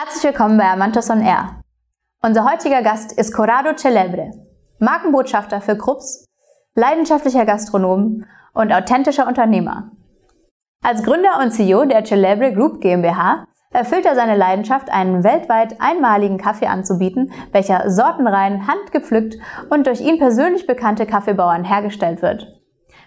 Herzlich 0.00 0.22
willkommen 0.22 0.56
bei 0.56 0.70
Amantos 0.70 1.10
on 1.10 1.20
Air. 1.20 1.60
Unser 2.22 2.48
heutiger 2.48 2.82
Gast 2.82 3.10
ist 3.10 3.34
Corrado 3.34 3.74
Celebre, 3.76 4.30
Markenbotschafter 4.78 5.60
für 5.60 5.76
Krups, 5.76 6.24
leidenschaftlicher 6.76 7.44
Gastronom 7.44 8.24
und 8.54 8.72
authentischer 8.72 9.26
Unternehmer. 9.26 9.90
Als 10.84 11.02
Gründer 11.02 11.40
und 11.42 11.50
CEO 11.50 11.84
der 11.86 12.04
Celebre 12.04 12.52
Group 12.52 12.80
GmbH 12.80 13.48
erfüllt 13.72 14.06
er 14.06 14.14
seine 14.14 14.36
Leidenschaft, 14.36 14.88
einen 14.88 15.24
weltweit 15.24 15.80
einmaligen 15.80 16.38
Kaffee 16.38 16.68
anzubieten, 16.68 17.32
welcher 17.50 17.90
sortenrein, 17.90 18.68
handgepflückt 18.68 19.34
und 19.68 19.88
durch 19.88 20.00
ihn 20.00 20.20
persönlich 20.20 20.68
bekannte 20.68 21.06
Kaffeebauern 21.06 21.64
hergestellt 21.64 22.22
wird. 22.22 22.46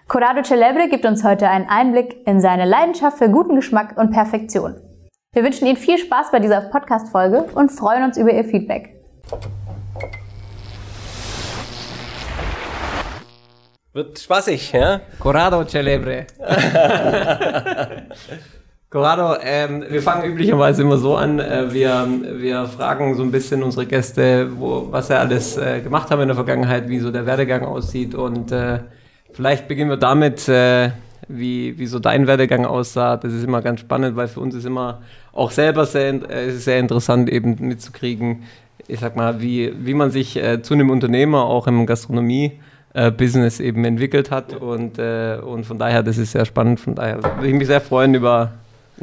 Corrado 0.10 0.44
Celebre 0.44 0.90
gibt 0.90 1.06
uns 1.06 1.24
heute 1.24 1.48
einen 1.48 1.70
Einblick 1.70 2.28
in 2.28 2.42
seine 2.42 2.66
Leidenschaft 2.66 3.18
für 3.18 3.30
guten 3.30 3.56
Geschmack 3.56 3.98
und 3.98 4.12
Perfektion. 4.12 4.91
Wir 5.34 5.46
wünschen 5.46 5.66
Ihnen 5.66 5.78
viel 5.78 5.98
Spaß 5.98 6.30
bei 6.30 6.40
dieser 6.40 6.60
Podcast-Folge 6.60 7.44
und 7.56 7.72
freuen 7.72 8.04
uns 8.04 8.18
über 8.18 8.34
Ihr 8.34 8.44
Feedback. 8.44 8.98
Wird 13.94 14.20
spaßig, 14.20 14.74
ja? 14.74 15.00
Corrado 15.20 15.64
Celebre. 15.64 16.28
Corrado, 18.90 19.38
ähm, 19.42 19.86
wir 19.88 20.02
fangen 20.02 20.30
üblicherweise 20.30 20.82
immer 20.82 20.98
so 20.98 21.16
an. 21.16 21.40
Äh, 21.40 21.72
wir, 21.72 22.06
wir 22.34 22.66
fragen 22.66 23.16
so 23.16 23.24
ein 23.24 23.32
bisschen 23.32 23.64
unsere 23.64 23.86
Gäste, 23.86 24.50
wo, 24.60 24.92
was 24.92 25.08
sie 25.08 25.18
alles 25.18 25.56
äh, 25.56 25.80
gemacht 25.80 26.12
haben 26.12 26.24
in 26.24 26.28
der 26.28 26.36
Vergangenheit, 26.36 26.90
wie 26.90 27.00
so 27.00 27.10
der 27.10 27.26
Werdegang 27.26 27.64
aussieht. 27.64 28.16
Und 28.16 28.52
äh, 28.52 28.80
vielleicht 29.32 29.70
beginnen 29.70 29.90
wir 29.92 29.96
damit, 29.96 30.50
äh, 30.50 30.90
wie, 31.30 31.78
wie 31.78 31.88
so 31.88 32.00
dein 32.00 32.28
Werdegang 32.28 32.66
aussah. 32.66 33.16
Das 33.16 33.32
ist 33.32 33.46
immer 33.46 33.62
ganz 33.62 33.80
spannend, 33.80 34.18
weil 34.18 34.28
für 34.28 34.42
uns 34.42 34.56
ist 34.56 34.66
immer 34.66 35.02
auch 35.34 35.52
selber 35.52 35.86
sehr, 35.86 36.14
äh, 36.30 36.52
sehr 36.52 36.80
interessant, 36.80 37.30
eben 37.30 37.56
mitzukriegen, 37.60 38.44
ich 38.88 39.00
sag 39.00 39.16
mal, 39.16 39.42
wie, 39.42 39.74
wie 39.86 39.94
man 39.94 40.12
sich 40.12 40.36
äh, 40.36 40.62
zu 40.62 40.74
einem 40.74 40.90
Unternehmer 40.90 41.46
auch 41.46 41.68
im 41.68 41.86
Gastronomie-Business 41.86 43.60
äh, 43.60 43.64
eben 43.64 43.86
entwickelt 43.86 44.32
hat. 44.32 44.54
Und, 44.54 45.00
äh, 45.00 45.38
und 45.38 45.66
von 45.66 45.78
daher, 45.78 46.04
das 46.04 46.18
ist 46.18 46.34
sehr 46.34 46.46
spannend. 46.46 46.80
Von 46.80 46.96
daher 46.96 47.24
würde 47.24 47.48
ich 47.48 47.54
mich 47.54 47.68
sehr 47.68 47.82
freuen 47.82 48.14
über 48.14 48.52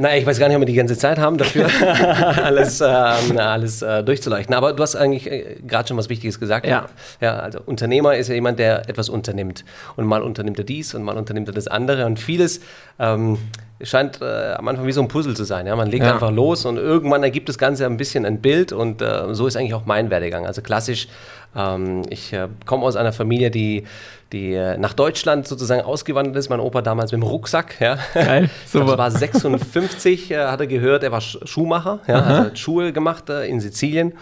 na, 0.01 0.17
ich 0.17 0.25
weiß 0.25 0.39
gar 0.39 0.47
nicht, 0.47 0.55
ob 0.55 0.61
wir 0.61 0.67
die 0.67 0.75
ganze 0.75 0.97
Zeit 0.97 1.19
haben 1.19 1.39
dafür, 1.39 1.67
alles, 2.45 2.81
ähm, 2.81 3.37
alles 3.37 3.83
äh, 3.83 4.05
durchzuleuchten. 4.05 4.55
Aber 4.55 4.73
du 4.73 4.81
hast 4.81 4.95
eigentlich 4.95 5.29
äh, 5.29 5.57
gerade 5.67 5.89
schon 5.89 5.97
was 5.97 6.09
Wichtiges 6.09 6.39
gesagt. 6.39 6.67
Ja. 6.67 6.87
ja. 7.21 7.41
Also 7.41 7.59
Unternehmer 7.67 8.17
ist 8.17 8.29
ja 8.29 8.37
jemand, 8.37 8.61
der 8.61 8.89
etwas 8.89 9.09
unternimmt. 9.09 9.65
Und 9.97 10.07
mal 10.07 10.23
unternimmt 10.23 10.57
er 10.59 10.65
dies 10.65 10.95
und 10.95 11.03
mal 11.03 11.17
unternimmt 11.17 11.49
er 11.49 11.55
das 11.55 11.67
andere. 11.67 12.07
Und 12.07 12.21
vieles 12.21 12.61
ähm, 13.01 13.39
scheint 13.83 14.21
äh, 14.21 14.55
am 14.55 14.67
Anfang 14.69 14.87
wie 14.87 14.93
so 14.93 15.01
ein 15.01 15.09
Puzzle 15.09 15.35
zu 15.35 15.45
sein. 15.45 15.67
Ja? 15.67 15.77
Man 15.77 15.89
legt 15.89 16.05
ja. 16.05 16.13
einfach 16.13 16.31
los 16.33 16.65
und 16.65 16.77
irgendwann 16.77 17.23
ergibt 17.23 17.49
das 17.49 17.59
Ganze 17.59 17.87
ein 17.87 17.97
bisschen 17.97 18.25
ein 18.25 18.41
Bild. 18.41 18.73
Und 18.73 19.03
äh, 19.03 19.35
so 19.35 19.47
ist 19.47 19.57
eigentlich 19.57 19.75
auch 19.75 19.87
mein 19.87 20.11
Werdegang. 20.11 20.47
Also 20.47 20.63
klassisch, 20.63 21.09
ähm, 21.55 22.03
ich 22.11 22.33
äh, 22.33 22.49
komme 22.67 22.85
aus 22.85 22.97
einer 22.97 23.13
Familie, 23.13 23.51
die 23.51 23.85
die 24.33 24.53
äh, 24.53 24.77
nach 24.77 24.93
Deutschland 24.93 25.49
sozusagen 25.49 25.81
ausgewandert 25.81 26.37
ist. 26.37 26.51
Mein 26.51 26.61
Opa 26.61 26.83
damals 26.83 27.13
mit 27.13 27.23
dem 27.23 27.27
Rucksack. 27.27 27.81
Ja. 27.81 27.99
Geil, 28.13 28.51
super. 28.67 28.97
Das 28.97 28.99
war 28.99 29.11
56, 29.11 30.31
äh, 30.31 30.37
hat 30.37 30.61
er 30.61 30.67
gehört, 30.67 31.03
er 31.03 31.13
war 31.13 31.23
Schuhmacher, 31.23 32.01
ja, 32.07 32.27
hat 32.27 32.59
Schuhe 32.59 32.93
gemacht 32.93 33.31
äh, 33.31 33.47
in 33.47 33.59
Sizilien 33.61 34.13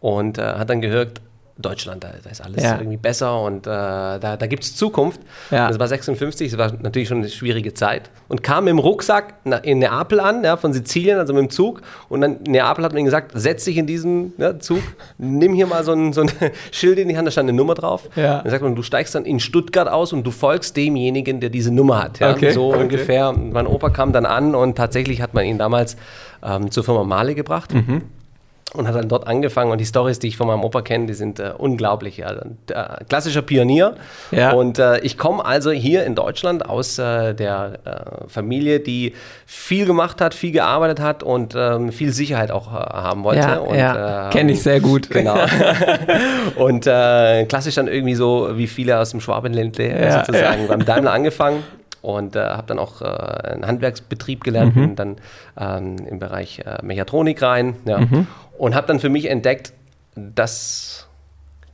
und 0.00 0.38
hat 0.38 0.70
dann 0.70 0.80
gehört, 0.80 1.20
Deutschland, 1.60 2.04
da, 2.04 2.10
da 2.22 2.30
ist 2.30 2.40
alles 2.40 2.62
ja. 2.62 2.78
irgendwie 2.78 2.96
besser 2.96 3.40
und 3.42 3.66
äh, 3.66 3.70
da, 3.70 4.36
da 4.36 4.46
gibt 4.46 4.64
es 4.64 4.76
Zukunft. 4.76 5.20
Ja. 5.50 5.68
Das 5.68 5.78
war 5.78 5.88
56, 5.88 6.50
das 6.50 6.58
war 6.58 6.72
natürlich 6.80 7.08
schon 7.08 7.18
eine 7.18 7.28
schwierige 7.28 7.74
Zeit. 7.74 8.10
Und 8.28 8.42
kam 8.42 8.64
mit 8.64 8.72
dem 8.72 8.78
Rucksack 8.78 9.34
in 9.62 9.78
Neapel 9.78 10.20
an, 10.20 10.44
ja, 10.44 10.56
von 10.56 10.72
Sizilien, 10.72 11.18
also 11.18 11.32
mit 11.32 11.42
dem 11.42 11.50
Zug. 11.50 11.82
Und 12.08 12.20
dann 12.20 12.38
Neapel 12.46 12.84
hat 12.84 12.92
mir 12.92 13.02
gesagt, 13.02 13.32
setz 13.34 13.64
dich 13.64 13.76
in 13.76 13.86
diesen 13.86 14.32
ja, 14.38 14.58
Zug, 14.58 14.82
nimm 15.18 15.54
hier 15.54 15.66
mal 15.66 15.84
so 15.84 15.92
ein, 15.92 16.12
so 16.12 16.22
ein 16.22 16.30
Schild 16.70 16.98
in 16.98 17.08
die 17.08 17.16
Hand, 17.16 17.26
da 17.26 17.30
stand 17.30 17.48
eine 17.48 17.56
Nummer 17.56 17.74
drauf. 17.74 18.08
Ja. 18.16 18.42
Dann 18.42 18.50
sagt 18.50 18.62
man, 18.62 18.74
du 18.74 18.82
steigst 18.82 19.14
dann 19.14 19.24
in 19.24 19.40
Stuttgart 19.40 19.88
aus 19.88 20.12
und 20.12 20.26
du 20.26 20.30
folgst 20.30 20.76
demjenigen, 20.76 21.40
der 21.40 21.50
diese 21.50 21.72
Nummer 21.72 22.02
hat. 22.02 22.20
Ja? 22.20 22.32
Okay. 22.32 22.52
So 22.52 22.68
okay. 22.68 22.82
ungefähr. 22.82 23.32
Mein 23.32 23.66
Opa 23.66 23.90
kam 23.90 24.12
dann 24.12 24.26
an 24.26 24.54
und 24.54 24.76
tatsächlich 24.76 25.22
hat 25.22 25.34
man 25.34 25.44
ihn 25.44 25.58
damals 25.58 25.96
ähm, 26.42 26.70
zur 26.70 26.84
Firma 26.84 27.04
Male 27.04 27.34
gebracht. 27.34 27.74
Mhm 27.74 28.02
und 28.74 28.86
hat 28.86 28.94
dann 28.94 29.08
dort 29.08 29.26
angefangen. 29.26 29.72
Und 29.72 29.78
die 29.78 29.86
Stories, 29.86 30.18
die 30.18 30.28
ich 30.28 30.36
von 30.36 30.46
meinem 30.46 30.62
Opa 30.62 30.82
kenne, 30.82 31.06
die 31.06 31.14
sind 31.14 31.40
äh, 31.40 31.52
unglaublich. 31.56 32.24
Also, 32.24 32.42
äh, 32.68 33.04
klassischer 33.08 33.42
Pionier. 33.42 33.94
Ja. 34.30 34.52
Und 34.52 34.78
äh, 34.78 35.00
ich 35.00 35.18
komme 35.18 35.44
also 35.44 35.70
hier 35.70 36.04
in 36.04 36.14
Deutschland 36.14 36.68
aus 36.68 36.98
äh, 36.98 37.34
der 37.34 37.78
äh, 37.84 38.28
Familie, 38.28 38.80
die 38.80 39.14
viel 39.46 39.86
gemacht 39.86 40.20
hat, 40.20 40.34
viel 40.34 40.52
gearbeitet 40.52 41.00
hat 41.00 41.22
und 41.22 41.54
ähm, 41.56 41.90
viel 41.90 42.12
Sicherheit 42.12 42.50
auch 42.50 42.68
äh, 42.72 42.76
haben 42.76 43.24
wollte. 43.24 43.40
Ja, 43.40 43.58
und, 43.58 43.76
ja. 43.76 44.30
Kenne 44.30 44.52
ich 44.52 44.62
sehr 44.62 44.80
gut. 44.80 45.10
Genau. 45.10 45.36
und 46.56 46.84
klassisch 46.84 47.74
dann 47.74 47.88
irgendwie 47.88 48.14
so 48.14 48.50
wie 48.54 48.66
viele 48.66 48.98
aus 48.98 49.10
dem 49.10 49.20
Schwabenländle 49.20 50.00
ja, 50.00 50.24
sozusagen 50.24 50.68
beim 50.68 50.84
Daimler 50.84 51.12
angefangen 51.12 51.62
und 52.02 52.36
äh, 52.36 52.40
habe 52.40 52.66
dann 52.66 52.78
auch 52.78 53.02
äh, 53.02 53.04
einen 53.04 53.66
Handwerksbetrieb 53.66 54.44
gelernt 54.44 54.76
mhm. 54.76 54.82
und 54.82 54.96
dann 54.96 55.16
ähm, 55.58 55.96
im 56.06 56.18
Bereich 56.18 56.60
äh, 56.60 56.78
Mechatronik 56.82 57.42
rein. 57.42 57.76
Ja. 57.84 57.98
Mhm 57.98 58.26
und 58.60 58.74
habe 58.74 58.86
dann 58.86 59.00
für 59.00 59.08
mich 59.08 59.28
entdeckt, 59.28 59.72
das 60.14 61.06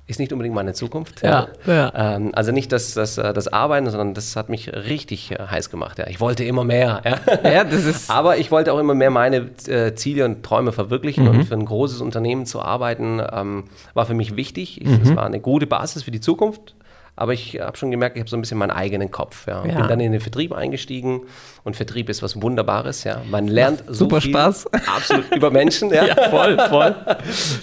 ist 0.07 0.21
nicht 0.21 0.33
unbedingt 0.33 0.55
meine 0.55 0.73
Zukunft. 0.73 1.23
Ja, 1.23 1.49
ja. 1.67 1.93
Ähm, 1.97 2.31
also 2.33 2.53
nicht 2.53 2.71
das, 2.71 2.95
das, 2.95 3.19
äh, 3.19 3.33
das 3.33 3.49
Arbeiten, 3.49 3.91
sondern 3.91 4.15
das 4.15 4.37
hat 4.37 4.49
mich 4.49 4.73
richtig 4.73 5.33
äh, 5.33 5.39
heiß 5.51 5.69
gemacht. 5.69 5.99
Ja. 5.99 6.07
Ich 6.07 6.21
wollte 6.21 6.45
immer 6.45 6.63
mehr. 6.63 7.03
Ja. 7.05 7.51
ja. 7.51 7.65
das 7.65 7.85
ist 7.85 8.09
Aber 8.17 8.37
ich 8.37 8.53
wollte 8.53 8.73
auch 8.73 8.79
immer 8.79 8.95
mehr 8.95 9.11
meine 9.11 9.51
äh, 9.67 9.97
Ziele 9.97 10.25
und 10.27 10.45
Träume 10.45 10.71
verwirklichen 10.71 11.25
mhm. 11.25 11.31
und 11.31 11.45
für 11.45 11.55
ein 11.55 11.65
großes 11.65 12.01
Unternehmen 12.01 12.47
zu 12.47 12.63
arbeiten, 12.63 13.21
ähm, 13.33 13.65
war 13.95 14.07
für 14.07 14.15
mich 14.15 14.37
wichtig. 14.37 14.81
Ich, 14.81 14.87
mhm. 14.87 15.01
Das 15.01 15.17
war 15.17 15.27
eine 15.27 15.41
gute 15.41 15.67
Basis 15.67 16.05
für 16.05 16.13
die 16.13 16.21
Zukunft. 16.21 16.77
Aber 17.17 17.33
ich 17.33 17.59
habe 17.59 17.77
schon 17.79 17.91
gemerkt, 17.91 18.17
ich 18.17 18.21
habe 18.21 18.29
so 18.29 18.37
ein 18.37 18.43
bisschen 18.43 18.59
meinen 18.59 18.71
eigenen 18.71 19.11
Kopf. 19.11 19.47
Ja. 19.47 19.65
ja. 19.65 19.79
Bin 19.79 19.89
dann 19.89 20.01
in 20.01 20.13
den 20.13 20.21
Vertrieb 20.21 20.53
eingestiegen 20.53 21.23
und 21.65 21.75
Vertrieb 21.75 22.11
ist 22.11 22.23
was 22.23 22.41
Wunderbares. 22.41 23.05
Ja. 23.05 23.23
Man 23.31 23.49
lernt 23.49 23.85
so 23.87 23.95
super 23.95 24.21
viel, 24.21 24.33
Spaß. 24.33 24.67
Absolut 24.73 25.35
über 25.35 25.51
Menschen. 25.51 25.91
Ja, 25.91 26.05
ja 26.07 26.29
voll, 26.29 26.59
voll. 26.69 26.95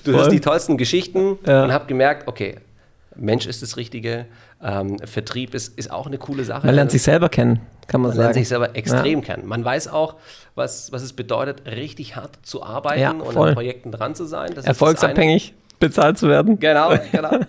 Du 0.03 0.12
voll. 0.12 0.19
hörst 0.19 0.31
die 0.31 0.41
tollsten 0.41 0.78
Geschichten 0.78 1.38
ja. 1.46 1.64
und 1.64 1.72
habe 1.72 1.86
gemerkt, 1.86 2.28
okay, 2.28 2.56
Mensch 3.16 3.46
ist 3.46 3.62
das 3.62 3.78
Richtige. 3.78 4.25
Ähm, 4.62 4.97
Vertrieb 5.00 5.53
ist, 5.53 5.78
ist 5.78 5.91
auch 5.91 6.08
eine 6.08 6.18
coole 6.18 6.46
Sache. 6.46 6.66
Man 6.66 6.74
lernt 6.74 6.90
sich 6.90 7.03
selber 7.03 7.30
kennen, 7.30 7.59
kann 7.88 8.02
man, 8.02 8.09
man 8.09 8.12
sagen. 8.12 8.18
Man 8.18 8.24
lernt 8.25 8.34
sich 8.35 8.47
selber 8.47 8.75
extrem 8.75 9.20
ja. 9.20 9.25
kennen. 9.25 9.47
Man 9.47 9.64
weiß 9.64 9.90
auch, 9.90 10.16
was, 10.56 10.91
was 10.91 11.03
es 11.03 11.14
bedeutet, 11.14 11.68
richtig 11.68 12.16
hart 12.16 12.40
zu 12.44 12.64
arbeiten 12.64 13.02
ja, 13.02 13.12
und 13.12 13.38
an 13.38 13.53
Projekten 13.53 13.91
dran 13.91 14.16
zu 14.16 14.25
sein. 14.25 14.52
Das 14.56 14.66
Erfolgsabhängig 14.66 15.53
bezahlt 15.84 16.18
zu 16.18 16.30
werden. 16.30 16.60
Genau, 16.60 16.94
genau. 17.12 17.40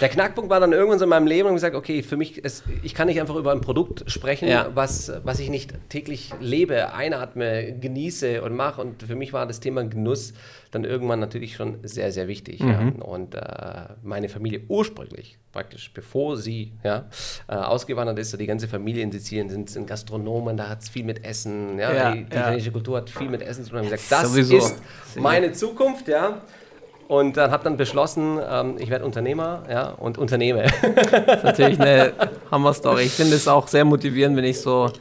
Der 0.00 0.08
Knackpunkt 0.08 0.48
war 0.50 0.60
dann 0.60 0.72
irgendwann 0.72 1.00
so 1.00 1.04
in 1.04 1.08
meinem 1.08 1.26
Leben 1.26 1.48
und 1.48 1.54
gesagt, 1.54 1.74
okay, 1.74 2.02
für 2.02 2.16
mich, 2.16 2.38
ist, 2.38 2.62
ich 2.84 2.94
kann 2.94 3.08
nicht 3.08 3.20
einfach 3.20 3.34
über 3.34 3.50
ein 3.50 3.60
Produkt 3.60 4.08
sprechen, 4.08 4.48
ja. 4.48 4.68
was, 4.74 5.12
was 5.24 5.40
ich 5.40 5.50
nicht 5.50 5.74
täglich 5.88 6.30
lebe, 6.40 6.94
einatme, 6.94 7.72
genieße 7.72 8.42
und 8.42 8.54
mache. 8.54 8.80
Und 8.80 9.02
für 9.02 9.16
mich 9.16 9.32
war 9.32 9.46
das 9.46 9.58
Thema 9.58 9.84
Genuss 9.84 10.32
dann 10.70 10.84
irgendwann 10.84 11.18
natürlich 11.18 11.56
schon 11.56 11.78
sehr, 11.82 12.12
sehr 12.12 12.28
wichtig. 12.28 12.60
Mhm. 12.60 12.68
Ja. 12.68 13.04
Und 13.04 13.34
äh, 13.34 13.40
meine 14.02 14.28
Familie 14.28 14.62
ursprünglich, 14.68 15.38
praktisch 15.50 15.90
bevor 15.92 16.36
sie 16.36 16.72
ja, 16.84 17.06
äh, 17.48 17.54
ausgewandert 17.54 18.18
ist, 18.20 18.30
so 18.30 18.36
die 18.36 18.46
ganze 18.46 18.68
Familie 18.68 19.02
in 19.02 19.10
Sizilien 19.10 19.48
sind, 19.48 19.68
sind 19.68 19.88
Gastronomen, 19.88 20.56
da 20.56 20.68
hat 20.68 20.82
es 20.82 20.88
viel 20.88 21.04
mit 21.04 21.24
Essen, 21.24 21.78
ja, 21.80 21.92
ja 21.92 22.12
die, 22.12 22.24
die 22.24 22.36
italienische 22.36 22.70
Kultur 22.70 22.98
hat 22.98 23.10
viel 23.10 23.28
mit 23.28 23.42
Essen 23.42 23.64
zu 23.64 23.70
tun. 23.70 23.80
Und 23.80 23.90
gesagt, 23.90 24.04
das 24.08 24.30
Sowieso. 24.30 24.58
ist 24.58 24.80
meine 25.16 25.50
Zukunft, 25.52 26.06
ja. 26.06 26.40
Und 27.10 27.36
dann 27.36 27.50
habe 27.50 27.64
dann 27.64 27.76
beschlossen, 27.76 28.38
ähm, 28.48 28.76
ich 28.78 28.88
werde 28.88 29.04
Unternehmer 29.04 29.64
ja, 29.68 29.88
und 29.90 30.16
unternehme. 30.16 30.66
Das 31.26 31.38
ist 31.38 31.44
natürlich 31.44 31.80
eine 31.80 32.12
Hammer-Story. 32.52 33.02
Ich 33.02 33.14
finde 33.14 33.34
es 33.34 33.48
auch 33.48 33.66
sehr 33.66 33.84
motivierend, 33.84 34.36
wenn 34.36 34.44
ich 34.44 34.60
so 34.60 34.92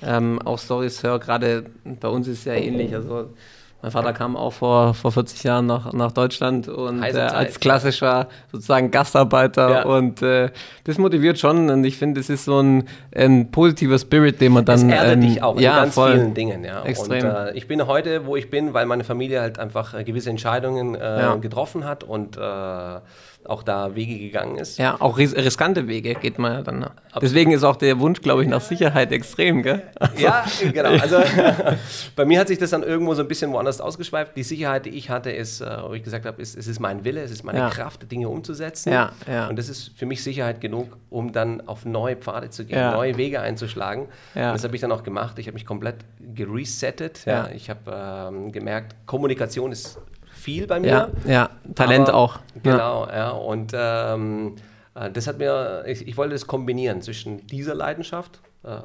ähm, 0.00 0.40
auch 0.44 0.60
Stories 0.60 1.02
höre. 1.02 1.18
Gerade 1.18 1.64
bei 1.82 2.06
uns 2.06 2.28
ist 2.28 2.38
es 2.38 2.44
ja 2.44 2.52
ähnlich. 2.52 2.94
Also 2.94 3.30
mein 3.82 3.92
Vater 3.92 4.12
kam 4.12 4.36
auch 4.36 4.52
vor, 4.52 4.94
vor 4.94 5.12
40 5.12 5.44
Jahren 5.44 5.66
nach, 5.66 5.92
nach 5.92 6.10
Deutschland 6.10 6.66
und 6.66 7.02
äh, 7.02 7.18
als 7.18 7.60
klassischer 7.60 8.28
sozusagen 8.50 8.90
Gastarbeiter 8.90 9.70
ja. 9.70 9.84
und 9.84 10.22
äh, 10.22 10.50
das 10.84 10.98
motiviert 10.98 11.38
schon 11.38 11.68
und 11.68 11.84
ich 11.84 11.98
finde, 11.98 12.20
es 12.20 12.30
ist 12.30 12.46
so 12.46 12.60
ein, 12.60 12.88
ein, 13.14 13.50
positiver 13.50 13.98
Spirit, 13.98 14.40
den 14.40 14.52
man 14.52 14.64
dann... 14.64 14.90
Es 14.90 14.96
erdet 14.96 15.14
ähm, 15.14 15.20
dich 15.20 15.42
auch 15.42 15.60
ja, 15.60 15.76
in 15.76 15.82
ganz 15.82 15.94
voll. 15.94 16.12
vielen 16.12 16.34
Dingen. 16.34 16.64
Ja. 16.64 16.82
Extrem. 16.84 17.24
Und 17.24 17.30
äh, 17.30 17.52
ich 17.52 17.68
bin 17.68 17.86
heute, 17.86 18.26
wo 18.26 18.34
ich 18.34 18.50
bin, 18.50 18.72
weil 18.72 18.86
meine 18.86 19.04
Familie 19.04 19.40
halt 19.40 19.58
einfach 19.58 19.94
äh, 19.94 20.04
gewisse 20.04 20.30
Entscheidungen 20.30 20.94
äh, 20.94 21.20
ja. 21.20 21.34
getroffen 21.36 21.84
hat 21.84 22.02
und 22.02 22.36
äh, 22.36 22.40
auch 23.48 23.62
da 23.62 23.94
Wege 23.94 24.18
gegangen 24.18 24.56
ist. 24.56 24.78
Ja, 24.78 24.96
auch 25.00 25.18
ris 25.18 25.34
riskante 25.34 25.86
Wege 25.88 26.14
geht 26.14 26.38
man 26.38 26.52
ja 26.52 26.62
dann. 26.62 26.80
Ne? 26.80 26.90
Deswegen 27.20 27.52
ist 27.52 27.64
auch 27.64 27.76
der 27.76 27.98
Wunsch, 28.00 28.20
glaube 28.20 28.42
ich, 28.42 28.48
nach 28.48 28.60
Sicherheit 28.60 29.12
extrem, 29.12 29.62
gell? 29.62 29.82
Also. 29.98 30.16
Ja, 30.26 30.44
genau. 30.72 30.90
Also 30.90 31.18
bei 32.16 32.24
mir 32.24 32.40
hat 32.40 32.48
sich 32.48 32.58
das 32.58 32.70
dann 32.70 32.82
irgendwo 32.82 33.14
so 33.14 33.22
ein 33.22 33.28
bisschen 33.28 33.52
woanders 33.52 33.80
ausgeschweift. 33.80 34.36
Die 34.36 34.42
Sicherheit, 34.42 34.86
die 34.86 34.90
ich 34.90 35.10
hatte, 35.10 35.30
ist, 35.30 35.60
äh, 35.60 35.66
wo 35.86 35.92
ich 35.92 36.02
gesagt 36.02 36.26
habe, 36.26 36.40
ist, 36.40 36.56
es 36.56 36.66
ist 36.66 36.80
mein 36.80 37.04
Wille, 37.04 37.22
es 37.22 37.30
ist 37.30 37.44
meine 37.44 37.58
ja. 37.58 37.70
Kraft, 37.70 38.10
Dinge 38.10 38.28
umzusetzen. 38.28 38.92
Ja, 38.92 39.12
ja. 39.30 39.48
Und 39.48 39.56
das 39.56 39.68
ist 39.68 39.92
für 39.96 40.06
mich 40.06 40.22
Sicherheit 40.22 40.60
genug, 40.60 40.96
um 41.10 41.32
dann 41.32 41.66
auf 41.68 41.84
neue 41.84 42.16
Pfade 42.16 42.50
zu 42.50 42.64
gehen, 42.64 42.78
ja. 42.78 42.92
neue 42.92 43.16
Wege 43.16 43.40
einzuschlagen. 43.40 44.06
Ja. 44.34 44.48
Und 44.48 44.54
das 44.54 44.64
habe 44.64 44.74
ich 44.74 44.80
dann 44.80 44.92
auch 44.92 45.02
gemacht. 45.02 45.38
Ich 45.38 45.46
habe 45.46 45.54
mich 45.54 45.66
komplett 45.66 45.96
geresettet. 46.34 47.24
Ja. 47.26 47.48
Ich 47.54 47.70
habe 47.70 48.32
ähm, 48.32 48.52
gemerkt, 48.52 48.94
Kommunikation 49.06 49.72
ist 49.72 49.98
viel 50.46 50.66
bei 50.68 50.78
mir. 50.80 50.88
Ja, 50.88 51.08
ja. 51.26 51.50
Talent 51.74 52.08
Aber- 52.08 52.18
auch. 52.18 52.36
Ja. 52.36 52.60
Genau, 52.72 53.06
ja. 53.08 53.30
Und 53.30 53.72
ähm, 53.74 54.54
äh, 54.94 55.10
das 55.10 55.26
hat 55.26 55.38
mir, 55.38 55.82
ich, 55.88 56.06
ich 56.06 56.16
wollte 56.16 56.34
das 56.34 56.46
kombinieren 56.46 57.02
zwischen 57.02 57.46
dieser 57.48 57.74
Leidenschaft, 57.74 58.40
äh, 58.64 58.68
äh, 58.70 58.80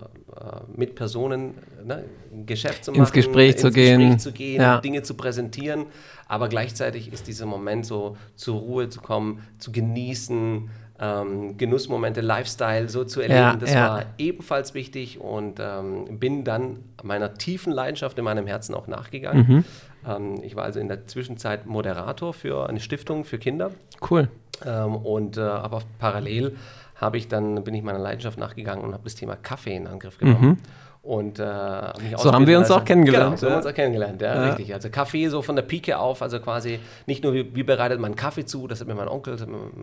mit 0.76 0.96
Personen 0.96 1.54
ne, 1.86 2.04
ein 2.34 2.46
Geschäft 2.48 2.84
zu 2.86 2.92
machen, 2.92 3.02
Ins 3.02 3.12
Gespräch 3.12 3.58
zu 3.60 3.70
gehen. 3.72 4.00
Gespräch 4.00 4.18
zu 4.20 4.32
gehen, 4.32 4.62
Ja. 4.62 4.82
Dinge 4.82 5.04
zu 5.04 5.14
präsentieren, 5.14 5.86
aber 6.28 6.50
gleichzeitig 6.50 7.14
ist 7.14 7.28
dieser 7.28 7.46
Moment 7.46 7.86
so 7.86 8.18
zur 8.36 8.60
Ruhe 8.60 8.90
zu 8.90 9.00
kommen, 9.02 9.42
zu 9.60 9.72
genießen, 9.72 10.70
ähm, 11.04 11.58
Genussmomente, 11.58 12.22
Lifestyle 12.22 12.88
so 12.90 13.04
zu 13.06 13.22
erleben, 13.22 13.40
Ja, 13.40 13.56
das 13.56 13.74
ja. 13.74 13.90
war 13.90 14.06
ebenfalls 14.20 14.74
wichtig 14.76 15.20
und 15.20 15.60
ähm, 15.60 16.20
bin 16.20 16.44
dann 16.44 16.78
meiner 17.04 17.34
tiefen 17.34 17.72
Leidenschaft 17.74 18.18
in 18.20 18.24
meinem 18.26 18.46
Herzen 18.48 18.76
auch 18.76 18.88
nachgegangen. 18.88 19.46
Mhm. 19.48 19.64
Ähm, 20.08 20.42
ich 20.44 20.56
war 20.56 20.64
also 20.64 20.80
in 20.80 20.88
der 20.88 21.08
Zwischenzeit 21.08 21.66
Moderator 21.66 22.34
für 22.34 22.68
eine 22.70 22.80
Stiftung 22.80 23.24
für 23.24 23.38
Kinder 23.38 23.72
Cool. 24.10 24.30
ähm, 24.66 24.96
und 24.96 25.38
äh, 25.38 25.42
aber 25.42 25.82
parallel 26.00 26.56
habe 26.96 27.18
ich 27.18 27.28
dann 27.28 27.64
bin 27.64 27.74
ich 27.74 27.84
meiner 27.84 28.00
Leidenschaft 28.00 28.38
nachgegangen 28.38 28.84
und 28.86 28.94
habe 28.94 29.04
das 29.04 29.16
Thema 29.16 29.36
Kaffee 29.36 29.76
in 29.76 29.88
Angriff 29.88 30.18
genommen. 30.18 30.60
Und, 31.04 31.40
äh. 31.40 31.44
So 32.18 32.32
haben 32.32 32.46
wir 32.46 32.60
uns 32.60 32.70
ausbilden 32.70 32.72
auch 32.74 32.86
kennengelernt, 32.86 33.26
Genau, 33.26 33.36
so 33.38 33.48
haben 33.48 33.54
wir 33.54 33.58
uns 33.58 33.66
auch 33.66 33.74
kennengelernt, 33.74 34.22
ja, 34.22 34.36
Ja. 34.36 34.50
richtig. 34.50 34.72
Also 34.72 34.90
Kaffee 34.92 35.28
so 35.30 35.42
von 35.42 35.56
der 35.56 35.64
Pike 35.64 35.98
auf, 35.98 36.22
also 36.22 36.40
quasi 36.40 36.80
nicht 37.08 37.24
nur 37.24 37.34
wie, 37.34 37.56
wie 37.56 37.64
bereitet 37.64 38.00
man 38.00 38.16
Kaffee 38.16 38.46
zu, 38.46 38.68
das 38.68 38.82
hat 38.82 38.88
mir 38.88 38.94
mein 38.94 39.08
Onkel, 39.08 39.36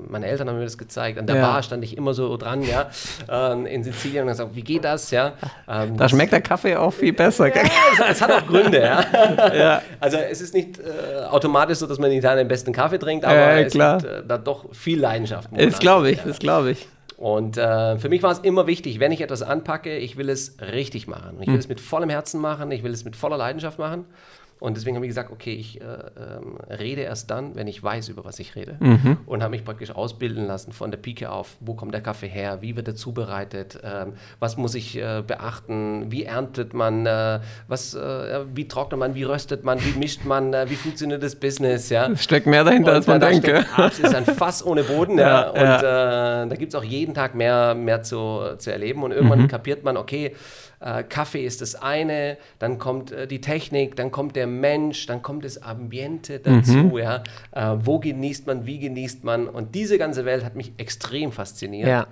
meine 0.09 0.27
Eltern 0.27 0.49
haben 0.49 0.59
mir 0.59 0.65
das 0.65 0.79
gezeigt. 0.79 1.19
An 1.19 1.27
der 1.27 1.35
Ja. 1.37 1.43
Bar 1.43 1.63
stand 1.65 1.83
ich 1.83 1.97
immer 1.97 2.15
so 2.15 2.37
dran, 2.37 2.63
ja, 2.63 2.87
ähm, 3.29 3.67
in 3.67 3.83
Sizilien 3.83 4.23
und 4.23 4.29
gesagt, 4.29 4.55
wie 4.55 4.63
geht 4.63 4.85
das, 4.85 5.11
ja. 5.11 5.33
Ähm, 5.69 5.97
Da 5.97 6.09
schmeckt 6.09 6.31
der 6.33 6.41
Kaffee 6.41 6.77
auch 6.77 6.93
viel 6.93 7.13
besser. 7.13 7.49
ja, 7.49 7.63
es, 8.09 8.23
hat 8.23 8.31
auch 8.31 8.47
Gründe, 8.47 8.81
ja. 9.59 9.83
Also 9.99 10.19
es 10.19 10.41
ist 10.41 10.55
nicht 10.55 10.79
äh, 10.79 11.25
automatisch 11.25 11.79
so, 11.79 11.89
dass 11.89 11.99
man 11.99 12.13
in 12.13 12.19
Italien 12.19 12.45
den 12.47 12.49
besten 12.49 12.73
Kaffee 12.73 12.99
trinkt, 12.99 13.25
aber 13.25 13.59
es 13.67 13.73
klar. 13.73 13.99
gibt 13.99 14.09
äh, 14.13 14.23
da 14.25 14.39
doch 14.39 14.67
viel 14.73 15.01
Leidenschaft. 15.01 15.49
Das 15.53 15.81
glaube 15.81 16.13
ich, 16.13 16.21
das 16.21 16.39
glaube 16.39 16.71
ich. 16.71 16.87
Und 17.19 17.57
äh, 17.59 17.99
für 17.99 18.09
mich 18.09 18.23
war 18.23 18.31
es 18.31 18.39
immer 18.39 18.69
wichtig, 18.69 19.01
wenn 19.01 19.11
ich 19.11 19.21
etwas 19.21 19.43
anpacke, 19.43 19.97
ich 19.99 20.17
will 20.17 20.29
es 20.31 20.57
richtig 20.61 21.09
machen. 21.09 21.39
Ich 21.41 21.49
will 21.49 21.55
Hm. 21.55 21.59
es 21.61 21.69
mit 21.69 21.81
vollem 21.81 22.11
Herzen 22.11 22.41
machen, 22.41 22.71
ich 22.71 22.85
will 22.85 22.93
es 22.93 23.05
mit 23.05 23.17
voller 23.17 23.37
Leidenschaft 23.37 23.79
machen. 23.81 24.05
Und 24.61 24.77
deswegen 24.77 24.97
habe 24.97 25.07
ich 25.07 25.11
gesagt, 25.11 25.31
okay, 25.31 25.55
ich 25.55 25.81
äh, 25.81 25.85
ähm, 25.85 26.59
rede 26.69 27.03
erst 27.03 27.31
dann, 27.31 27.55
wenn 27.55 27.69
ich 27.69 27.83
weiß, 27.83 28.09
über 28.09 28.25
was 28.25 28.39
ich 28.41 28.57
rede. 28.57 28.77
Mhm. 28.81 29.19
Und 29.27 29.43
habe 29.43 29.53
mich 29.53 29.65
praktisch 29.65 29.91
ausbilden 29.93 30.47
lassen 30.47 30.73
von 30.73 30.91
der 30.91 30.99
Pike 30.99 31.31
auf, 31.31 31.57
wo 31.61 31.75
kommt 31.75 31.95
der 31.95 32.01
Kaffee 32.01 32.27
her, 32.29 32.59
wie 32.61 32.75
wird 32.77 32.89
er 32.89 32.97
zubereitet, 32.97 33.79
ähm, 33.85 34.15
was 34.41 34.57
muss 34.57 34.75
ich 34.75 34.97
äh, 34.97 35.23
beachten, 35.25 36.11
wie 36.11 36.25
erntet 36.25 36.75
man, 36.75 37.07
äh, 37.07 37.41
was, 37.69 37.95
äh, 37.95 38.41
wie 38.55 38.67
trocknet 38.67 38.99
man, 38.99 39.15
wie 39.15 39.23
röstet 39.23 39.65
man, 39.65 39.79
wie 39.85 39.97
mischt 39.99 40.25
man, 40.25 40.53
äh, 40.53 40.69
wie 40.69 40.75
funktioniert 40.77 41.23
das 41.23 41.37
Business, 41.37 41.89
ja. 41.91 42.09
Es 42.09 42.25
steckt 42.25 42.47
mehr 42.47 42.65
dahinter, 42.65 42.93
als 42.95 43.07
Und, 43.07 43.13
man 43.13 43.17
äh, 43.19 43.21
da 43.21 43.31
denke. 43.31 43.63
steckt 43.63 43.79
abs- 43.79 43.99
ist 44.01 44.15
ein 44.15 44.25
Fass 44.25 44.65
ohne 44.67 44.83
Boden, 44.83 45.19
ja. 45.19 45.29
Ja, 45.29 45.51
und 45.51 46.47
Äh, 46.47 46.49
da 46.49 46.57
gibt 46.57 46.73
es 46.73 46.75
auch 46.75 46.85
jeden 46.85 47.15
Tag 47.15 47.35
mehr, 47.35 47.75
mehr 47.75 48.03
zu, 48.03 48.41
zu 48.59 48.73
erleben. 48.73 49.03
Und 49.03 49.13
irgendwann 49.13 49.43
Mhm. 49.43 49.49
kapiert 49.49 49.85
man, 49.85 49.97
okay, 49.97 50.35
äh, 50.81 51.03
Kaffee 51.03 51.45
ist 51.45 51.61
das 51.61 51.75
eine, 51.75 52.37
dann 52.59 52.79
kommt 52.79 53.11
äh, 53.13 53.27
die 53.27 53.41
Technik, 53.41 53.97
dann 53.97 54.11
kommt 54.11 54.37
der 54.37 54.47
Mensch, 54.47 55.07
dann 55.07 55.23
kommt 55.23 55.45
das 55.45 55.63
Ambiente 55.63 56.39
dazu, 56.41 56.73
Mhm. 56.73 56.99
ja. 56.99 57.23
Äh, 57.53 57.77
wo 57.85 57.99
genießt 57.99 58.47
man, 58.47 58.67
wie 58.67 58.79
genießt 58.79 59.25
man? 59.25 59.49
Und 59.49 59.75
diese 59.75 59.99
ganze 59.99 60.25
Welt 60.25 60.45
hat 60.45 60.55
mich 60.57 60.73
extrem 60.79 61.33
fasziniert. 61.33 61.89
Ja. 61.89 62.07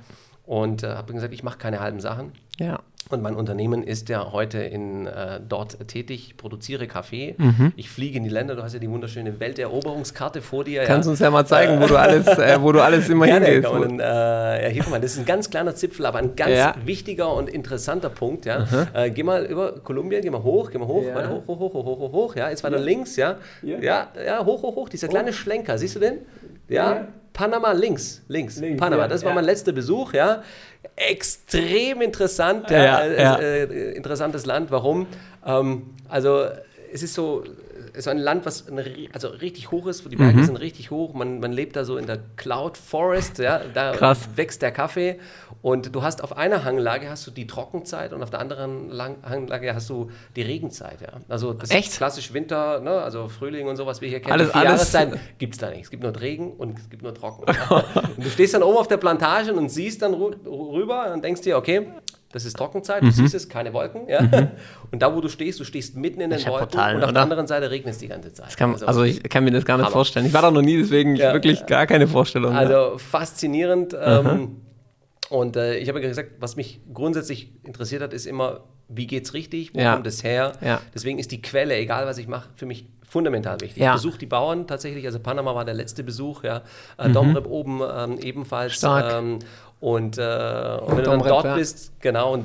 Und 0.45 0.83
äh, 0.83 0.89
habe 0.89 1.13
gesagt, 1.13 1.33
ich 1.35 1.43
mache 1.43 1.59
keine 1.59 1.81
halben 1.81 2.01
Sachen. 2.01 2.33
Ja. 2.59 2.81
Und 3.09 3.23
mein 3.23 3.37
Unternehmen 3.37 3.85
ist 3.85 4.09
ja 4.09 4.33
heute 4.33 4.59
in, 4.59 5.07
äh, 5.07 5.39
dort 5.49 5.79
tätig, 5.87 6.27
ich 6.31 6.37
produziere 6.37 6.89
Kaffee. 6.89 7.37
Mhm. 7.39 7.73
Ich 7.77 7.89
fliege 7.89 8.17
in 8.19 8.25
die 8.25 8.31
Länder, 8.31 8.57
du 8.57 8.65
hast 8.65 8.73
ja 8.73 8.81
die 8.81 8.91
wunderschöne 8.91 9.39
Welteroberungskarte 9.39 10.43
vor 10.43 10.65
dir. 10.65 10.83
Kannst 10.83 11.07
ja. 11.07 11.11
uns 11.13 11.21
ja 11.21 11.31
mal 11.31 11.47
zeigen, 11.47 11.81
wo 11.81 11.87
du 11.87 11.97
alles, 11.97 12.27
äh, 12.27 12.61
wo 12.61 12.73
du 12.73 12.81
alles 12.83 13.09
immer 13.09 13.27
Gerne, 13.27 13.47
hingehst. 13.47 13.73
man, 13.73 14.01
äh, 14.01 14.65
ja, 14.65 14.69
hier, 14.71 14.83
guck 14.83 14.91
mal, 14.91 15.01
das 15.01 15.13
ist 15.13 15.19
ein 15.21 15.25
ganz 15.25 15.51
kleiner 15.51 15.77
Zipfel, 15.77 16.05
aber 16.05 16.19
ein 16.19 16.35
ganz 16.35 16.51
Ja. 16.57 16.75
wichtiger 16.85 17.33
und 17.33 17.49
interessanter 17.49 18.11
Punkt. 18.11 18.45
Ja. 18.45 18.67
Äh, 18.93 19.11
geh 19.11 19.23
mal 19.23 19.45
über 19.45 19.79
Kolumbien, 19.79 20.23
geh 20.23 20.31
mal 20.31 20.43
hoch, 20.43 20.73
geh 20.73 20.79
mal 20.79 20.89
hoch, 20.89 21.05
weiter 21.15 21.31
hoch, 21.31 21.47
hoch, 21.47 21.61
hoch, 21.61 21.75
hoch, 21.75 21.99
hoch, 22.01 22.13
hoch. 22.13 22.35
Ja, 22.37 22.51
jetzt 22.51 22.65
weiter 22.65 22.79
links, 22.81 23.15
ja. 23.15 23.37
Ja, 23.63 24.09
ja, 24.27 24.45
hoch, 24.45 24.63
hoch, 24.63 24.75
hoch, 24.75 24.89
dieser 24.89 25.07
kleine 25.07 25.33
Schlenker, 25.33 25.79
siehst 25.79 25.95
du 25.95 26.01
den? 26.01 26.19
Ja. 26.69 26.95
Ja. 26.95 27.09
Panama 27.33 27.73
links, 27.73 28.23
links, 28.29 28.57
Links, 28.57 28.81
Panama, 28.81 29.03
ja, 29.03 29.09
das 29.09 29.23
war 29.23 29.31
ja. 29.31 29.35
mein 29.35 29.45
letzter 29.45 29.73
Besuch, 29.73 30.15
ja. 30.15 30.43
Extrem 30.97 32.01
interessant, 32.01 32.71
Ja, 32.71 33.01
äh. 33.01 33.65
Äh, 33.65 33.93
interessantes 33.93 34.47
Land. 34.47 34.71
Warum? 34.71 35.07
Ähm, 35.45 35.83
also 36.09 36.47
es 36.97 37.03
ist 37.03 37.15
so, 37.15 37.45
es 37.93 38.01
ist 38.01 38.09
ein 38.09 38.17
Land, 38.19 38.47
was 38.47 38.69
eine, 38.69 38.85
also 39.13 39.29
richtig 39.29 39.71
hoch 39.71 39.87
ist, 39.87 40.05
wo 40.05 40.09
die 40.09 40.17
Mhm. 40.17 40.21
Berge 40.33 40.45
sind 40.45 40.57
richtig 40.57 40.91
hoch. 40.91 41.13
Man, 41.13 41.41
man 41.41 41.53
lebt 41.53 41.77
da 41.77 41.85
so 41.85 41.99
in 41.99 42.07
der 42.07 42.19
Cloud 42.37 42.79
Forest, 42.79 43.39
ja, 43.39 43.61
da 43.75 43.93
Krass. 43.93 44.29
wächst 44.35 44.63
der 44.63 44.73
Kaffee 44.73 45.19
und 45.63 45.95
du 45.95 46.03
hast 46.03 46.25
auf 46.25 46.37
einer 46.37 46.65
Hanglage 46.65 47.09
hast 47.11 47.27
du 47.27 47.31
die 47.31 47.47
Trockenzeit 47.47 48.13
und 48.15 48.23
auf 48.23 48.31
der 48.31 48.41
anderen 48.41 48.91
Lang 48.91 49.17
Hanglage 49.23 49.75
hast 49.75 49.91
du 49.91 50.11
die 50.37 50.43
Regenzeit, 50.43 51.01
ja. 51.03 51.09
Also 51.29 51.53
das 51.53 51.71
Echt? 51.71 51.89
ist 51.91 51.97
klassisch 51.99 52.33
Winter, 52.33 52.81
ne? 52.81 52.91
also 52.93 53.29
Frühling 53.29 53.69
und 53.69 53.77
sowas, 53.77 54.01
wie 54.01 54.09
hier 54.09 54.21
kenne. 54.21 54.33
Alles- 54.33 54.47
vier 54.53 54.57
alles- 54.57 54.71
Jahreszeiten 54.93 55.21
gibt 55.39 55.55
es 55.55 55.61
da 55.61 55.71
nicht. 55.71 55.83
Es 55.85 55.91
gibt 55.91 56.03
nur 56.03 56.19
Regen 56.19 56.53
und 56.53 56.79
es 56.79 56.89
gibt 56.89 57.03
nur 57.03 57.13
Trocken. 57.15 57.45
und 58.17 58.25
du 58.25 58.31
stehst 58.31 58.55
dann 58.55 58.63
oben 58.63 58.79
auf 58.79 58.89
der 58.89 58.97
Plantage 58.97 59.53
und 59.53 59.69
siehst 59.69 60.01
dann 60.01 60.15
rü- 60.15 60.37
rüber 60.47 61.13
und 61.13 61.23
denkst 61.23 61.43
dir, 61.43 61.59
okay, 61.59 61.89
das 62.37 62.45
ist 62.45 62.57
Trockenzeit, 62.57 63.03
Mhm. 63.03 63.07
du 63.07 63.13
siehst 63.13 63.35
es, 63.35 63.49
keine 63.49 63.73
Wolken. 63.73 64.09
Ja? 64.09 64.21
Und 64.93 65.01
da, 65.03 65.15
wo 65.15 65.21
du 65.21 65.29
stehst, 65.29 65.59
du 65.59 65.65
stehst 65.65 65.97
mitten 65.97 66.21
in 66.21 66.31
den 66.31 66.39
ja 66.39 66.47
Wolken 66.49 66.69
brutal, 66.69 66.95
und 66.97 67.03
auf 67.03 67.09
oder? 67.09 67.13
der 67.15 67.23
anderen 67.23 67.47
Seite 67.47 67.71
regnet 67.71 67.95
es 67.95 67.99
die 67.99 68.09
ganze 68.09 68.33
Zeit. 68.33 68.57
Kann, 68.57 68.77
also 68.85 69.03
ich 69.03 69.23
kann 69.25 69.43
mir 69.45 69.51
das 69.51 69.65
gar 69.65 69.77
nicht 69.77 69.87
Hammer. 69.87 69.93
vorstellen. 69.93 70.27
Ich 70.27 70.33
war 70.33 70.43
da 70.43 70.51
noch 70.51 70.63
nie, 70.63 70.77
deswegen 70.77 71.17
Ja. 71.17 71.33
wirklich 71.33 71.67
gar 71.67 71.87
keine 71.87 72.07
Vorstellung. 72.07 72.53
ja. 72.53 72.59
Also 72.59 72.99
faszinierend. 72.99 73.97
Ähm, 74.01 74.57
und 75.31 75.57
äh, 75.57 75.79
ich 75.79 75.89
habe 75.89 76.01
ja 76.01 76.09
gesagt, 76.09 76.33
was 76.39 76.55
mich 76.57 76.81
grundsätzlich 76.93 77.53
interessiert 77.65 78.03
hat, 78.03 78.13
ist 78.13 78.27
immer, 78.27 78.61
wie 78.89 79.07
geht's 79.09 79.35
richtig, 79.35 79.75
wo 79.75 79.81
Ja. 79.81 79.95
kommt 79.95 80.07
es 80.07 80.23
her? 80.23 80.53
Ja. 80.65 80.81
Deswegen 80.95 81.19
ist 81.19 81.33
die 81.33 81.43
Quelle, 81.43 81.75
egal 81.77 82.07
was 82.07 82.19
ich 82.19 82.29
mache, 82.29 82.49
für 82.55 82.67
mich 82.67 82.87
fundamental 83.17 83.59
wichtig. 83.63 83.83
Ja. 83.83 83.95
Ich 83.95 84.03
besuche 84.03 84.19
die 84.19 84.27
Bauern 84.27 84.67
tatsächlich, 84.67 85.07
also 85.07 85.19
Panama 85.19 85.55
war 85.55 85.65
der 85.65 85.73
letzte 85.73 86.05
Besuch, 86.05 86.45
ja. 86.45 86.61
Äh, 86.99 87.09
Domrep 87.09 87.47
oben 87.47 87.81
ähm, 87.81 88.19
ebenfalls. 88.19 88.73
Mhm. 88.73 88.77
Stark. 88.77 89.13
Ähm, 89.15 89.39
und, 89.81 90.19
äh, 90.19 90.21
und 90.21 90.89
wenn 90.89 90.97
du 90.97 91.03
dann 91.03 91.05
Domrep, 91.05 91.29
dort 91.29 91.45
ja. 91.47 91.55
bist, 91.55 91.93
genau, 92.01 92.35
und 92.35 92.45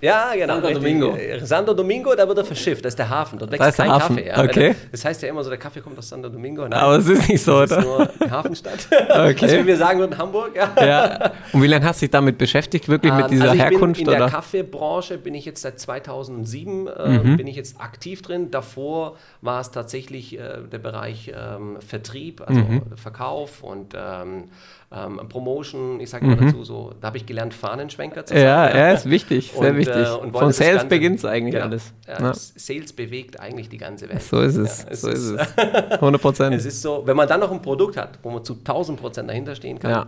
ja, 0.00 0.32
genau. 0.34 0.54
Santo. 0.60 0.72
Domingo. 0.74 1.14
Äh, 1.16 1.40
Santo 1.44 1.74
Domingo, 1.74 2.14
da 2.14 2.26
wird 2.28 2.38
er 2.38 2.44
verschifft, 2.44 2.84
das 2.84 2.92
ist 2.92 2.98
der 2.98 3.08
Hafen. 3.08 3.38
Dort 3.38 3.52
Da 3.52 3.58
wächst 3.58 3.68
ist 3.70 3.76
der 3.78 3.84
kein 3.86 3.94
Hafen, 3.94 4.16
Kaffee. 4.16 4.28
Ja. 4.28 4.44
Okay. 4.44 4.74
Das 4.92 5.04
heißt 5.04 5.22
ja 5.22 5.28
immer 5.28 5.42
so, 5.42 5.50
der 5.50 5.58
Kaffee 5.58 5.80
kommt 5.80 5.98
aus 5.98 6.08
Santo 6.08 6.28
Domingo. 6.28 6.62
Nein, 6.62 6.72
Aber 6.74 6.96
es 6.96 7.08
ist 7.08 7.28
nicht 7.28 7.42
so, 7.42 7.60
das 7.64 7.70
ist 7.72 7.86
oder? 7.86 8.10
nur 8.20 8.30
Hafenstadt. 8.30 8.88
Okay. 9.16 9.36
Also 9.44 9.56
wenn 9.56 9.66
wir 9.66 9.76
sagen 9.76 9.98
würden 10.00 10.16
Hamburg, 10.18 10.50
ja. 10.54 10.70
Ja. 10.84 11.32
Und 11.52 11.62
wie 11.62 11.66
lange 11.66 11.84
hast 11.86 12.00
du 12.02 12.06
dich 12.06 12.10
damit 12.10 12.36
beschäftigt, 12.38 12.88
wirklich 12.88 13.12
mit 13.12 13.24
Ähm, 13.24 13.30
dieser 13.30 13.44
also 13.44 13.54
ich 13.54 13.60
Herkunft? 13.62 13.98
bin 14.00 14.06
in 14.06 14.10
der 14.10 14.22
oder? 14.24 14.30
Kaffeebranche 14.30 15.18
bin 15.18 15.34
ich 15.34 15.44
jetzt 15.44 15.62
seit 15.62 15.80
2007 15.80 16.86
äh, 16.86 17.08
Mhm. 17.08 17.36
bin 17.36 17.46
ich 17.46 17.56
jetzt 17.56 17.80
aktiv 17.80 18.22
drin. 18.22 18.50
Davor 18.50 19.16
war 19.40 19.60
es 19.60 19.70
tatsächlich 19.70 20.38
äh, 20.38 20.58
der 20.70 20.78
Bereich 20.78 21.32
ähm, 21.34 21.78
Vertrieb, 21.80 22.42
also 22.46 22.60
Mhm. 22.60 22.82
Verkauf 22.96 23.62
und 23.62 23.94
ähm, 23.96 24.44
ähm, 24.92 25.20
Promotion. 25.28 25.98
Ich 26.00 26.10
sage 26.10 26.26
immer 26.26 26.36
dazu 26.36 26.62
so, 26.64 26.92
da 27.00 27.08
habe 27.08 27.16
ich 27.16 27.26
gelernt 27.26 27.52
Fahnenschwenker 27.54 28.24
zu 28.24 28.34
sein. 28.34 28.42
Mhm. 28.42 28.46
ja, 28.46 28.76
ja, 28.76 28.92
ist 28.92 29.08
wichtig, 29.10 29.52
sehr 29.58 29.70
Und, 29.70 29.76
wichtig. 29.78 29.96
äh, 29.96 30.30
Von 30.38 30.52
Sales 30.52 30.84
beginnt 30.84 31.24
eigentlich 31.24 31.54
Genau. 31.54 31.66
alles. 31.66 31.92
Ja, 32.06 32.20
Ja. 32.20 32.32
Sales 32.34 32.92
bewegt 32.92 33.40
eigentlich 33.40 33.68
die 33.68 33.78
ganze 33.78 34.08
Welt. 34.08 34.22
So 34.22 34.40
ist 34.40 34.56
es, 34.56 34.84
es 34.88 35.00
so 35.00 35.08
ist 35.10 35.30
ist- 35.30 35.40
es. 35.56 35.56
100 36.00 36.20
Prozent. 36.22 36.54
Es 36.54 36.64
ist 36.66 36.82
so, 36.82 37.02
wenn 37.04 37.16
man 37.16 37.26
dann 37.28 37.40
noch 37.40 37.50
ein 37.50 37.60
Produkt 37.62 37.96
hat, 37.96 38.18
wo 38.22 38.30
man 38.30 38.44
zu 38.44 38.54
1000 38.54 39.00
Prozent 39.00 39.28
dahinter 39.28 39.54
stehen 39.54 39.78
kann, 39.78 40.06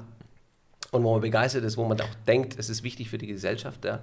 und 0.90 1.04
wo 1.04 1.12
man 1.12 1.20
begeistert 1.20 1.64
ist, 1.64 1.76
wo 1.76 1.84
man 1.84 2.00
auch 2.00 2.06
denkt, 2.26 2.56
es 2.58 2.70
ist 2.70 2.82
wichtig 2.82 3.10
für 3.10 3.18
die 3.18 3.26
Gesellschaft, 3.26 3.84
ja, 3.84 3.98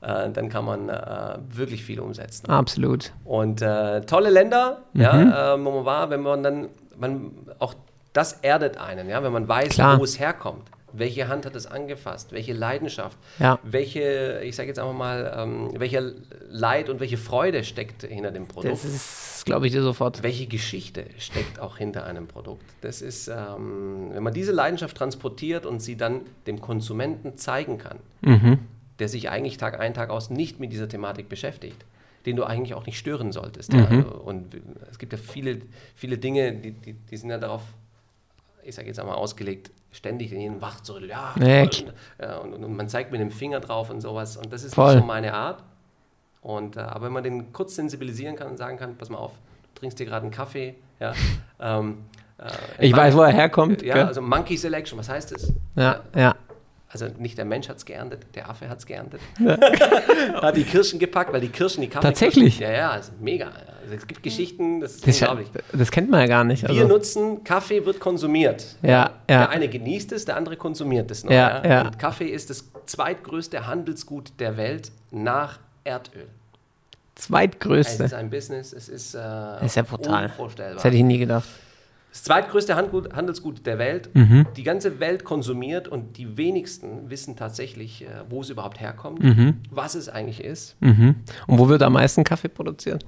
äh, 0.00 0.30
dann 0.30 0.48
kann 0.48 0.64
man 0.64 0.88
äh, 0.88 1.36
wirklich 1.52 1.84
viel 1.84 2.00
umsetzen. 2.00 2.48
Absolut. 2.48 3.12
Und 3.26 3.60
äh, 3.60 4.00
tolle 4.02 4.30
Länder, 4.30 4.78
Mhm. 4.94 5.00
ja, 5.02 5.54
äh, 5.54 5.58
wo 5.62 5.70
man 5.70 5.84
war, 5.84 6.08
wenn 6.08 6.22
man 6.22 6.42
dann, 6.42 6.68
man, 6.98 7.32
auch 7.58 7.74
das 8.12 8.32
erdet 8.42 8.76
einen, 8.78 9.08
ja, 9.08 9.22
wenn 9.22 9.32
man 9.32 9.46
weiß, 9.48 9.70
Klar. 9.74 9.98
wo 9.98 10.04
es 10.04 10.18
herkommt. 10.18 10.68
Welche 10.92 11.28
Hand 11.28 11.46
hat 11.46 11.54
es 11.54 11.66
angefasst? 11.66 12.32
Welche 12.32 12.52
Leidenschaft? 12.52 13.16
Ja. 13.38 13.60
Welche, 13.62 14.40
ich 14.42 14.56
sage 14.56 14.66
jetzt 14.68 14.80
einfach 14.80 14.92
mal, 14.92 15.32
ähm, 15.36 15.70
welcher 15.78 16.02
Leid 16.48 16.88
und 16.88 16.98
welche 16.98 17.16
Freude 17.16 17.62
steckt 17.62 18.02
hinter 18.02 18.32
dem 18.32 18.48
Produkt? 18.48 18.72
Das 18.74 18.84
ist, 18.84 19.44
glaube 19.46 19.66
ich, 19.68 19.72
dir 19.72 19.82
sofort. 19.82 20.24
Welche 20.24 20.48
Geschichte 20.48 21.04
steckt 21.18 21.60
auch 21.60 21.76
hinter 21.76 22.04
einem 22.06 22.26
Produkt? 22.26 22.64
Das 22.80 23.02
ist, 23.02 23.28
ähm, 23.28 24.10
wenn 24.12 24.22
man 24.24 24.34
diese 24.34 24.50
Leidenschaft 24.50 24.96
transportiert 24.96 25.64
und 25.64 25.78
sie 25.80 25.96
dann 25.96 26.22
dem 26.48 26.60
Konsumenten 26.60 27.38
zeigen 27.38 27.78
kann, 27.78 27.98
Mhm. 28.22 28.58
der 28.98 29.08
sich 29.08 29.30
eigentlich 29.30 29.58
Tag 29.58 29.78
ein, 29.78 29.94
Tag 29.94 30.10
aus 30.10 30.28
nicht 30.28 30.58
mit 30.58 30.72
dieser 30.72 30.88
Thematik 30.88 31.28
beschäftigt, 31.28 31.84
den 32.26 32.34
du 32.34 32.42
eigentlich 32.42 32.74
auch 32.74 32.84
nicht 32.86 32.98
stören 32.98 33.30
solltest. 33.30 33.72
Mhm. 33.72 33.78
Ja? 33.78 34.00
Und 34.08 34.56
es 34.90 34.98
gibt 34.98 35.12
ja 35.12 35.18
viele, 35.20 35.60
viele 35.94 36.18
Dinge, 36.18 36.52
die, 36.52 36.72
die, 36.72 36.94
die 36.94 37.16
sind 37.16 37.30
ja 37.30 37.38
darauf, 37.38 37.62
ich 38.64 38.74
sage 38.74 38.88
jetzt 38.88 39.00
einmal 39.00 39.16
ausgelegt, 39.16 39.70
ständig 39.92 40.32
in 40.32 40.40
jeden 40.40 40.60
wach 40.60 40.82
zu 40.82 40.94
reden. 40.94 41.10
Ja, 41.10 41.34
und, 42.38 42.54
und, 42.54 42.64
und 42.64 42.76
man 42.76 42.88
zeigt 42.88 43.12
mit 43.12 43.20
dem 43.20 43.30
Finger 43.30 43.60
drauf 43.60 43.90
und 43.90 44.00
sowas. 44.00 44.36
Und 44.36 44.52
das 44.52 44.62
ist 44.62 44.74
Voll. 44.74 44.94
nicht 44.94 45.02
so 45.02 45.06
meine 45.06 45.34
Art. 45.34 45.62
Und, 46.42 46.76
äh, 46.76 46.80
aber 46.80 47.06
wenn 47.06 47.12
man 47.12 47.24
den 47.24 47.52
kurz 47.52 47.74
sensibilisieren 47.74 48.36
kann 48.36 48.48
und 48.48 48.56
sagen 48.56 48.78
kann, 48.78 48.96
pass 48.96 49.10
mal 49.10 49.18
auf, 49.18 49.32
trinkst 49.74 49.98
dir 49.98 50.06
gerade 50.06 50.22
einen 50.22 50.32
Kaffee, 50.32 50.74
ja. 50.98 51.12
Ähm, 51.62 52.06
äh, 52.38 52.86
ich 52.86 52.96
weiß, 52.96 53.14
wo 53.14 53.20
er 53.20 53.32
herkommt. 53.32 53.82
Ja, 53.82 53.92
gell? 53.92 54.04
also 54.06 54.22
Monkey 54.22 54.56
Selection, 54.56 54.98
was 54.98 55.10
heißt 55.10 55.32
das? 55.32 55.52
Ja, 55.76 56.00
ja. 56.16 56.34
Also 56.88 57.06
nicht 57.18 57.36
der 57.36 57.44
Mensch 57.44 57.68
hat 57.68 57.76
es 57.76 57.84
geerntet, 57.84 58.26
der 58.34 58.48
Affe 58.48 58.66
hat 58.70 58.78
es 58.78 58.86
geerntet. 58.86 59.20
Ja. 59.38 59.58
hat 60.42 60.56
die 60.56 60.64
Kirschen 60.64 60.98
gepackt, 60.98 61.34
weil 61.34 61.42
die 61.42 61.50
Kirschen, 61.50 61.82
die 61.82 61.88
Kaffee. 61.88 62.06
Tatsächlich? 62.06 62.58
Ja, 62.58 62.70
ja, 62.72 62.90
also 62.92 63.12
mega. 63.20 63.52
Also 63.90 64.02
es 64.02 64.06
gibt 64.06 64.22
Geschichten, 64.22 64.80
das 64.80 64.96
ist 64.96 65.06
das 65.06 65.20
unglaublich. 65.20 65.48
das 65.72 65.90
kennt 65.90 66.10
man 66.10 66.20
ja 66.20 66.26
gar 66.26 66.44
nicht. 66.44 66.64
Also. 66.64 66.78
Wir 66.78 66.86
nutzen, 66.86 67.42
Kaffee 67.42 67.84
wird 67.84 67.98
konsumiert. 67.98 68.76
Ja, 68.82 68.88
ja. 68.88 69.10
Der 69.26 69.50
eine 69.50 69.68
genießt 69.68 70.12
es, 70.12 70.24
der 70.24 70.36
andere 70.36 70.56
konsumiert 70.56 71.10
es 71.10 71.24
noch. 71.24 71.32
Ja, 71.32 71.66
ja. 71.66 71.82
Und 71.82 71.98
Kaffee 71.98 72.28
ist 72.28 72.50
das 72.50 72.64
zweitgrößte 72.86 73.66
Handelsgut 73.66 74.32
der 74.38 74.56
Welt 74.56 74.92
nach 75.10 75.58
Erdöl. 75.82 76.28
Zweitgrößte? 77.16 78.04
Es 78.04 78.12
ist 78.12 78.14
ein 78.14 78.30
Business, 78.30 78.72
es 78.72 78.88
ist, 78.88 79.14
äh, 79.14 79.18
das 79.18 79.62
ist 79.64 79.74
ja 79.74 79.82
brutal. 79.82 80.26
unvorstellbar. 80.26 80.76
Das 80.76 80.84
hätte 80.84 80.96
ich 80.96 81.02
nie 81.02 81.18
gedacht. 81.18 81.48
Das 82.12 82.24
zweitgrößte 82.24 82.74
Handelsgut 82.76 83.66
der 83.66 83.78
Welt. 83.78 84.10
Mhm. 84.14 84.46
Die 84.56 84.62
ganze 84.62 84.98
Welt 85.00 85.24
konsumiert 85.24 85.86
und 85.88 86.16
die 86.16 86.36
wenigsten 86.36 87.08
wissen 87.10 87.36
tatsächlich, 87.36 88.02
äh, 88.02 88.06
wo 88.28 88.40
es 88.40 88.50
überhaupt 88.50 88.80
herkommt, 88.80 89.22
mhm. 89.22 89.58
was 89.70 89.94
es 89.94 90.08
eigentlich 90.08 90.42
ist. 90.42 90.76
Mhm. 90.80 91.16
Und 91.46 91.58
wo 91.58 91.68
wird 91.68 91.82
am 91.82 91.92
meisten 91.92 92.24
Kaffee 92.24 92.48
produziert? 92.48 93.04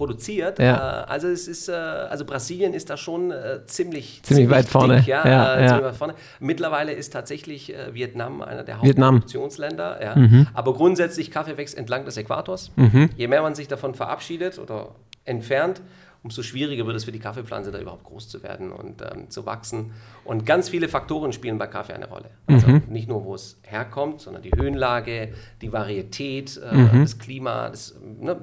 Produziert. 0.00 0.58
Ja. 0.58 1.02
Äh, 1.02 1.10
also 1.10 1.28
es 1.28 1.46
ist, 1.46 1.68
äh, 1.68 1.72
also 1.72 2.24
Brasilien 2.24 2.72
ist 2.72 2.88
da 2.88 2.96
schon 2.96 3.30
äh, 3.30 3.66
ziemlich, 3.66 4.22
ziemlich, 4.22 4.22
ziemlich 4.22 4.50
weit 4.50 4.66
vorne. 4.66 4.96
Dick, 4.96 5.08
ja, 5.08 5.28
ja, 5.28 5.60
ja. 5.60 5.84
weit 5.84 5.94
vorne. 5.94 6.14
Mittlerweile 6.38 6.92
ist 6.92 7.12
tatsächlich 7.12 7.70
Vietnam 7.92 8.40
einer 8.40 8.64
der 8.64 8.80
Hauptproduktionsländer. 8.80 10.16
Mhm. 10.16 10.46
Aber 10.54 10.72
grundsätzlich 10.72 11.30
Kaffee 11.30 11.58
wächst 11.58 11.76
entlang 11.76 12.06
des 12.06 12.16
Äquators. 12.16 12.70
Mhm. 12.76 13.10
Je 13.14 13.28
mehr 13.28 13.42
man 13.42 13.54
sich 13.54 13.68
davon 13.68 13.94
verabschiedet 13.94 14.58
oder 14.58 14.94
entfernt, 15.26 15.82
umso 16.22 16.42
schwieriger 16.42 16.86
wird 16.86 16.96
es 16.96 17.04
für 17.04 17.12
die 17.12 17.18
Kaffeepflanze, 17.18 17.70
da 17.70 17.78
überhaupt 17.78 18.04
groß 18.04 18.28
zu 18.28 18.42
werden 18.42 18.72
und 18.72 19.00
ähm, 19.02 19.30
zu 19.30 19.46
wachsen. 19.46 19.92
Und 20.24 20.44
ganz 20.44 20.68
viele 20.68 20.88
Faktoren 20.88 21.32
spielen 21.32 21.56
bei 21.56 21.66
Kaffee 21.66 21.94
eine 21.94 22.08
Rolle. 22.08 22.30
Also 22.46 22.66
Mhm. 22.68 22.82
nicht 22.88 23.08
nur, 23.08 23.24
wo 23.24 23.34
es 23.34 23.58
herkommt, 23.62 24.20
sondern 24.20 24.42
die 24.42 24.52
Höhenlage, 24.52 25.32
die 25.62 25.72
Varietät, 25.72 26.60
äh, 26.62 26.74
Mhm. 26.76 27.00
das 27.02 27.18
Klima, 27.18 27.70
das, 27.70 27.94
ne, 28.20 28.36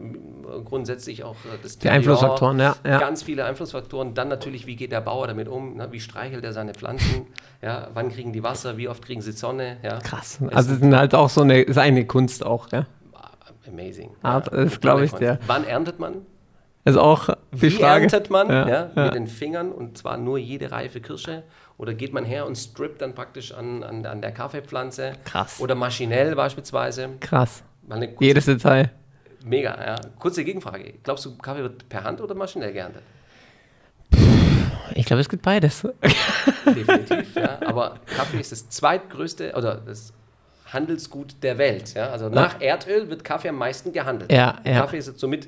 grundsätzlich 0.65 1.24
auch 1.24 1.36
äh, 1.46 1.57
das 1.62 1.77
Die 1.77 1.89
Einflussfaktoren, 1.89 2.60
ja, 2.60 2.75
ja. 2.86 2.98
Ganz 3.00 3.22
viele 3.24 3.46
Einflussfaktoren. 3.46 4.13
Dann 4.15 4.27
natürlich, 4.27 4.65
wie 4.65 4.75
geht 4.75 4.91
der 4.91 5.01
Bauer 5.01 5.27
damit 5.27 5.48
um? 5.48 5.75
Ne? 5.75 5.88
Wie 5.91 6.00
streichelt 6.00 6.43
er 6.43 6.53
seine 6.53 6.74
Pflanzen? 6.74 7.27
Ja, 7.60 7.88
wann 7.96 8.10
kriegen 8.10 8.34
die 8.34 8.43
Wasser? 8.43 8.77
Wie 8.77 8.88
oft 8.88 9.03
kriegen 9.03 9.19
sie 9.22 9.31
Sonne? 9.31 9.77
Ja? 9.81 9.98
Krass. 9.98 10.38
Also 10.51 10.74
es 10.74 10.79
ist 10.81 10.93
halt 10.96 11.15
auch 11.15 11.27
so 11.29 11.41
eine, 11.41 11.62
ist 11.62 11.79
eine 11.79 12.05
Kunst 12.05 12.46
auch, 12.46 12.72
ja? 12.72 12.86
Amazing. 13.67 14.12
Ah, 14.22 14.39
das 14.41 14.79
glaube 14.79 15.05
ich 15.05 15.12
dir. 15.13 15.39
Wann 15.48 15.63
erntet 15.65 16.00
man? 16.00 16.17
Ist 16.86 16.98
auch 16.98 17.29
Wie 17.51 17.69
Frage. 17.71 18.03
erntet 18.03 18.29
man? 18.29 18.49
Ja, 18.49 18.67
Ja, 18.67 18.91
ja. 18.95 19.05
Mit 19.05 19.15
den 19.15 19.27
Fingern 19.27 19.71
und 19.71 19.97
zwar 19.97 20.17
nur 20.17 20.37
jede 20.37 20.71
reife 20.71 20.99
Kirsche? 21.01 21.43
Oder 21.77 21.93
geht 21.93 22.11
man 22.11 22.25
her 22.25 22.45
und 22.45 22.55
strippt 22.55 23.01
dann 23.01 23.13
praktisch 23.13 23.53
an, 23.53 23.83
an, 23.83 24.05
an 24.05 24.21
der 24.21 24.31
Kaffeepflanze? 24.31 25.13
Krass. 25.23 25.59
Oder 25.59 25.75
maschinell 25.75 26.35
beispielsweise? 26.35 27.09
Krass. 27.19 27.63
Kurze, 27.87 28.13
Jedes 28.19 28.45
Detail. 28.45 28.91
Mega, 29.45 29.77
ja. 29.85 29.95
Kurze 30.19 30.43
Gegenfrage. 30.43 30.95
Glaubst 31.03 31.25
du, 31.25 31.37
Kaffee 31.37 31.61
wird 31.61 31.87
per 31.87 32.03
Hand 32.03 32.19
oder 32.19 32.33
maschinell 32.35 32.73
geerntet? 32.73 33.03
Ich 34.95 35.05
glaube, 35.05 35.21
es 35.21 35.29
gibt 35.29 35.43
beides. 35.43 35.87
Definitiv, 36.65 37.35
ja. 37.35 37.59
Aber 37.65 37.99
Kaffee 38.07 38.39
ist 38.39 38.51
das 38.51 38.67
zweitgrößte 38.69 39.53
oder 39.55 39.75
das 39.75 40.11
Handelsgut 40.65 41.35
der 41.43 41.57
Welt. 41.57 41.93
Ja? 41.93 42.09
Also 42.09 42.29
nach 42.29 42.59
Erdöl 42.59 43.09
wird 43.09 43.23
Kaffee 43.23 43.49
am 43.49 43.57
meisten 43.57 43.93
gehandelt. 43.93 44.31
Ja, 44.31 44.57
ja. 44.65 44.81
Kaffee 44.81 44.97
ist 44.97 45.19
somit 45.19 45.47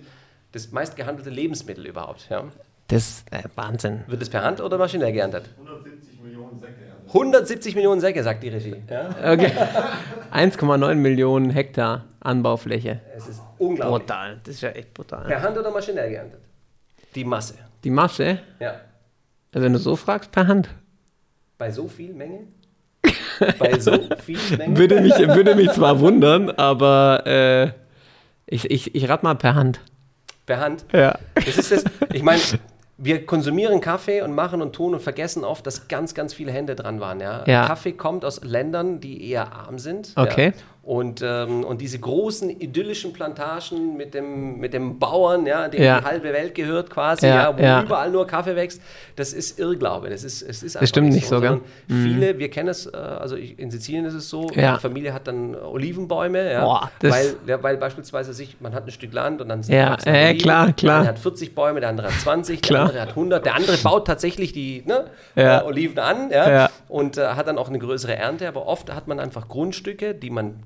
das 0.51 0.71
meistgehandelte 0.71 1.29
Lebensmittel 1.29 1.85
überhaupt. 1.85 2.27
Ja? 2.29 2.43
Das 2.87 3.03
ist 3.07 3.31
äh, 3.31 3.43
Wahnsinn. 3.55 4.03
Wird 4.07 4.21
es 4.21 4.29
per 4.29 4.43
Hand 4.43 4.61
oder 4.61 4.77
maschinell 4.77 5.11
geerntet? 5.11 5.49
170 5.57 6.21
Millionen 6.21 6.59
Säcke. 6.59 6.73
Also 7.05 7.07
170 7.19 7.75
Millionen 7.75 8.01
Säcke, 8.01 8.23
sagt 8.23 8.43
die 8.43 8.49
Regie. 8.49 8.75
Ja? 8.89 9.09
Okay. 9.33 9.51
1,9 10.33 10.95
Millionen 10.95 11.49
Hektar 11.51 12.05
Anbaufläche. 12.19 12.99
Es 13.15 13.27
ist 13.27 13.41
unglaublich. 13.57 14.07
Brutal. 14.07 14.39
Das 14.43 14.55
ist 14.55 14.61
ja 14.61 14.69
echt 14.69 14.93
brutal. 14.93 15.25
Per 15.25 15.41
Hand 15.41 15.57
oder 15.57 15.71
maschinell 15.71 16.09
geerntet? 16.09 16.39
Die 17.15 17.23
Masse. 17.23 17.55
Die 17.83 17.89
Masse, 17.89 18.39
Ja. 18.59 18.71
also 19.53 19.65
wenn 19.65 19.73
du 19.73 19.79
so 19.79 19.95
fragst, 19.95 20.31
per 20.31 20.47
Hand. 20.47 20.69
Bei 21.57 21.71
so 21.71 21.87
viel 21.87 22.13
Menge? 22.13 22.47
Bei 23.59 23.79
so 23.79 23.91
viel 24.23 24.37
Menge? 24.57 24.77
Würde 24.77 25.01
mich, 25.01 25.17
würde 25.17 25.55
mich 25.55 25.71
zwar 25.71 25.99
wundern, 25.99 26.49
aber 26.51 27.23
äh, 27.25 27.71
ich, 28.47 28.69
ich, 28.69 28.95
ich 28.95 29.09
rate 29.09 29.23
mal 29.23 29.35
per 29.35 29.55
Hand. 29.55 29.79
Per 30.49 30.59
Hand? 30.59 30.83
Ja. 30.91 31.15
Das 31.35 31.57
ist 31.57 31.71
das, 31.71 31.83
ich 32.11 32.23
meine, 32.23 32.41
wir 32.97 33.23
konsumieren 33.27 33.81
Kaffee 33.81 34.23
und 34.23 34.33
machen 34.33 34.63
und 34.63 34.73
tun 34.73 34.95
und 34.95 34.99
vergessen 34.99 35.43
oft, 35.43 35.63
dass 35.67 35.87
ganz, 35.87 36.15
ganz 36.15 36.33
viele 36.33 36.51
Hände 36.51 36.75
dran 36.75 36.99
waren. 36.99 37.19
Ja? 37.19 37.43
Ja. 37.45 37.67
Kaffee 37.67 37.91
kommt 37.91 38.25
aus 38.25 38.43
Ländern, 38.43 38.99
die 38.99 39.29
eher 39.29 39.53
arm 39.53 39.77
sind. 39.77 40.13
Okay. 40.15 40.47
Ja? 40.47 40.53
Und, 40.81 41.21
ähm, 41.24 41.65
und 41.65 41.81
diese 41.81 42.00
großen 42.00 42.50
idyllischen 42.50 43.13
Plantagen 43.13 43.95
mit 43.95 44.13
dem, 44.15 44.57
mit 44.59 44.74
dem 44.74 44.98
Bauern, 44.98 45.45
ja, 45.45 45.67
dem 45.67 45.83
Ja. 45.83 46.00
die 46.00 46.05
halbe 46.05 46.33
Welt 46.33 46.55
gehört 46.55 46.89
quasi, 46.89 47.27
Ja, 47.27 47.36
ja, 47.51 47.57
wo 47.57 47.62
ja. 47.62 47.83
überall 47.83 48.09
nur 48.09 48.25
Kaffee 48.25 48.55
wächst, 48.55 48.81
das 49.15 49.33
ist 49.33 49.59
Irrglaube. 49.59 50.09
Das, 50.09 50.24
ist, 50.24 50.41
es 50.41 50.63
ist 50.63 50.75
Das 50.81 50.89
stimmt 50.89 51.09
nicht 51.09 51.27
so, 51.27 51.36
sondern 51.36 51.62
gell? 51.88 51.95
Mhm. 51.98 52.03
Viele, 52.05 52.39
wir 52.39 52.50
kennen 52.50 52.69
es, 52.69 52.88
äh, 52.88 52.95
also 52.98 53.36
ich, 53.36 53.59
in 53.59 53.69
Sizilien 53.69 54.05
ist 54.05 54.15
es 54.15 54.29
so, 54.29 54.48
Ja. 54.55 54.75
die 54.75 54.79
Familie 54.79 55.13
hat 55.13 55.27
dann 55.27 55.53
Olivenbäume, 55.55 56.51
ja, 56.51 56.63
Boah, 56.63 56.91
weil, 57.01 57.36
weil 57.62 57.77
beispielsweise 57.77 58.33
sich, 58.33 58.55
man 58.59 58.74
hat 58.74 58.86
ein 58.86 58.91
Stück 58.91 59.13
Land 59.13 59.41
und 59.41 59.50
dann 59.50 59.62
sind 59.62 59.75
Ja, 59.75 59.95
äh, 60.05 60.33
klar, 60.36 60.74
klar. 60.74 60.93
Der 60.95 61.00
eine 61.01 61.07
hat 61.09 61.19
40 61.19 61.53
Bäume, 61.53 61.81
der 61.81 61.89
andere 61.89 62.07
hat 62.07 62.19
20, 62.19 62.62
Klar. 62.62 62.86
der 62.86 62.88
andere 62.88 63.01
hat 63.01 63.09
100, 63.09 63.45
der 63.45 63.55
andere 63.55 63.77
baut 63.77 64.07
tatsächlich 64.07 64.53
die 64.53 64.83
ne, 64.88 65.05
äh, 65.36 65.62
Oliven 65.62 66.00
an 66.00 66.31
ja, 66.31 66.50
Ja. 66.50 66.69
und 66.88 67.17
äh, 67.17 67.27
hat 67.27 67.48
dann 67.48 67.57
auch 67.59 67.67
eine 67.69 67.77
größere 67.79 68.15
Ernte, 68.15 68.48
aber 68.48 68.65
oft 68.65 68.91
hat 68.91 69.07
man 69.07 69.19
einfach 69.19 69.48
Grundstücke, 69.48 70.15
die 70.15 70.29
man 70.31 70.63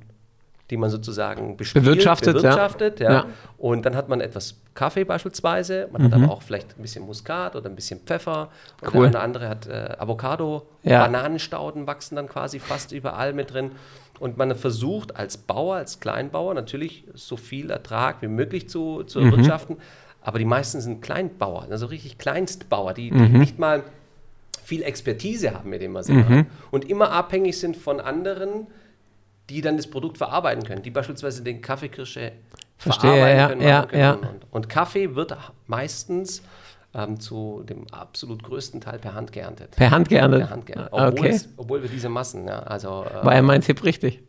die 0.70 0.78
man 0.78 0.90
sozusagen 0.90 1.58
bespielt, 1.58 1.84
Bewirtschaftet, 1.86 2.36
bewirtschaftet 2.36 3.00
ja. 3.00 3.12
Ja. 3.12 3.26
Und 3.58 3.86
dann 3.86 3.96
hat 3.96 4.08
man 4.10 4.22
etwas 4.22 4.60
Kaffee 4.74 5.04
beispielsweise, 5.04 5.88
man 5.92 6.04
hat 6.04 6.14
aber 6.14 6.32
auch 6.32 6.42
vielleicht 6.42 6.78
ein 6.80 6.82
bisschen 6.82 7.06
Muskat 7.06 7.56
oder 7.56 7.70
ein 7.70 7.76
bisschen 7.76 8.00
Pfeffer. 8.00 8.50
Und 8.82 8.94
Mhm. 8.94 9.00
Cool. 9.00 9.12
der 9.12 9.22
andere 9.22 9.50
hat 9.50 9.68
äh, 9.68 9.96
Avocado, 10.00 10.66
Ja. 10.84 11.04
Bananenstauden 11.06 11.86
wachsen 11.86 12.16
dann 12.16 12.28
quasi 12.28 12.60
fast 12.60 12.92
überall 12.92 13.34
mit 13.34 13.54
drin. 13.54 13.72
Und 14.20 14.38
man 14.38 14.56
versucht 14.56 15.16
als 15.18 15.38
Bauer, 15.38 15.76
als 15.76 16.00
Kleinbauer 16.00 16.54
natürlich 16.54 17.04
so 17.14 17.36
viel 17.36 17.70
Ertrag 17.70 18.22
wie 18.22 18.28
möglich 18.28 18.70
zu, 18.70 19.04
zu 19.04 19.20
Mhm. 19.20 19.32
erwirtschaften. 19.32 19.78
Aber 20.22 20.40
die 20.40 20.46
meisten 20.46 20.80
sind 20.80 21.02
Kleinbauer, 21.02 21.68
also 21.70 21.88
richtig 21.88 22.18
Kleinstbauer, 22.18 22.94
die, 22.94 23.12
die 23.12 23.18
Mhm. 23.20 23.40
nicht 23.40 23.60
mal 23.60 23.84
viel 24.64 24.82
Expertise 24.84 25.54
haben, 25.54 25.70
mit 25.70 25.82
dem 25.82 25.94
was 25.94 26.06
sie 26.08 26.14
Mhm. 26.14 26.20
machen. 26.22 26.46
Und 26.72 26.90
immer 26.90 27.12
abhängig 27.12 27.60
sind 27.60 27.76
von 27.76 28.00
anderen, 28.00 28.68
die 29.50 29.62
dann 29.62 29.78
das 29.78 29.88
Produkt 29.88 30.18
verarbeiten 30.18 30.64
können, 30.64 30.82
die 30.84 30.92
beispielsweise 30.92 31.44
den 31.44 31.62
Kaffeekirsche 31.62 32.32
Verstehe, 32.78 33.12
verarbeiten 33.12 33.38
ja, 33.38 33.48
können. 33.48 33.62
ja, 33.62 33.86
können 33.86 34.02
ja. 34.02 34.12
Und, 34.14 34.24
und. 34.26 34.46
und 34.52 34.70
Kaffee 34.70 35.16
wird 35.16 35.36
meistens 35.68 36.42
ähm, 36.94 37.20
zu 37.20 37.64
dem 37.68 37.86
absolut 37.92 38.44
größten 38.44 38.82
Teil 38.82 39.00
per 39.00 39.14
Hand 39.14 39.32
geerntet. 39.32 39.72
Per 39.76 39.92
Hand 39.92 40.10
geerntet. 40.10 40.42
Per 40.42 40.50
Hand 40.50 40.66
geerntet. 40.66 40.90
Obwohl, 40.94 41.20
Okay. 41.20 41.30
es, 41.30 41.50
obwohl 41.58 41.82
wir 41.82 41.90
diese 41.90 42.10
Massen, 42.10 42.48
ja, 42.48 42.60
also 42.60 43.06
äh, 43.06 43.26
War 43.26 43.36
ja 43.36 43.42
mein 43.42 43.62
Tipp 43.62 43.84
richtig. 43.84 44.22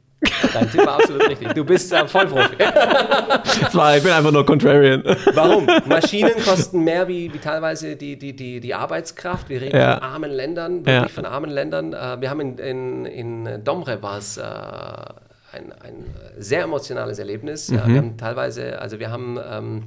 Dein 0.53 0.71
Tipp 0.71 0.87
war 0.87 0.95
absolut 0.97 1.29
richtig. 1.29 1.53
Du 1.55 1.65
bist 1.65 1.93
äh, 1.93 2.07
Vollprofi. 2.09 2.57
Das 2.59 3.75
war, 3.75 3.97
ich 3.97 4.03
bin 4.03 4.13
einfach 4.13 4.33
nur 4.33 4.45
Contrarian. 4.47 5.03
Warum? 5.35 5.67
Maschinen 5.87 6.33
kosten 6.45 6.81
mehr 6.85 7.07
wie, 7.09 7.33
wie 7.33 7.39
teilweise 7.39 7.97
die, 7.97 8.19
die, 8.19 8.35
die, 8.35 8.61
die 8.61 8.75
Arbeitskraft. 8.75 9.49
Wir 9.49 9.61
reden 9.61 9.77
Ja. 9.77 9.95
von 9.95 10.03
armen 10.03 10.31
Ländern, 10.31 10.87
wirklich 10.87 10.95
Ja. 10.95 11.09
von 11.09 11.27
armen 11.27 11.51
Ländern. 11.51 11.93
Äh, 11.93 12.21
wir 12.21 12.31
haben 12.31 12.41
in, 12.41 12.59
in, 12.59 13.07
in 13.07 13.65
Domre 13.65 14.03
war 14.03 14.19
es 14.19 14.37
äh, 14.39 14.43
ein, 14.43 15.73
ein 15.83 16.05
sehr 16.39 16.63
emotionales 16.63 17.19
Erlebnis. 17.19 17.69
Mhm. 17.71 17.75
wir 17.87 17.97
haben 17.99 18.17
teilweise, 18.17 18.81
also 18.81 18.99
wir 18.99 19.11
haben 19.11 19.39
ähm, 19.51 19.83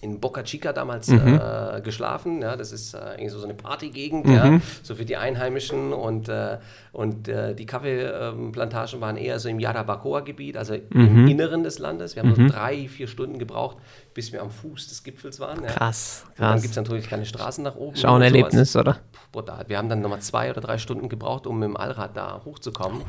in 0.00 0.20
Boca 0.20 0.42
Chica 0.42 0.72
damals 0.72 1.08
Mhm. 1.08 1.40
äh, 1.42 1.80
geschlafen. 1.80 2.42
Ja, 2.42 2.56
das 2.56 2.72
ist 2.72 2.94
äh, 2.94 2.98
irgendwie 3.12 3.28
so, 3.30 3.38
so 3.38 3.44
eine 3.44 3.54
Partygegend, 3.54 4.26
Mhm. 4.26 4.32
ja, 4.34 4.60
so 4.82 4.94
für 4.94 5.04
die 5.04 5.16
Einheimischen. 5.16 5.92
Und, 5.92 6.28
äh, 6.28 6.58
und 6.92 7.28
äh, 7.28 7.54
die 7.54 7.66
Kaffeeplantagen 7.66 9.00
waren 9.00 9.16
eher 9.16 9.38
so 9.38 9.48
im 9.48 9.58
Yarabacoa-Gebiet, 9.60 10.56
also 10.56 10.74
Mhm. 10.90 11.00
im 11.06 11.28
Inneren 11.28 11.62
des 11.62 11.78
Landes. 11.78 12.16
Wir 12.16 12.22
haben 12.22 12.34
so 12.34 12.46
drei, 12.48 12.88
vier 12.88 13.06
Stunden 13.08 13.38
gebraucht, 13.38 13.78
bis 14.12 14.32
wir 14.32 14.42
am 14.42 14.50
Fuß 14.50 14.88
des 14.88 15.02
Gipfels 15.02 15.40
waren. 15.40 15.62
Ja. 15.62 15.70
Krass, 15.70 16.24
Und 16.28 16.40
dann 16.40 16.50
krass. 16.52 16.62
gibt 16.62 16.72
es 16.72 16.76
natürlich 16.76 17.08
keine 17.08 17.24
Straßen 17.26 17.64
nach 17.64 17.76
oben. 17.76 17.94
Ist 17.94 18.04
auch 18.04 18.14
ein 18.16 18.20
sowas. 18.20 18.26
Erlebnis, 18.26 18.76
oder? 18.76 18.98
Brutal. 19.32 19.64
Wir 19.68 19.78
haben 19.78 19.88
dann 19.88 20.00
nochmal 20.00 20.20
zwei 20.20 20.50
oder 20.50 20.60
drei 20.60 20.78
Stunden 20.78 21.08
gebraucht, 21.08 21.46
um 21.46 21.58
mit 21.58 21.68
dem 21.68 21.76
Allrad 21.76 22.16
da 22.16 22.40
hochzukommen. 22.44 23.02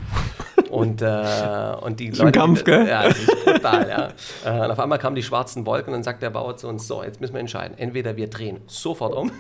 Und, 0.76 1.02
äh, 1.02 1.76
und 1.82 2.00
die 2.00 2.08
Ist 2.08 2.20
ein 2.20 2.28
Leute. 2.28 2.40
Kampf, 2.40 2.64
gell? 2.64 2.88
Ja, 2.88 3.04
das 3.04 3.20
ist 3.20 3.46
brutal, 3.46 3.90
ja. 3.90 4.10
Äh, 4.46 4.66
und 4.66 4.72
auf 4.72 4.80
einmal 4.80 5.00
kamen 5.00 5.16
die 5.16 5.24
schwarzen 5.24 5.66
Wolken 5.66 5.88
und 5.88 5.94
dann 5.94 6.04
sagt 6.04 6.22
der 6.22 6.30
Bauer 6.30 6.58
zu 6.58 6.68
uns: 6.68 6.88
So, 6.88 7.04
jetzt 7.04 7.22
müssen 7.22 7.34
wir 7.34 7.40
entscheiden. 7.40 7.78
Entweder 7.78 8.16
wir 8.18 8.30
drehen 8.30 8.62
sofort 8.68 9.14
um 9.16 9.32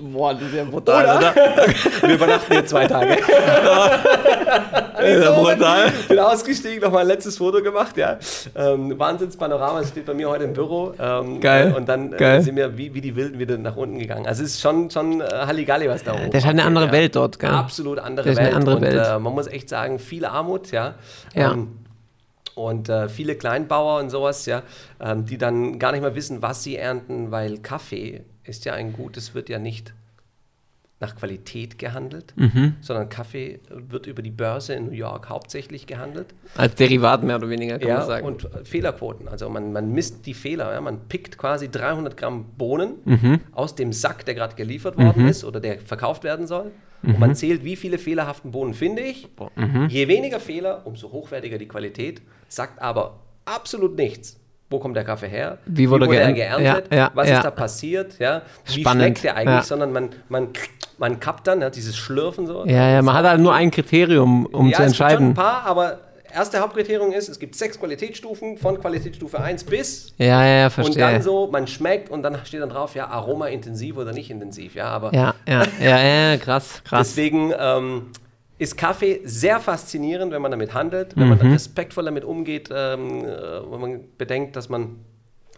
Boah, 0.00 0.32
das 0.32 0.42
ist 0.44 0.54
ja 0.54 0.64
brutal, 0.64 1.04
Oder? 1.04 1.32
oder? 1.32 1.66
Wir 2.08 2.14
übernachten 2.14 2.52
hier 2.52 2.64
zwei 2.64 2.86
Tage. 2.86 3.18
Das 4.96 5.04
ist 5.04 5.24
ja 5.24 5.30
brutal. 5.32 5.92
Bin 6.08 6.18
ausgestiegen, 6.18 6.80
noch 6.80 6.90
mal 6.90 7.00
ein 7.00 7.06
letztes 7.06 7.36
Foto 7.36 7.62
gemacht, 7.62 7.96
ja. 7.96 8.18
Ähm, 8.54 8.98
Wahnsinnspanorama, 8.98 9.80
das 9.80 9.90
steht 9.90 10.06
bei 10.06 10.14
mir 10.14 10.28
heute 10.30 10.44
im 10.44 10.54
Büro. 10.54 10.94
Ähm, 10.98 11.40
Geil, 11.40 11.74
Und 11.76 11.88
dann 11.88 12.12
äh, 12.14 12.16
geil. 12.16 12.42
sind 12.42 12.56
wir 12.56 12.76
wie, 12.78 12.94
wie 12.94 13.00
die 13.00 13.14
Wilden 13.14 13.38
wieder 13.38 13.58
nach 13.58 13.76
unten 13.76 13.98
gegangen. 13.98 14.26
Also 14.26 14.42
es 14.42 14.52
ist 14.54 14.60
schon, 14.62 14.90
schon 14.90 15.20
äh, 15.20 15.24
Halligalli, 15.24 15.88
was 15.88 16.02
da 16.02 16.12
oben 16.14 16.30
Das 16.30 16.38
ist 16.40 16.46
halt 16.46 16.58
eine 16.58 16.64
andere 16.64 16.86
ja. 16.86 16.92
Welt 16.92 17.16
dort, 17.16 17.38
gell? 17.38 17.50
Absolut 17.50 17.98
andere 17.98 18.30
ist 18.30 18.38
eine 18.38 18.46
Welt. 18.48 18.56
andere 18.56 18.76
und, 18.76 18.82
Welt. 18.82 19.06
Äh, 19.06 19.18
man 19.18 19.34
muss 19.34 19.46
echt 19.48 19.68
sagen, 19.68 19.98
viel 19.98 20.24
Armut, 20.24 20.70
ja. 20.72 20.94
Ja. 21.34 21.52
Ähm, 21.52 21.83
und 22.54 22.88
äh, 22.88 23.08
viele 23.08 23.36
Kleinbauer 23.36 24.00
und 24.00 24.10
sowas, 24.10 24.46
ja, 24.46 24.62
ähm, 25.00 25.26
die 25.26 25.38
dann 25.38 25.78
gar 25.78 25.92
nicht 25.92 26.02
mehr 26.02 26.14
wissen, 26.14 26.42
was 26.42 26.62
sie 26.62 26.76
ernten, 26.76 27.30
weil 27.30 27.58
Kaffee 27.58 28.24
ist 28.44 28.64
ja 28.64 28.74
ein 28.74 28.92
Gut, 28.92 29.16
es 29.16 29.34
wird 29.34 29.48
ja 29.48 29.58
nicht 29.58 29.94
nach 31.04 31.16
Qualität 31.16 31.78
gehandelt, 31.78 32.32
Mhm. 32.36 32.76
sondern 32.80 33.08
Kaffee 33.08 33.60
wird 33.70 34.06
über 34.06 34.22
die 34.22 34.30
Börse 34.30 34.74
in 34.74 34.86
New 34.86 34.92
York 34.92 35.28
hauptsächlich 35.28 35.86
gehandelt. 35.86 36.28
Als 36.56 36.74
Derivat 36.76 37.22
mehr 37.22 37.36
oder 37.36 37.48
weniger, 37.48 37.78
kann 37.78 37.88
Ja, 37.88 37.98
man 37.98 38.06
sagen. 38.06 38.26
und 38.26 38.48
Fehlerquoten. 38.64 39.28
Also 39.28 39.48
man, 39.50 39.72
man 39.72 39.92
misst 39.92 40.26
die 40.26 40.34
Fehler. 40.34 40.72
Ja? 40.72 40.80
Man 40.80 41.00
pickt 41.08 41.36
quasi 41.38 41.70
300 41.70 42.16
Gramm 42.16 42.46
Bohnen 42.56 42.94
Mhm. 43.04 43.40
aus 43.52 43.74
dem 43.74 43.92
Sack, 43.92 44.24
der 44.24 44.34
gerade 44.34 44.54
geliefert 44.54 44.96
worden 44.98 45.28
ist 45.28 45.44
oder 45.44 45.60
der 45.60 45.78
verkauft 45.78 46.24
werden 46.24 46.46
soll. 46.46 46.70
Und 47.02 47.14
Mhm. 47.14 47.18
man 47.20 47.34
zählt, 47.34 47.64
wie 47.64 47.76
viele 47.76 47.98
fehlerhaften 47.98 48.50
Bohnen 48.52 48.72
finde 48.74 49.02
ich. 49.02 49.28
Je 49.88 50.08
weniger 50.08 50.40
Fehler, 50.40 50.86
umso 50.86 51.12
hochwertiger 51.12 51.58
die 51.58 51.68
Qualität. 51.68 52.22
Sagt 52.48 52.80
aber 52.80 53.20
absolut 53.44 53.96
nichts. 53.96 54.40
Wo 54.74 54.80
kommt 54.80 54.96
der 54.96 55.04
Kaffee 55.04 55.28
her? 55.28 55.58
Wie 55.66 55.88
wurde 55.88 56.06
er 56.06 56.32
geern- 56.32 56.34
geerntet? 56.34 56.86
Ja, 56.90 56.96
ja, 56.96 57.10
Was 57.14 57.28
ja. 57.28 57.36
ist 57.36 57.44
da 57.44 57.52
passiert? 57.52 58.18
Ja? 58.18 58.42
Wie 58.66 58.80
Spannend, 58.80 59.02
schmeckt 59.04 59.22
der 59.24 59.36
eigentlich? 59.36 59.54
ja. 59.54 59.62
Sondern 59.62 59.92
man, 59.92 60.08
man, 60.28 60.48
man 60.98 61.20
kappt 61.20 61.46
dann, 61.46 61.60
ja, 61.60 61.70
dieses 61.70 61.96
Schlürfen 61.96 62.48
so. 62.48 62.64
ja, 62.66 62.88
ja, 62.90 63.02
man 63.02 63.14
hat 63.14 63.24
halt 63.24 63.40
nur 63.40 63.54
ein 63.54 63.70
Kriterium, 63.70 64.46
um 64.46 64.68
ja, 64.68 64.78
zu 64.78 64.82
es 64.82 64.88
gibt 64.88 64.96
schon 64.96 65.06
ein 65.06 65.10
entscheiden. 65.12 65.34
paar, 65.34 65.62
aber 65.64 65.98
erste 66.34 66.58
Hauptkriterium 66.58 67.12
ist, 67.12 67.28
es 67.28 67.38
gibt 67.38 67.54
sechs 67.54 67.78
Qualitätsstufen 67.78 68.58
von 68.58 68.80
Qualitätsstufe 68.80 69.38
1 69.40 69.62
bis 69.62 70.12
Ja, 70.18 70.44
ja, 70.44 70.46
ja, 70.46 70.64
und 70.66 70.70
verstehe. 70.72 70.98
dann 70.98 71.22
so, 71.22 71.46
man 71.52 71.68
schmeckt 71.68 72.10
und 72.10 72.24
dann 72.24 72.36
steht 72.44 72.60
dann 72.62 72.70
drauf, 72.70 72.96
ja, 72.96 73.06
Aroma 73.06 73.46
intensiv 73.46 73.96
oder 73.96 74.12
nicht 74.12 74.28
intensiv, 74.32 74.74
ja, 74.74 74.86
aber 74.88 75.14
ja, 75.14 75.34
ja, 75.48 75.62
ja, 75.80 75.98
ja, 76.32 76.36
krass, 76.38 76.82
krass. 76.84 77.06
deswegen 77.14 77.52
ähm, 77.56 78.06
ist 78.58 78.76
Kaffee 78.76 79.20
sehr 79.24 79.58
faszinierend, 79.60 80.32
wenn 80.32 80.42
man 80.42 80.50
damit 80.50 80.74
handelt, 80.74 81.16
wenn 81.16 81.24
Mhm. 81.28 81.38
man 81.38 81.52
respektvoll 81.52 82.04
damit 82.04 82.24
umgeht, 82.24 82.68
ähm, 82.72 83.24
äh, 83.24 83.26
wenn 83.70 83.80
man 83.80 84.00
bedenkt, 84.18 84.56
dass 84.56 84.68
man 84.68 84.96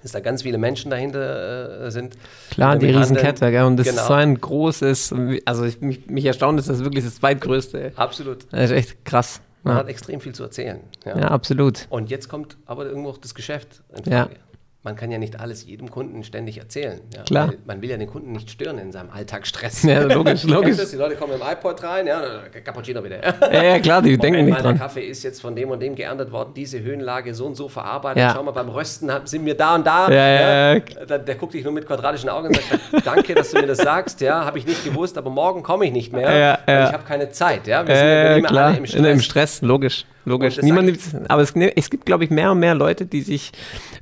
dass 0.02 0.12
da 0.12 0.20
ganz 0.20 0.42
viele 0.42 0.56
Menschen 0.58 0.90
dahinter 0.90 1.86
äh, 1.86 1.90
sind. 1.90 2.16
Klar, 2.50 2.76
die 2.76 2.86
Riesenkette, 2.90 3.50
gell? 3.50 3.64
Und 3.64 3.76
das 3.78 3.88
Genau. 3.88 4.02
ist 4.02 4.06
so 4.06 4.12
ein 4.14 4.40
großes, 4.40 5.12
also 5.46 5.64
ich, 5.64 5.80
mich, 5.80 6.06
mich 6.06 6.24
erstaunt, 6.26 6.60
ist 6.60 6.68
das 6.68 6.84
wirklich 6.84 7.04
das 7.04 7.16
zweitgrößte. 7.16 7.92
Absolut. 7.96 8.46
Das 8.52 8.70
ist 8.70 8.76
echt 8.76 9.04
krass. 9.04 9.40
Man 9.64 9.74
Ja, 9.74 9.80
hat 9.80 9.88
extrem 9.88 10.20
viel 10.20 10.32
zu 10.32 10.44
erzählen. 10.44 10.78
ja 11.04 11.14
absolut. 11.16 11.86
Und 11.90 12.08
jetzt 12.08 12.28
kommt 12.28 12.56
aber 12.66 12.86
irgendwo 12.86 13.08
auch 13.08 13.18
das 13.18 13.34
Geschäft 13.34 13.82
in 13.96 14.12
Ja. 14.12 14.28
Man 14.86 14.94
kann 14.94 15.10
ja 15.10 15.18
nicht 15.18 15.40
alles 15.40 15.66
jedem 15.66 15.90
Kunden 15.90 16.22
ständig 16.22 16.58
erzählen. 16.58 17.00
Ja, 17.12 17.24
Klar. 17.24 17.52
Man 17.66 17.82
will 17.82 17.90
ja 17.90 17.96
den 17.96 18.06
Kunden 18.08 18.30
nicht 18.30 18.48
stören 18.48 18.78
in 18.78 18.92
seinem 18.92 19.10
Alltagsstress. 19.10 19.82
Ja, 19.82 20.02
logisch, 20.04 20.44
logisch. 20.44 20.76
das? 20.76 20.92
Die 20.92 20.96
Leute 20.96 21.16
kommen 21.16 21.32
im 21.32 21.40
iPod 21.40 21.82
rein, 21.82 22.06
ja, 22.06 22.22
Cappuccino 22.64 23.02
bitte. 23.02 23.18
Ja, 23.52 23.62
ja, 23.64 23.78
klar, 23.80 24.00
die 24.00 24.16
denken 24.16 24.44
nicht 24.44 24.56
dran. 24.62 24.76
Der 24.78 24.86
Kaffee 24.86 25.04
ist 25.04 25.24
jetzt 25.24 25.42
von 25.42 25.56
dem 25.56 25.70
und 25.70 25.80
dem 25.82 25.96
geerntet 25.96 26.30
worden, 26.30 26.52
diese 26.54 26.80
Höhenlage 26.80 27.34
so 27.34 27.46
und 27.46 27.56
so 27.56 27.68
verarbeitet. 27.68 28.20
Ja. 28.22 28.32
Schau 28.32 28.44
mal, 28.44 28.52
beim 28.52 28.68
Rösten 28.68 29.10
sind 29.24 29.44
wir 29.44 29.56
da 29.56 29.74
und 29.74 29.84
da. 29.84 30.08
Ja, 30.08 30.14
ja, 30.28 30.74
ja. 30.74 30.80
Der, 31.04 31.18
der 31.18 31.34
guckt 31.34 31.54
dich 31.54 31.64
nur 31.64 31.72
mit 31.72 31.84
quadratischen 31.84 32.28
Augen 32.28 32.46
und 32.46 32.54
sagt, 32.56 33.04
danke, 33.04 33.34
dass 33.34 33.50
du 33.50 33.58
mir 33.60 33.66
das 33.66 33.78
sagst. 33.78 34.20
Ja, 34.20 34.44
habe 34.44 34.58
ich 34.60 34.66
nicht 34.66 34.84
gewusst, 34.84 35.18
aber 35.18 35.30
morgen 35.30 35.64
komme 35.64 35.84
ich 35.86 35.92
nicht 35.92 36.12
mehr. 36.12 36.30
Ja, 36.32 36.58
ja. 36.72 36.86
Ich 36.86 36.92
habe 36.92 37.02
keine 37.02 37.28
Zeit. 37.30 37.66
Ja, 37.66 37.84
wir 37.84 37.92
sind 37.96 38.04
ja 38.06 38.12
Äh, 38.12 38.38
immer 38.38 38.48
klar, 38.48 38.66
alle 38.68 38.76
im. 38.78 38.86
Stress. 38.86 39.04
Im 39.04 39.20
Stress, 39.20 39.62
logisch. 39.62 40.04
Logisch. 40.26 40.60
Niemand 40.60 40.86
nimmt, 40.86 41.00
aber 41.30 41.40
es, 41.42 41.54
es 41.54 41.88
gibt, 41.88 42.04
glaube 42.04 42.24
ich, 42.24 42.30
mehr 42.30 42.50
und 42.50 42.58
mehr 42.58 42.74
Leute, 42.74 43.06
die 43.06 43.22
sich 43.22 43.52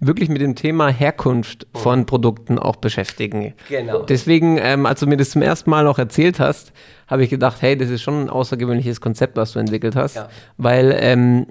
wirklich 0.01 0.31
mit 0.31 0.41
dem 0.41 0.55
Thema 0.55 0.89
Herkunft 0.89 1.67
von 1.75 2.07
Produkten 2.07 2.59
auch 2.59 2.77
beschäftigen. 2.77 3.53
Genau. 3.69 4.03
Deswegen, 4.03 4.57
ähm, 4.59 4.87
als 4.87 5.01
du 5.01 5.07
mir 5.07 5.19
das 5.19 5.31
zum 5.31 5.43
ersten 5.43 5.69
Mal 5.69 5.85
noch 5.85 5.99
erzählt 5.99 6.41
hast, 6.41 6.73
habe 7.09 7.23
ich 7.25 7.29
gedacht, 7.31 7.59
hey, 7.61 7.77
das 7.77 7.91
ist 7.91 8.01
schon 8.03 8.23
ein 8.23 8.31
außergewöhnliches 8.31 9.03
Konzept, 9.03 9.37
was 9.37 9.53
du 9.53 9.59
entwickelt 9.59 9.97
hast. 9.97 10.17
Ja. 10.17 10.29
Weil, 10.57 10.97
ähm, 10.99 11.47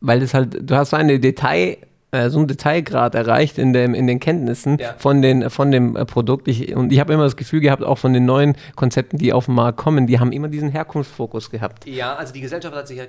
weil 0.00 0.20
das 0.20 0.34
halt, 0.34 0.70
du 0.70 0.76
hast 0.76 0.90
so 0.90 0.96
eine 0.98 1.18
Detail, 1.18 1.78
äh, 2.10 2.28
so 2.28 2.38
einen 2.40 2.48
Detailgrad 2.48 3.14
erreicht 3.14 3.56
in, 3.56 3.72
dem, 3.72 3.94
in 3.94 4.06
den 4.06 4.20
Kenntnissen 4.20 4.76
Ja. 4.78 4.96
von, 4.98 5.22
den, 5.22 5.48
von 5.48 5.70
dem 5.70 5.96
äh, 5.96 6.04
Produkt. 6.04 6.46
Ich, 6.48 6.76
und 6.76 6.92
ich 6.92 7.00
habe 7.00 7.14
immer 7.14 7.24
das 7.24 7.36
Gefühl 7.36 7.60
gehabt, 7.60 7.82
auch 7.82 7.96
von 7.96 8.12
den 8.12 8.26
neuen 8.26 8.54
Konzepten, 8.76 9.16
die 9.16 9.32
auf 9.32 9.46
den 9.46 9.54
Markt 9.54 9.78
kommen, 9.78 10.06
die 10.06 10.20
haben 10.20 10.32
immer 10.32 10.48
diesen 10.48 10.68
Herkunftsfokus 10.68 11.50
gehabt. 11.50 11.86
Ja, 11.86 12.16
also 12.16 12.34
die 12.34 12.42
Gesellschaft 12.42 12.74
hat 12.76 12.86
sich 12.86 12.98
ja 12.98 13.04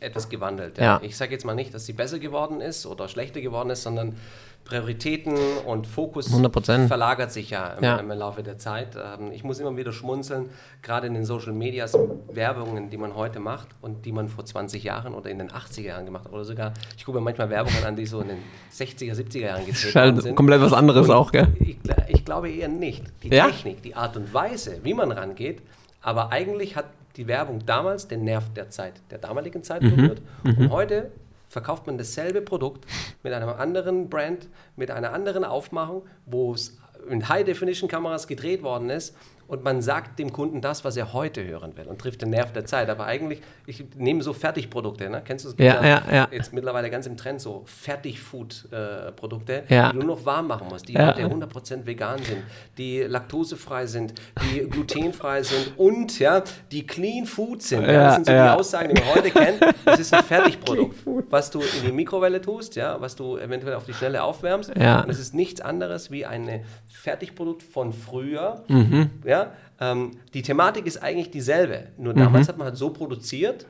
etwas 0.00 0.28
gewandelt. 0.28 0.78
Ja. 0.78 1.00
Ich 1.02 1.16
sage 1.16 1.32
jetzt 1.32 1.44
mal 1.44 1.54
nicht, 1.54 1.72
dass 1.74 1.86
sie 1.86 1.92
besser 1.92 2.18
geworden 2.18 2.60
ist 2.60 2.86
oder 2.86 3.08
schlechter 3.08 3.40
geworden 3.40 3.70
ist, 3.70 3.82
sondern 3.82 4.16
Prioritäten 4.64 5.36
und 5.64 5.86
Fokus 5.86 6.28
100%. 6.34 6.88
verlagert 6.88 7.30
sich 7.30 7.50
ja 7.50 7.68
im, 7.74 7.84
Ja. 7.84 7.96
im 7.98 8.10
Laufe 8.10 8.42
der 8.42 8.58
Zeit. 8.58 8.96
Ähm, 8.96 9.30
Ich 9.32 9.44
muss 9.44 9.60
immer 9.60 9.76
wieder 9.76 9.92
schmunzeln, 9.92 10.50
gerade 10.82 11.06
in 11.06 11.14
den 11.14 11.24
Social 11.24 11.52
Medias, 11.52 11.96
Werbungen, 12.32 12.90
die 12.90 12.96
man 12.96 13.14
heute 13.14 13.38
macht 13.38 13.68
und 13.80 14.04
die 14.04 14.10
man 14.10 14.28
vor 14.28 14.44
20 14.44 14.82
Jahren 14.82 15.14
oder 15.14 15.30
in 15.30 15.38
den 15.38 15.50
80er 15.52 15.82
Jahren 15.86 16.04
gemacht 16.04 16.24
hat. 16.24 16.32
Oder 16.32 16.44
sogar, 16.44 16.72
ich 16.96 17.04
gucke 17.04 17.18
mir 17.18 17.22
manchmal 17.24 17.48
Werbungen 17.48 17.84
an, 17.84 17.94
die 17.94 18.06
so 18.06 18.20
in 18.20 18.28
den 18.28 18.38
60er, 18.72 19.14
70er 19.14 19.38
Jahren 19.40 19.62
Das 19.68 19.82
gedreht 19.82 19.84
ist 19.84 19.94
worden 19.94 20.14
halt 20.14 20.22
sind. 20.24 20.34
komplett 20.34 20.60
was 20.60 20.72
anderes 20.72 21.10
auch, 21.10 21.30
gell? 21.30 21.46
Ich, 21.60 21.76
ich 22.08 22.24
glaube 22.24 22.50
eher 22.50 22.68
nicht. 22.68 23.04
Die 23.22 23.28
Ja? 23.28 23.46
Technik, 23.46 23.82
die 23.82 23.94
Art 23.94 24.16
und 24.16 24.34
Weise, 24.34 24.80
wie 24.82 24.94
man 24.94 25.12
rangeht, 25.12 25.62
aber 26.02 26.32
eigentlich 26.32 26.74
hat 26.74 26.86
die 27.16 27.26
Werbung 27.26 27.64
damals 27.66 28.08
den 28.08 28.24
Nerv 28.24 28.52
der 28.54 28.70
Zeit, 28.70 28.94
der 29.10 29.18
damaligen 29.18 29.62
Zeit 29.62 29.82
Mhm. 29.82 29.96
berührt. 29.96 30.22
Und 30.44 30.70
heute 30.70 31.10
verkauft 31.48 31.86
man 31.86 31.96
dasselbe 31.98 32.42
Produkt 32.42 32.84
mit 33.22 33.32
einem 33.32 33.48
anderen 33.48 34.08
Brand, 34.10 34.48
mit 34.76 34.90
einer 34.90 35.12
anderen 35.12 35.44
Aufmachung, 35.44 36.02
wo 36.26 36.52
es 36.52 36.76
in 37.08 37.28
High-Definition-Kameras 37.28 38.26
gedreht 38.26 38.62
worden 38.62 38.90
ist 38.90 39.14
und 39.48 39.62
man 39.64 39.80
sagt 39.82 40.18
dem 40.18 40.32
Kunden 40.32 40.60
das, 40.60 40.84
was 40.84 40.96
er 40.96 41.12
heute 41.12 41.44
hören 41.46 41.76
will 41.76 41.86
und 41.86 42.00
trifft 42.00 42.22
den 42.22 42.30
Nerv 42.30 42.52
der 42.52 42.64
Zeit. 42.64 42.88
Aber 42.90 43.06
eigentlich, 43.06 43.40
ich 43.66 43.84
nehme 43.96 44.22
so 44.22 44.32
Fertigprodukte, 44.32 45.08
ne? 45.10 45.22
kennst 45.24 45.44
du 45.44 45.50
es? 45.50 45.54
Ja, 45.58 45.84
ja, 45.84 46.02
ja. 46.10 46.28
Jetzt 46.30 46.52
mittlerweile 46.52 46.90
ganz 46.90 47.06
im 47.06 47.16
Trend 47.16 47.40
so 47.40 47.62
Fertig-Food-Produkte, 47.66 49.64
Ja. 49.68 49.88
die 49.92 49.98
du 49.98 50.06
nur 50.06 50.16
noch 50.16 50.24
warm 50.26 50.46
machen 50.48 50.68
musst, 50.68 50.88
die 50.88 50.94
Ja. 50.94 51.08
heute 51.08 51.22
100% 51.24 51.86
vegan 51.86 52.22
sind, 52.22 52.42
die 52.78 53.00
laktosefrei 53.02 53.86
sind, 53.86 54.14
die 54.42 54.60
glutenfrei 54.68 55.42
sind 55.42 55.72
und 55.78 56.18
ja, 56.18 56.42
die 56.72 56.86
clean 56.86 57.26
food 57.26 57.62
sind. 57.62 57.82
Ja, 57.82 57.92
das 58.06 58.14
sind 58.16 58.26
so 58.26 58.32
die 58.32 58.38
Aussagen, 58.38 58.94
die 58.94 59.00
man 59.00 59.14
heute 59.14 59.30
kennt. 59.30 59.60
Das 59.84 59.98
ist 60.00 60.12
ein 60.12 60.24
Fertigprodukt, 60.24 60.96
was 61.30 61.50
du 61.50 61.60
in 61.60 61.86
die 61.86 61.92
Mikrowelle 61.92 62.40
tust, 62.40 62.76
ja, 62.76 63.00
was 63.00 63.16
du 63.16 63.36
eventuell 63.38 63.74
auf 63.74 63.84
die 63.84 63.94
Schnelle 63.94 64.22
aufwärmst. 64.22 64.70
Und 64.70 65.10
es 65.10 65.18
ist 65.18 65.34
nichts 65.34 65.60
anderes 65.60 66.10
wie 66.10 66.26
ein 66.26 66.64
Fertigprodukt 66.86 67.62
von 67.62 67.92
früher. 67.92 68.64
Mhm. 68.68 69.10
Ja, 69.24 69.35
ähm, 69.80 70.12
die 70.34 70.42
Thematik 70.42 70.86
ist 70.86 70.98
eigentlich 71.02 71.30
dieselbe, 71.30 71.88
nur 71.98 72.12
Mhm. 72.14 72.18
damals 72.18 72.48
hat 72.48 72.56
man 72.58 72.66
halt 72.66 72.76
so 72.76 72.90
produziert, 72.90 73.66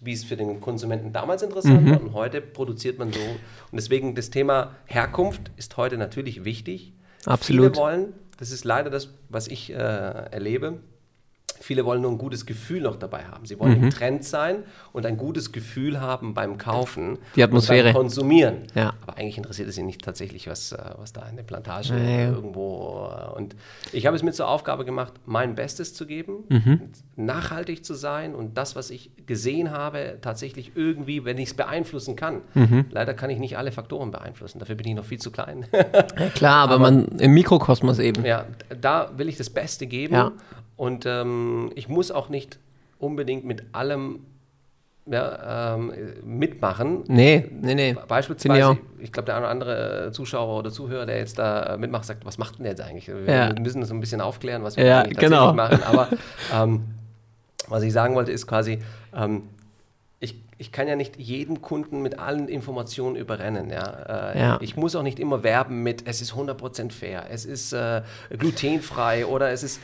wie 0.00 0.12
es 0.14 0.24
für 0.24 0.36
den 0.36 0.60
Konsumenten 0.60 1.12
damals 1.12 1.42
interessant 1.42 1.84
Mhm. 1.84 1.90
war 1.90 2.00
und 2.00 2.12
heute 2.14 2.40
produziert 2.40 2.98
man 2.98 3.12
so. 3.12 3.20
Und 3.20 3.76
deswegen 3.80 4.14
das 4.14 4.30
Thema 4.30 4.74
Herkunft 4.86 5.50
ist 5.56 5.76
heute 5.76 5.98
natürlich 5.98 6.44
wichtig. 6.44 6.94
Absolut. 7.26 7.74
Viele 7.74 7.76
wollen, 7.76 8.12
das 8.38 8.50
ist 8.50 8.64
leider 8.64 8.88
das, 8.88 9.10
was 9.28 9.46
ich 9.48 9.70
äh, 9.70 9.74
erlebe, 9.74 10.78
viele 11.60 11.84
wollen 11.84 12.00
nur 12.02 12.10
ein 12.10 12.18
gutes 12.18 12.46
Gefühl 12.46 12.80
noch 12.80 12.96
dabei 12.96 13.24
haben. 13.24 13.44
Sie 13.46 13.58
wollen 13.60 13.78
Mhm. 13.78 13.84
im 13.84 13.90
Trend 13.90 14.24
sein 14.24 14.64
und 14.92 15.06
ein 15.06 15.16
gutes 15.16 15.52
Gefühl 15.52 16.00
haben 16.00 16.34
beim 16.34 16.58
Kaufen. 16.58 17.18
Die 17.36 17.42
Atmosphäre. 17.42 17.88
Und 17.88 17.94
beim 17.94 18.02
Konsumieren. 18.02 18.56
Ja. 18.74 18.94
Aber 19.02 19.18
eigentlich 19.18 19.36
interessiert 19.36 19.68
es 19.68 19.74
sie 19.74 19.82
nicht 19.82 20.02
tatsächlich, 20.02 20.46
was, 20.48 20.72
äh, 20.72 20.78
was 20.98 21.12
da 21.12 21.28
in 21.28 21.36
der 21.36 21.42
Plantage 21.44 21.92
Nee. 21.94 22.24
irgendwo. 22.24 23.08
äh, 23.12 23.36
Und 23.36 23.54
ich 23.92 24.06
habe 24.06 24.16
es 24.16 24.22
mir 24.22 24.32
zur 24.32 24.48
Aufgabe 24.48 24.84
gemacht, 24.84 25.12
mein 25.26 25.54
Bestes 25.54 25.94
zu 25.94 26.06
geben, 26.06 26.44
Mhm. 26.48 26.80
nachhaltig 27.16 27.84
zu 27.84 27.94
sein 27.94 28.34
und 28.34 28.56
das, 28.56 28.74
was 28.76 28.90
ich 28.90 29.10
gesehen 29.26 29.70
habe, 29.70 30.18
tatsächlich 30.22 30.72
irgendwie, 30.74 31.24
wenn 31.24 31.38
ich 31.38 31.50
es 31.50 31.54
beeinflussen 31.54 32.16
kann. 32.16 32.40
Mhm. 32.54 32.86
Leider 32.90 33.14
kann 33.14 33.30
ich 33.30 33.38
nicht 33.38 33.58
alle 33.58 33.70
Faktoren 33.72 34.10
beeinflussen. 34.10 34.58
Dafür 34.58 34.74
bin 34.76 34.88
ich 34.88 34.94
noch 34.94 35.04
viel 35.04 35.18
zu 35.18 35.30
klein. 35.30 35.66
Ja, 36.18 36.28
klar, 36.30 36.64
aber, 36.64 36.78
man 36.78 37.04
im 37.18 37.32
Mikrokosmos 37.32 37.98
eben. 37.98 38.24
ja, 38.24 38.46
da 38.80 39.10
will 39.16 39.28
ich 39.28 39.36
das 39.36 39.50
Beste 39.50 39.86
geben. 39.86 40.14
Ja. 40.14 40.32
Und 40.76 41.04
ähm, 41.04 41.49
ich 41.74 41.88
muss 41.88 42.10
auch 42.10 42.28
nicht 42.28 42.58
unbedingt 42.98 43.44
mit 43.44 43.64
allem 43.72 44.20
ja, 45.06 45.74
ähm, 45.74 45.92
mitmachen. 46.22 47.04
Nee, 47.08 47.48
nee, 47.62 47.74
nee. 47.74 47.90
Ich 47.92 47.98
Beispielsweise, 47.98 48.68
auch. 48.68 48.76
ich 49.00 49.10
glaube, 49.12 49.26
der 49.26 49.36
eine 49.36 49.44
oder 49.46 49.50
andere 49.50 50.10
Zuschauer 50.12 50.58
oder 50.58 50.70
Zuhörer, 50.70 51.06
der 51.06 51.18
jetzt 51.18 51.38
da 51.38 51.74
äh, 51.74 51.78
mitmacht, 51.78 52.04
sagt, 52.04 52.24
was 52.24 52.38
macht 52.38 52.58
denn 52.58 52.64
der 52.64 52.72
jetzt 52.72 52.82
eigentlich? 52.82 53.08
Wir 53.08 53.24
Ja. 53.24 53.52
müssen 53.58 53.80
das 53.80 53.90
ein 53.90 53.98
bisschen 54.00 54.20
aufklären, 54.20 54.62
was 54.62 54.76
wir 54.76 54.84
Ja, 54.84 55.00
eigentlich 55.00 55.18
genau. 55.18 55.52
machen. 55.54 55.82
Aber 55.82 56.08
ähm, 56.54 56.84
was 57.66 57.82
ich 57.82 57.92
sagen 57.92 58.14
wollte, 58.14 58.30
ist 58.30 58.46
quasi, 58.46 58.78
ähm, 59.16 59.44
ich, 60.20 60.36
ich 60.58 60.70
kann 60.70 60.86
ja 60.86 60.94
nicht 60.96 61.16
jeden 61.16 61.60
Kunden 61.62 62.02
mit 62.02 62.18
allen 62.18 62.46
Informationen 62.48 63.16
überrennen. 63.16 63.70
Ja? 63.70 64.32
Äh, 64.34 64.38
Ja. 64.38 64.58
Ich 64.60 64.76
muss 64.76 64.94
auch 64.94 65.02
nicht 65.02 65.18
immer 65.18 65.42
werben 65.42 65.82
mit, 65.82 66.06
es 66.06 66.20
ist 66.20 66.34
100% 66.34 66.92
fair, 66.92 67.24
es 67.30 67.46
ist 67.46 67.72
äh, 67.72 68.02
glutenfrei 68.38 69.24
oder 69.26 69.50
es 69.50 69.62
ist, 69.64 69.80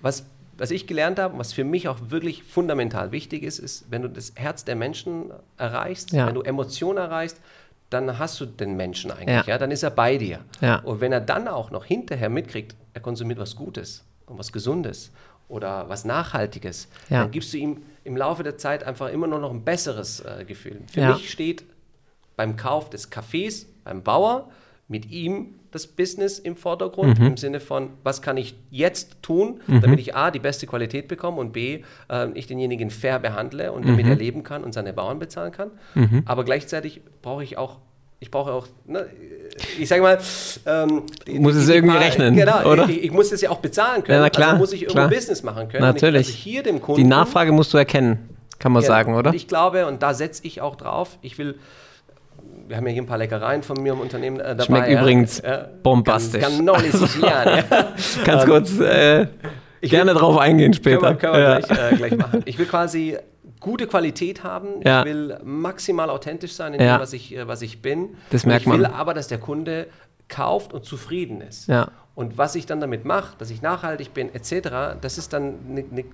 was, 0.00 0.24
was 0.58 0.70
ich 0.70 0.86
gelernt 0.86 1.18
habe, 1.18 1.36
was 1.38 1.52
für 1.52 1.64
mich 1.64 1.88
auch 1.88 1.98
wirklich 2.08 2.42
fundamental 2.42 3.12
wichtig 3.12 3.42
ist, 3.42 3.58
ist, 3.58 3.86
wenn 3.90 4.02
du 4.02 4.08
das 4.08 4.32
Herz 4.36 4.64
der 4.64 4.76
Menschen 4.76 5.30
erreichst, 5.56 6.12
Ja. 6.12 6.26
wenn 6.26 6.34
du 6.34 6.42
Emotionen 6.42 6.98
erreichst, 6.98 7.40
dann 7.90 8.18
hast 8.18 8.40
du 8.40 8.46
den 8.46 8.76
Menschen 8.76 9.10
eigentlich, 9.10 9.28
Ja. 9.28 9.44
ja. 9.46 9.58
dann 9.58 9.70
ist 9.70 9.82
er 9.82 9.90
bei 9.90 10.16
dir. 10.18 10.40
Ja. 10.60 10.76
Und 10.80 11.00
wenn 11.00 11.12
er 11.12 11.20
dann 11.20 11.48
auch 11.48 11.70
noch 11.70 11.84
hinterher 11.84 12.28
mitkriegt, 12.30 12.74
er 12.92 13.00
konsumiert 13.00 13.38
was 13.38 13.54
Gutes 13.56 14.04
und 14.26 14.38
was 14.38 14.52
Gesundes 14.52 15.10
oder 15.48 15.88
was 15.88 16.04
Nachhaltiges, 16.04 16.88
dann 17.10 17.30
gibst 17.30 17.52
du 17.52 17.58
ihm 17.58 17.82
im 18.04 18.16
Laufe 18.16 18.42
der 18.42 18.56
Zeit 18.58 18.84
einfach 18.84 19.08
immer 19.10 19.26
nur 19.26 19.38
noch 19.38 19.50
ein 19.50 19.62
besseres 19.64 20.20
äh, 20.20 20.44
Gefühl. 20.44 20.80
Für 20.92 21.12
mich 21.12 21.30
steht 21.30 21.64
beim 22.36 22.56
Kauf 22.56 22.90
des 22.90 23.10
Kaffees 23.10 23.66
beim 23.84 24.02
Bauer 24.02 24.50
mit 24.88 25.10
ihm 25.10 25.54
das 25.74 25.86
Business 25.88 26.38
im 26.38 26.56
Vordergrund, 26.56 27.18
Mhm. 27.18 27.26
im 27.26 27.36
Sinne 27.36 27.60
von, 27.60 27.90
was 28.04 28.22
kann 28.22 28.36
ich 28.36 28.54
jetzt 28.70 29.16
tun, 29.22 29.60
damit 29.66 29.98
ich 30.00 30.14
A, 30.14 30.30
die 30.30 30.38
beste 30.38 30.66
Qualität 30.66 31.08
bekomme 31.08 31.38
und 31.40 31.52
B, 31.52 31.82
äh, 32.08 32.28
ich 32.34 32.46
denjenigen 32.46 32.90
fair 32.90 33.18
behandle 33.18 33.72
und 33.72 33.84
Mhm. 33.84 33.88
damit 33.88 34.06
er 34.06 34.14
leben 34.16 34.42
kann 34.44 34.62
und 34.64 34.72
seine 34.72 34.92
Bauern 34.92 35.18
bezahlen 35.18 35.52
kann. 35.52 35.70
Aber 36.26 36.44
gleichzeitig 36.44 37.00
brauche 37.22 37.42
ich 37.42 37.58
auch, 37.58 37.78
ich 38.20 38.30
brauche 38.30 38.52
auch, 38.52 38.66
ne, 38.86 39.06
ich 39.78 39.88
sage 39.88 40.00
mal, 40.02 40.18
ähm, 40.66 41.02
Muss 41.28 41.56
es 41.56 41.68
irgendwie 41.68 41.94
paar- 41.96 42.04
rechnen, 42.04 42.36
genau, 42.36 42.64
oder? 42.70 42.88
Ich, 42.88 43.04
ich 43.04 43.10
muss 43.10 43.32
es 43.32 43.40
ja 43.40 43.50
auch 43.50 43.58
bezahlen 43.58 44.02
können, 44.04 44.18
Ja, 44.18 44.22
na 44.22 44.30
klar, 44.30 44.48
also 44.50 44.58
muss 44.60 44.72
ich 44.72 44.82
irgendwo 44.82 45.00
klar. 45.00 45.10
Business 45.10 45.42
machen 45.42 45.68
können. 45.68 45.82
Natürlich. 45.82 46.28
Ich, 46.28 46.34
also 46.34 46.38
hier 46.38 46.62
dem 46.62 46.80
Kunden, 46.80 47.02
Die 47.02 47.06
Nachfrage 47.08 47.52
musst 47.52 47.74
du 47.74 47.78
erkennen, 47.78 48.28
kann 48.60 48.72
man 48.72 48.82
Genau. 48.82 48.94
sagen, 48.94 49.14
oder? 49.14 49.34
Ich 49.34 49.48
glaube, 49.48 49.86
und 49.86 50.02
da 50.02 50.14
setze 50.14 50.46
ich 50.46 50.60
auch 50.60 50.76
drauf, 50.76 51.18
ich 51.20 51.36
will, 51.36 51.56
wir 52.68 52.76
haben 52.76 52.86
ja 52.86 52.92
hier 52.92 53.02
ein 53.02 53.06
paar 53.06 53.18
Leckereien 53.18 53.62
von 53.62 53.82
mir 53.82 53.92
im 53.92 54.00
Unternehmen 54.00 54.40
äh, 54.40 54.48
dabei. 54.56 54.64
Schmeckt 54.64 54.88
ja. 54.88 55.00
übrigens 55.00 55.42
Ja. 55.44 55.68
bombastisch. 55.82 56.40
Ganz, 56.42 56.54
ganz 56.56 56.64
nolli 56.64 56.90
siciliano, 56.92 57.50
ja. 57.56 57.94
Ganz 58.24 58.44
kurz 58.44 58.78
äh, 58.80 59.26
gerne 59.82 60.14
drauf 60.14 60.38
eingehen 60.38 60.72
Können 60.72 60.84
wir, 60.84 60.98
später. 60.98 61.14
können 61.16 61.32
wir 61.34 61.40
Ja. 61.40 61.58
gleich, 61.60 61.92
äh, 61.92 61.96
gleich 61.96 62.16
machen. 62.16 62.42
Ich 62.46 62.58
will 62.58 62.66
quasi 62.66 63.16
gute 63.60 63.86
Qualität 63.86 64.44
haben. 64.44 64.68
Ja. 64.84 65.00
Ich 65.00 65.06
will 65.06 65.38
maximal 65.42 66.10
authentisch 66.10 66.52
sein 66.54 66.74
in 66.74 66.78
dem, 66.80 67.00
was 67.00 67.12
ich, 67.12 67.34
äh, 67.34 67.46
was 67.48 67.62
ich 67.62 67.80
bin. 67.82 68.10
Das 68.30 68.44
merkt 68.46 68.66
ich 68.66 68.72
will 68.72 68.80
man. 68.82 68.92
aber, 68.92 69.14
dass 69.14 69.28
der 69.28 69.38
Kunde 69.38 69.86
kauft 70.28 70.72
und 70.72 70.84
zufrieden 70.84 71.40
ist. 71.40 71.68
Ja. 71.68 71.88
Und 72.16 72.38
was 72.38 72.54
ich 72.54 72.64
dann 72.66 72.80
damit 72.80 73.04
mache, 73.04 73.34
dass 73.38 73.50
ich 73.50 73.60
nachhaltig 73.60 74.14
bin, 74.14 74.32
etc., 74.32 74.96
das 75.00 75.18
ist 75.18 75.32
dann 75.32 75.54
eine, 75.68 75.80
eine, 75.90 76.04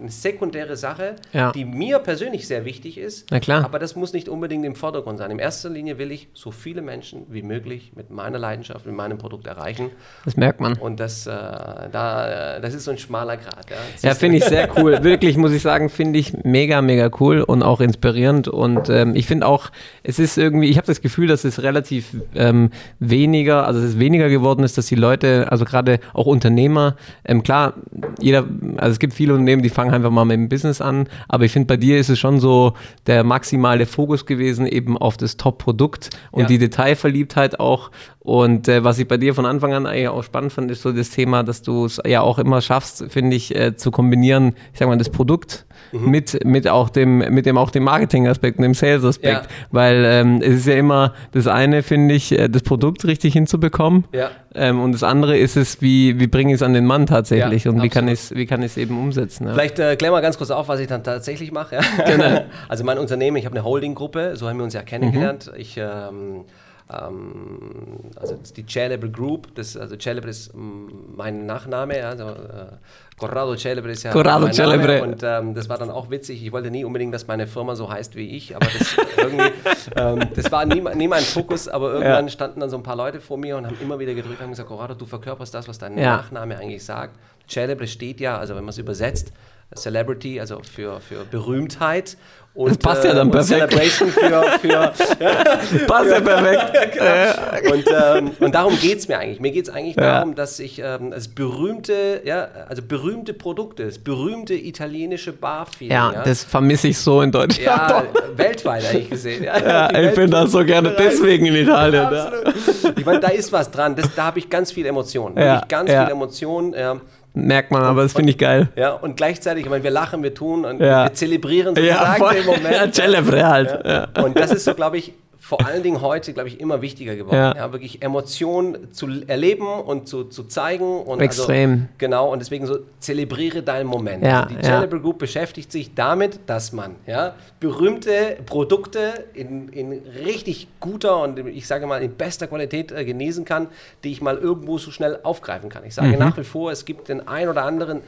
eine 0.00 0.10
sekundäre 0.10 0.76
Sache, 0.76 1.16
Ja. 1.32 1.52
die 1.52 1.64
mir 1.64 2.00
persönlich 2.00 2.46
sehr 2.46 2.66
wichtig 2.66 2.98
ist. 2.98 3.26
Na 3.30 3.40
klar. 3.40 3.64
Aber 3.64 3.78
das 3.78 3.96
muss 3.96 4.12
nicht 4.12 4.28
unbedingt 4.28 4.66
im 4.66 4.74
Vordergrund 4.74 5.16
sein. 5.18 5.30
In 5.30 5.38
erster 5.38 5.70
Linie 5.70 5.96
will 5.96 6.12
ich 6.12 6.28
so 6.34 6.50
viele 6.50 6.82
Menschen 6.82 7.22
wie 7.30 7.40
möglich 7.42 7.92
mit 7.96 8.10
meiner 8.10 8.38
Leidenschaft, 8.38 8.84
mit 8.84 8.94
meinem 8.94 9.16
Produkt 9.16 9.46
erreichen. 9.46 9.90
Das 10.26 10.36
merkt 10.36 10.60
man. 10.60 10.74
Und 10.74 11.00
das, 11.00 11.26
äh, 11.26 11.30
da, 11.30 12.58
das 12.60 12.74
ist 12.74 12.84
so 12.84 12.90
ein 12.90 12.98
schmaler 12.98 13.38
Grad. 13.38 13.70
Ja, 13.70 14.10
Ja, 14.10 14.14
finde 14.14 14.36
ich 14.38 14.44
sehr 14.44 14.68
cool. 14.78 15.02
Wirklich, 15.02 15.38
muss 15.38 15.52
ich 15.52 15.62
sagen, 15.62 15.88
finde 15.88 16.18
ich 16.18 16.34
mega, 16.44 16.82
mega 16.82 17.10
cool 17.20 17.40
und 17.40 17.62
auch 17.62 17.80
inspirierend. 17.80 18.48
Und 18.48 18.90
ähm, 18.90 19.14
ich 19.16 19.26
finde 19.26 19.46
auch, 19.46 19.70
es 20.02 20.18
ist 20.18 20.36
irgendwie, 20.36 20.68
ich 20.68 20.76
habe 20.76 20.86
das 20.86 21.00
Gefühl, 21.00 21.26
dass 21.26 21.44
es 21.44 21.62
relativ 21.62 22.14
ähm, 22.34 22.70
weniger, 22.98 23.66
also 23.66 23.80
es 23.80 23.90
ist 23.92 23.98
weniger 23.98 24.28
geworden 24.28 24.62
ist, 24.62 24.76
dass 24.76 24.86
die 24.86 24.94
Leute, 24.94 25.37
also 25.44 25.64
gerade 25.64 26.00
auch 26.12 26.26
Unternehmer, 26.26 26.96
ähm, 27.24 27.42
klar, 27.42 27.74
jeder, 28.20 28.44
also 28.76 28.92
es 28.92 28.98
gibt 28.98 29.14
viele 29.14 29.32
Unternehmen, 29.32 29.62
die 29.62 29.68
fangen 29.68 29.92
einfach 29.92 30.10
mal 30.10 30.24
mit 30.24 30.36
dem 30.36 30.48
Business 30.48 30.80
an, 30.80 31.08
aber 31.28 31.44
ich 31.44 31.52
finde, 31.52 31.66
bei 31.66 31.76
dir 31.76 31.98
ist 31.98 32.08
es 32.08 32.18
schon 32.18 32.40
so 32.40 32.74
der 33.06 33.24
maximale 33.24 33.86
Fokus 33.86 34.26
gewesen, 34.26 34.66
eben 34.66 34.96
auf 34.98 35.16
das 35.16 35.36
Top-Produkt 35.36 36.10
und 36.30 36.42
Ja. 36.42 36.46
die 36.46 36.58
Detailverliebtheit 36.58 37.60
auch. 37.60 37.90
Und 38.28 38.68
äh, 38.68 38.84
was 38.84 38.98
ich 38.98 39.08
bei 39.08 39.16
dir 39.16 39.34
von 39.34 39.46
Anfang 39.46 39.72
an 39.72 39.86
eigentlich 39.86 40.08
auch 40.08 40.22
spannend 40.22 40.52
fand, 40.52 40.70
ist 40.70 40.82
so 40.82 40.92
das 40.92 41.08
Thema, 41.08 41.42
dass 41.42 41.62
du 41.62 41.86
es 41.86 41.98
ja 42.06 42.20
auch 42.20 42.38
immer 42.38 42.60
schaffst, 42.60 43.06
finde 43.08 43.34
ich, 43.34 43.56
äh, 43.56 43.74
zu 43.74 43.90
kombinieren, 43.90 44.54
ich 44.74 44.78
sag 44.78 44.86
mal, 44.86 44.98
das 44.98 45.08
Produkt 45.08 45.64
Mhm. 45.92 46.10
mit, 46.10 46.44
mit 46.44 46.68
auch 46.68 46.90
dem, 46.90 47.18
mit 47.18 47.46
dem 47.46 47.56
auch 47.56 47.70
dem 47.70 47.84
Marketing-Aspekt 47.84 48.58
und 48.58 48.62
dem 48.64 48.74
Sales-Aspekt. 48.74 49.44
Ja. 49.44 49.48
Weil 49.70 50.04
ähm, 50.04 50.40
es 50.42 50.56
ist 50.56 50.66
ja 50.66 50.74
immer 50.74 51.14
das 51.32 51.46
eine, 51.46 51.82
finde 51.82 52.14
ich, 52.14 52.38
äh, 52.38 52.48
das 52.48 52.62
Produkt 52.62 53.06
richtig 53.06 53.32
hinzubekommen. 53.32 54.04
Ja. 54.12 54.30
Ähm, 54.54 54.80
und 54.80 54.92
das 54.92 55.02
andere 55.02 55.38
ist 55.38 55.56
es, 55.56 55.80
wie, 55.80 56.18
wie 56.20 56.26
bringe 56.26 56.50
ich 56.52 56.56
es 56.56 56.62
an 56.62 56.74
den 56.74 56.84
Mann 56.84 57.06
tatsächlich 57.06 57.64
Ja, 57.64 57.70
und 57.70 57.82
wie 57.82 57.88
kann 57.88 58.06
ich 58.08 58.18
absolut. 58.18 58.32
es 58.32 58.36
wie 58.36 58.46
kann 58.46 58.60
ich 58.62 58.72
es 58.72 58.76
eben 58.76 58.98
umsetzen. 59.00 59.46
Ja. 59.46 59.54
Vielleicht 59.54 59.78
äh, 59.78 59.96
klär 59.96 60.10
mal 60.10 60.20
ganz 60.20 60.36
kurz 60.36 60.50
auf, 60.50 60.68
was 60.68 60.80
ich 60.80 60.88
dann 60.88 61.02
tatsächlich 61.04 61.52
mache. 61.52 61.78
Genau. 62.06 62.44
Also 62.68 62.84
mein 62.84 62.98
Unternehmen, 62.98 63.36
ich 63.38 63.46
habe 63.46 63.56
eine 63.56 63.64
Holdinggruppe, 63.64 64.36
so 64.36 64.48
haben 64.48 64.58
wir 64.58 64.64
uns 64.64 64.74
ja 64.74 64.82
kennengelernt. 64.82 65.50
Mhm. 65.52 65.60
Ich, 65.60 65.76
ähm, 65.78 66.44
ähm, 66.90 67.98
also 68.16 68.38
die 68.56 68.64
Celebre 68.66 69.10
Group, 69.10 69.54
das, 69.54 69.76
also 69.76 69.96
Celebre 69.96 70.30
ist 70.30 70.52
mein 70.54 71.46
Nachname, 71.46 71.98
ja, 71.98 72.10
also, 72.10 72.24
äh, 72.28 72.76
Corrado 73.18 73.56
Celebre 73.56 73.90
ist 73.92 74.04
ja 74.04 74.12
Corrado 74.12 74.46
mein 74.46 74.52
Celebre. 74.54 75.00
Name 75.00 75.02
und 75.02 75.22
ähm, 75.24 75.54
das 75.54 75.68
war 75.68 75.76
dann 75.76 75.90
auch 75.90 76.08
witzig. 76.08 76.42
Ich 76.44 76.52
wollte 76.52 76.70
nie 76.70 76.84
unbedingt, 76.84 77.12
dass 77.12 77.26
meine 77.26 77.46
Firma 77.48 77.74
so 77.74 77.90
heißt 77.90 78.14
wie 78.14 78.36
ich, 78.36 78.54
aber 78.54 78.66
das 78.66 78.96
irgendwie, 79.16 79.50
ähm, 79.96 80.28
das 80.34 80.52
war 80.52 80.64
nie, 80.64 80.80
nie 80.94 81.08
mein 81.08 81.22
Fokus, 81.24 81.68
aber 81.68 81.94
irgendwann 81.94 82.28
standen 82.28 82.60
dann 82.60 82.70
so 82.70 82.76
ein 82.76 82.82
paar 82.82 82.96
Leute 82.96 83.20
vor 83.20 83.36
mir 83.36 83.56
und 83.56 83.66
haben 83.66 83.76
immer 83.82 83.98
wieder 83.98 84.14
gedrückt 84.14 84.38
und 84.38 84.44
haben 84.44 84.50
gesagt, 84.50 84.68
Corrado, 84.68 84.94
du 84.94 85.04
verkörperst 85.04 85.52
das, 85.52 85.66
was 85.68 85.78
dein 85.78 85.98
Ja. 85.98 86.18
Nachname 86.18 86.56
eigentlich 86.58 86.84
sagt. 86.84 87.18
Celebre 87.48 87.86
steht 87.86 88.20
ja, 88.20 88.38
also 88.38 88.54
wenn 88.54 88.62
man 88.62 88.70
es 88.70 88.78
übersetzt, 88.78 89.32
Celebrity, 89.76 90.40
also 90.40 90.60
für, 90.62 91.00
für 91.00 91.24
Berühmtheit. 91.30 92.16
Und, 92.54 92.70
Das 92.70 92.78
passt 92.78 93.04
ja 93.04 93.14
dann 93.14 93.28
und 93.28 93.32
perfekt. 93.32 93.70
Celebration 93.70 94.08
für, 94.10 94.42
für 94.58 94.68
Passt 95.86 96.10
ja 96.10 96.20
perfekt. 96.20 96.92
genau. 96.94 97.72
und, 97.74 97.84
ähm, 98.18 98.30
und 98.40 98.52
darum 98.54 98.76
geht 98.80 98.98
es 98.98 99.06
mir 99.06 99.18
eigentlich. 99.18 99.38
Mir 99.38 99.52
geht 99.52 99.68
es 99.68 99.70
eigentlich 99.72 99.94
Ja. 99.94 100.14
darum, 100.16 100.34
dass 100.34 100.58
ich 100.58 100.80
ähm, 100.84 101.12
das 101.12 101.28
berühmte, 101.28 102.20
ja, 102.24 102.48
also 102.68 102.82
berühmte 102.82 103.32
Produkte, 103.32 103.84
das 103.84 103.98
berühmte 104.00 104.54
italienische 104.54 105.32
Barfeeling, 105.32 105.92
Ja, 105.92 106.22
das 106.24 106.42
vermisse 106.42 106.88
ich 106.88 106.98
so 106.98 107.22
in 107.22 107.30
Deutschland. 107.30 107.64
ja, 107.64 108.02
weltweit 108.36 108.84
eigentlich 108.86 109.10
gesehen. 109.10 109.44
Ja, 109.44 109.58
Ja, 109.90 110.00
ich 110.00 110.14
bin 110.16 110.28
da 110.30 110.44
so 110.48 110.64
gerne 110.64 110.96
deswegen 110.98 111.46
in 111.46 111.54
Italien. 111.54 112.02
Ja. 112.12 112.24
Absolut. 112.24 112.98
Ich 112.98 113.06
meine, 113.06 113.20
da 113.20 113.28
ist 113.28 113.52
was 113.52 113.70
dran. 113.70 113.94
Das, 113.94 114.12
da 114.16 114.24
habe 114.24 114.40
ich 114.40 114.50
ganz 114.50 114.72
viel 114.72 114.86
Emotionen. 114.86 115.36
Ja, 115.38 115.44
Wirklich 115.56 115.68
ganz 115.68 115.90
ja. 115.92 116.04
viel 116.06 116.12
Emotionen. 116.12 116.72
Ja. 116.72 116.96
Merkt 117.34 117.70
man, 117.70 117.82
aber 117.84 118.02
das 118.02 118.12
finde 118.14 118.30
ich 118.30 118.38
geil. 118.38 118.68
Ja, 118.74 118.92
und 118.94 119.16
gleichzeitig, 119.16 119.64
ich 119.64 119.70
meine, 119.70 119.84
wir 119.84 119.90
lachen, 119.90 120.22
wir 120.22 120.34
tun 120.34 120.64
und 120.64 120.80
Ja. 120.80 121.04
wir 121.04 121.14
zelebrieren 121.14 121.74
Ja, 121.76 121.82
sozusagen 122.16 122.18
voll. 122.18 122.34
den 122.34 122.46
Moment. 122.46 122.70
Ja, 122.74 122.92
Celebre 122.92 123.46
halt. 123.46 123.78
Ja. 123.86 124.08
Und 124.24 124.38
das 124.38 124.50
ist 124.50 124.64
so, 124.64 124.74
glaube 124.74 124.98
ich, 124.98 125.12
vor 125.48 125.64
allen 125.66 125.82
Dingen 125.82 126.02
heute, 126.02 126.34
glaube 126.34 126.50
ich, 126.50 126.60
immer 126.60 126.82
wichtiger 126.82 127.16
geworden. 127.16 127.34
Ja. 127.36 127.56
Ja. 127.56 127.72
wirklich 127.72 128.02
Emotionen 128.02 128.92
zu 128.92 129.08
erleben 129.26 129.66
und 129.66 130.06
zu, 130.06 130.24
zu 130.24 130.44
zeigen. 130.44 131.00
Und 131.00 131.20
Extrem. 131.22 131.70
Also, 131.70 131.84
genau, 131.96 132.30
und 132.30 132.40
deswegen 132.40 132.66
so, 132.66 132.80
zelebriere 132.98 133.62
deinen 133.62 133.86
Moment. 133.86 134.22
Ja, 134.22 134.42
also 134.42 134.54
die 134.54 134.62
ja. 134.62 134.74
Celebre 134.74 135.00
Group 135.00 135.16
beschäftigt 135.16 135.72
sich 135.72 135.94
damit, 135.94 136.40
dass 136.44 136.74
man 136.74 136.96
ja, 137.06 137.34
berühmte 137.60 138.36
Produkte 138.44 139.24
in, 139.32 139.70
in 139.70 139.92
richtig 140.22 140.68
guter 140.80 141.22
und 141.22 141.38
ich 141.38 141.66
sage 141.66 141.86
mal 141.86 142.02
in 142.02 142.12
bester 142.12 142.46
Qualität 142.46 142.92
äh, 142.92 143.06
genießen 143.06 143.46
kann, 143.46 143.68
die 144.04 144.12
ich 144.12 144.20
mal 144.20 144.36
irgendwo 144.36 144.76
so 144.76 144.90
schnell 144.90 145.18
aufgreifen 145.22 145.70
kann. 145.70 145.82
Ich 145.86 145.94
sage 145.94 146.08
Mhm. 146.08 146.18
nach 146.18 146.36
wie 146.36 146.44
vor, 146.44 146.72
es 146.72 146.84
gibt 146.84 147.08
den 147.08 147.26
ein 147.26 147.48
oder 147.48 147.64
anderen 147.64 148.02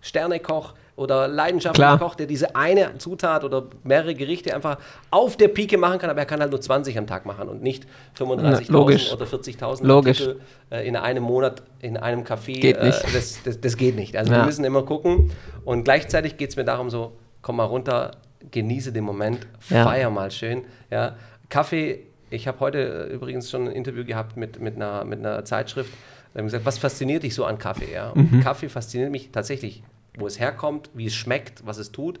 Sternekoch 0.00 0.74
oder 0.96 1.28
leidenschaftlicher. 1.28 1.98
Koch, 1.98 2.14
der 2.16 2.26
diese 2.26 2.56
eine 2.56 2.98
Zutat 2.98 3.44
oder 3.44 3.64
mehrere 3.84 4.14
Gerichte 4.14 4.54
einfach 4.54 4.78
auf 5.10 5.36
der 5.36 5.48
Pike 5.48 5.78
machen 5.78 5.98
kann, 5.98 6.10
aber 6.10 6.18
er 6.20 6.26
kann 6.26 6.40
halt 6.40 6.50
nur 6.50 6.60
20 6.60 6.98
am 6.98 7.06
Tag 7.06 7.24
machen 7.24 7.48
und 7.48 7.62
nicht 7.62 7.86
Na, 8.18 8.58
logisch. 8.68 9.12
35.000 9.12 9.14
oder 9.14 9.26
40.000 9.26 9.86
Logisch. 9.86 10.20
Artikel 10.22 10.40
äh, 10.70 10.88
in 10.88 10.96
einem 10.96 11.22
Monat 11.22 11.62
in 11.80 11.96
einem 11.96 12.22
Café. 12.24 12.60
Geht 12.60 12.82
nicht. 12.82 13.00
Äh, 13.04 13.12
das, 13.12 13.42
das, 13.44 13.60
das 13.60 13.76
geht 13.76 13.94
nicht. 13.96 14.16
Also 14.16 14.32
Ja. 14.32 14.38
wir 14.40 14.46
müssen 14.46 14.64
immer 14.64 14.82
gucken 14.82 15.30
und 15.64 15.84
gleichzeitig 15.84 16.36
geht 16.36 16.50
es 16.50 16.56
mir 16.56 16.64
darum 16.64 16.90
so, 16.90 17.12
komm 17.42 17.56
mal 17.56 17.64
runter, 17.64 18.12
genieße 18.50 18.92
den 18.92 19.04
Moment, 19.04 19.46
Ja. 19.70 19.84
feier 19.84 20.10
mal 20.10 20.30
schön. 20.32 20.64
Ja. 20.90 21.14
Kaffee, 21.48 22.00
ich 22.30 22.48
habe 22.48 22.58
heute 22.60 23.08
äh, 23.08 23.14
übrigens 23.14 23.50
schon 23.50 23.68
ein 23.68 23.72
Interview 23.72 24.04
gehabt 24.04 24.36
mit, 24.36 24.60
mit, 24.60 24.74
einer, 24.76 25.04
mit 25.04 25.20
einer 25.20 25.44
Zeitschrift, 25.44 25.92
da 26.34 26.38
haben 26.38 26.46
gesagt, 26.46 26.64
was 26.64 26.78
fasziniert 26.78 27.22
dich 27.22 27.34
so 27.34 27.44
an 27.44 27.58
Kaffee? 27.58 27.92
Ja? 27.92 28.10
Und 28.10 28.32
Mhm. 28.32 28.40
Kaffee 28.40 28.68
fasziniert 28.68 29.10
mich 29.10 29.30
tatsächlich, 29.30 29.82
wo 30.16 30.26
es 30.26 30.38
herkommt, 30.38 30.90
wie 30.94 31.06
es 31.06 31.14
schmeckt, 31.14 31.64
was 31.66 31.78
es 31.78 31.90
tut. 31.92 32.20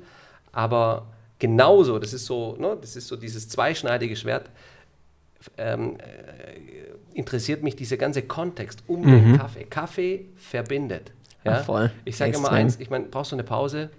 Aber 0.52 1.06
genauso, 1.38 1.98
das 1.98 2.12
ist 2.12 2.26
so, 2.26 2.56
ne, 2.58 2.76
das 2.80 2.96
ist 2.96 3.08
so 3.08 3.16
dieses 3.16 3.48
zweischneidige 3.48 4.16
Schwert, 4.16 4.50
ähm, 5.56 5.96
äh, 5.98 7.16
interessiert 7.16 7.62
mich 7.62 7.76
dieser 7.76 7.96
ganze 7.96 8.22
Kontext 8.22 8.82
um 8.86 9.02
den 9.06 9.36
Kaffee. 9.36 9.64
Kaffee 9.64 10.24
verbindet. 10.36 11.12
Ja? 11.44 11.58
Ach, 11.60 11.64
voll. 11.64 11.90
Ich 12.04 12.16
sage 12.16 12.32
immer 12.36 12.50
eins, 12.50 12.78
ich 12.80 12.90
meine, 12.90 13.04
brauchst 13.06 13.32
du 13.32 13.36
eine 13.36 13.44
Pause? 13.44 13.90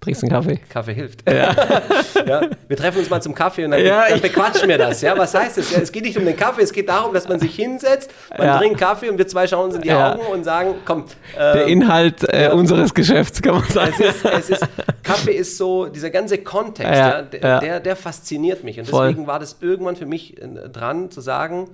Trinkst 0.00 0.22
einen 0.22 0.30
Kaffee? 0.30 0.60
Kaffee 0.68 0.94
hilft. 0.94 1.28
Ja. 1.28 1.52
ja. 2.26 2.42
Wir 2.68 2.76
treffen 2.76 3.00
uns 3.00 3.10
mal 3.10 3.20
zum 3.20 3.34
Kaffee 3.34 3.64
und 3.64 3.72
dann, 3.72 3.84
ja, 3.84 4.08
dann 4.08 4.20
bequatschen 4.20 4.68
wir 4.68 4.78
das. 4.78 5.00
Ja, 5.02 5.18
was 5.18 5.34
heißt 5.34 5.58
das? 5.58 5.72
Ja, 5.72 5.80
es 5.80 5.90
geht 5.90 6.04
nicht 6.04 6.16
um 6.16 6.24
den 6.24 6.36
Kaffee, 6.36 6.62
es 6.62 6.72
geht 6.72 6.88
darum, 6.88 7.12
dass 7.12 7.28
man 7.28 7.40
sich 7.40 7.56
hinsetzt, 7.56 8.12
man 8.36 8.58
trinkt 8.58 8.78
Kaffee 8.78 9.10
und 9.10 9.18
wir 9.18 9.26
zwei 9.26 9.48
schauen 9.48 9.66
uns 9.66 9.74
in 9.74 9.82
die 9.82 9.90
Augen 9.92 10.24
und 10.26 10.44
sagen, 10.44 10.76
komm. 10.84 11.00
Ähm, 11.36 11.54
Der 11.54 11.66
Inhalt 11.66 12.22
äh, 12.32 12.50
unseres 12.52 12.94
Geschäfts, 12.94 13.42
kann 13.42 13.56
man 13.56 13.68
sagen. 13.68 13.92
Es 13.98 14.14
ist, 14.14 14.24
es 14.24 14.50
ist, 14.50 14.68
Kaffee 15.02 15.32
ist 15.32 15.56
so, 15.58 15.86
dieser 15.86 16.10
ganze 16.10 16.38
Kontext, 16.38 16.92
der, 16.92 17.22
der, 17.60 17.80
der, 17.80 17.96
fasziniert 17.96 18.62
mich. 18.62 18.78
Und 18.78 18.86
Voll. 18.86 19.08
deswegen 19.08 19.26
war 19.26 19.40
das 19.40 19.56
irgendwann 19.60 19.96
für 19.96 20.06
mich 20.06 20.40
äh, 20.40 20.46
dran 20.68 21.10
zu 21.10 21.20
sagen, 21.20 21.70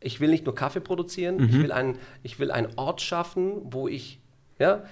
ich 0.00 0.20
will 0.20 0.30
nicht 0.30 0.46
nur 0.46 0.54
Kaffee 0.56 0.80
produzieren, 0.80 1.36
mhm. 1.36 1.44
ich, 1.44 1.62
will 1.62 1.72
einen, 1.72 1.98
ich 2.24 2.40
will 2.40 2.50
einen 2.50 2.68
Ort 2.74 3.00
schaffen, 3.00 3.52
wo 3.62 3.86
ich 3.86 4.18
ja, 4.58 4.82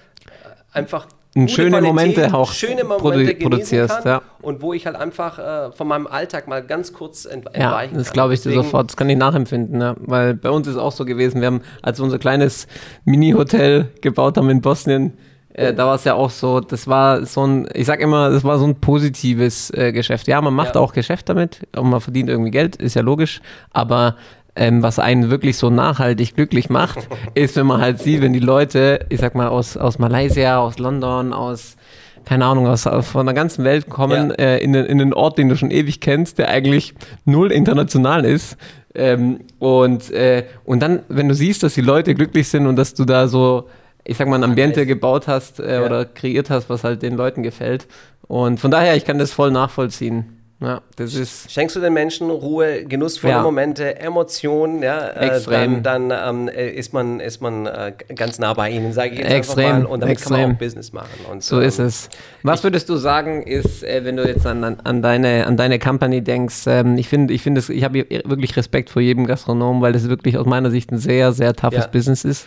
einfach 0.71 1.07
schöne 1.33 1.69
Qualität, 1.69 1.81
Momente 1.81 2.33
auch 2.33 2.51
schöne 2.51 2.83
Momente 2.83 3.35
produzierst, 3.35 4.03
kann 4.03 4.05
ja. 4.05 4.21
und 4.41 4.61
wo 4.61 4.73
ich 4.73 4.85
halt 4.85 4.95
einfach 4.95 5.39
äh, 5.39 5.71
von 5.71 5.87
meinem 5.87 6.07
Alltag 6.07 6.47
mal 6.47 6.61
ganz 6.61 6.91
kurz 6.93 7.25
ent 7.25 7.49
ja, 7.55 7.85
das 7.87 8.11
glaube 8.11 8.33
ich 8.33 8.41
dir 8.41 8.51
sofort, 8.51 8.89
das 8.89 8.97
kann 8.97 9.09
ich 9.09 9.17
nachempfinden, 9.17 9.79
ja. 9.79 9.95
weil 9.99 10.33
bei 10.33 10.49
uns 10.49 10.67
ist 10.67 10.77
auch 10.77 10.91
so 10.91 11.05
gewesen, 11.05 11.41
wir 11.41 11.47
haben, 11.47 11.61
als 11.81 11.99
wir 11.99 12.03
unser 12.03 12.19
kleines 12.19 12.67
Mini-Hotel 13.05 13.89
gebaut 14.01 14.37
haben 14.37 14.49
in 14.49 14.61
Bosnien, 14.61 15.17
äh, 15.53 15.73
da 15.73 15.85
war 15.85 15.95
es 15.95 16.03
ja 16.03 16.13
auch 16.13 16.29
so, 16.29 16.59
das 16.59 16.87
war 16.87 17.25
so 17.25 17.45
ein, 17.45 17.67
ich 17.73 17.85
sag 17.85 17.99
immer, 17.99 18.29
das 18.29 18.43
war 18.43 18.57
so 18.57 18.65
ein 18.65 18.75
positives 18.75 19.69
äh, 19.71 19.91
Geschäft. 19.91 20.27
Ja, 20.27 20.41
man 20.41 20.53
macht 20.53 20.75
ja. 20.75 20.81
auch 20.81 20.93
Geschäft 20.93 21.27
damit 21.29 21.67
und 21.75 21.89
man 21.89 21.99
verdient 21.99 22.29
irgendwie 22.29 22.51
Geld, 22.51 22.77
ist 22.77 22.95
ja 22.95 23.01
logisch, 23.01 23.41
aber 23.71 24.15
ähm, 24.55 24.83
was 24.83 24.99
einen 24.99 25.29
wirklich 25.29 25.57
so 25.57 25.69
nachhaltig 25.69 26.35
glücklich 26.35 26.69
macht, 26.69 27.07
ist, 27.33 27.55
wenn 27.55 27.65
man 27.65 27.81
halt 27.81 27.99
sieht, 27.99 28.21
wenn 28.21 28.33
die 28.33 28.39
Leute, 28.39 29.05
ich 29.09 29.19
sag 29.19 29.35
mal, 29.35 29.47
aus, 29.47 29.77
aus 29.77 29.99
Malaysia, 29.99 30.59
aus 30.59 30.77
London, 30.79 31.33
aus, 31.33 31.77
keine 32.25 32.45
Ahnung, 32.45 32.67
aus, 32.67 32.83
von 32.83 33.25
der 33.25 33.35
ganzen 33.35 33.63
Welt 33.63 33.89
kommen, 33.89 34.29
ja. 34.29 34.35
äh, 34.35 34.63
in, 34.63 34.73
in 34.73 35.01
einen 35.01 35.13
Ort, 35.13 35.37
den 35.37 35.49
du 35.49 35.55
schon 35.55 35.71
ewig 35.71 36.01
kennst, 36.01 36.37
der 36.37 36.49
eigentlich 36.49 36.93
null 37.25 37.51
international 37.51 38.25
ist. 38.25 38.57
Ähm, 38.93 39.39
und, 39.59 40.11
äh, 40.11 40.45
und 40.65 40.81
dann, 40.81 41.03
wenn 41.07 41.29
du 41.29 41.33
siehst, 41.33 41.63
dass 41.63 41.73
die 41.73 41.81
Leute 41.81 42.13
glücklich 42.13 42.49
sind 42.49 42.67
und 42.67 42.75
dass 42.75 42.93
du 42.93 43.05
da 43.05 43.29
so, 43.29 43.69
ich 44.03 44.17
sag 44.17 44.27
mal, 44.27 44.35
ein 44.35 44.43
Ambiente 44.43 44.85
gebaut 44.85 45.27
hast 45.27 45.59
äh, 45.61 45.75
ja. 45.75 45.85
oder 45.85 46.05
kreiert 46.05 46.49
hast, 46.49 46.69
was 46.69 46.83
halt 46.83 47.01
den 47.01 47.15
Leuten 47.15 47.41
gefällt. 47.41 47.87
Und 48.27 48.59
von 48.59 48.69
daher, 48.69 48.97
ich 48.97 49.05
kann 49.05 49.17
das 49.17 49.31
voll 49.31 49.51
nachvollziehen. 49.51 50.40
Ja, 50.61 50.81
das 50.95 51.15
ist 51.15 51.51
Schenkst 51.51 51.75
du 51.75 51.79
den 51.79 51.93
Menschen 51.93 52.29
Ruhe, 52.29 52.85
genussvolle 52.85 53.33
ja. 53.33 53.41
Momente, 53.41 53.99
Emotionen, 53.99 54.83
ja, 54.83 55.07
äh, 55.07 55.29
Extrem. 55.29 55.81
dann, 55.81 56.09
dann 56.09 56.35
ähm, 56.35 56.49
äh, 56.49 56.69
ist 56.69 56.93
man, 56.93 57.19
ist 57.19 57.41
man 57.41 57.65
äh, 57.65 57.93
ganz 58.15 58.37
nah 58.37 58.53
bei 58.53 58.69
ihnen, 58.69 58.93
sage 58.93 59.13
ich 59.13 59.19
jetzt 59.19 59.31
Extrem. 59.31 59.65
einfach 59.65 59.79
mal. 59.79 59.85
Und 59.87 59.99
damit 60.01 60.17
Extrem. 60.17 60.35
kann 60.35 60.41
man 60.41 60.55
auch 60.55 60.59
Business 60.59 60.93
machen. 60.93 61.25
Und, 61.31 61.43
so 61.43 61.59
ähm, 61.59 61.67
ist 61.67 61.79
es. 61.79 62.09
Was 62.43 62.63
würdest 62.63 62.89
du 62.89 62.97
sagen, 62.97 63.41
ist, 63.41 63.83
äh, 63.83 64.05
wenn 64.05 64.17
du 64.17 64.27
jetzt 64.27 64.45
an, 64.45 64.63
an, 64.63 65.01
deine, 65.01 65.47
an 65.47 65.57
deine 65.57 65.79
Company 65.79 66.21
denkst, 66.21 66.67
ähm, 66.67 66.95
ich 66.99 67.07
finde, 67.09 67.33
ich, 67.33 67.41
find 67.41 67.57
ich 67.57 67.83
habe 67.83 68.05
wirklich 68.25 68.55
Respekt 68.55 68.91
vor 68.91 69.01
jedem 69.01 69.25
Gastronom, 69.25 69.81
weil 69.81 69.93
das 69.93 70.07
wirklich 70.09 70.37
aus 70.37 70.45
meiner 70.45 70.69
Sicht 70.69 70.91
ein 70.91 70.99
sehr, 70.99 71.31
sehr 71.31 71.55
toughes 71.55 71.85
ja. 71.85 71.87
Business 71.87 72.23
ist. 72.23 72.45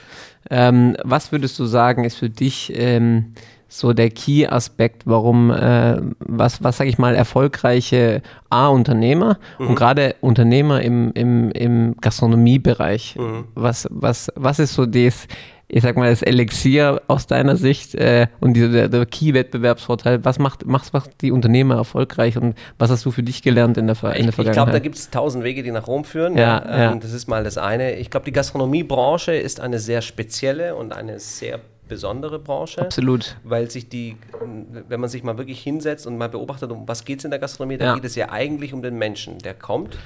Ähm, 0.51 0.97
was 1.03 1.33
würdest 1.33 1.59
du 1.59 1.65
sagen, 1.65 2.05
ist 2.05 2.17
für 2.17 2.31
dich 2.31 2.73
ähm, 2.77 3.35
so 3.69 3.93
der 3.93 4.11
Key-Aspekt, 4.11 5.03
warum, 5.07 5.51
äh, 5.51 6.01
was, 6.19 6.63
was 6.63 6.77
sage 6.77 6.91
ich 6.91 6.99
mal, 6.99 7.15
erfolgreiche 7.15 8.23
A-Unternehmer 8.51 9.39
mhm. 9.59 9.69
und 9.69 9.75
gerade 9.75 10.15
Unternehmer 10.21 10.81
im, 10.83 11.13
im, 11.13 11.51
im 11.51 11.97
Gastronomiebereich, 12.01 13.17
mhm. 13.17 13.45
was, 13.55 13.89
was, 13.91 14.31
was 14.37 14.59
ist 14.59 14.75
so 14.75 14.87
das, 14.87 15.27
ich 15.67 15.83
sag 15.83 15.97
mal, 15.97 16.09
das 16.09 16.23
Elixier 16.23 17.03
aus 17.09 17.27
deiner 17.27 17.57
Sicht 17.57 17.95
äh, 17.95 18.29
und 18.41 18.55
diese, 18.55 18.71
der, 18.71 18.89
der 18.89 19.07
Key-Wettbewerbsvorteil, 19.07 20.25
was 20.25 20.39
macht, 20.39 20.67
macht, 20.67 20.93
macht 20.93 21.11
die 21.23 21.33
Unternehmer 21.33 21.77
erfolgreich 21.77 22.37
und 22.37 22.55
was 22.79 22.91
hast 22.91 23.05
du 23.05 23.11
für 23.11 23.23
dich 23.23 23.43
gelernt 23.43 23.77
in 23.77 23.87
der, 23.87 23.97
in 23.97 24.03
der 24.03 24.17
ich, 24.17 24.35
Vergangenheit? 24.35 24.47
Ich 24.47 24.53
glaube, 24.53 24.73
da 24.73 24.79
gibt 24.79 24.97
es 24.97 25.11
tausend 25.11 25.43
Wege, 25.43 25.63
die 25.63 25.73
nach 25.73 25.87
Rom 25.87 26.05
führen. 26.05 26.37
Ja, 26.37 26.65
ja, 26.65 26.93
ähm, 26.93 27.01
Das 27.01 27.13
ist 27.13 27.29
mal 27.29 27.43
das 27.43 27.59
eine. 27.59 27.97
Ich 27.97 28.11
glaube, 28.11 28.27
die 28.27 28.33
Gastronomiebranche 28.33 29.35
ist 29.35 29.61
eine 29.61 29.79
sehr 29.79 30.03
spezielle 30.03 30.77
und 30.77 30.93
eine 30.93 31.19
sehr 31.19 31.61
besondere 31.89 32.39
Branche. 32.39 32.81
Absolut. 32.81 33.37
Weil 33.45 33.71
sich 33.71 33.89
die, 33.89 34.17
wenn 34.89 35.01
man 35.01 35.11
sich 35.11 35.23
mal 35.23 35.39
wirklich 35.39 35.63
hinsetzt 35.63 36.07
und 36.07 36.17
mal 36.17 36.29
beobachtet, 36.29 36.71
um 36.71 36.89
was 36.89 37.05
geht 37.05 37.19
es 37.19 37.25
in 37.25 37.31
der 37.31 37.41
Gastronomie, 37.41 37.77
dann 37.77 37.89
ja. 37.89 37.95
geht 37.95 38.05
es 38.05 38.15
ja 38.15 38.31
eigentlich 38.31 38.73
um 38.73 38.83
den 38.83 38.97
Menschen, 38.97 39.39
der 39.39 39.55
kommt 39.55 39.99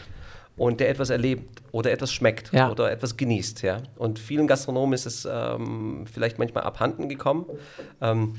und 0.56 0.80
der 0.80 0.90
etwas 0.90 1.10
erlebt 1.10 1.62
oder 1.72 1.92
etwas 1.92 2.12
schmeckt 2.12 2.52
ja. 2.52 2.70
oder 2.70 2.90
etwas 2.90 3.16
genießt. 3.16 3.62
Ja? 3.62 3.78
Und 3.96 4.18
vielen 4.18 4.46
Gastronomen 4.46 4.94
ist 4.94 5.06
es 5.06 5.28
ähm, 5.30 6.04
vielleicht 6.12 6.38
manchmal 6.38 6.64
abhanden 6.64 7.08
gekommen. 7.08 7.46
Ähm, 8.00 8.34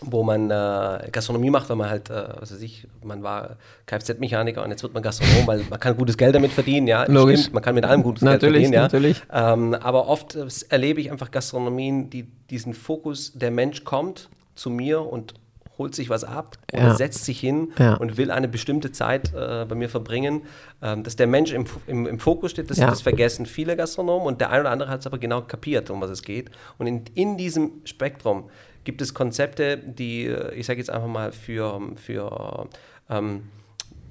wo 0.00 0.22
man 0.22 0.50
äh, 0.50 1.08
Gastronomie 1.12 1.50
macht, 1.50 1.68
weil 1.68 1.76
man 1.76 1.88
halt, 1.88 2.10
äh, 2.10 2.24
was 2.40 2.52
weiß 2.52 2.62
ich, 2.62 2.86
man 3.04 3.22
war 3.22 3.56
Kfz-Mechaniker 3.86 4.64
und 4.64 4.70
jetzt 4.70 4.82
wird 4.82 4.94
man 4.94 5.02
Gastronom, 5.02 5.46
weil 5.46 5.64
man 5.70 5.78
kann 5.78 5.96
gutes 5.96 6.16
Geld 6.16 6.34
damit 6.34 6.52
verdienen, 6.52 6.86
ja. 6.86 7.04
Logisch. 7.04 7.40
Stimmt, 7.40 7.54
man 7.54 7.62
kann 7.62 7.74
mit 7.74 7.84
allem 7.84 8.02
gutes 8.02 8.22
natürlich, 8.22 8.70
Geld 8.70 8.72
verdienen, 8.72 8.72
ja. 8.72 8.82
Natürlich. 8.82 9.22
Ähm, 9.32 9.74
aber 9.74 10.08
oft 10.08 10.34
äh, 10.34 10.46
erlebe 10.70 11.00
ich 11.00 11.10
einfach 11.10 11.30
Gastronomien, 11.30 12.10
die 12.10 12.24
diesen 12.50 12.74
Fokus, 12.74 13.32
der 13.34 13.50
Mensch 13.50 13.84
kommt 13.84 14.28
zu 14.54 14.70
mir 14.70 15.00
und 15.02 15.34
holt 15.78 15.94
sich 15.94 16.10
was 16.10 16.24
ab 16.24 16.58
oder 16.72 16.82
ja. 16.82 16.94
setzt 16.94 17.24
sich 17.24 17.40
hin 17.40 17.72
ja. 17.78 17.94
und 17.94 18.16
will 18.16 18.30
eine 18.30 18.46
bestimmte 18.46 18.92
Zeit 18.92 19.32
äh, 19.34 19.64
bei 19.66 19.74
mir 19.74 19.88
verbringen, 19.88 20.42
ähm, 20.82 21.02
dass 21.02 21.16
der 21.16 21.26
Mensch 21.26 21.52
im, 21.52 21.64
im, 21.86 22.06
im 22.06 22.18
Fokus 22.18 22.50
steht, 22.50 22.70
das, 22.70 22.78
ja. 22.78 22.88
das, 22.88 23.00
vergessen 23.00 23.46
viele 23.46 23.74
Gastronomen 23.76 24.26
und 24.26 24.40
der 24.40 24.50
eine 24.50 24.60
oder 24.60 24.70
andere 24.70 24.90
hat 24.90 25.00
es 25.00 25.06
aber 25.06 25.18
genau 25.18 25.42
kapiert, 25.42 25.90
um 25.90 26.00
was 26.00 26.10
es 26.10 26.22
geht. 26.22 26.50
Und 26.78 26.86
in, 26.86 27.04
in 27.14 27.36
diesem 27.36 27.80
Spektrum 27.84 28.50
gibt 28.84 29.02
es 29.02 29.14
Konzepte, 29.14 29.78
die, 29.78 30.26
äh, 30.26 30.54
ich 30.54 30.66
sage 30.66 30.78
jetzt 30.78 30.90
einfach 30.90 31.08
mal, 31.08 31.32
für, 31.32 31.80
für 31.96 32.68
ähm, 33.08 33.48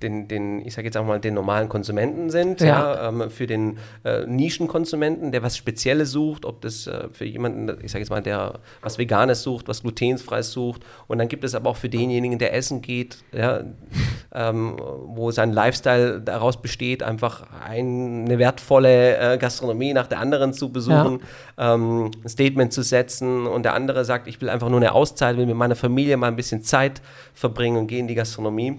den, 0.04 0.28
den, 0.28 0.66
ich 0.66 0.74
sage 0.74 0.88
jetzt 0.88 0.98
auch 0.98 1.06
mal, 1.06 1.20
den 1.20 1.34
normalen 1.34 1.70
Konsumenten 1.70 2.30
sind, 2.30 2.62
ja. 2.62 2.68
ja 2.96 3.10
ähm, 3.10 3.30
für 3.30 3.48
den 3.48 3.78
äh, 4.04 4.26
Nischenkonsumenten, 4.26 5.32
der 5.32 5.44
was 5.44 5.58
Spezielles 5.58 6.12
sucht, 6.12 6.46
ob 6.46 6.62
das 6.62 6.88
äh, 6.88 7.10
für 7.12 7.26
jemanden, 7.26 7.78
ich 7.84 7.92
sage 7.92 8.02
jetzt 8.02 8.10
mal, 8.10 8.22
der 8.22 8.60
was 8.82 8.98
Veganes 8.98 9.44
sucht, 9.44 9.68
was 9.68 9.82
Glutenfreies 9.82 10.52
sucht. 10.52 10.82
Und 11.08 11.18
dann 11.18 11.28
gibt 11.28 11.44
es 11.44 11.56
aber 11.56 11.70
auch 11.70 11.78
für 11.78 11.90
denjenigen, 11.90 12.40
der 12.40 12.54
essen 12.54 12.82
geht, 12.82 13.18
ja, 13.32 13.62
ähm, 14.34 14.78
wo 15.06 15.32
sein 15.32 15.52
Lifestyle 15.52 16.22
daraus 16.22 16.62
besteht, 16.62 17.04
einfach 17.04 17.46
eine 17.66 18.38
wertvolle 18.40 19.18
äh, 19.18 19.38
Gastronomie 19.38 19.94
nach 19.94 20.08
der 20.08 20.20
anderen 20.20 20.54
zu 20.54 20.72
besuchen, 20.72 21.20
ja. 21.58 21.74
ähm, 21.74 22.12
ein 22.24 22.30
Statement 22.30 22.74
zu 22.74 22.82
setzen 22.82 23.46
und 23.48 23.64
der 23.64 23.74
andere 23.74 24.06
sagt, 24.06 24.28
ich 24.28 24.42
will 24.42 24.50
einfach 24.50 24.70
nur 24.70 24.80
eine 24.80 24.94
Auszeit, 24.94 25.38
will 25.38 25.46
mit 25.46 25.56
meiner 25.56 25.76
Familie 25.76 26.18
mal 26.18 26.28
ein 26.28 26.36
bisschen 26.36 26.64
Zeit 26.64 27.02
verbringen 27.34 27.78
und 27.78 27.88
gehe 27.88 28.00
in 28.00 28.08
die 28.08 28.16
Gastronomie 28.16 28.78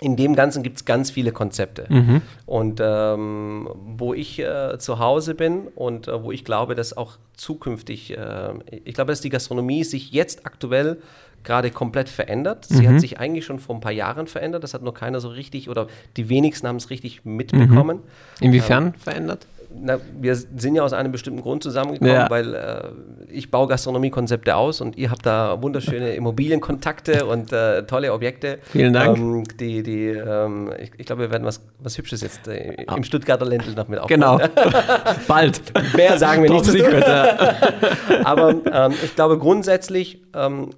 in 0.00 0.16
dem 0.16 0.34
Ganzen 0.34 0.62
gibt 0.62 0.78
es 0.78 0.84
ganz 0.84 1.10
viele 1.10 1.32
Konzepte. 1.32 1.86
Mhm. 1.88 2.22
Und 2.46 2.80
ähm, 2.82 3.68
wo 3.96 4.12
ich 4.12 4.40
äh, 4.40 4.78
zu 4.78 4.98
Hause 4.98 5.34
bin 5.34 5.68
und 5.74 6.08
äh, 6.08 6.22
wo 6.22 6.32
ich 6.32 6.44
glaube, 6.44 6.74
dass 6.74 6.96
auch 6.96 7.12
zukünftig, 7.36 8.16
äh, 8.16 8.54
ich 8.84 8.94
glaube, 8.94 9.12
dass 9.12 9.20
die 9.20 9.30
Gastronomie 9.30 9.84
sich 9.84 10.12
jetzt 10.12 10.46
aktuell 10.46 10.98
gerade 11.44 11.70
komplett 11.70 12.08
verändert. 12.08 12.64
Sie 12.64 12.86
mhm. 12.86 12.94
hat 12.94 13.00
sich 13.00 13.20
eigentlich 13.20 13.44
schon 13.44 13.58
vor 13.58 13.76
ein 13.76 13.80
paar 13.80 13.92
Jahren 13.92 14.26
verändert. 14.26 14.64
Das 14.64 14.74
hat 14.74 14.82
nur 14.82 14.94
keiner 14.94 15.20
so 15.20 15.28
richtig 15.28 15.68
oder 15.68 15.86
die 16.16 16.28
wenigsten 16.28 16.66
haben 16.66 16.76
es 16.76 16.90
richtig 16.90 17.24
mitbekommen. 17.24 17.98
Mhm. 17.98 18.46
Inwiefern 18.46 18.86
ähm, 18.86 18.94
verändert? 18.94 19.46
Na, 19.80 20.00
wir 20.20 20.36
sind 20.36 20.74
ja 20.74 20.82
aus 20.82 20.92
einem 20.92 21.12
bestimmten 21.12 21.42
Grund 21.42 21.62
zusammengekommen, 21.62 22.14
ja. 22.14 22.30
weil 22.30 22.54
äh, 22.54 22.82
ich 23.28 23.50
baue 23.50 23.68
Gastronomiekonzepte 23.68 24.54
aus 24.56 24.80
und 24.80 24.96
ihr 24.96 25.10
habt 25.10 25.26
da 25.26 25.60
wunderschöne 25.60 26.14
Immobilienkontakte 26.14 27.26
und 27.26 27.52
äh, 27.52 27.84
tolle 27.84 28.12
Objekte. 28.12 28.58
Vielen 28.62 28.92
Dank. 28.92 29.18
Ähm, 29.18 29.44
die, 29.58 29.82
die, 29.82 30.08
ähm, 30.08 30.72
ich, 30.80 30.92
ich 30.96 31.06
glaube, 31.06 31.22
wir 31.22 31.30
werden 31.30 31.44
was, 31.44 31.60
was 31.78 31.98
Hübsches 31.98 32.22
jetzt 32.22 32.46
äh, 32.48 32.84
im 32.84 33.04
Stuttgarter 33.04 33.44
Ländl 33.44 33.74
noch 33.74 33.88
mit 33.88 33.98
aufbauen. 33.98 34.20
Genau. 34.20 34.38
Bald. 35.28 35.60
Mehr 35.96 36.18
sagen 36.18 36.42
wir 36.42 36.50
nicht. 36.50 36.64
Secret, 36.64 37.06
ja. 37.06 37.54
Aber 38.24 38.54
ähm, 38.72 38.94
ich 39.02 39.14
glaube 39.14 39.38
grundsätzlich, 39.38 40.22
ähm, 40.34 40.70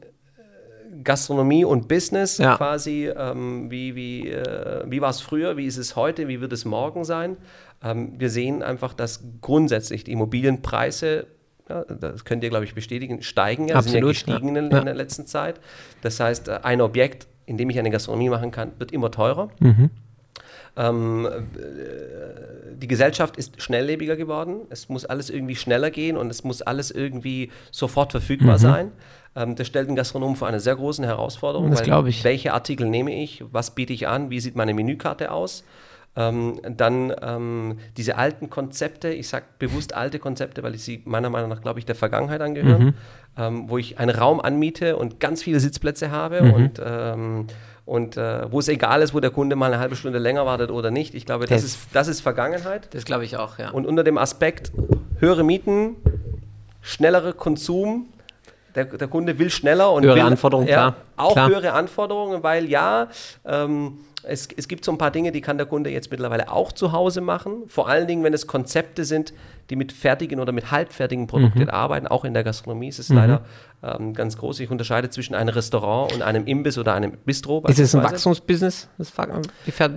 Gastronomie 1.06 1.64
und 1.64 1.88
Business 1.88 2.36
ja. 2.36 2.56
quasi, 2.56 3.08
ähm, 3.16 3.70
wie, 3.70 3.94
wie, 3.94 4.28
äh, 4.28 4.82
wie 4.86 5.00
war 5.00 5.10
es 5.10 5.20
früher, 5.20 5.56
wie 5.56 5.64
ist 5.64 5.78
es 5.78 5.96
heute, 5.96 6.28
wie 6.28 6.40
wird 6.40 6.52
es 6.52 6.64
morgen 6.64 7.04
sein? 7.04 7.36
Ähm, 7.82 8.14
wir 8.18 8.30
sehen 8.30 8.62
einfach, 8.62 8.94
dass 8.94 9.22
grundsätzlich 9.40 10.04
die 10.04 10.12
Immobilienpreise 10.12 11.26
ja, 11.68 11.82
das 11.82 12.24
könnt 12.24 12.44
ihr, 12.44 12.50
glaube 12.50 12.64
ich, 12.64 12.74
bestätigen, 12.74 13.22
steigen 13.22 13.68
ja, 13.68 13.76
Absolut, 13.76 13.92
sind 13.92 14.02
ja 14.02 14.08
gestiegen 14.08 14.54
ja. 14.54 14.62
In, 14.62 14.70
in, 14.70 14.84
der 14.84 14.94
letzten 14.94 15.26
Zeit. 15.26 15.60
Das 16.00 16.20
heißt, 16.20 16.48
äh, 16.48 16.60
ein 16.62 16.80
Objekt, 16.80 17.26
in 17.44 17.56
dem 17.56 17.70
ich 17.70 17.78
eine 17.78 17.90
Gastronomie 17.90 18.28
machen 18.28 18.50
kann, 18.50 18.72
wird 18.78 18.92
immer 18.92 19.10
teurer. 19.10 19.48
Mhm. 19.58 19.90
Ähm, 20.76 21.26
äh, 21.26 22.76
die 22.76 22.86
Gesellschaft 22.86 23.36
ist 23.36 23.60
schnelllebiger 23.60 24.16
geworden. 24.16 24.60
Es 24.70 24.88
muss 24.88 25.06
alles 25.06 25.30
irgendwie 25.30 25.56
schneller 25.56 25.90
gehen 25.90 26.16
und 26.16 26.30
es 26.30 26.44
muss 26.44 26.62
alles 26.62 26.90
irgendwie 26.90 27.50
sofort 27.72 28.12
verfügbar 28.12 28.58
mhm. 28.58 28.62
sein. 28.62 28.92
Ähm, 29.34 29.56
das 29.56 29.66
stellt 29.66 29.88
den 29.88 29.96
Gastronomen 29.96 30.36
vor 30.36 30.46
eine 30.46 30.60
sehr 30.60 30.76
große 30.76 31.04
Herausforderung. 31.04 31.70
Das 31.70 31.82
glaube 31.82 32.10
ich. 32.10 32.22
Welche 32.22 32.52
Artikel 32.52 32.88
nehme 32.88 33.14
ich? 33.14 33.42
Was 33.50 33.74
biete 33.74 33.92
ich 33.92 34.06
an? 34.06 34.30
Wie 34.30 34.38
sieht 34.38 34.54
meine 34.54 34.74
Menükarte 34.74 35.32
aus? 35.32 35.64
Ähm, 36.18 36.60
dann 36.76 37.12
ähm, 37.20 37.78
diese 37.98 38.16
alten 38.16 38.48
Konzepte, 38.48 39.08
ich 39.08 39.28
sage 39.28 39.44
bewusst 39.58 39.94
alte 39.94 40.18
Konzepte, 40.18 40.62
weil 40.62 40.74
ich 40.74 40.82
sie 40.82 41.02
meiner 41.04 41.28
Meinung 41.28 41.50
nach, 41.50 41.60
glaube 41.60 41.78
ich, 41.78 41.84
der 41.84 41.94
Vergangenheit 41.94 42.40
angehören, 42.40 42.84
Mhm. 42.84 42.94
ähm, 43.36 43.64
wo 43.68 43.76
ich 43.76 43.98
einen 43.98 44.16
Raum 44.16 44.40
anmiete 44.40 44.96
und 44.96 45.20
ganz 45.20 45.42
viele 45.42 45.60
Sitzplätze 45.60 46.10
habe 46.10 46.42
Mhm. 46.42 46.52
und, 46.54 46.80
ähm, 46.82 47.46
und 47.84 48.16
äh, 48.16 48.50
wo 48.50 48.60
es 48.60 48.68
egal 48.68 49.02
ist, 49.02 49.12
wo 49.12 49.20
der 49.20 49.30
Kunde 49.30 49.56
mal 49.56 49.66
eine 49.66 49.78
halbe 49.78 49.94
Stunde 49.94 50.18
länger 50.18 50.46
wartet 50.46 50.70
oder 50.70 50.90
nicht. 50.90 51.14
Ich 51.14 51.26
glaube, 51.26 51.44
das, 51.44 51.60
Das- 51.62 51.64
ist, 51.70 51.78
das 51.92 52.08
ist 52.08 52.20
Vergangenheit. 52.22 52.88
Das 52.94 53.04
glaube 53.04 53.24
ich 53.26 53.36
auch, 53.36 53.58
ja. 53.58 53.70
Und 53.70 53.86
unter 53.86 54.02
dem 54.02 54.16
Aspekt 54.16 54.72
höhere 55.20 55.44
Mieten, 55.44 55.96
schnellere 56.80 57.32
Konsum, 57.34 58.06
der, 58.74 58.84
der 58.86 59.08
Kunde 59.08 59.38
will 59.38 59.50
schneller 59.50 59.92
und 59.92 60.04
Höhere 60.04 60.16
will, 60.16 60.22
Anforderungen, 60.22 60.68
ja, 60.68 60.74
klar, 60.74 60.94
Auch 61.16 61.32
klar. 61.32 61.48
höhere 61.48 61.72
Anforderungen, 61.72 62.42
weil 62.42 62.66
ja, 62.68 63.08
ähm, 63.44 63.98
es, 64.28 64.48
es 64.56 64.68
gibt 64.68 64.84
so 64.84 64.92
ein 64.92 64.98
paar 64.98 65.10
Dinge, 65.10 65.32
die 65.32 65.40
kann 65.40 65.56
der 65.58 65.66
Kunde 65.66 65.90
jetzt 65.90 66.10
mittlerweile 66.10 66.50
auch 66.50 66.72
zu 66.72 66.92
Hause 66.92 67.20
machen. 67.20 67.62
Vor 67.66 67.88
allen 67.88 68.06
Dingen, 68.06 68.22
wenn 68.24 68.34
es 68.34 68.46
Konzepte 68.46 69.04
sind, 69.04 69.32
die 69.70 69.76
mit 69.76 69.92
fertigen 69.92 70.40
oder 70.40 70.52
mit 70.52 70.70
halbfertigen 70.70 71.26
Produkten 71.26 71.62
Mhm. 71.62 71.70
arbeiten. 71.70 72.06
Auch 72.06 72.24
in 72.24 72.34
der 72.34 72.44
Gastronomie 72.44 72.88
ist 72.88 72.98
es 72.98 73.08
leider 73.08 73.42
ähm, 73.82 74.14
ganz 74.14 74.36
groß. 74.36 74.60
Ich 74.60 74.70
unterscheide 74.70 75.10
zwischen 75.10 75.34
einem 75.34 75.50
Restaurant 75.50 76.12
und 76.14 76.22
einem 76.22 76.46
Imbiss 76.46 76.78
oder 76.78 76.94
einem 76.94 77.12
Bistro. 77.24 77.62
ist 77.66 77.78
es 77.78 77.94
ein. 77.94 78.02
Wachstumsbusiness, 78.02 78.88
das 78.98 79.10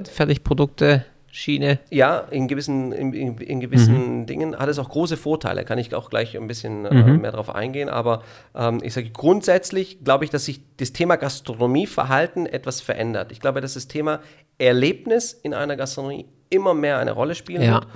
Fertigprodukte, 0.07 1.05
Schiene? 1.31 1.79
Ja, 1.91 2.19
in 2.31 2.47
gewissen, 2.47 2.91
in, 2.91 3.13
in, 3.13 3.59
gewissen 3.59 4.25
Dingen 4.25 4.57
hat 4.57 4.67
es 4.69 4.79
auch 4.79 4.89
große 4.89 5.15
Vorteile. 5.17 5.63
Kann 5.63 5.77
ich 5.77 5.93
auch 5.93 6.09
gleich 6.09 6.35
ein 6.35 6.47
bisschen 6.47 6.85
äh, 6.85 6.93
mehr 7.17 7.31
darauf 7.31 7.53
eingehen. 7.53 7.89
Aber 7.89 8.23
ähm, 8.55 8.79
ich 8.83 8.93
sage 8.93 9.09
grundsätzlich, 9.11 10.03
glaube 10.03 10.25
ich, 10.25 10.31
dass 10.31 10.45
sich 10.45 10.61
das 10.77 10.91
Thema 10.91 11.17
Gastronomieverhalten 11.17 12.45
etwas 12.45 12.81
verändert. 12.81 13.31
Ich 13.31 13.39
glaube, 13.39 13.61
dass 13.61 13.75
das 13.75 13.87
Thema 13.87 14.21
Erlebnis 14.57 15.33
in 15.33 15.53
einer 15.53 15.75
Gastronomie 15.75 16.25
immer 16.49 16.73
mehr 16.73 16.97
eine 16.97 17.11
Rolle 17.11 17.35
spielen 17.35 17.61
Ja. 17.61 17.73
wird. 17.75 17.87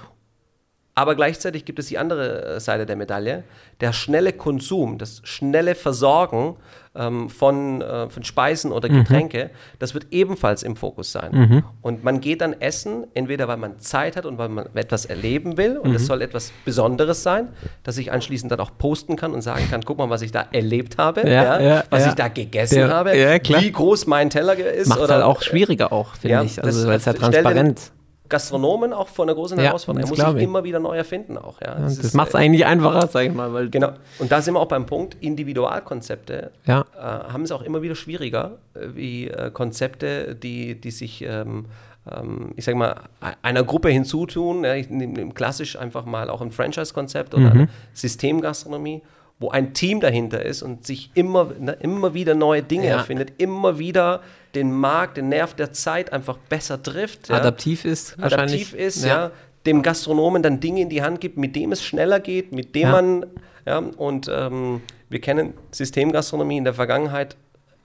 Aber 0.96 1.16
gleichzeitig 1.16 1.66
gibt 1.66 1.80
es 1.80 1.88
die 1.88 1.98
andere 1.98 2.46
äh, 2.56 2.60
Seite 2.60 2.86
der 2.86 2.96
Medaille. 2.96 3.44
Der 3.82 3.94
schnelle 3.94 4.32
Konsum, 4.32 5.00
das 5.00 5.22
schnelle 5.24 5.74
Versorgen 5.74 6.56
ähm, 6.96 7.30
von, 7.32 7.82
äh, 7.82 8.08
von 8.10 8.24
Speisen 8.24 8.72
oder 8.72 8.88
Getränke, 8.90 9.50
das 9.80 9.96
wird 9.96 10.06
ebenfalls 10.12 10.62
im 10.62 10.76
Fokus 10.76 11.12
sein. 11.12 11.64
Und 11.82 12.04
man 12.04 12.22
geht 12.22 12.42
dann 12.42 12.54
essen, 12.62 13.08
entweder 13.16 13.48
weil 13.48 13.58
man 13.58 13.80
Zeit 13.80 14.16
hat 14.16 14.28
und 14.28 14.38
weil 14.38 14.50
man 14.50 14.68
etwas 14.76 15.06
erleben 15.06 15.58
will 15.58 15.80
und 15.80 15.96
es 15.96 16.06
soll 16.06 16.22
etwas 16.22 16.52
Besonderes 16.66 17.24
sein, 17.24 17.50
dass 17.82 17.98
ich 17.98 18.12
anschließend 18.12 18.52
dann 18.52 18.60
auch 18.60 18.70
posten 18.78 19.16
kann 19.16 19.34
und 19.34 19.42
sagen 19.42 19.66
kann, 19.72 19.82
guck 19.84 19.98
mal, 19.98 20.12
was 20.12 20.22
ich 20.22 20.32
da 20.32 20.46
erlebt 20.52 21.00
habe, 21.00 21.22
Ja, 21.28 21.60
ja, 21.60 21.84
was 21.90 22.04
ja. 22.04 22.10
ich 22.10 22.16
da 22.16 22.28
gegessen 22.28 22.76
Der- 22.76 22.90
habe, 22.90 23.12
wie 23.14 23.72
groß 23.72 24.06
mein 24.06 24.30
Teller 24.30 24.56
ist. 24.56 24.88
Macht 24.90 25.00
es 25.02 25.10
halt 25.10 25.24
auch 25.24 25.42
schwieriger 25.42 25.92
auch, 25.92 26.14
finde 26.14 26.44
ich. 26.46 26.58
das 26.58 26.66
Also, 26.66 26.88
weil 26.88 26.98
es 26.98 27.06
ja 27.06 27.14
den- 27.14 27.22
transparent 27.22 27.92
Gastronomen 28.34 28.94
auch 28.94 29.08
vor 29.08 29.26
einer 29.26 29.36
großen 29.36 29.58
Ja, 29.60 29.66
Herausforderung. 29.66 30.00
Er 30.10 30.10
das 30.10 30.18
muss 30.26 30.34
sich 30.34 30.38
ich. 30.38 30.44
immer 30.44 30.64
wieder 30.64 30.80
neu 30.80 30.98
erfinden 30.98 31.38
auch. 31.38 31.62
Ja. 31.62 31.76
Das, 31.76 31.98
ist, 32.00 32.14
macht 32.16 32.30
es 32.30 32.34
äh, 32.34 32.38
eigentlich 32.40 32.66
einfacher, 32.66 33.08
sage 33.08 33.28
ich 33.30 33.34
mal. 33.34 33.54
Weil, 33.54 33.70
Genau. 33.70 33.92
Und 34.20 34.32
da 34.32 34.42
sind 34.42 34.56
wir 34.56 34.60
auch 34.60 34.68
beim 34.68 34.86
Punkt, 34.86 35.16
Individualkonzepte 35.22 36.52
äh, 36.68 36.72
haben 37.00 37.44
es 37.44 37.52
auch 37.52 37.62
immer 37.62 37.82
wieder 37.82 37.96
schwieriger, 37.96 38.58
äh, 38.74 38.80
wie 38.96 39.28
äh, 39.30 39.52
Konzepte, 39.52 40.36
die, 40.36 40.80
die 40.82 40.92
sich, 40.92 41.22
ähm, 41.22 41.66
ähm, 42.12 42.52
ich 42.56 42.66
sage 42.66 42.78
mal, 42.78 42.96
e- 43.22 43.36
einer 43.42 43.64
Gruppe 43.64 43.90
hinzutun. 43.90 44.64
Ja, 44.64 44.76
ich 44.76 44.90
nehme 44.90 45.14
nehm 45.14 45.34
klassisch 45.34 45.78
einfach 45.78 46.06
mal 46.06 46.30
auch 46.30 46.42
ein 46.42 46.52
Franchise-Konzept 46.52 47.34
oder 47.36 47.52
eine 47.52 47.70
Systemgastronomie, 47.94 49.02
wo 49.40 49.50
ein 49.50 49.74
Team 49.74 50.00
dahinter 50.00 50.44
ist 50.44 50.62
und 50.64 50.86
sich 50.86 51.12
immer, 51.14 51.52
ne, 51.60 51.74
immer 51.82 52.14
wieder 52.14 52.36
neue 52.36 52.64
Dinge 52.64 52.88
Ja. 52.88 52.98
erfindet, 52.98 53.34
immer 53.38 53.78
wieder 53.80 54.22
den 54.56 54.72
Markt, 54.72 55.18
den 55.18 55.30
Nerv 55.30 55.54
der 55.56 55.74
Zeit 55.74 56.14
einfach 56.14 56.38
besser 56.38 56.82
trifft. 56.82 57.30
Ja 57.30 57.36
adaptiv 57.38 57.86
ist 57.86 58.20
wahrscheinlich. 58.22 58.62
adaptiv 58.68 58.74
ist, 58.80 59.06
ja. 59.06 59.32
dem 59.66 59.82
Gastronomen 59.82 60.44
dann 60.44 60.60
Dinge 60.60 60.82
in 60.82 60.90
die 60.90 61.02
Hand 61.02 61.22
gibt, 61.22 61.38
mit 61.38 61.56
dem 61.56 61.72
es 61.72 61.84
schneller 61.84 62.20
geht, 62.20 62.52
mit 62.52 62.76
dem 62.76 62.82
Ja. 62.84 62.92
man, 62.92 63.26
ja, 63.66 63.78
und 63.80 64.30
ähm, 64.32 64.82
wir 65.10 65.22
kennen 65.22 65.54
Systemgastronomie 65.72 66.58
in 66.58 66.64
der 66.66 66.74
Vergangenheit 66.74 67.36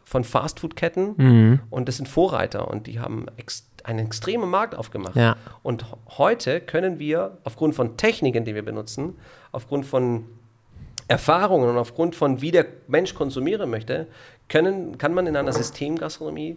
von 0.04 0.24
Fastfood-Ketten 0.24 1.14
Mhm. 1.16 1.60
und 1.70 1.86
das 1.88 1.96
sind 1.98 2.08
Vorreiter 2.08 2.68
und 2.68 2.86
die 2.86 2.98
haben 3.00 3.26
ex 3.36 3.64
einen 3.84 4.06
extremen 4.06 4.50
Markt 4.50 4.74
aufgemacht. 4.74 5.16
Ja. 5.16 5.36
Und 5.62 5.86
heute 6.18 6.60
können 6.60 6.98
wir 6.98 7.38
aufgrund 7.44 7.74
von 7.74 7.96
Techniken, 7.96 8.44
die 8.44 8.54
wir 8.54 8.64
benutzen, 8.64 9.14
aufgrund 9.52 9.86
von 9.86 10.24
Erfahrungen 11.06 11.70
und 11.70 11.78
aufgrund 11.78 12.14
von 12.14 12.42
wie 12.42 12.50
der 12.50 12.66
Mensch 12.86 13.14
konsumieren 13.14 13.70
möchte, 13.70 14.06
können, 14.48 14.98
kann 14.98 15.14
man 15.14 15.26
in 15.26 15.36
einer 15.36 15.52
Systemgastronomie 15.52 16.56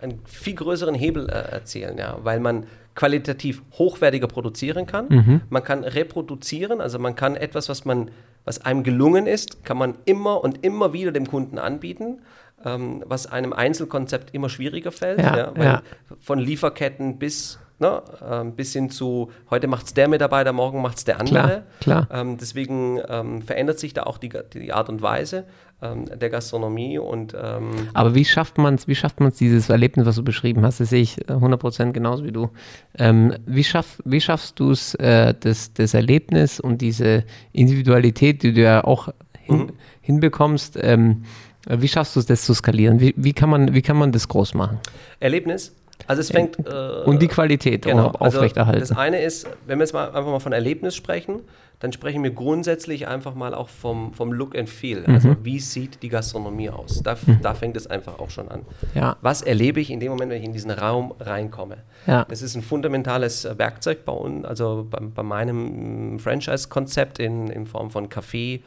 einen 0.00 0.20
viel 0.26 0.54
größeren 0.54 0.94
Hebel 0.94 1.28
äh, 1.28 1.32
erzielen, 1.32 1.98
ja, 1.98 2.18
weil 2.22 2.40
man 2.40 2.66
qualitativ 2.94 3.62
hochwertiger 3.72 4.26
produzieren 4.26 4.86
kann, 4.86 5.42
man 5.50 5.62
kann 5.62 5.84
reproduzieren, 5.84 6.80
also 6.80 6.98
man 6.98 7.14
kann 7.14 7.36
etwas, 7.36 7.68
was 7.68 7.84
man, 7.84 8.10
was 8.46 8.64
einem 8.64 8.84
gelungen 8.84 9.26
ist, 9.26 9.64
kann 9.64 9.76
man 9.76 9.96
immer 10.06 10.42
und 10.42 10.64
immer 10.64 10.94
wieder 10.94 11.12
dem 11.12 11.28
Kunden 11.28 11.58
anbieten, 11.58 12.22
ähm, 12.64 13.04
was 13.06 13.26
einem 13.26 13.52
Einzelkonzept 13.52 14.34
immer 14.34 14.48
schwieriger 14.48 14.92
fällt, 14.92 15.20
Ja, 15.20 15.36
ja, 15.36 15.52
weil 15.54 15.64
ja. 15.64 15.82
von 16.20 16.38
Lieferketten 16.38 17.18
bis 17.18 17.58
ne, 17.78 18.02
ähm, 18.28 18.52
bis 18.54 18.72
hin 18.72 18.90
zu 18.90 19.30
heute 19.50 19.66
macht 19.66 19.86
es 19.86 19.94
der 19.94 20.08
Mitarbeiter, 20.08 20.52
morgen 20.52 20.80
macht 20.82 20.98
es 20.98 21.04
der 21.04 21.20
andere. 21.20 21.64
Klar, 21.80 22.06
klar. 22.06 22.08
Ähm, 22.10 22.38
deswegen 22.38 23.00
ähm, 23.08 23.42
verändert 23.42 23.78
sich 23.78 23.94
da 23.94 24.04
auch 24.04 24.18
die, 24.18 24.30
die 24.54 24.72
Art 24.72 24.88
und 24.88 25.02
Weise 25.02 25.44
ähm, 25.82 26.06
der 26.06 26.30
Gastronomie 26.30 26.98
und 26.98 27.34
ähm, 27.40 27.70
Aber 27.92 28.14
wie 28.14 28.24
schafft 28.24 28.56
man 28.58 28.74
es, 28.74 28.88
wie 28.88 28.94
schafft 28.94 29.20
man 29.20 29.28
es, 29.28 29.36
dieses 29.36 29.68
Erlebnis, 29.68 30.06
was 30.06 30.16
du 30.16 30.24
beschrieben 30.24 30.64
hast, 30.64 30.80
das 30.80 30.90
sehe 30.90 31.02
ich 31.02 31.18
äh, 31.28 31.32
100% 31.32 31.92
genauso 31.92 32.24
wie 32.24 32.32
du. 32.32 32.50
Ähm, 32.98 33.34
wie, 33.46 33.64
schaff, 33.64 34.00
wie 34.04 34.20
schaffst 34.20 34.58
du 34.58 34.70
es, 34.70 34.94
äh, 34.94 35.34
das, 35.38 35.72
das 35.74 35.92
Erlebnis 35.94 36.60
und 36.60 36.80
diese 36.80 37.24
Individualität, 37.52 38.42
die 38.42 38.52
du 38.54 38.62
ja 38.62 38.84
auch 38.84 39.08
hin, 39.42 39.58
Mhm. 39.58 39.72
hinbekommst, 40.00 40.78
ähm, 40.80 41.24
wie 41.68 41.88
schaffst 41.88 42.16
du 42.16 42.20
es, 42.20 42.26
das 42.26 42.44
zu 42.44 42.54
skalieren? 42.54 43.00
Wie, 43.00 43.12
wie, 43.16 43.32
kann 43.32 43.50
man, 43.50 43.74
wie 43.74 43.82
kann 43.82 43.96
man 43.96 44.12
das 44.12 44.28
groß 44.28 44.54
machen? 44.54 44.78
Erlebnis. 45.20 45.74
Also 46.06 46.20
es 46.20 46.30
fängt 46.30 46.58
äh, 46.58 47.02
Und 47.04 47.20
die 47.22 47.28
Qualität 47.28 47.84
genau, 47.86 48.08
auch 48.08 48.20
aufrechterhalten. 48.20 48.80
Also 48.80 48.94
das 48.94 48.98
eine 49.02 49.20
ist, 49.22 49.48
wenn 49.66 49.78
wir 49.78 49.84
jetzt 49.84 49.92
mal 49.92 50.06
einfach 50.06 50.26
mal 50.30 50.40
von 50.40 50.52
Erlebnis 50.52 50.94
sprechen, 50.94 51.40
dann 51.78 51.92
sprechen 51.92 52.22
wir 52.22 52.30
grundsätzlich 52.30 53.06
einfach 53.06 53.34
mal 53.34 53.52
auch 53.54 53.68
vom, 53.68 54.14
vom 54.14 54.32
Look 54.32 54.56
and 54.56 54.68
Feel. 54.68 55.04
Also 55.06 55.28
Mhm. 55.28 55.36
wie 55.42 55.58
sieht 55.60 56.02
die 56.02 56.08
Gastronomie 56.08 56.70
aus? 56.70 57.02
Da, 57.02 57.16
da 57.42 57.52
fängt 57.54 57.76
es 57.76 57.86
einfach 57.86 58.18
auch 58.18 58.30
schon 58.30 58.48
an. 58.48 58.62
Ja. 58.94 59.16
Was 59.20 59.42
erlebe 59.42 59.78
ich 59.80 59.90
in 59.90 60.00
dem 60.00 60.10
Moment, 60.10 60.30
wenn 60.32 60.38
ich 60.40 60.46
in 60.46 60.54
diesen 60.54 60.70
Raum 60.70 61.12
reinkomme? 61.20 61.78
Ja. 62.06 62.24
Das 62.24 62.40
ist 62.40 62.54
ein 62.56 62.62
fundamentales 62.62 63.44
äh, 63.44 63.58
Werkzeug 63.58 64.04
bei 64.06 64.12
uns, 64.12 64.44
also 64.46 64.86
bei, 64.90 64.98
bei 65.00 65.22
meinem 65.22 66.18
Franchise-Konzept 66.18 67.18
in, 67.18 67.48
in 67.48 67.66
Form 67.66 67.90
von 67.90 68.08
Café 68.08 68.60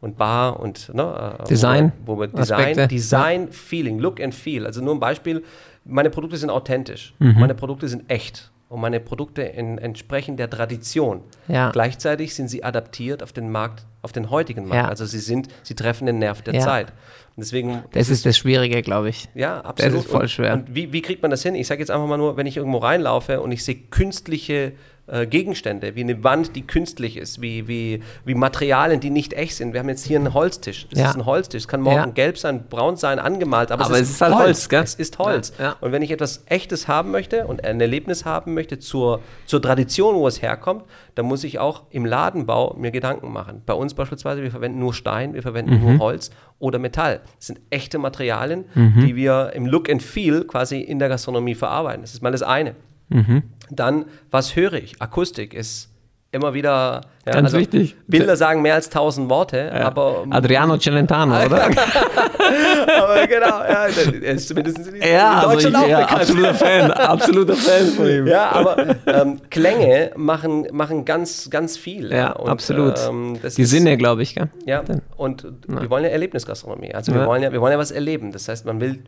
und 0.00 0.16
Bar 0.16 0.60
und 0.60 0.92
ne, 0.94 1.36
äh, 1.40 1.44
Design, 1.44 1.92
wo 2.06 2.18
wir, 2.18 2.28
Aspekte, 2.34 2.88
Design, 2.88 3.46
Design, 3.46 3.52
Feeling, 3.52 3.98
Look 3.98 4.20
and 4.20 4.34
Feel. 4.34 4.66
Also 4.66 4.82
nur 4.82 4.94
ein 4.94 5.00
Beispiel, 5.00 5.42
meine 5.84 6.08
Produkte 6.10 6.36
sind 6.38 6.50
authentisch, 6.50 7.14
Mhm. 7.18 7.40
meine 7.40 7.54
Produkte 7.54 7.88
sind 7.88 8.10
echt 8.10 8.50
und 8.74 8.80
meine 8.80 8.98
Produkte 8.98 9.42
in, 9.42 9.78
entsprechen 9.78 10.36
der 10.36 10.50
Tradition. 10.50 11.20
Ja. 11.46 11.70
Gleichzeitig 11.70 12.34
sind 12.34 12.48
sie 12.48 12.64
adaptiert 12.64 13.22
auf 13.22 13.32
den 13.32 13.50
Markt, 13.50 13.86
auf 14.02 14.10
den 14.10 14.30
heutigen 14.30 14.66
Markt. 14.66 14.82
Ja. 14.82 14.88
Also 14.88 15.06
sie 15.06 15.20
sind, 15.20 15.48
sie 15.62 15.76
treffen 15.76 16.06
den 16.06 16.18
Nerv 16.18 16.42
der 16.42 16.54
Ja. 16.54 16.60
Zeit. 16.60 16.88
Und 16.88 17.40
deswegen 17.44 17.84
Das 17.92 18.10
ist 18.10 18.26
das 18.26 18.36
Schwierige, 18.36 18.82
glaube 18.82 19.08
ich. 19.10 19.28
ja, 19.34 19.60
absolut. 19.60 20.00
ist 20.00 20.10
voll 20.10 20.22
und, 20.22 20.28
schwer. 20.28 20.54
Und 20.54 20.74
wie, 20.74 20.92
wie 20.92 21.02
kriegt 21.02 21.22
man 21.22 21.30
das 21.30 21.42
hin? 21.44 21.54
Ich 21.54 21.68
sage 21.68 21.80
jetzt 21.80 21.90
einfach 21.90 22.06
mal 22.08 22.16
nur, 22.18 22.36
wenn 22.36 22.46
ich 22.46 22.56
irgendwo 22.56 22.78
reinlaufe 22.78 23.40
und 23.40 23.52
ich 23.52 23.64
sehe 23.64 23.76
künstliche 23.76 24.72
äh, 25.06 25.26
Gegenstände, 25.26 25.94
wie 25.96 26.00
eine 26.00 26.24
Wand, 26.24 26.56
die 26.56 26.62
künstlich 26.66 27.18
ist, 27.18 27.42
wie, 27.42 27.68
wie, 27.68 28.02
wie 28.24 28.34
Materialien, 28.34 29.00
die 29.00 29.10
nicht 29.10 29.34
echt 29.34 29.56
sind. 29.56 29.74
Wir 29.74 29.80
haben 29.80 29.88
jetzt 29.90 30.06
hier 30.06 30.18
einen 30.18 30.32
Holztisch. 30.32 30.86
Es 30.90 30.98
Ja. 30.98 31.10
ist 31.10 31.16
ein 31.16 31.26
Holztisch. 31.26 31.62
Es 31.64 31.68
kann 31.68 31.82
morgen 31.82 31.96
Ja. 31.96 32.06
gelb 32.06 32.38
sein, 32.38 32.64
braun 32.70 32.96
sein, 32.96 33.18
angemalt, 33.18 33.70
aber, 33.70 33.84
Aber 33.84 34.00
es 34.00 34.08
ist 34.10 34.20
halt 34.22 34.34
Holz, 34.34 34.68
gell? 34.70 34.82
Es 34.82 34.94
ist 34.94 35.18
Holz. 35.18 35.52
Ja. 35.58 35.76
Und 35.82 35.92
wenn 35.92 36.00
ich 36.00 36.10
etwas 36.10 36.44
Echtes 36.46 36.88
haben 36.88 37.10
möchte 37.10 37.46
und 37.46 37.64
ein 37.64 37.80
Erlebnis 37.80 38.24
haben 38.24 38.54
möchte 38.54 38.78
zur, 38.78 39.20
zur 39.44 39.60
Tradition, 39.60 40.14
wo 40.16 40.26
es 40.26 40.40
herkommt, 40.40 40.84
dann 41.16 41.26
muss 41.26 41.44
ich 41.44 41.58
auch 41.58 41.82
im 41.90 42.06
Ladenbau 42.06 42.74
mir 42.78 42.90
Gedanken 42.90 43.30
machen. 43.30 43.60
Bei 43.66 43.74
uns 43.74 43.92
beispielsweise, 43.94 44.42
wir 44.42 44.50
verwenden 44.50 44.78
nur 44.78 44.94
Stein, 44.94 45.34
wir 45.34 45.42
verwenden 45.42 45.74
Mhm. 45.74 45.80
nur 45.82 45.98
Holz 45.98 46.30
oder 46.58 46.78
Metall. 46.78 47.20
Das 47.36 47.48
sind 47.48 47.60
echte 47.68 47.98
Materialien, 47.98 48.64
die 48.74 49.14
wir 49.16 49.52
im 49.54 49.66
Look 49.66 49.90
and 49.90 50.02
Feel 50.02 50.44
quasi 50.44 50.80
in 50.80 50.98
der 50.98 51.08
Gastronomie 51.10 51.54
verarbeiten. 51.54 52.00
Das 52.00 52.14
ist 52.14 52.22
mal 52.22 52.32
das 52.32 52.42
eine. 52.42 52.74
Mhm. 53.14 53.42
Dann, 53.70 54.04
was 54.30 54.56
höre 54.56 54.74
ich? 54.74 55.00
Akustik 55.00 55.54
ist 55.54 55.88
immer 56.32 56.52
wieder. 56.52 57.02
Ja, 57.26 57.32
Ganz 57.32 57.52
wichtig. 57.52 57.96
Bilder 58.08 58.36
sagen 58.36 58.60
mehr 58.60 58.74
als 58.74 58.90
tausend 58.90 59.30
Worte, 59.30 59.72
aber. 59.72 60.24
Adriano 60.30 60.76
Celentano, 60.78 61.34
oder? 61.46 61.68
aber 62.98 63.26
genau, 63.26 63.46
ja, 63.60 63.86
er 63.86 64.34
ist 64.34 64.48
zumindest 64.48 64.78
in, 64.78 64.96
ja, 65.02 65.46
also 65.46 65.68
ich, 65.68 65.74
auch 65.74 65.86
ja, 65.88 66.00
absoluter 66.06 66.54
Fan, 66.54 66.90
absoluter 66.90 67.54
Fan 67.54 67.86
von 67.88 68.08
ihm. 68.08 68.26
Ja, 68.26 68.50
aber 68.52 68.96
ähm, 69.06 69.40
Klänge 69.50 70.10
machen, 70.16 70.66
machen 70.72 71.04
ganz, 71.04 71.48
ganz 71.50 71.76
viel. 71.76 72.10
Ja, 72.12 72.32
Und, 72.32 72.48
absolut. 72.50 72.98
ähm, 73.08 73.38
Die 73.42 73.62
ist- 73.62 73.70
Sinne, 73.70 73.96
glaube 73.96 74.22
ich, 74.22 74.34
gell? 74.34 74.50
Ja, 74.66 74.82
und 75.16 75.46
wir 75.66 75.90
wollen 75.90 76.04
ja 76.04 76.10
Erlebnisgastronomie. 76.10 76.94
Also 76.94 77.12
wir, 77.12 77.22
Ja. 77.22 77.26
wollen 77.26 77.42
ja, 77.42 77.52
wir 77.52 77.60
wollen 77.60 77.72
ja 77.72 77.78
was 77.78 77.90
erleben. 77.90 78.32
Das 78.32 78.48
heißt, 78.48 78.66
man 78.66 78.80
will 78.80 79.02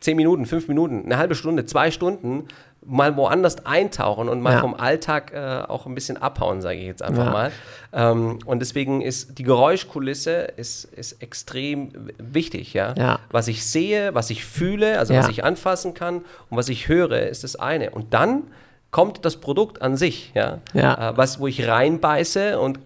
zehn 0.00 0.16
Minuten, 0.16 0.46
fünf 0.46 0.68
Minuten, 0.68 1.04
eine 1.04 1.16
halbe 1.18 1.34
Stunde, 1.34 1.64
zwei 1.66 1.90
Stunden 1.90 2.44
mal 2.88 3.16
woanders 3.16 3.66
eintauchen 3.66 4.28
und 4.28 4.40
mal 4.42 4.52
Ja. 4.54 4.60
vom 4.60 4.74
Alltag 4.74 5.32
äh, 5.34 5.62
auch 5.66 5.86
ein 5.86 5.94
bisschen 5.96 6.16
abhauen, 6.22 6.60
sage 6.60 6.78
ich 6.78 6.84
jetzt 6.86 7.02
einfach 7.02 7.24
Ja. 7.26 7.32
mal. 7.32 7.52
Ähm, 7.92 8.38
und 8.46 8.60
deswegen 8.60 9.00
ist 9.02 9.38
die 9.38 9.42
Geräuschkulisse 9.42 10.52
ist, 10.56 10.84
ist 10.84 11.20
extrem 11.22 11.90
wichtig, 12.18 12.74
ja? 12.74 12.94
Ja. 12.96 13.18
Was 13.30 13.48
ich 13.48 13.64
sehe, 13.66 14.14
was 14.14 14.30
ich 14.30 14.44
fühle, 14.44 14.98
also 15.00 15.14
was 15.14 15.28
ich 15.28 15.42
anfassen 15.42 15.94
kann 15.94 16.18
und 16.48 16.56
was 16.56 16.68
ich 16.68 16.86
höre, 16.88 17.22
ist 17.28 17.42
das 17.42 17.56
eine. 17.56 17.90
Und 17.90 18.14
dann 18.14 18.44
kommt 18.92 19.24
das 19.24 19.38
Produkt 19.38 19.82
an 19.82 19.96
sich, 19.96 20.30
ja, 20.34 20.58
Ja. 20.72 21.10
Äh, 21.10 21.16
was 21.16 21.40
wo 21.40 21.48
ich 21.48 21.66
reinbeiße 21.66 22.58
und 22.60 22.78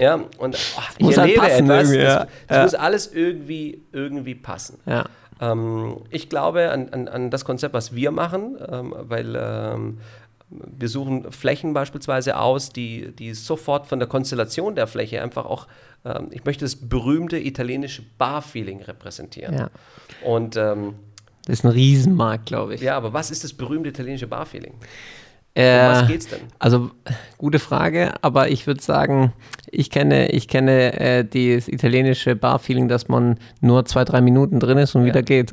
ja 0.00 0.14
und 0.38 0.56
oh, 0.76 0.82
ich 0.98 1.04
muss 1.04 1.16
halt 1.16 1.30
erlebe 1.36 1.46
passen 1.46 1.70
etwas. 1.70 1.90
das 2.18 2.26
das 2.48 2.62
muss 2.64 2.74
alles 2.74 3.12
irgendwie 3.14 3.80
irgendwie 3.92 4.34
passen. 4.34 4.78
Ja. 4.84 5.04
Ähm, 5.40 5.96
ich 6.10 6.28
glaube 6.28 6.70
an, 6.70 6.88
an, 6.90 7.08
an 7.08 7.30
das 7.30 7.44
Konzept, 7.44 7.74
was 7.74 7.94
wir 7.94 8.10
machen, 8.10 8.56
ähm, 8.70 8.94
weil 8.96 9.36
ähm, 9.38 9.98
wir 10.50 10.88
suchen 10.88 11.32
Flächen 11.32 11.74
beispielsweise 11.74 12.38
aus, 12.38 12.70
die, 12.70 13.12
die 13.12 13.34
sofort 13.34 13.86
von 13.86 13.98
der 13.98 14.08
Konstellation 14.08 14.74
der 14.74 14.86
Fläche 14.86 15.22
einfach 15.22 15.46
auch, 15.46 15.66
ähm, 16.04 16.28
ich 16.30 16.44
möchte 16.44 16.64
das 16.64 16.76
berühmte 16.76 17.38
italienische 17.38 18.02
Bar-Feeling 18.18 18.82
repräsentieren. 18.82 19.56
Ja. 19.58 19.70
Und 20.24 20.56
ähm, 20.56 20.94
Das 21.46 21.58
ist 21.58 21.64
ein 21.64 21.72
Riesenmarkt, 21.72 22.46
glaube 22.46 22.74
ich. 22.74 22.80
ja, 22.80 22.96
aber 22.96 23.12
was 23.12 23.30
ist 23.30 23.42
das 23.42 23.52
berühmte 23.52 23.88
italienische 23.88 24.26
Bar-Feeling? 24.28 24.74
Äh, 25.56 25.86
Um 25.86 25.92
was 26.02 26.08
geht's 26.08 26.28
denn? 26.28 26.40
Also, 26.58 26.90
gute 27.38 27.58
Frage, 27.60 28.14
aber 28.22 28.48
ich 28.50 28.66
würde 28.66 28.82
sagen, 28.82 29.32
ich 29.70 29.88
kenne, 29.90 30.30
ich 30.32 30.48
kenne 30.48 30.98
äh, 30.98 31.24
das 31.24 31.68
italienische 31.68 32.34
Bar-Feeling, 32.34 32.88
dass 32.88 33.06
man 33.08 33.38
nur 33.60 33.84
zwei, 33.84 34.04
drei 34.04 34.20
Minuten 34.20 34.58
drin 34.58 34.78
ist 34.78 34.94
und 34.96 35.04
wieder 35.04 35.22
geht. 35.22 35.52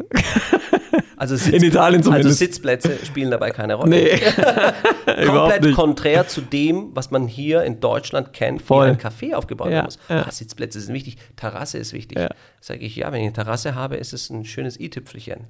Also 1.17 1.35
Sitz- 1.37 1.53
In 1.55 1.63
Italien 1.63 1.99
Also 2.01 2.09
zumindest. 2.09 2.39
Sitzplätze 2.39 2.97
spielen 3.05 3.29
dabei 3.29 3.51
keine 3.51 3.75
Rolle. 3.75 3.89
Nee, 3.91 4.19
Komplett 5.27 5.75
konträr 5.75 6.27
zu 6.27 6.41
dem, 6.41 6.89
was 6.95 7.11
man 7.11 7.27
hier 7.27 7.63
in 7.63 7.79
Deutschland 7.79 8.33
kennt, 8.33 8.63
Voll. 8.63 8.87
wie 8.87 8.91
ein 8.91 8.97
Café 8.97 9.35
aufgebaut 9.35 9.71
Ja, 9.71 9.83
muss. 9.83 9.99
ja. 10.09 10.25
Ah, 10.27 10.31
Sitzplätze 10.31 10.79
sind 10.79 10.95
wichtig, 10.95 11.17
Terrasse 11.35 11.77
ist 11.77 11.93
wichtig. 11.93 12.17
Ja. 12.17 12.29
Sage 12.59 12.79
ich, 12.81 12.95
ja, 12.95 13.11
wenn 13.11 13.19
ich 13.21 13.25
eine 13.27 13.33
Terrasse 13.33 13.75
habe, 13.75 13.97
ist 13.97 14.13
es 14.13 14.29
ein 14.31 14.45
schönes 14.45 14.79
i-Tüpfelchen. 14.79 15.41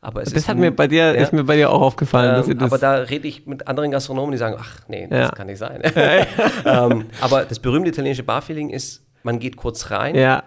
Aber 0.00 0.22
es 0.22 0.30
Das 0.30 0.42
ist 0.42 0.48
hat 0.48 0.56
ein- 0.56 0.60
mir 0.60 0.70
bei 0.70 0.86
dir, 0.86 1.06
ja, 1.06 1.12
ist 1.12 1.32
mir 1.32 1.42
bei 1.44 1.56
dir 1.56 1.70
auch 1.70 1.80
aufgefallen. 1.80 2.44
ähm, 2.48 2.58
das, 2.58 2.66
aber 2.72 2.78
da 2.78 2.94
rede 3.02 3.26
ich 3.26 3.46
mit 3.46 3.66
anderen 3.66 3.90
Gastronomen, 3.90 4.30
die 4.32 4.38
sagen, 4.38 4.56
ach 4.58 4.80
nee, 4.88 5.06
das 5.10 5.18
Ja. 5.18 5.28
kann 5.30 5.48
nicht 5.48 5.58
sein. 5.58 5.82
ähm, 6.64 7.06
aber 7.20 7.44
das 7.44 7.58
berühmte 7.58 7.88
italienische 7.90 8.22
Barfeeling 8.22 8.70
ist, 8.70 9.02
man 9.24 9.38
geht 9.40 9.56
kurz 9.56 9.90
rein 9.90 10.14
ja, 10.14 10.44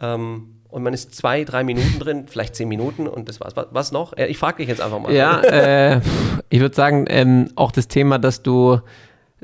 ähm, 0.00 0.60
und 0.68 0.82
man 0.84 0.94
ist 0.94 1.14
zwei, 1.16 1.42
drei 1.44 1.64
Minuten 1.64 1.98
drin, 1.98 2.26
vielleicht 2.28 2.54
zehn 2.54 2.68
Minuten 2.68 3.08
und 3.08 3.28
das 3.28 3.40
war's. 3.40 3.56
Was, 3.56 3.66
was 3.72 3.92
noch? 3.92 4.16
Äh, 4.16 4.26
Ich 4.26 4.38
frage 4.38 4.58
dich 4.58 4.68
jetzt 4.68 4.80
einfach 4.80 5.00
mal. 5.00 5.12
Ja, 5.12 5.40
äh, 5.40 6.00
ich 6.48 6.60
würde 6.60 6.74
sagen, 6.74 7.04
ähm, 7.08 7.48
auch 7.56 7.72
das 7.72 7.88
Thema, 7.88 8.18
dass 8.18 8.42
du, 8.42 8.78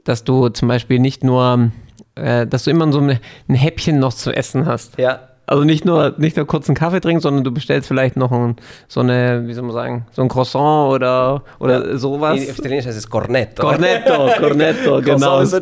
dass 0.05 0.23
du 0.25 0.49
zum 0.51 0.69
Beispiel 0.69 1.01
nicht 1.01 1.25
nur, 1.25 1.71
äh, 2.15 2.47
dass 2.47 2.65
du 2.65 2.71
immer 2.71 2.91
so 2.93 3.01
ein, 3.01 3.19
ein 3.49 3.55
Häppchen 3.57 3.99
noch 3.99 4.15
zu 4.15 4.31
essen 4.33 4.65
hast. 4.67 4.97
Ja, 4.99 5.28
Also 5.51 5.65
nicht 5.65 5.87
nur, 5.87 6.13
nicht 6.19 6.37
nur 6.37 6.47
kurz 6.47 6.69
einen 6.69 6.77
Kaffee 6.77 7.01
trinken, 7.01 7.23
sondern 7.23 7.43
du 7.43 7.51
bestellst 7.51 7.89
vielleicht 7.89 8.19
noch 8.19 8.31
ein, 8.31 8.57
so 8.87 9.01
eine, 9.01 9.45
wie 9.47 9.55
soll 9.55 9.65
man 9.65 9.73
sagen, 9.73 10.07
so 10.13 10.21
ein 10.21 10.29
Croissant 10.29 10.93
oder, 10.93 11.43
oder 11.59 11.97
sowas. 11.97 12.39
auf 12.51 12.59
Italienisch 12.59 12.85
heißt 12.85 12.99
es 12.99 13.09
Cornetto. 13.09 13.63
Cornetto, 13.63 14.29
Cornetto, 14.39 15.01
genau. 15.01 15.41
Ich 15.43 15.53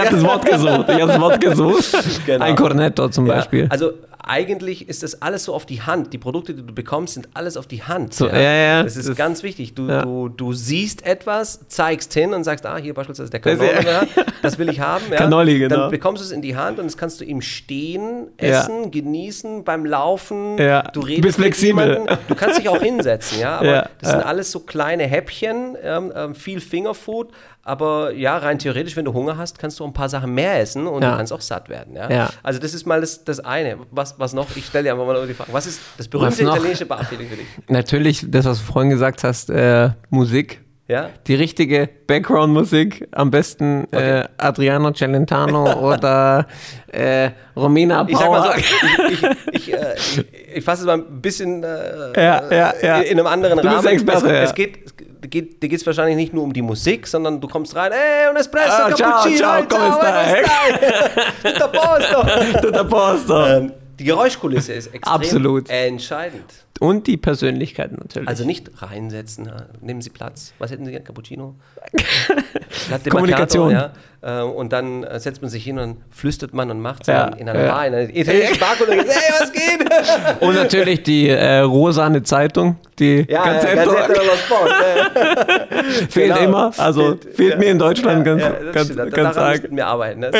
habe 0.00 0.10
das 0.10 0.24
Wort 0.24 0.46
gesucht. 0.46 0.84
Ich 0.88 0.94
habe 1.02 1.06
das 1.12 1.20
Wort 1.20 1.40
gesucht. 1.40 1.84
Genau. 2.26 2.44
Ein 2.44 2.56
Cornetto 2.56 3.08
zum 3.10 3.26
Ja, 3.26 3.34
Beispiel. 3.34 3.66
Also 3.68 3.92
eigentlich 4.26 4.88
ist 4.88 5.02
das 5.02 5.22
alles 5.22 5.44
so 5.44 5.54
auf 5.54 5.66
die 5.66 5.82
Hand. 5.82 6.12
Die 6.12 6.18
Produkte, 6.18 6.54
die 6.54 6.62
du 6.66 6.74
bekommst, 6.74 7.14
sind 7.14 7.28
alles 7.34 7.56
auf 7.56 7.66
die 7.66 7.82
Hand. 7.82 8.14
So, 8.14 8.26
ja, 8.28 8.36
ja, 8.40 8.82
Das 8.82 8.96
ist 8.96 9.08
das- 9.08 9.16
ganz 9.16 9.42
wichtig. 9.42 9.74
Du, 9.74 9.86
ja. 9.88 10.02
du, 10.02 10.28
du 10.28 10.52
siehst 10.52 11.04
etwas, 11.06 11.60
zeigst 11.68 12.12
hin 12.14 12.32
und 12.34 12.44
sagst, 12.44 12.64
ah, 12.66 12.76
hier 12.76 12.94
beispielsweise 12.94 13.30
der 13.30 13.40
Das- 13.40 13.58
Cannoli, 13.58 13.86
ja, 13.86 14.02
das 14.42 14.58
will 14.58 14.68
ich 14.68 14.80
haben. 14.80 15.04
Ja. 15.10 15.16
Cannoli, 15.16 15.58
genau. 15.58 15.76
Dann 15.76 15.90
bekommst 15.90 16.22
du 16.22 16.26
es 16.26 16.32
in 16.32 16.42
die 16.42 16.56
Hand 16.56 16.78
und 16.78 16.86
das 16.86 16.96
kannst 16.96 17.20
du 17.20 17.24
im 17.24 17.40
Stehen 17.40 18.28
Ja. 18.40 18.60
essen, 18.60 18.90
genießen, 18.90 19.64
beim 19.64 19.84
Laufen. 19.84 20.58
Ja. 20.58 20.82
Du 20.82 21.00
Du 21.00 21.06
redest 21.06 21.22
bist 21.22 21.38
mit 21.38 21.46
flexibel. 21.56 21.88
jemandem. 21.92 22.18
Du 22.28 22.34
kannst 22.34 22.58
dich 22.58 22.68
auch 22.68 22.80
hinsetzen, 22.82 23.38
ja. 23.40 23.56
Aber 23.58 23.66
Ja, 23.66 23.88
das 24.00 24.10
sind 24.10 24.20
ja. 24.20 24.26
alles 24.26 24.50
so 24.50 24.60
kleine 24.60 25.04
Häppchen, 25.04 25.76
ähm, 25.82 26.12
ähm, 26.14 26.34
viel 26.34 26.60
Fingerfood. 26.60 27.30
Aber 27.64 28.12
ja, 28.12 28.36
rein 28.36 28.58
theoretisch, 28.58 28.94
wenn 28.96 29.04
du 29.06 29.12
Hunger 29.14 29.36
hast, 29.38 29.58
kannst 29.58 29.80
du 29.80 29.84
ein 29.84 29.92
paar 29.92 30.08
Sachen 30.08 30.34
mehr 30.34 30.60
essen 30.60 30.86
und 30.86 31.02
Ja. 31.02 31.12
du 31.12 31.16
kannst 31.16 31.32
auch 31.32 31.40
satt 31.40 31.68
werden. 31.68 31.96
Ja? 31.96 32.10
Ja. 32.10 32.28
Also 32.42 32.60
das 32.60 32.74
ist 32.74 32.86
mal 32.86 33.00
das, 33.00 33.24
das 33.24 33.40
eine. 33.40 33.78
Was, 33.90 34.18
was 34.18 34.34
noch? 34.34 34.48
Ich 34.56 34.66
stelle 34.66 34.84
dir 34.84 34.92
einfach 34.92 35.06
mal 35.06 35.26
die 35.26 35.34
Frage. 35.34 35.52
Was 35.52 35.66
ist 35.66 35.80
das 35.96 36.06
berühmte 36.08 36.42
italienische 36.42 36.84
Barfeeling 36.86 37.28
für 37.28 37.36
dich? 37.36 37.46
Natürlich, 37.68 38.26
das, 38.28 38.44
was 38.44 38.58
du 38.58 38.64
vorhin 38.72 38.90
gesagt 38.90 39.24
hast, 39.24 39.48
äh, 39.50 39.90
Musik. 40.10 40.60
Ja? 40.86 41.08
Die 41.26 41.34
richtige 41.34 41.88
Background-Musik, 42.06 43.08
am 43.12 43.30
besten 43.30 43.90
äh, 43.92 44.24
Adriano 44.36 44.92
Celentano 44.92 45.72
oder 45.92 46.46
äh, 46.92 47.30
Romina 47.56 48.04
Ich 48.06 48.18
sag 48.18 48.28
mal 48.30 48.42
Power. 48.42 48.52
so, 48.52 48.58
ich, 48.58 49.22
ich, 49.52 49.68
ich, 49.68 49.72
äh, 49.72 49.94
ich, 49.96 50.24
ich 50.56 50.64
fasse 50.64 50.82
es 50.82 50.86
mal 50.86 50.98
ein 50.98 51.22
bisschen 51.22 51.62
äh, 51.64 52.22
Ja, 52.22 52.74
ja, 52.82 52.98
in 52.98 53.18
einem 53.18 53.26
anderen 53.26 53.58
Rahmen. 53.58 53.86
Experte, 53.86 54.30
es, 54.30 54.50
es 54.50 54.54
geht, 54.54 55.13
geht, 55.28 55.62
dir 55.62 55.68
geht 55.68 55.80
es 55.80 55.86
wahrscheinlich 55.86 56.16
nicht 56.16 56.32
nur 56.34 56.42
um 56.44 56.52
die 56.52 56.62
Musik, 56.62 57.06
sondern 57.06 57.40
du 57.40 57.48
kommst 57.48 57.74
rein, 57.76 57.92
ey, 57.92 58.28
un 58.30 58.36
espresso, 58.36 58.70
Ah, 58.84 58.92
ciao, 58.94 59.10
cappuccino, 59.10 59.38
ciao, 59.38 59.64
come 59.68 59.92
stai? 59.92 60.44
stai? 60.44 61.52
Tutto 61.52 61.64
a 61.64 61.68
posto. 61.68 62.26
Tutto 62.60 62.80
a 62.80 62.84
posto. 62.84 63.46
Ähm, 63.46 63.72
die 63.98 64.04
Geräuschkulisse 64.04 64.72
ist 64.72 64.88
extrem 64.94 65.14
Absolut. 65.14 65.70
entscheidend. 65.70 66.44
Und 66.80 67.06
die 67.06 67.16
Persönlichkeit 67.16 67.92
natürlich. 67.96 68.28
Also 68.28 68.44
nicht 68.44 68.68
reinsetzen, 68.82 69.46
ja. 69.46 69.66
nehmen 69.80 70.02
Sie 70.02 70.10
Platz. 70.10 70.52
Was 70.58 70.72
hätten 70.72 70.84
Sie 70.84 70.90
gern? 70.90 71.04
Cappuccino? 71.04 71.54
Latte 72.90 73.10
Kommunikation. 73.10 73.70
Ja. 73.70 73.92
Äh, 74.20 74.42
Und 74.42 74.72
dann 74.72 75.04
äh, 75.04 75.20
setzt 75.20 75.40
man 75.40 75.50
sich 75.52 75.62
hin 75.62 75.78
und 75.78 75.98
flüstert 76.10 76.52
man 76.52 76.70
und 76.72 76.80
macht 76.80 77.06
Ja, 77.06 77.28
in 77.28 77.48
einer 77.48 77.60
ja. 77.62 77.70
Bar, 77.72 77.86
in 77.86 77.94
einer 77.94 78.08
italienischen 78.16 78.58
Bar 78.58 78.72
und 78.80 78.88
sagt, 78.88 79.08
hey, 79.08 79.32
was 79.38 79.52
geht? 79.52 80.40
Und 80.42 80.54
natürlich 80.56 81.02
die 81.04 81.28
äh, 81.28 81.58
rosane 81.60 82.22
Zeitung, 82.24 82.76
die 82.98 83.24
Ja, 83.28 83.44
Gazzetta, 83.44 83.84
Gazzetta 83.84 84.22
Sport. 84.36 84.70
äh. 84.70 85.82
fehlt 86.10 86.34
Genau. 86.34 86.40
immer. 86.40 86.72
Also 86.76 87.16
fehlt, 87.34 87.52
ja. 87.52 87.58
mir 87.58 87.70
in 87.70 87.78
Deutschland 87.78 88.24
ganz, 88.24 88.42
Ja, 88.42 88.50
ganz, 88.72 88.96
ganz 88.96 89.10
Daran 89.12 89.36
arg. 89.36 89.60
müssten 89.62 89.76
wir 89.76 89.86
arbeiten. 89.86 90.20
Das. 90.22 90.34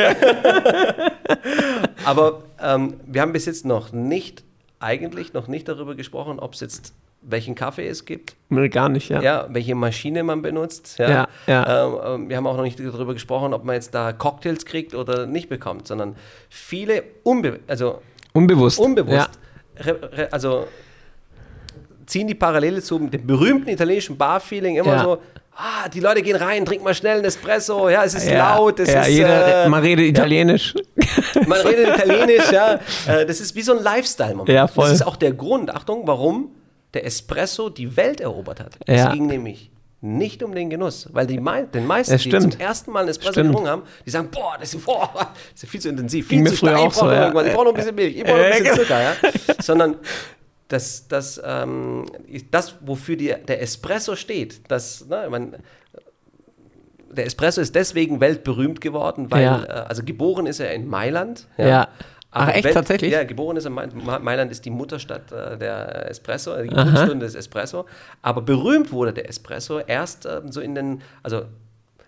Aber 2.04 2.42
ähm, 2.62 2.94
wir 3.06 3.22
haben 3.22 3.32
bis 3.32 3.46
jetzt 3.46 3.64
noch 3.64 3.92
nicht, 3.92 4.44
eigentlich 4.80 5.32
noch 5.32 5.48
nicht 5.48 5.68
darüber 5.68 5.94
gesprochen, 5.94 6.38
ob 6.38 6.54
es 6.54 6.60
jetzt 6.60 6.94
welchen 7.26 7.54
Kaffee 7.54 7.88
es 7.88 8.04
gibt, 8.04 8.36
Nee, 8.50 8.68
Gar 8.68 8.90
nicht, 8.90 9.08
ja. 9.08 9.20
ja, 9.22 9.46
welche 9.48 9.74
Maschine 9.74 10.22
man 10.22 10.42
benutzt. 10.42 10.98
Ja, 10.98 11.08
Ja, 11.08 11.28
ja. 11.46 11.86
Ähm, 11.86 12.00
ähm, 12.22 12.28
wir 12.28 12.36
haben 12.36 12.46
auch 12.46 12.56
noch 12.56 12.62
nicht 12.62 12.78
darüber 12.78 13.14
gesprochen, 13.14 13.54
ob 13.54 13.64
man 13.64 13.76
jetzt 13.76 13.94
da 13.94 14.12
Cocktails 14.12 14.64
kriegt 14.66 14.94
oder 14.94 15.26
nicht 15.26 15.48
bekommt, 15.48 15.86
sondern 15.86 16.16
viele 16.48 17.02
unbe 17.22 17.60
also 17.66 18.02
Unbewusst. 18.32 18.78
unbewusst, 18.78 19.30
re, 19.78 20.28
also 20.32 20.66
ziehen 22.06 22.26
die 22.26 22.34
Parallele 22.34 22.82
zu 22.82 22.98
dem 22.98 23.26
berühmten 23.26 23.68
italienischen 23.70 24.16
Bar-Feeling 24.18 24.76
immer 24.76 24.96
Ja. 24.96 25.02
so. 25.02 25.18
Ah, 25.56 25.88
die 25.88 26.00
Leute 26.00 26.20
gehen 26.22 26.36
rein, 26.36 26.64
trinken 26.64 26.84
mal 26.84 26.94
schnell 26.94 27.16
einen 27.18 27.24
Espresso, 27.26 27.88
ja, 27.88 28.02
es 28.04 28.14
ist 28.14 28.28
Ja, 28.28 28.56
laut, 28.56 28.80
es 28.80 28.90
ja, 28.92 29.02
ist, 29.02 29.08
jeder, 29.08 29.64
äh, 29.64 29.68
man 29.68 29.82
redet 29.82 30.06
Italienisch. 30.06 30.74
man 31.46 31.60
redet 31.60 31.96
Italienisch, 31.96 32.50
ja. 32.50 32.80
Äh, 33.06 33.24
Das 33.24 33.40
ist 33.40 33.54
wie 33.54 33.62
so 33.62 33.76
ein 33.76 33.82
Lifestyle-Moment. 33.82 34.48
Ja, 34.48 34.66
voll. 34.66 34.88
Das 34.88 34.94
ist 35.00 35.06
auch 35.06 35.16
der 35.16 35.32
Grund, 35.32 35.72
Achtung, 35.72 36.06
warum 36.06 36.50
der 36.92 37.06
Espresso 37.06 37.70
die 37.70 37.96
Welt 37.96 38.20
erobert 38.20 38.60
hat. 38.60 38.78
Ja. 38.88 39.06
Es 39.08 39.12
ging 39.12 39.26
nämlich 39.26 39.70
nicht 40.00 40.42
um 40.42 40.54
den 40.54 40.68
Genuss, 40.70 41.08
weil 41.12 41.26
die 41.26 41.40
mei 41.40 41.62
den 41.62 41.86
meisten, 41.86 42.16
die 42.18 42.30
zum 42.30 42.50
ersten 42.58 42.90
Mal 42.90 43.00
einen 43.00 43.08
Espresso 43.08 43.32
Stimmt. 43.32 43.48
getrunken 43.50 43.70
haben, 43.70 43.82
die 44.04 44.10
sagen, 44.10 44.28
boah, 44.30 44.56
das 44.60 44.74
ist, 44.74 44.84
boah, 44.84 45.10
das 45.54 45.62
ist 45.62 45.70
viel 45.70 45.80
zu 45.80 45.88
intensiv, 45.88 46.28
Ging 46.28 46.40
viel 46.40 46.44
mir 46.44 46.50
zu 46.50 46.56
stark, 46.56 46.76
ich 46.76 46.82
brauche 46.82 46.94
so, 46.94 47.04
noch 47.06 47.12
ja. 47.12 47.46
ich 47.46 47.52
brauche 47.54 47.64
noch 47.64 47.72
ein 47.72 47.76
bisschen 47.76 47.94
Milch, 47.94 48.16
ich 48.16 48.24
brauche 48.24 48.36
noch 48.36 48.44
ein 48.44 48.58
bisschen 48.62 48.76
Zucker, 48.76 49.00
ja. 49.02 49.14
Sondern 49.62 49.96
das, 50.74 51.08
das, 51.08 51.40
ähm, 51.44 52.04
das 52.50 52.74
wofür 52.80 53.16
die, 53.16 53.34
der 53.48 53.62
Espresso 53.62 54.16
steht, 54.16 54.70
das, 54.70 55.06
ne, 55.06 55.26
man, 55.30 55.56
der 57.10 57.26
Espresso 57.26 57.60
ist 57.60 57.74
deswegen 57.74 58.20
weltberühmt 58.20 58.80
geworden, 58.80 59.30
weil, 59.30 59.42
Ja. 59.44 59.64
äh, 59.64 59.68
also 59.88 60.02
geboren 60.02 60.46
ist 60.46 60.60
er 60.60 60.72
in 60.74 60.86
Mailand. 60.88 61.46
Ja. 61.56 61.88
Ach, 62.36 62.42
Aber 62.48 62.54
echt, 62.56 62.64
Welt- 62.64 62.74
tatsächlich? 62.74 63.12
Ja, 63.12 63.22
geboren 63.22 63.56
ist 63.56 63.64
er, 63.64 63.70
Ma- 63.70 63.86
Mailand 64.18 64.50
ist 64.50 64.64
die 64.64 64.70
Mutterstadt 64.70 65.30
äh, 65.30 65.56
der 65.56 66.10
Espresso, 66.10 66.60
die 66.60 66.68
Geburtsstunde 66.68 67.24
des 67.24 67.36
Espresso. 67.36 67.86
Aber 68.22 68.42
berühmt 68.42 68.90
wurde 68.90 69.12
der 69.12 69.28
Espresso 69.28 69.78
erst 69.78 70.26
ähm, 70.26 70.50
so 70.50 70.60
in 70.60 70.74
den, 70.74 71.02
also 71.22 71.42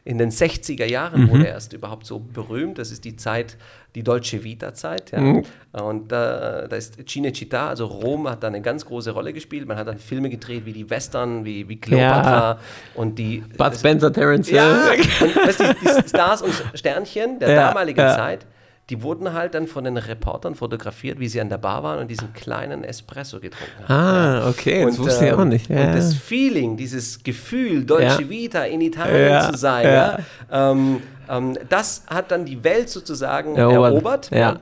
in 0.07 0.16
den 0.18 0.30
60er 0.30 0.86
Jahren 0.86 1.24
Mhm. 1.24 1.30
wurde 1.30 1.46
er 1.48 1.54
erst 1.54 1.72
überhaupt 1.74 2.07
so 2.07 2.18
berühmt. 2.20 2.78
Das 2.78 2.90
ist 2.92 3.04
die 3.04 3.16
Zeit, 3.16 3.57
die 3.94 4.02
Dolce 4.02 4.44
Vita-Zeit. 4.44 5.11
Ja. 5.11 5.20
Mhm. 5.20 5.42
Und 5.72 6.12
da, 6.12 6.66
da 6.68 6.76
ist 6.76 6.96
Cinecittà, 7.00 7.66
also 7.68 7.86
Rom, 7.86 8.28
hat 8.30 8.42
da 8.42 8.46
eine 8.46 8.62
ganz 8.62 8.86
große 8.86 9.11
Rolle 9.11 9.32
gespielt. 9.32 9.66
Man 9.66 9.76
hat 9.76 9.88
dann 9.88 9.98
Filme 9.98 10.30
gedreht 10.30 10.64
wie 10.64 10.72
die 10.72 10.88
Western, 10.88 11.44
wie, 11.44 11.68
wie 11.68 11.76
Cleopatra 11.80 12.59
und 12.94 13.18
die. 13.18 13.38
Bud 13.38 13.59
das- 13.59 13.80
Spencer, 13.80 14.12
Terence 14.12 14.48
ja, 14.48 14.90
Hill. 14.92 15.00
und 15.28 15.36
weißt 15.36 15.61
die, 15.61 15.74
die 16.02 16.09
Stars 16.09 16.40
und 16.42 16.52
Sternchen 16.74 17.38
der 17.40 17.50
Ja, 17.50 17.66
damaligen 17.68 17.98
ja. 18.00 18.14
Zeit, 18.16 18.46
die 18.91 19.03
wurden 19.03 19.32
halt 19.32 19.55
dann 19.55 19.66
von 19.66 19.82
den 19.82 19.97
Reportern 19.97 20.55
fotografiert, 20.55 21.18
wie 21.18 21.28
sie 21.28 21.41
an 21.41 21.49
der 21.49 21.59
Bar 21.59 21.82
waren 21.82 21.99
und 21.99 22.09
diesen 22.09 22.32
kleinen 22.34 22.84
Espresso 22.84 23.41
getrunken 23.41 23.89
haben. 23.89 23.93
Ah, 23.93 24.49
okay, 24.49 24.84
das 24.84 24.99
Und, 24.99 25.07
wusste 25.07 25.24
ich 25.26 25.32
ähm, 25.32 25.39
auch 25.41 25.45
nicht. 25.45 25.68
Ja. 25.68 25.87
Und 25.89 25.97
das 25.97 26.14
Feeling, 26.14 26.76
dieses 26.76 27.22
Gefühl, 27.22 27.84
Dolce 27.84 28.22
Ja. 28.22 28.28
Vita 28.28 28.62
in 28.64 28.80
Italien 28.80 29.28
Ja, 29.32 29.51
zu 29.51 29.59
sein. 29.59 30.24
Ähm, 30.53 31.03
ähm, 31.28 31.59
das 31.68 32.05
hat 32.07 32.30
dann 32.30 32.45
die 32.45 32.62
Welt 32.62 32.89
sozusagen 32.89 33.57
Erobert. 33.57 34.30
erobert. 34.30 34.61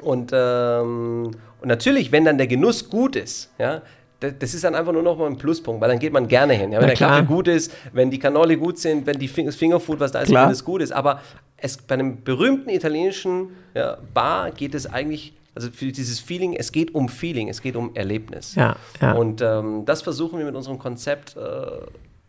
Und, 0.00 0.30
ähm, 0.32 1.30
und 1.60 1.68
natürlich, 1.68 2.12
wenn 2.12 2.24
dann 2.24 2.38
der 2.38 2.46
Genuss 2.46 2.88
gut 2.88 3.14
ist, 3.16 3.50
ja, 3.58 3.82
da- 4.20 4.30
das 4.30 4.54
ist 4.54 4.64
dann 4.64 4.74
einfach 4.74 4.92
nur 4.92 5.02
noch 5.02 5.16
mal 5.18 5.26
ein 5.26 5.36
Pluspunkt, 5.36 5.80
weil 5.80 5.88
dann 5.88 5.98
geht 5.98 6.12
man 6.12 6.26
gerne 6.28 6.54
hin. 6.54 6.72
Ja, 6.72 6.78
wenn 6.78 6.82
Na 6.82 6.86
der 6.88 6.96
klar. 6.96 7.10
Kaffee 7.10 7.26
gut 7.26 7.48
ist, 7.48 7.72
wenn 7.92 8.10
die 8.10 8.18
Cannoli 8.18 8.56
gut 8.56 8.78
sind, 8.78 9.06
wenn 9.06 9.18
die 9.18 9.30
das 9.44 9.54
Fingerfood, 9.56 10.00
was 10.00 10.12
da 10.12 10.20
ist, 10.20 10.28
Klar. 10.28 10.46
wenn 10.46 10.52
es 10.52 10.64
gut 10.64 10.80
ist. 10.82 10.92
Aber 10.92 11.20
es, 11.64 11.78
bei 11.78 11.94
einem 11.94 12.22
berühmten 12.22 12.68
italienischen 12.70 13.50
ja, 13.74 13.96
Bar 14.12 14.50
geht 14.52 14.74
es 14.74 14.86
eigentlich, 14.86 15.32
also 15.54 15.70
für 15.70 15.86
dieses 15.90 16.20
Feeling, 16.20 16.52
es 16.54 16.70
geht 16.72 16.94
um 16.94 17.08
Feeling, 17.08 17.48
es 17.48 17.62
geht 17.62 17.74
um 17.76 17.94
Erlebnis. 17.94 18.54
Ja, 18.54 18.76
ja. 19.00 19.12
Und 19.12 19.40
ähm, 19.40 19.84
das 19.86 20.02
versuchen 20.02 20.38
wir 20.38 20.44
mit 20.46 20.54
unserem 20.54 20.78
Konzept 20.78 21.36
äh, 21.36 21.40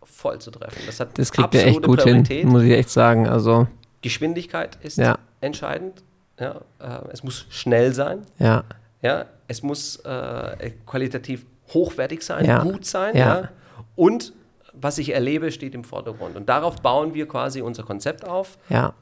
voll 0.04 0.40
zu 0.40 0.52
treffen. 0.52 0.82
Das 0.86 1.00
hat 1.00 1.18
das 1.18 1.32
kriegt 1.32 1.54
ihr 1.54 1.66
echt 1.66 1.84
gut 1.84 2.00
Priorität. 2.00 2.42
hin, 2.42 2.50
muss 2.50 2.64
ich 2.64 2.72
echt 2.72 2.90
sagen. 2.90 3.28
Also, 3.28 3.68
Geschwindigkeit 4.02 4.78
ist 4.84 4.98
Ja. 4.98 5.18
entscheidend. 5.42 6.04
Ja, 6.40 6.62
äh, 6.80 7.12
es 7.12 7.24
muss 7.24 7.46
schnell 7.50 7.94
sein. 7.94 8.20
ja. 8.40 8.64
Ja, 9.02 9.26
es 9.48 9.62
muss 9.62 9.98
äh, 9.98 10.72
qualitativ 10.88 11.46
hochwertig 11.74 12.24
sein, 12.24 12.46
Ja. 12.46 12.64
gut 12.64 12.86
sein. 12.86 13.16
Ja. 13.16 13.42
Ja. 13.42 13.50
Und 13.96 14.34
was 14.74 14.98
ich 14.98 15.14
erlebe, 15.14 15.52
steht 15.52 15.76
im 15.76 15.84
Vordergrund. 15.84 16.36
Und 16.36 16.50
darauf 16.50 16.82
bauen 16.82 17.14
wir 17.14 17.28
quasi 17.28 17.62
unser 17.62 17.84
Konzept 17.84 18.26
auf. 18.28 18.58
Ja, 18.70 18.94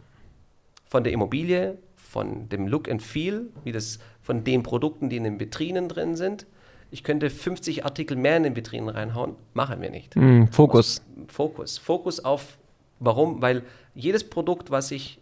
Von 0.94 1.04
der 1.04 1.12
Immobilie, 1.12 1.80
von 1.96 2.50
dem 2.50 2.68
Look 2.68 2.88
and 2.88 3.02
Feel, 3.02 3.48
wie 3.64 3.72
das 3.72 3.98
von 4.22 4.44
den 4.44 4.62
Produkten, 4.62 5.10
die 5.10 5.18
in 5.18 5.24
den 5.24 5.40
Vitrinen 5.40 5.90
drin 5.90 6.16
sind. 6.16 6.46
Ich 6.92 7.04
könnte 7.04 7.32
50 7.32 7.84
Artikel 7.84 8.16
mehr 8.16 8.38
in 8.38 8.44
den 8.44 8.56
Vitrinen 8.56 8.90
reinhauen, 8.90 9.34
machen 9.56 9.82
wir 9.82 9.90
nicht. 9.90 10.14
Hm, 10.14 10.50
Fokus. 10.50 11.02
Fokus. 11.30 11.80
Fokus 11.80 12.24
auf, 12.24 12.60
warum? 13.00 13.42
Weil 13.42 13.64
jedes 13.96 14.24
Produkt, 14.24 14.70
was 14.70 14.92
ich 14.92 15.18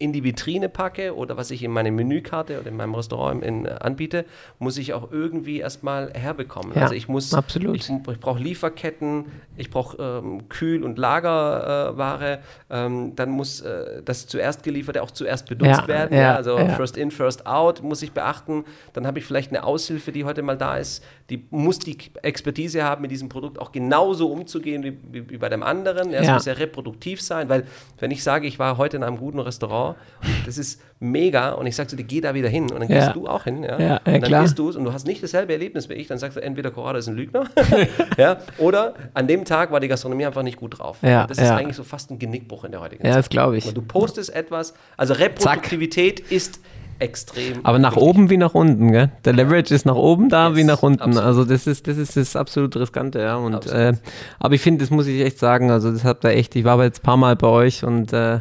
in 0.00 0.12
die 0.12 0.22
Vitrine 0.22 0.68
packe 0.68 1.16
oder 1.16 1.36
was 1.36 1.50
ich 1.50 1.62
in 1.64 1.72
meine 1.72 1.90
Menükarte 1.90 2.60
oder 2.60 2.68
in 2.68 2.76
meinem 2.76 2.94
Restaurant 2.94 3.42
in, 3.44 3.66
äh, 3.66 3.70
anbiete, 3.80 4.24
muss 4.60 4.78
ich 4.78 4.94
auch 4.94 5.10
irgendwie 5.10 5.58
erstmal 5.58 6.12
herbekommen. 6.14 6.72
Ja, 6.74 6.82
also 6.82 6.94
ich 6.94 7.08
muss, 7.08 7.34
absolut. 7.34 7.74
ich, 7.74 7.90
ich 7.90 8.20
brauche 8.20 8.40
Lieferketten, 8.40 9.26
ich 9.56 9.70
brauche 9.70 9.96
ähm, 10.00 10.48
Kühl- 10.48 10.84
und 10.84 10.98
Lagerware, 10.98 12.38
ähm, 12.70 13.16
dann 13.16 13.30
muss 13.30 13.60
äh, 13.60 14.02
das 14.04 14.28
zuerst 14.28 14.62
gelieferte 14.62 15.02
auch 15.02 15.10
zuerst 15.10 15.48
benutzt 15.48 15.82
Ja, 15.82 15.88
werden. 15.88 16.16
ja, 16.16 16.36
also 16.36 16.56
first 16.76 16.96
in, 16.96 17.10
first 17.10 17.46
out 17.46 17.82
muss 17.82 18.02
ich 18.02 18.12
beachten. 18.12 18.64
Dann 18.92 19.06
habe 19.06 19.18
ich 19.18 19.24
vielleicht 19.24 19.50
eine 19.50 19.64
Aushilfe, 19.64 20.12
die 20.12 20.24
heute 20.24 20.42
mal 20.42 20.56
da 20.56 20.76
ist, 20.76 21.02
die 21.30 21.44
muss 21.50 21.80
die 21.80 21.98
Expertise 22.22 22.84
haben, 22.84 23.02
mit 23.02 23.10
diesem 23.10 23.28
Produkt 23.28 23.58
auch 23.58 23.72
genauso 23.72 24.30
umzugehen 24.30 24.84
wie, 24.84 24.96
wie, 25.10 25.30
wie 25.30 25.38
bei 25.38 25.48
dem 25.48 25.62
anderen. 25.62 26.12
Es 26.12 26.28
muss 26.30 26.44
ja 26.44 26.52
reproduktiv 26.52 27.20
sein, 27.20 27.48
weil 27.48 27.64
wenn 27.98 28.10
ich 28.12 28.22
sage, 28.22 28.46
ich 28.46 28.58
war 28.58 28.78
heute 28.78 28.96
in 28.96 29.02
einem 29.02 29.18
guten 29.18 29.40
Restaurant, 29.40 29.87
und 29.88 30.46
das 30.46 30.58
ist 30.58 30.80
mega 31.00 31.50
und 31.52 31.66
ich 31.66 31.76
sage 31.76 31.88
zu 31.88 31.96
dir, 31.96 32.02
geh 32.04 32.20
da 32.20 32.34
wieder 32.34 32.48
hin 32.48 32.64
und 32.64 32.80
dann 32.80 32.88
Ja. 32.88 33.04
gehst 33.06 33.16
du 33.16 33.28
auch 33.28 33.44
hin. 33.44 33.62
Ja, 33.62 33.78
Ja, 33.78 33.86
ja, 33.86 33.96
und 33.98 34.06
dann 34.06 34.22
klar. 34.22 34.42
gehst 34.42 34.58
du 34.58 34.68
und 34.70 34.84
du 34.84 34.92
hast 34.92 35.06
nicht 35.06 35.22
dasselbe 35.22 35.52
Erlebnis 35.52 35.88
wie 35.88 35.94
ich, 35.94 36.06
dann 36.08 36.18
sagst 36.18 36.36
du, 36.36 36.42
entweder 36.42 36.70
Corrado 36.70 36.98
ist 36.98 37.08
ein 37.08 37.14
Lügner 37.16 37.44
ja, 38.16 38.38
oder 38.58 38.94
an 39.14 39.26
dem 39.28 39.44
Tag 39.44 39.70
war 39.70 39.80
die 39.80 39.88
Gastronomie 39.88 40.26
einfach 40.26 40.42
nicht 40.42 40.56
gut 40.58 40.78
drauf. 40.78 40.98
Ja, 41.02 41.22
Und 41.22 41.30
das 41.30 41.38
ist 41.38 41.44
ja. 41.44 41.56
eigentlich 41.56 41.76
so 41.76 41.84
fast 41.84 42.10
ein 42.10 42.18
Genickbruch 42.18 42.64
in 42.64 42.72
der 42.72 42.80
heutigen 42.80 43.04
Ja, 43.06 43.12
Zeit. 43.12 43.18
das 43.20 43.28
glaube 43.28 43.56
ich. 43.56 43.66
Und 43.66 43.76
du 43.76 43.82
postest 43.82 44.34
etwas, 44.34 44.74
also 44.96 45.14
Reproduktivität 45.14 46.20
ist 46.20 46.60
extrem 47.00 47.64
Aber 47.64 47.78
nach 47.78 47.92
wichtig. 47.94 48.08
oben 48.08 48.28
wie 48.30 48.36
nach 48.36 48.54
unten, 48.54 48.90
gell? 48.90 49.10
Der 49.24 49.32
Leverage 49.32 49.72
ist 49.72 49.86
nach 49.86 49.94
oben 49.94 50.28
da 50.30 50.48
Yes, 50.48 50.56
wie 50.56 50.64
nach 50.64 50.82
unten. 50.82 51.00
absolut. 51.00 51.24
Also 51.24 51.44
das 51.44 51.68
ist, 51.68 51.86
das 51.86 51.96
ist 51.96 52.16
das 52.16 52.34
absolut 52.34 52.76
riskante, 52.76 53.20
ja. 53.20 53.36
Und 53.36 53.66
äh, 53.66 53.92
aber 54.40 54.54
ich 54.56 54.60
finde, 54.60 54.80
das 54.82 54.90
muss 54.90 55.06
ich 55.06 55.20
echt 55.20 55.38
sagen. 55.38 55.70
Also 55.70 55.92
das 55.92 56.02
habt 56.02 56.24
ihr 56.24 56.30
echt, 56.30 56.56
ich 56.56 56.64
war 56.64 56.72
aber 56.72 56.84
jetzt 56.84 57.00
ein 57.00 57.02
paar 57.04 57.16
Mal 57.16 57.36
bei 57.36 57.46
euch 57.46 57.84
und 57.84 58.12
äh, 58.12 58.40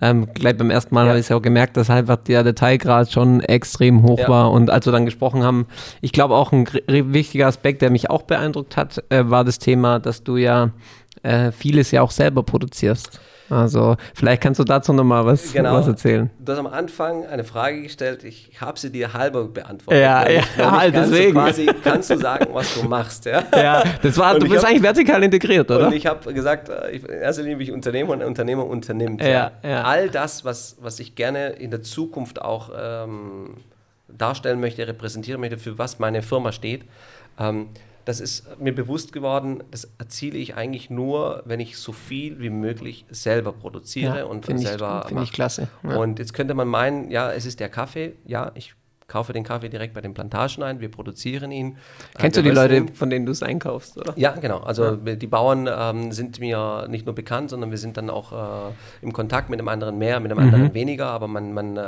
ähm, 0.00 0.26
gleich 0.34 0.56
beim 0.56 0.70
ersten 0.70 0.94
Mal 0.94 1.02
Ja. 1.04 1.08
habe 1.10 1.18
ich 1.18 1.24
es 1.26 1.28
ja 1.28 1.36
auch 1.36 1.42
gemerkt, 1.42 1.76
dass 1.76 1.90
einfach 1.90 2.16
der 2.16 2.44
Detailgrad 2.44 3.10
schon 3.12 3.40
extrem 3.40 4.02
hoch 4.02 4.18
Ja. 4.20 4.28
war. 4.28 4.50
Und 4.52 4.70
als 4.70 4.86
wir 4.86 4.92
dann 4.92 5.04
gesprochen 5.04 5.42
haben, 5.42 5.66
ich 6.00 6.12
glaube 6.12 6.34
auch 6.34 6.52
ein 6.52 6.66
wichtiger 6.86 7.46
Aspekt, 7.46 7.82
der 7.82 7.90
mich 7.90 8.10
auch 8.10 8.22
beeindruckt 8.22 8.76
hat, 8.76 9.02
äh, 9.10 9.28
war 9.28 9.44
das 9.44 9.58
Thema, 9.58 9.98
dass 9.98 10.22
du 10.22 10.36
ja 10.36 10.70
äh, 11.22 11.50
vieles 11.52 11.90
ja 11.90 12.02
auch 12.02 12.10
selber 12.12 12.42
produzierst. 12.42 13.20
Also 13.50 13.96
vielleicht 14.14 14.42
kannst 14.42 14.60
du 14.60 14.64
dazu 14.64 14.92
nochmal 14.92 15.24
was, 15.24 15.52
Genau. 15.52 15.74
was 15.74 15.86
erzählen. 15.86 16.30
Du 16.38 16.52
hast 16.52 16.58
am 16.58 16.66
Anfang 16.66 17.26
eine 17.26 17.44
Frage 17.44 17.82
gestellt, 17.82 18.24
ich 18.24 18.50
habe 18.60 18.78
sie 18.78 18.90
dir 18.92 19.12
halber 19.14 19.44
beantwortet. 19.48 20.02
Ja, 20.02 20.28
ja, 20.28 20.40
nicht 20.40 20.58
halt, 20.58 20.94
deswegen. 20.94 21.32
Quasi, 21.32 21.66
kannst 21.82 22.10
du 22.10 22.18
sagen, 22.18 22.46
was 22.52 22.74
du 22.78 22.86
machst. 22.86 23.24
Ja, 23.24 23.42
Ja, 23.56 23.82
das 24.02 24.18
war, 24.18 24.34
Und 24.34 24.42
du 24.42 24.48
bist 24.48 24.62
hab- 24.62 24.70
eigentlich 24.70 24.82
vertikal 24.82 25.22
integriert, 25.22 25.70
oder? 25.70 25.86
Und 25.86 25.94
ich 25.94 26.06
habe 26.06 26.32
gesagt, 26.34 26.68
äh, 26.68 26.90
ich, 26.90 27.02
in 27.04 27.10
erster 27.20 27.42
Linie 27.42 27.56
bin 27.56 27.66
ich 27.66 27.72
Unternehmer 27.72 28.12
und 28.12 28.22
Unternehmer 28.22 28.66
unternimmt. 28.66 29.22
Ja, 29.22 29.52
ja. 29.62 29.82
All 29.82 30.10
das, 30.10 30.44
was, 30.44 30.76
was 30.80 31.00
ich 31.00 31.14
gerne 31.14 31.48
in 31.50 31.70
der 31.70 31.82
Zukunft 31.82 32.42
auch 32.42 32.70
ähm, 32.78 33.54
darstellen 34.08 34.60
möchte, 34.60 34.86
repräsentieren 34.86 35.40
möchte, 35.40 35.58
für 35.58 35.78
was 35.78 35.98
meine 35.98 36.22
Firma 36.22 36.52
steht, 36.52 36.84
ähm, 37.38 37.68
das 38.08 38.20
ist 38.20 38.58
mir 38.58 38.74
bewusst 38.74 39.12
geworden, 39.12 39.62
das 39.70 39.86
erziele 39.98 40.38
ich 40.38 40.56
eigentlich 40.56 40.88
nur, 40.88 41.42
wenn 41.44 41.60
ich 41.60 41.76
so 41.76 41.92
viel 41.92 42.40
wie 42.40 42.48
möglich 42.48 43.04
selber 43.10 43.52
produziere 43.52 44.26
und 44.26 44.46
finde 44.46 44.62
ich, 44.62 44.68
selber 44.68 45.04
finde 45.06 45.24
ich 45.24 45.32
klasse. 45.32 45.68
Ja. 45.82 45.96
Und 45.96 46.18
jetzt 46.18 46.32
könnte 46.32 46.54
man 46.54 46.68
meinen, 46.68 47.10
ja, 47.10 47.30
es 47.30 47.44
ist 47.44 47.60
der 47.60 47.68
Kaffee. 47.68 48.14
Ja, 48.24 48.50
ich 48.54 48.72
kaufe 49.08 49.34
den 49.34 49.44
Kaffee 49.44 49.68
direkt 49.68 49.92
bei 49.92 50.00
den 50.00 50.14
Plantagen 50.14 50.62
ein, 50.62 50.80
wir 50.80 50.90
produzieren 50.90 51.52
ihn. 51.52 51.76
Kennst 52.16 52.38
Äh, 52.38 52.42
du 52.42 52.48
die 52.48 52.56
wir 52.56 52.68
Leute, 52.68 52.86
von 52.94 53.10
denen 53.10 53.26
du 53.26 53.32
es 53.32 53.42
einkaufst, 53.42 53.98
oder? 53.98 54.14
Ja, 54.16 54.32
genau. 54.32 54.60
Also 54.60 54.96
die 54.96 55.26
Bauern 55.26 55.68
ähm, 55.70 56.10
sind 56.10 56.40
mir 56.40 56.86
nicht 56.88 57.04
nur 57.04 57.14
bekannt, 57.14 57.50
sondern 57.50 57.70
wir 57.70 57.78
sind 57.78 57.98
dann 57.98 58.08
auch 58.08 58.32
äh, 58.32 58.72
im 59.02 59.12
Kontakt 59.12 59.50
mit 59.50 59.60
dem 59.60 59.68
anderen 59.68 59.98
mehr, 59.98 60.18
mit 60.20 60.30
dem 60.30 60.38
anderen 60.38 60.72
weniger, 60.72 61.08
aber 61.08 61.28
man 61.28 61.52
man 61.52 61.76
äh, 61.76 61.80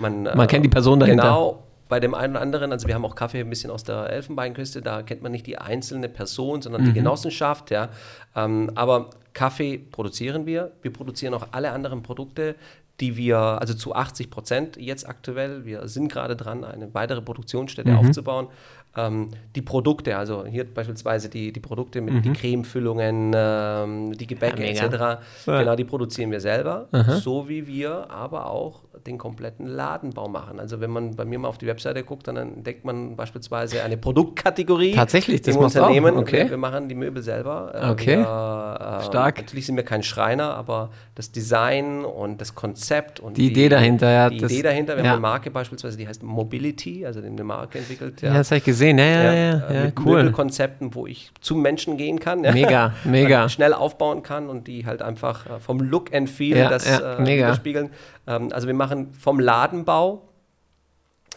man, 0.00 0.26
äh, 0.26 0.30
Mhm. 0.32 0.36
Man 0.36 0.46
kennt 0.48 0.64
die 0.64 0.68
Person 0.68 0.98
dahinter. 0.98 1.22
Genau. 1.22 1.62
Bei 1.88 2.00
dem 2.00 2.14
einen 2.14 2.34
oder 2.34 2.42
anderen, 2.42 2.72
also 2.72 2.86
wir 2.86 2.94
haben 2.94 3.04
auch 3.04 3.14
Kaffee 3.14 3.40
ein 3.40 3.48
bisschen 3.50 3.70
aus 3.70 3.82
der 3.84 4.10
Elfenbeinküste, 4.10 4.82
da 4.82 5.02
kennt 5.02 5.22
man 5.22 5.32
nicht 5.32 5.46
die 5.46 5.58
einzelne 5.58 6.08
Person, 6.08 6.60
sondern 6.62 6.82
Mhm. 6.82 6.86
die 6.86 6.92
Genossenschaft, 6.94 7.70
ja. 7.70 7.88
Ähm, 8.36 8.70
aber 8.74 9.10
Kaffee 9.32 9.78
produzieren 9.78 10.46
wir. 10.46 10.72
Wir 10.82 10.92
produzieren 10.92 11.32
auch 11.34 11.46
alle 11.52 11.70
anderen 11.72 12.02
Produkte, 12.02 12.56
die 13.00 13.16
wir, 13.16 13.38
also 13.38 13.74
zu 13.74 13.94
80 13.94 14.28
Prozent 14.28 14.76
jetzt 14.76 15.08
aktuell, 15.08 15.64
wir 15.64 15.86
sind 15.86 16.10
gerade 16.10 16.34
dran, 16.34 16.64
eine 16.64 16.92
weitere 16.94 17.22
Produktionsstätte 17.22 17.90
Mhm. 17.92 17.96
aufzubauen. 17.96 18.48
Ähm, 18.96 19.30
die 19.54 19.62
Produkte, 19.62 20.16
also 20.16 20.44
hier 20.44 20.64
beispielsweise 20.64 21.28
die, 21.28 21.52
die 21.52 21.60
Produkte 21.60 22.00
mit 22.00 22.24
die 22.24 22.32
Cremefüllungen, 22.32 23.32
ähm, 23.36 24.18
die 24.18 24.26
Gebäcke 24.26 24.62
Mhm. 24.62 24.74
Ja, 24.74 24.84
etc., 24.86 25.20
genau, 25.46 25.76
die 25.76 25.84
produzieren 25.84 26.32
wir 26.32 26.40
selber, 26.40 26.88
so 27.20 27.48
wie 27.48 27.66
wir 27.68 28.10
aber 28.10 28.50
auch 28.50 28.80
den 29.06 29.18
kompletten 29.18 29.66
Ladenbau 29.66 30.28
machen. 30.28 30.58
Also 30.60 30.80
wenn 30.80 30.90
man 30.90 31.14
bei 31.16 31.24
mir 31.24 31.38
mal 31.38 31.48
auf 31.48 31.58
die 31.58 31.66
Webseite 31.66 32.02
guckt, 32.04 32.26
dann 32.28 32.36
entdeckt 32.36 32.84
man 32.84 33.16
beispielsweise 33.16 33.82
eine 33.82 33.96
Produktkategorie 33.96 34.92
Tatsächlich, 34.92 35.40
das 35.42 35.54
im 35.54 35.60
du 35.60 35.66
auch? 35.66 35.70
Unternehmen. 35.70 36.16
Okay. 36.16 36.44
Wir, 36.44 36.50
wir 36.50 36.56
machen 36.56 36.88
die 36.88 36.94
Möbel 36.94 37.22
selber. 37.22 37.72
Äh, 37.74 37.88
Okay. 37.90 38.18
Wir, 38.18 38.98
äh, 39.00 39.04
Stark. 39.04 39.38
Natürlich 39.38 39.66
sind 39.66 39.76
wir 39.76 39.82
kein 39.84 40.02
Schreiner, 40.02 40.54
aber 40.54 40.90
das 41.14 41.32
Design 41.32 42.04
und 42.04 42.40
das 42.40 42.54
Konzept 42.54 43.18
und 43.20 43.36
Die 43.36 43.46
Idee 43.48 43.68
dahinter, 43.68 44.10
ja, 44.10 44.30
Die 44.30 44.38
das- 44.38 44.52
Idee 44.52 44.62
dahinter, 44.62 44.96
wir 44.96 45.04
ja. 45.04 45.10
haben 45.10 45.16
eine 45.16 45.20
Marke 45.22 45.50
beispielsweise, 45.50 45.96
die 45.96 46.06
heißt 46.06 46.22
Mobility, 46.22 47.04
also 47.06 47.20
eine 47.20 47.44
Marke 47.44 47.78
entwickelt. 47.78 48.20
Ja, 48.22 48.34
das 48.34 48.50
habe 48.50 48.58
ich 48.58 48.64
gesehen. 48.64 48.98
Ja, 48.98 49.04
ja, 49.04 49.22
ja, 49.22 49.32
ja, 49.32 49.66
äh, 49.68 49.84
mit 49.86 50.00
cool. 50.04 50.16
Möbelkonzepten, 50.18 50.94
wo 50.94 51.06
ich 51.06 51.30
zum 51.40 51.62
Menschen 51.62 51.96
gehen 51.96 52.20
kann. 52.20 52.44
Ja. 52.44 52.52
Mega, 52.52 52.94
mega. 53.04 53.48
Schnell 53.48 53.72
aufbauen 53.72 54.22
kann 54.22 54.48
und 54.48 54.66
die 54.66 54.84
halt 54.86 55.02
einfach 55.02 55.46
äh, 55.46 55.58
vom 55.60 55.80
Look 55.80 56.14
and 56.14 56.28
Feel 56.28 56.56
Ja, 56.56 56.68
das 56.68 56.86
ja, 56.88 57.16
äh, 57.18 57.20
mega. 57.22 57.44
widerspiegeln. 57.46 57.90
Ähm, 58.28 58.52
also 58.52 58.66
wir 58.68 58.74
machen 58.74 59.12
vom 59.14 59.40
Ladenbau 59.40 60.22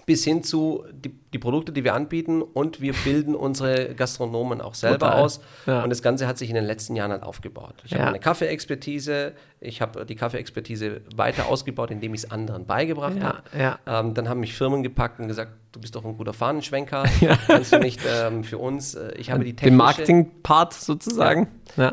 bis 0.08 0.24
hin 0.24 0.44
zu 0.44 0.84
die, 0.92 1.10
die 1.32 1.38
Produkte, 1.38 1.72
die 1.72 1.84
wir 1.84 1.94
anbieten 1.94 2.42
und 2.42 2.82
wir 2.82 2.94
bilden 3.06 3.36
unsere 3.36 3.94
Gastronomen 3.94 4.60
auch 4.60 4.74
selber 4.74 4.98
Total. 5.12 5.20
aus. 5.22 5.42
Ja. 5.68 5.84
Und 5.84 5.92
das 5.92 6.02
Ganze 6.02 6.28
hat 6.28 6.40
sich 6.40 6.50
in 6.50 6.56
den 6.56 6.66
letzten 6.66 6.96
Jahren 6.96 7.12
halt 7.12 7.22
aufgebaut. 7.24 7.76
Ich 7.86 7.92
Ja. 7.92 8.00
habe 8.00 8.08
eine 8.10 8.20
Kaffeeexpertise, 8.20 9.34
ich 9.60 9.80
habe 9.80 10.06
die 10.06 10.16
Kaffeeexpertise 10.16 11.02
weiter 11.16 11.48
ausgebaut, 11.48 11.92
indem 11.92 12.16
ich 12.16 12.24
es 12.24 12.32
anderen 12.32 12.66
beigebracht 12.66 13.16
Ja, 13.18 13.44
habe. 13.54 14.08
Ähm, 14.08 14.14
dann 14.16 14.28
haben 14.28 14.40
mich 14.40 14.54
Firmen 14.56 14.82
gepackt 14.82 15.20
und 15.20 15.28
gesagt, 15.28 15.52
du 15.72 15.80
bist 15.80 15.96
doch 15.96 16.04
ein 16.04 16.18
guter 16.18 16.34
Fahnenschwenker, 16.34 17.04
kannst 17.48 17.72
du 17.72 17.78
nicht 17.80 18.02
ähm, 18.06 18.44
für 18.44 18.58
uns, 18.58 18.96
äh, 18.96 19.14
ich 19.18 19.30
habe 19.32 19.44
die 19.44 19.52
Den 19.52 19.58
technische... 19.58 19.78
Marketing-Part 19.78 20.74
sozusagen. 20.74 21.48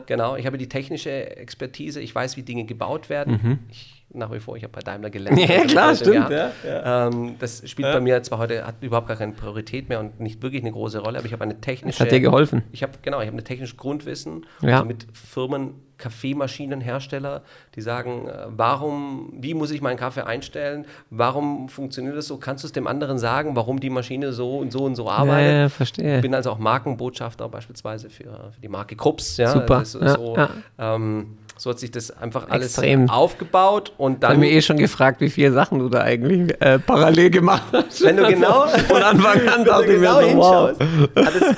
Genau, 0.06 0.34
ich 0.34 0.46
habe 0.46 0.56
die 0.56 0.68
technische 0.68 1.36
Expertise, 1.36 2.00
ich 2.00 2.14
weiß, 2.14 2.36
wie 2.38 2.42
Dinge 2.42 2.64
gebaut 2.64 3.10
werden. 3.10 3.60
Ich, 3.70 3.97
nach 4.10 4.32
wie 4.32 4.40
vor, 4.40 4.56
ich 4.56 4.62
habe 4.62 4.72
bei 4.72 4.80
Daimler 4.80 5.10
gelernt. 5.10 5.38
Ja, 5.38 5.64
klar, 5.64 5.88
Also, 5.88 6.04
stimmt, 6.06 6.28
gehabt. 6.28 6.54
Ähm, 6.64 7.34
das 7.38 7.62
spielt 7.68 7.92
bei 7.92 8.00
mir 8.00 8.22
zwar 8.22 8.38
heute, 8.38 8.66
hat 8.66 8.76
überhaupt 8.80 9.08
gar 9.08 9.16
keine 9.16 9.32
Priorität 9.32 9.88
mehr 9.88 10.00
und 10.00 10.18
nicht 10.20 10.42
wirklich 10.42 10.62
eine 10.62 10.72
große 10.72 10.98
Rolle, 11.00 11.18
aber 11.18 11.26
ich 11.26 11.32
habe 11.32 11.44
eine 11.44 11.60
technische... 11.60 11.98
Das 11.98 12.06
hat 12.06 12.12
dir 12.12 12.20
geholfen. 12.20 12.62
Ich 12.72 12.82
habe, 12.82 12.92
genau, 13.02 13.20
ich 13.20 13.26
habe 13.26 13.34
eine 13.34 13.44
technische 13.44 13.76
Grundwissen, 13.76 14.46
Ja. 14.62 14.80
um 14.80 14.88
mit 14.88 15.06
Firmen 15.12 15.74
Kaffeemaschinenhersteller, 15.98 17.42
die 17.74 17.80
sagen, 17.80 18.28
äh, 18.28 18.46
warum, 18.48 19.32
wie 19.36 19.54
muss 19.54 19.70
ich 19.70 19.80
meinen 19.80 19.96
Kaffee 19.96 20.24
einstellen? 20.24 20.86
Warum 21.10 21.68
funktioniert 21.68 22.16
das 22.16 22.26
so? 22.26 22.38
Kannst 22.38 22.64
du 22.64 22.66
es 22.68 22.72
dem 22.72 22.86
anderen 22.86 23.18
sagen, 23.18 23.56
warum 23.56 23.80
die 23.80 23.90
Maschine 23.90 24.32
so 24.32 24.58
und 24.58 24.72
so 24.72 24.84
und 24.84 24.94
so 24.94 25.10
arbeitet? 25.10 25.52
Ja, 25.52 25.58
ja, 25.62 25.68
verstehe. 25.68 26.16
Ich 26.16 26.22
bin 26.22 26.34
also 26.34 26.50
auch 26.50 26.58
Markenbotschafter 26.58 27.48
beispielsweise 27.48 28.10
für, 28.10 28.24
für 28.54 28.60
die 28.62 28.68
Marke 28.68 28.96
Krups. 28.96 29.36
Ja, 29.36 29.52
Super. 29.52 29.80
Das 29.80 29.94
ist 29.94 30.02
Ja, 30.02 30.14
so, 30.14 30.36
ja. 30.36 30.50
Ähm, 30.78 31.38
so 31.58 31.70
hat 31.70 31.80
sich 31.80 31.90
das 31.90 32.10
einfach 32.16 32.48
alles 32.48 32.78
Extrem. 32.78 33.10
aufgebaut 33.10 33.92
und 33.98 34.18
Ich 34.18 34.22
habe 34.22 34.34
dann, 34.34 34.40
mir 34.40 34.50
eh 34.50 34.62
schon 34.62 34.76
gefragt, 34.76 35.20
wie 35.20 35.28
viele 35.28 35.52
Sachen 35.52 35.80
du 35.80 35.88
da 35.88 36.02
eigentlich 36.02 36.54
äh, 36.60 36.78
parallel 36.78 37.30
gemacht 37.30 37.64
hast. 37.72 38.02
wenn 38.04 38.16
du 38.16 38.28
genau 38.28 38.66
Von 38.88 39.02
Anfang 39.02 39.48
an 39.48 39.64
dachte 39.64 39.92
ich 39.92 40.00
mir 40.00 40.20
genau 40.20 40.20
so, 40.20 40.36
wow. 40.36 40.78
hinschaust, 40.78 41.16
hat 41.16 41.34
es 41.34 41.56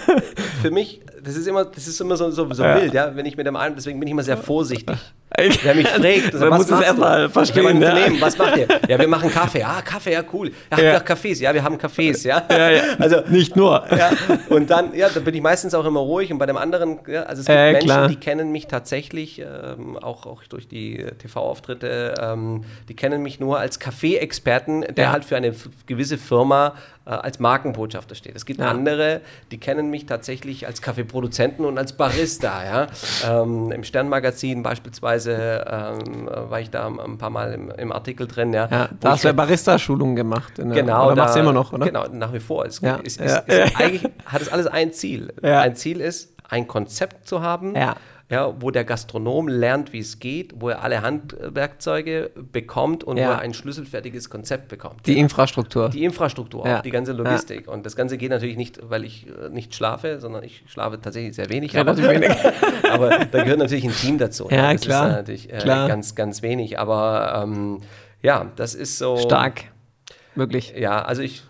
für 0.63 0.71
mich, 0.71 1.03
das 1.23 1.37
ist 1.37 1.47
immer, 1.47 1.65
das 1.65 1.87
ist 1.87 2.01
immer 2.01 2.17
so, 2.17 2.31
so, 2.31 2.53
so 2.53 2.63
Ja. 2.63 2.77
wild, 2.81 2.93
ja, 2.95 3.15
wenn 3.15 3.27
ich 3.27 3.37
mit 3.37 3.47
dem 3.47 3.57
einen, 3.57 3.75
deswegen 3.77 3.99
bin 4.01 4.07
ich 4.09 4.13
immer 4.13 4.23
sehr 4.23 4.37
vorsichtig. 4.37 4.97
Ich- 5.39 5.65
Wer 5.65 5.75
mich 5.77 5.87
fragt, 5.89 6.05
also, 6.35 6.39
Man 6.41 6.51
was 6.51 6.59
muss 6.59 6.65
es 6.67 6.71
machst 6.73 6.85
erst 6.85 6.97
du? 6.97 7.01
mal 7.01 7.17
Ich 7.19 7.23
habe 7.23 7.33
verstehen. 7.33 7.65
Ja. 7.65 7.71
Unternehmen, 7.71 8.21
was 8.21 8.37
macht 8.37 8.57
ihr? 8.57 8.69
Ja, 8.89 8.99
wir 8.99 9.07
machen 9.09 9.31
Kaffee. 9.31 9.63
Ah, 9.71 9.81
Kaffee, 9.83 10.13
ja, 10.13 10.23
cool. 10.33 10.49
Ja, 10.49 10.55
habt 10.73 10.83
Ja. 10.83 10.93
ihr 10.93 10.97
auch 10.99 11.05
Cafés? 11.05 11.41
Ja, 11.41 11.55
wir 11.55 11.63
haben 11.63 11.77
Cafés, 11.77 12.27
ja. 12.27 12.43
Ja, 12.51 12.71
ja. 12.71 12.83
Also, 12.99 13.21
Nicht 13.29 13.55
nur. 13.55 13.85
ja, 13.97 14.11
und 14.49 14.69
dann, 14.71 14.93
ja, 14.95 15.09
da 15.09 15.21
bin 15.21 15.33
ich 15.35 15.41
meistens 15.41 15.73
auch 15.75 15.85
immer 15.85 16.01
ruhig 16.01 16.33
und 16.33 16.39
bei 16.39 16.47
dem 16.47 16.57
anderen, 16.57 16.99
ja, 17.07 17.23
also 17.23 17.41
es 17.41 17.47
gibt 17.47 17.57
Äh, 17.59 17.73
Menschen, 17.73 17.87
klar. 17.87 18.09
die 18.09 18.17
kennen 18.17 18.51
mich 18.51 18.67
tatsächlich, 18.67 19.39
ähm, 19.41 19.97
auch, 19.99 20.27
auch 20.27 20.43
durch 20.49 20.67
die 20.67 20.99
äh, 20.99 21.13
TV-Auftritte, 21.15 22.15
ähm, 22.21 22.65
die 22.89 22.97
kennen 22.97 23.23
mich 23.23 23.39
nur 23.39 23.59
als 23.59 23.79
Kaffee-Experten, 23.79 24.81
der 24.97 25.05
Ja. 25.05 25.13
halt 25.13 25.25
für 25.25 25.37
eine 25.37 25.55
gewisse 25.87 26.19
Firma 26.19 26.75
äh, 27.11 27.15
als 27.15 27.39
Markenbotschafter 27.41 28.15
steht. 28.15 28.37
Es 28.37 28.47
gibt 28.47 28.61
Ja. 28.61 28.69
andere, 28.71 29.21
die 29.51 29.59
kennen 29.59 29.91
mich 29.91 30.07
tatsächlich 30.07 30.67
als 30.67 30.81
Kaffeeproduzenten 30.83 31.65
und 31.65 31.77
als 31.79 31.93
Barista, 31.95 32.65
ja. 32.65 32.87
Ähm, 33.43 33.73
Im 33.73 33.83
Sternmagazin 33.85 34.63
beispielsweise 34.63 35.65
ähm, 35.69 36.29
äh, 36.29 36.51
war 36.51 36.61
ich 36.61 36.71
da 36.71 36.87
ein 36.87 37.19
paar 37.19 37.31
Mal 37.31 37.53
im, 37.55 37.71
im 37.71 37.93
Artikel 37.93 38.27
drin, 38.27 38.53
ja. 38.53 38.69
Ja, 38.71 38.89
da 39.01 39.11
hast 39.13 39.25
du 39.25 39.29
ja 39.29 39.33
Barista-Schulung 39.33 40.15
gemacht. 40.17 40.59
In 40.59 40.71
der- 40.71 40.83
Genau, 40.83 41.07
Oder 41.07 41.17
da, 41.17 41.23
machst 41.23 41.37
du 41.37 41.41
immer 41.41 41.53
noch, 41.53 41.73
oder? 41.73 41.87
Genau, 41.87 42.07
nach 42.13 42.33
wie 42.33 42.41
vor. 42.41 42.65
Es, 42.65 42.81
Ja, 42.81 42.97
ist, 42.97 43.21
ist, 43.21 43.37
ist, 43.47 43.81
Eigentlich 43.81 44.11
hat 44.27 44.43
es 44.43 44.49
alles 44.49 44.67
ein 44.67 44.93
Ziel. 44.93 45.33
Ein 45.43 45.77
Ziel 45.77 46.01
ist, 46.01 46.35
ein 46.49 46.67
Konzept 46.69 47.27
zu 47.29 47.43
haben, 47.43 47.75
Ja. 47.75 47.97
Ja, 48.31 48.55
wo 48.61 48.71
der 48.71 48.85
Gastronom 48.85 49.49
lernt, 49.49 49.93
wie 49.93 49.99
es 49.99 50.21
geht, 50.21 50.53
wo 50.55 50.69
er 50.69 50.83
alle 50.85 51.03
Handwerkzeuge 51.03 52.31
bekommt 52.53 53.03
und 53.05 53.17
Ja. 53.17 53.27
wo 53.27 53.31
er 53.33 53.39
ein 53.41 53.53
schlüsselfertiges 53.55 54.31
Konzept 54.31 54.69
bekommt. 54.69 55.05
Die 55.07 55.19
Infrastruktur. 55.19 55.89
Die 55.89 56.05
Infrastruktur, 56.05 56.65
Ja. 56.67 56.79
auch 56.79 56.83
die 56.83 56.93
ganze 56.93 57.13
Logistik. 57.13 57.67
Und 57.67 57.85
das 57.85 57.97
Ganze 57.97 58.17
geht 58.19 58.31
natürlich 58.31 58.57
nicht, 58.57 58.79
weil 58.89 59.05
ich 59.05 59.27
äh, 59.27 59.49
nicht 59.49 59.75
schlafe, 59.75 60.21
sondern 60.21 60.45
ich 60.45 60.63
schlafe 60.69 61.01
tatsächlich 61.01 61.35
sehr 61.35 61.51
wenig. 61.51 61.75
Relativ 61.75 62.09
wenig. 62.09 62.31
aber 62.93 63.11
da 63.27 63.43
gehört 63.43 63.59
natürlich 63.59 63.85
ein 63.85 63.95
Team 63.95 64.17
dazu. 64.19 64.49
Ja, 64.49 64.73
das 64.73 64.83
klar, 64.83 65.09
ist 65.09 65.17
natürlich 65.17 65.53
äh, 65.53 65.59
klar. 65.59 65.89
ganz, 65.89 66.15
ganz 66.15 66.41
wenig. 66.43 66.79
Aber 66.79 67.43
ähm, 67.43 67.81
ja, 68.23 68.47
das 68.55 68.75
ist 68.77 68.97
so. 68.99 69.17
Stark. 69.17 69.65
Wirklich. 70.37 70.73
Ja, 70.77 71.03
also 71.03 71.23
ich, 71.23 71.43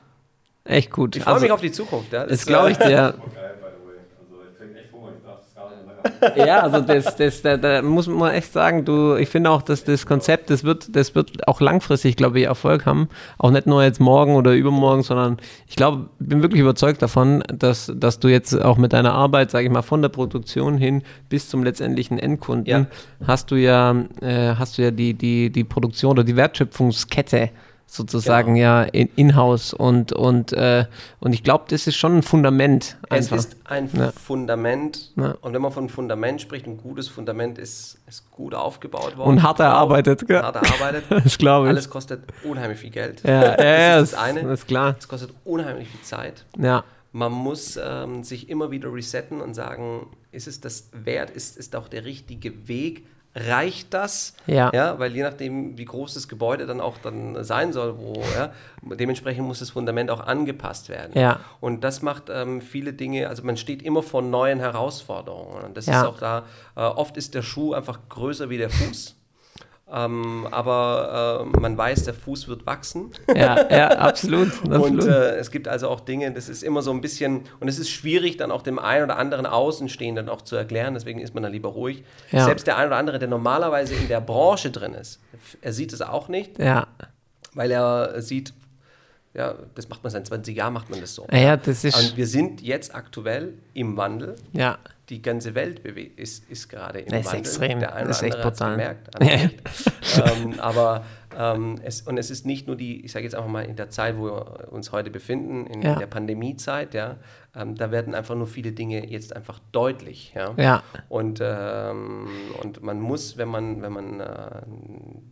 Echt 0.64 0.90
gut. 0.90 1.14
ich 1.16 1.22
freue 1.24 1.34
Also, 1.34 1.44
mich 1.44 1.52
auf 1.52 1.60
die 1.60 1.72
Zukunft. 1.72 2.10
Ja. 2.12 2.24
Das 2.26 2.46
glaube 2.46 2.70
ich 2.70 2.78
dir. 2.78 3.14
Super 3.16 3.30
geil, 3.34 3.54
by 3.60 3.66
the 3.66 3.86
way. 3.86 3.98
Also 4.18 4.42
ich 4.50 4.58
krieg 4.58 4.76
echt 4.84 4.92
Hunger. 4.92 5.08
Ich 5.18 5.24
darf 5.24 5.40
das 5.44 5.54
gar 5.54 5.68
nicht 5.68 5.76
mehr 5.78 5.84
sagen. 5.86 5.89
Ja, 6.36 6.60
also 6.60 6.80
das, 6.80 7.16
das, 7.16 7.42
da, 7.42 7.56
da 7.56 7.82
muss 7.82 8.06
man 8.06 8.32
echt 8.32 8.52
sagen, 8.52 8.84
du, 8.84 9.16
ich 9.16 9.28
finde 9.28 9.50
auch, 9.50 9.62
dass 9.62 9.84
das 9.84 10.06
Konzept, 10.06 10.50
das 10.50 10.64
wird, 10.64 10.94
das 10.94 11.14
wird 11.14 11.46
auch 11.48 11.60
langfristig, 11.60 12.16
glaube 12.16 12.40
ich, 12.40 12.46
Erfolg 12.46 12.86
haben. 12.86 13.08
Auch 13.38 13.50
nicht 13.50 13.66
nur 13.66 13.82
jetzt 13.82 14.00
morgen 14.00 14.34
oder 14.36 14.54
übermorgen, 14.54 15.02
sondern 15.02 15.38
ich 15.66 15.76
glaube, 15.76 16.08
bin 16.18 16.42
wirklich 16.42 16.60
überzeugt 16.60 17.02
davon, 17.02 17.42
dass, 17.52 17.92
dass 17.94 18.18
du 18.18 18.28
jetzt 18.28 18.60
auch 18.60 18.76
mit 18.78 18.92
deiner 18.92 19.12
Arbeit, 19.12 19.50
sage 19.50 19.66
ich 19.66 19.72
mal, 19.72 19.82
von 19.82 20.02
der 20.02 20.08
Produktion 20.08 20.76
hin 20.78 21.02
bis 21.28 21.48
zum 21.48 21.62
letztendlichen 21.64 22.18
Endkunden, 22.18 22.66
Ja. 22.66 22.86
hast 23.26 23.50
du 23.50 23.56
ja, 23.56 23.94
äh, 24.20 24.54
hast 24.56 24.78
du 24.78 24.82
ja 24.82 24.90
die, 24.90 25.14
die, 25.14 25.50
die 25.50 25.64
Produktion 25.64 26.12
oder 26.12 26.24
die 26.24 26.36
Wertschöpfungskette 26.36 27.50
sozusagen 27.92 28.54
Genau. 28.54 28.64
ja 28.66 28.82
in- 28.84 29.10
in-house 29.16 29.74
und, 29.74 30.12
und, 30.12 30.52
äh, 30.52 30.84
und 31.18 31.32
ich 31.32 31.42
glaube, 31.42 31.64
das 31.68 31.86
ist 31.88 31.96
schon 31.96 32.18
ein 32.18 32.22
Fundament 32.22 32.96
Es 33.08 33.32
einfach. 33.32 33.36
ist 33.38 33.56
ein 33.64 33.90
Ja. 33.92 34.12
Fundament. 34.12 35.10
Ja. 35.16 35.34
Und 35.40 35.52
wenn 35.54 35.60
man 35.62 35.72
von 35.72 35.88
Fundament 35.88 36.40
spricht, 36.40 36.66
ein 36.66 36.76
gutes 36.76 37.08
Fundament 37.08 37.58
ist, 37.58 37.98
ist 38.06 38.30
gut 38.30 38.54
aufgebaut 38.54 39.16
worden. 39.16 39.28
Und 39.28 39.42
hart 39.42 39.58
erarbeitet, 39.60 40.26
gell? 40.28 40.40
Hart 40.40 40.56
erarbeitet. 40.56 41.04
Das 41.24 41.36
glaube 41.36 41.66
ich. 41.66 41.70
Alles 41.70 41.90
kostet 41.90 42.22
unheimlich 42.44 42.78
viel 42.78 42.90
Geld. 42.90 43.22
Ja, 43.24 43.56
das 43.56 44.02
ist 44.04 44.12
das 44.12 44.20
eine. 44.20 44.42
Das 44.44 44.60
ist 44.60 44.66
klar. 44.68 44.94
Es 44.98 45.08
kostet 45.08 45.30
unheimlich 45.44 45.88
viel 45.88 46.00
Zeit. 46.02 46.44
Ja, 46.58 46.84
Man 47.12 47.32
muss 47.32 47.76
ähm, 47.82 48.22
sich 48.22 48.48
immer 48.48 48.70
wieder 48.70 48.92
resetten 48.94 49.40
und 49.40 49.54
sagen, 49.54 50.06
ist 50.30 50.46
es 50.46 50.60
das 50.60 50.90
wert? 50.92 51.30
Ist 51.30 51.58
es 51.58 51.74
auch 51.74 51.88
der 51.88 52.04
richtige 52.04 52.68
Weg? 52.68 53.04
Reicht 53.34 53.94
das? 53.94 54.34
Ja. 54.46 54.70
ja. 54.74 54.98
Weil 54.98 55.14
je 55.14 55.22
nachdem, 55.22 55.78
wie 55.78 55.84
groß 55.84 56.14
das 56.14 56.26
Gebäude 56.26 56.66
dann 56.66 56.80
auch 56.80 56.98
dann 56.98 57.44
sein 57.44 57.72
soll, 57.72 57.96
wo, 57.98 58.14
ja, 58.36 58.52
dementsprechend 58.82 59.46
muss 59.46 59.60
das 59.60 59.70
Fundament 59.70 60.10
auch 60.10 60.20
angepasst 60.20 60.88
werden. 60.88 61.12
Ja. 61.16 61.38
Und 61.60 61.84
das 61.84 62.02
macht 62.02 62.24
ähm, 62.28 62.60
viele 62.60 62.92
Dinge, 62.92 63.28
also 63.28 63.44
man 63.44 63.56
steht 63.56 63.82
immer 63.82 64.02
vor 64.02 64.22
neuen 64.22 64.58
Herausforderungen. 64.58 65.62
Und 65.64 65.76
das 65.76 65.86
Ja. 65.86 66.00
ist 66.00 66.06
auch 66.08 66.18
da, 66.18 66.44
äh, 66.76 66.80
oft 66.80 67.16
ist 67.16 67.34
der 67.34 67.42
Schuh 67.42 67.72
einfach 67.72 68.00
größer 68.08 68.50
wie 68.50 68.58
der 68.58 68.70
Fuß. 68.70 69.16
Ähm, 69.92 70.46
aber 70.50 71.48
äh, 71.54 71.60
man 71.60 71.76
weiß, 71.76 72.04
der 72.04 72.14
Fuß 72.14 72.46
wird 72.48 72.64
wachsen. 72.66 73.10
ja, 73.34 73.68
ja, 73.68 73.88
absolut. 73.98 74.62
Und 74.64 74.72
absolut. 74.72 75.04
äh, 75.04 75.36
es 75.36 75.50
gibt 75.50 75.66
also 75.66 75.88
auch 75.88 76.00
Dinge, 76.00 76.32
das 76.32 76.48
ist 76.48 76.62
immer 76.62 76.82
so 76.82 76.92
ein 76.92 77.00
bisschen, 77.00 77.42
und 77.58 77.68
es 77.68 77.78
ist 77.78 77.90
schwierig, 77.90 78.36
dann 78.36 78.52
auch 78.52 78.62
dem 78.62 78.78
einen 78.78 79.04
oder 79.04 79.18
anderen 79.18 79.46
Außenstehenden 79.46 80.28
auch 80.28 80.42
zu 80.42 80.54
erklären, 80.54 80.94
deswegen 80.94 81.20
ist 81.20 81.34
man 81.34 81.42
dann 81.42 81.52
lieber 81.52 81.70
ruhig. 81.70 82.04
Ja. 82.30 82.44
Selbst 82.44 82.66
der 82.66 82.76
ein 82.76 82.86
oder 82.86 82.96
andere, 82.96 83.18
der 83.18 83.28
normalerweise 83.28 83.94
in 83.94 84.06
der 84.06 84.20
Branche 84.20 84.70
drin 84.70 84.94
ist, 84.94 85.20
er 85.60 85.72
sieht 85.72 85.92
es 85.92 86.02
auch 86.02 86.28
nicht, 86.28 86.58
ja. 86.58 86.86
weil 87.54 87.72
er 87.72 88.22
sieht, 88.22 88.54
ja, 89.34 89.54
das 89.74 89.88
macht 89.88 90.04
man 90.04 90.10
seit 90.12 90.26
20 90.26 90.56
Jahren, 90.56 90.72
macht 90.72 90.90
man 90.90 91.00
das 91.00 91.14
so. 91.14 91.26
ja, 91.32 91.56
das 91.56 91.84
ist. 91.84 91.96
Und 91.96 92.16
wir 92.16 92.26
sind 92.26 92.60
jetzt 92.60 92.94
aktuell 92.94 93.54
im 93.74 93.96
Wandel. 93.96 94.36
ja, 94.52 94.78
Die 95.10 95.20
ganze 95.20 95.54
Welt 95.54 95.80
ist, 95.80 96.48
ist 96.50 96.68
gerade 96.68 97.00
im 97.00 97.08
Das 97.08 97.20
ist 97.20 97.26
Wandel. 97.26 97.40
extrem. 97.40 97.80
Der 97.80 97.94
eine 97.94 98.06
Das 98.08 98.22
ist 98.22 98.22
oder 98.22 98.34
echt 98.36 98.42
brutal. 98.42 98.70
gemerkt, 98.72 99.20
nicht. 99.20 99.56
ähm, 100.42 100.60
aber 100.60 101.04
ähm, 101.36 101.76
es, 101.82 102.02
und 102.02 102.16
es 102.18 102.30
ist 102.30 102.46
nicht 102.46 102.66
nur 102.66 102.76
die, 102.76 103.04
ich 103.04 103.12
sage 103.12 103.24
jetzt 103.24 103.34
einfach 103.34 103.48
mal 103.50 103.64
in 103.64 103.76
der 103.76 103.90
Zeit, 103.90 104.16
wo 104.16 104.24
wir 104.26 104.68
uns 104.72 104.92
heute 104.92 105.10
befinden, 105.10 105.66
in, 105.66 105.82
Ja. 105.82 105.96
der 105.96 106.06
Pandemiezeit, 106.06 106.94
ja, 106.94 107.16
ähm, 107.56 107.74
da 107.74 107.90
werden 107.90 108.14
einfach 108.14 108.34
nur 108.36 108.46
viele 108.46 108.72
Dinge 108.72 109.04
jetzt 109.06 109.34
einfach 109.34 109.58
deutlich, 109.72 110.32
ja. 110.34 110.54
ja, 110.56 110.82
Und, 111.08 111.40
ähm, 111.42 112.28
und 112.62 112.82
man 112.82 113.00
muss, 113.00 113.36
wenn 113.36 113.48
man, 113.48 113.82
wenn 113.82 113.92
man, 113.92 114.20
äh, 114.20 114.62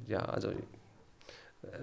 ja, 0.09 0.21
also 0.21 0.49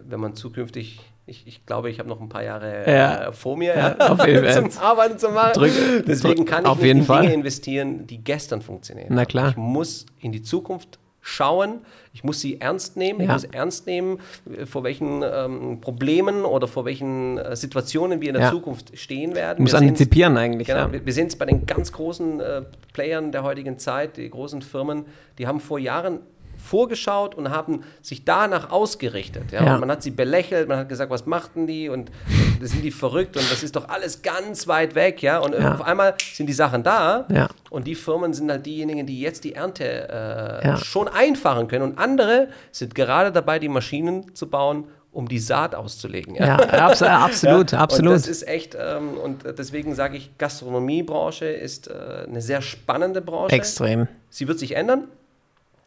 wenn 0.08 0.20
man 0.20 0.36
zukünftig, 0.36 1.00
ich, 1.26 1.48
ich 1.48 1.66
glaube, 1.66 1.90
ich 1.90 2.00
habe 2.00 2.08
noch 2.10 2.22
ein 2.22 2.30
paar 2.30 2.44
Jahre 2.44 2.84
Ja. 2.90 3.28
äh, 3.28 3.32
vor 3.32 3.58
mir 3.58 3.76
Ja, 3.76 3.96
auf 4.12 4.26
jeden 4.26 4.46
Fall. 4.50 4.70
zum 4.72 4.82
Arbeiten 4.82 5.18
zu 5.20 5.30
machen. 5.30 5.54
Drück- 5.62 6.04
Deswegen 6.08 6.46
kann 6.46 6.64
ich 6.64 6.70
auf 6.70 6.78
nicht 6.78 6.86
jeden 6.88 7.00
in 7.00 7.06
Fall. 7.06 7.22
Dinge 7.24 7.34
investieren, 7.34 8.08
die 8.08 8.24
gestern 8.24 8.62
funktionieren. 8.62 9.08
Na 9.12 9.26
klar. 9.26 9.50
Ich 9.50 9.58
muss 9.58 10.06
in 10.22 10.32
die 10.32 10.42
Zukunft 10.44 11.00
schauen, 11.28 11.82
ich 12.14 12.24
muss 12.24 12.40
sie 12.40 12.62
ernst 12.62 12.98
nehmen, 12.98 13.20
ich 13.22 13.28
Ja. 13.28 13.34
muss 13.34 13.44
ernst 13.46 13.88
nehmen, 13.88 14.20
äh, 14.56 14.68
vor 14.68 14.84
welchen 14.84 15.24
ähm, 15.24 15.82
Problemen 15.82 16.46
oder 16.46 16.68
vor 16.68 16.86
welchen 16.86 17.40
äh, 17.40 17.56
Situationen 17.56 18.22
wir 18.22 18.28
in 18.30 18.36
der 18.36 18.44
Ja. 18.44 18.52
Zukunft 18.52 18.96
stehen 18.98 19.34
werden. 19.34 19.58
du 19.58 19.64
musst 19.64 19.74
Wir 19.74 19.80
antizipieren 19.80 20.38
eigentlich. 20.38 20.68
Genau, 20.68 20.82
ja. 20.82 20.92
wir, 20.94 21.04
wir 21.04 21.14
sehen 21.14 21.26
es 21.28 21.36
bei 21.36 21.46
den 21.48 21.66
ganz 21.66 21.92
großen 21.92 22.40
äh, 22.40 22.62
Playern 22.94 23.32
der 23.32 23.42
heutigen 23.42 23.80
Zeit, 23.80 24.18
die 24.18 24.30
großen 24.30 24.62
Firmen, 24.62 25.06
die 25.40 25.48
haben 25.48 25.60
vor 25.60 25.80
Jahren 25.80 26.20
vorgeschaut 26.66 27.36
und 27.36 27.50
haben 27.50 27.84
sich 28.02 28.26
danach 28.26 28.72
ausgerichtet. 28.72 29.52
Ja? 29.52 29.64
Ja. 29.64 29.78
Man 29.78 29.90
hat 29.92 30.04
sie 30.04 30.12
belächelt, 30.12 30.68
man 30.68 30.80
hat 30.80 30.90
gesagt, 30.90 31.12
was 31.12 31.26
machten 31.26 31.68
die 31.68 31.90
und 31.90 32.12
das 32.60 32.72
sind 32.72 32.84
die 32.84 32.92
verrückt 32.92 33.38
und 33.38 33.50
das 33.52 33.64
ist 33.64 33.76
doch 33.76 33.88
alles 33.90 34.22
ganz 34.22 34.68
weit 34.68 34.96
weg. 34.96 35.22
Ja? 35.22 35.38
Und 35.40 35.54
Ja. 35.54 35.76
auf 35.76 35.82
einmal 35.82 36.16
sind 36.34 36.48
die 36.48 36.54
Sachen 36.54 36.84
da 36.84 37.26
Ja. 37.32 37.48
und 37.70 37.86
die 37.88 37.96
Firmen 37.96 38.34
sind 38.34 38.50
halt 38.52 38.66
diejenigen, 38.66 39.06
die 39.06 39.22
jetzt 39.22 39.44
die 39.44 39.54
Ernte 39.56 40.10
äh, 40.10 40.78
schon 40.78 41.08
einfahren 41.08 41.68
können 41.68 41.84
und 41.84 41.98
andere 42.00 42.48
sind 42.72 42.96
gerade 42.96 43.32
dabei, 43.32 43.60
die 43.60 43.70
Maschinen 43.70 44.34
zu 44.36 44.50
bauen, 44.50 44.86
um 45.12 45.30
die 45.30 45.40
Saat 45.40 45.76
auszulegen. 45.76 46.36
Ja, 46.36 46.58
abs 46.58 47.02
absolut, 47.02 47.72
ja, 47.72 47.80
absolut. 47.80 48.08
Und 48.12 48.16
das 48.18 48.28
ist 48.28 48.46
echt, 48.48 48.76
ähm, 48.78 49.12
und 49.18 49.44
deswegen 49.58 49.96
sage 49.96 50.18
ich, 50.18 50.38
Gastronomiebranche 50.38 51.46
ist 51.46 51.88
äh, 51.88 52.26
eine 52.28 52.42
sehr 52.42 52.62
spannende 52.62 53.22
Branche. 53.22 53.56
Extrem. 53.56 54.08
Sie 54.30 54.48
wird 54.50 54.60
sich 54.60 54.76
ändern. 54.76 55.06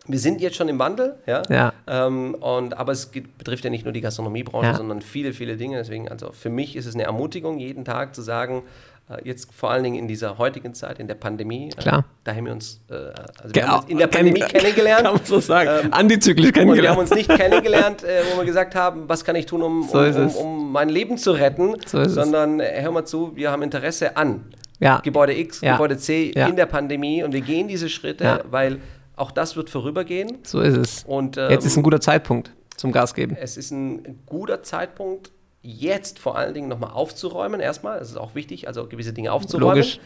Wir 0.09 0.19
sind 0.19 0.41
jetzt 0.41 0.57
schon 0.57 0.69
im 0.69 0.79
Wandel, 0.79 1.17
ja. 1.27 1.43
Ja. 1.51 1.73
Ähm, 1.87 2.35
und, 2.35 2.77
aber 2.77 2.93
es 2.93 3.11
geht, 3.13 3.37
betrifft 3.39 3.65
ja 3.65 3.71
nicht 3.71 3.85
nur 3.85 3.93
die 3.93 4.01
Gastronomiebranche, 4.01 4.71
Ja. 4.71 4.77
sondern 4.77 5.03
viele, 5.03 5.33
viele 5.33 5.57
Dinge. 5.57 5.77
Deswegen, 5.77 6.09
also 6.09 6.33
für 6.33 6.49
mich 6.51 6.77
ist 6.77 6.87
es 6.87 6.95
eine 6.95 7.05
Ermutigung, 7.05 7.59
jeden 7.59 7.85
Tag 7.85 8.15
zu 8.15 8.23
sagen, 8.23 8.63
äh, 9.11 9.17
jetzt 9.29 9.53
vor 9.55 9.71
allen 9.71 9.85
Dingen 9.85 9.97
in 9.97 10.09
dieser 10.09 10.39
heutigen 10.39 10.75
Zeit, 10.75 10.99
in 10.99 11.09
der 11.09 11.15
Pandemie, 11.15 11.71
Klar. 11.77 12.01
Äh, 12.01 12.03
da 12.25 12.35
haben 12.35 12.47
wir 12.47 12.53
uns, 12.53 12.81
äh, 12.91 12.95
also 12.95 13.55
wir 13.55 13.69
haben 13.69 13.81
uns 13.83 13.91
in 13.91 13.99
der 13.99 14.07
Pandemie 14.17 14.41
Kenn- 14.41 14.49
kennengelernt. 14.61 15.05
Kann 15.05 15.15
man 15.15 15.25
so 15.25 15.41
sagen. 15.41 15.71
Ähm, 15.85 15.93
Antizyklisch 15.93 16.47
Und 16.49 16.55
wir 16.55 16.61
kennengelernt. 16.63 16.97
haben 16.97 17.01
uns 17.03 17.11
nicht 17.15 17.29
kennengelernt, 17.37 18.03
wo 18.33 18.39
wir 18.39 18.45
gesagt 18.45 18.75
haben, 18.75 19.09
was 19.09 19.25
kann 19.25 19.37
ich 19.37 19.47
tun, 19.47 19.63
um, 19.63 19.83
So 19.89 19.99
um, 19.99 20.15
um, 20.17 20.37
um 20.37 20.73
mein 20.73 20.89
Leben 20.89 21.19
zu 21.19 21.33
retten, 21.33 21.75
So 21.87 22.03
sondern 22.05 22.61
hör 22.61 22.91
mal 22.93 23.05
zu, 23.05 23.37
wir 23.37 23.51
haben 23.51 23.63
Interesse 23.63 24.17
an 24.17 24.45
ja. 24.81 25.01
Gebäude 25.01 25.37
X. 25.37 25.61
Gebäude 25.61 25.97
C 25.99 26.31
in 26.31 26.57
der 26.57 26.67
Pandemie 26.67 27.23
und 27.23 27.33
wir 27.33 27.41
gehen 27.41 27.67
diese 27.69 27.89
Schritte, 27.89 28.45
weil 28.51 28.79
Auch 29.19 29.31
das 29.31 29.57
wird 29.57 29.71
vorübergehen. 29.71 30.39
So 30.45 30.61
ist 30.61 30.77
es. 30.77 31.05
Und, 31.05 31.37
ähm, 31.37 31.51
Jetzt 31.51 31.65
ist 31.65 31.77
ein 31.77 31.83
guter 31.83 32.01
Zeitpunkt 32.01 32.53
zum 32.77 32.93
Gas 32.93 33.15
geben. 33.15 33.37
Es 33.39 33.57
ist 33.57 33.71
ein 33.71 34.21
guter 34.27 34.63
Zeitpunkt, 34.63 35.33
jetzt 35.63 36.19
vor 36.19 36.37
allen 36.37 36.55
Dingen 36.55 36.69
nochmal 36.69 36.91
aufzuräumen. 36.91 37.61
Erstmal, 37.61 37.99
das 37.99 38.11
ist 38.11 38.17
auch 38.17 38.35
wichtig, 38.35 38.69
also 38.69 38.87
gewisse 38.87 39.13
Dinge 39.13 39.33
aufzuräumen. 39.33 39.77
Logisch. 39.77 40.01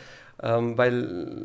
Ähm, 0.45 0.77
weil, 0.77 1.37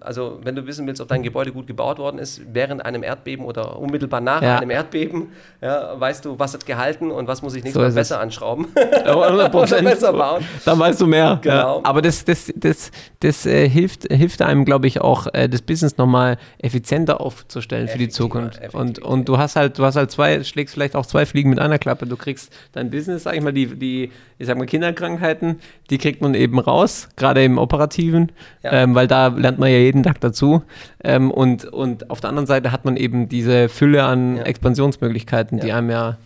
also 0.00 0.38
wenn 0.42 0.54
du 0.54 0.66
wissen 0.66 0.86
willst, 0.86 1.00
ob 1.00 1.08
dein 1.08 1.22
Gebäude 1.22 1.52
gut 1.52 1.66
gebaut 1.66 1.98
worden 1.98 2.18
ist, 2.18 2.42
während 2.52 2.84
einem 2.84 3.02
Erdbeben 3.02 3.44
oder 3.46 3.78
unmittelbar 3.78 4.20
nach 4.20 4.42
Ja. 4.42 4.58
einem 4.58 4.70
Erdbeben, 4.70 5.28
ja, 5.62 5.98
weißt 5.98 6.24
du, 6.26 6.38
was 6.38 6.52
hat 6.52 6.66
gehalten 6.66 7.10
und 7.10 7.26
was 7.28 7.40
muss 7.40 7.54
ich 7.54 7.62
nächstes 7.64 7.74
So 7.74 7.80
Mal 7.80 7.86
ist 7.86 7.92
es. 7.92 7.96
besser 7.96 8.20
anschrauben. 8.20 8.66
100 9.06 9.50
Prozent. 9.52 9.84
besser 9.84 10.12
bauen. 10.12 10.44
Dann 10.66 10.78
weißt 10.78 11.00
du 11.00 11.06
mehr. 11.06 11.38
Genau. 11.40 11.78
Ja. 11.78 11.84
Aber 11.84 12.02
das, 12.02 12.24
das, 12.24 12.52
das, 12.54 12.90
das 13.20 13.46
äh, 13.46 13.68
hilft, 13.68 14.12
hilft 14.12 14.42
einem, 14.42 14.64
glaube 14.66 14.86
ich, 14.86 15.00
auch, 15.00 15.28
äh, 15.32 15.48
das 15.48 15.62
Business 15.62 15.96
nochmal 15.96 16.36
effizienter 16.58 17.20
aufzustellen 17.22 17.88
für 17.88 17.98
die 17.98 18.08
Zukunft. 18.10 18.60
Und, 18.74 18.98
und 18.98 19.28
du 19.28 19.38
hast 19.38 19.56
halt, 19.56 19.78
du 19.78 19.84
hast 19.84 19.96
halt 19.96 20.10
zwei, 20.10 20.42
schlägst 20.44 20.74
vielleicht 20.74 20.94
auch 20.94 21.06
zwei 21.06 21.24
Fliegen 21.24 21.48
mit 21.50 21.58
einer 21.58 21.78
Klappe. 21.78 22.06
Du 22.06 22.16
kriegst 22.16 22.52
dein 22.72 22.90
Business, 22.90 23.22
sag 23.22 23.34
ich 23.34 23.40
mal, 23.42 23.52
die, 23.52 23.66
die 23.66 24.10
ich 24.38 24.46
sag 24.46 24.58
mal, 24.58 24.66
Kinderkrankheiten, 24.66 25.60
die 25.90 25.98
kriegt 25.98 26.20
man 26.20 26.34
eben 26.34 26.58
raus, 26.58 27.08
gerade 27.16 27.44
im 27.44 27.58
Operativen, 27.58 28.32
Ja. 28.62 28.72
ähm, 28.72 28.94
weil 28.94 29.06
da 29.06 29.28
lernt 29.28 29.58
man 29.58 29.70
ja 29.70 29.78
jeden 29.78 30.02
Tag 30.02 30.20
dazu. 30.20 30.62
Ähm, 31.02 31.30
und, 31.30 31.64
und 31.64 32.10
auf 32.10 32.20
der 32.20 32.30
anderen 32.30 32.46
Seite 32.46 32.72
hat 32.72 32.84
man 32.84 32.96
eben 32.96 33.28
diese 33.28 33.68
Fülle 33.68 34.04
an 34.04 34.36
Ja. 34.36 34.42
Expansionsmöglichkeiten, 34.44 35.60
die 35.60 35.72
einem 35.72 35.90
ja 35.90 36.18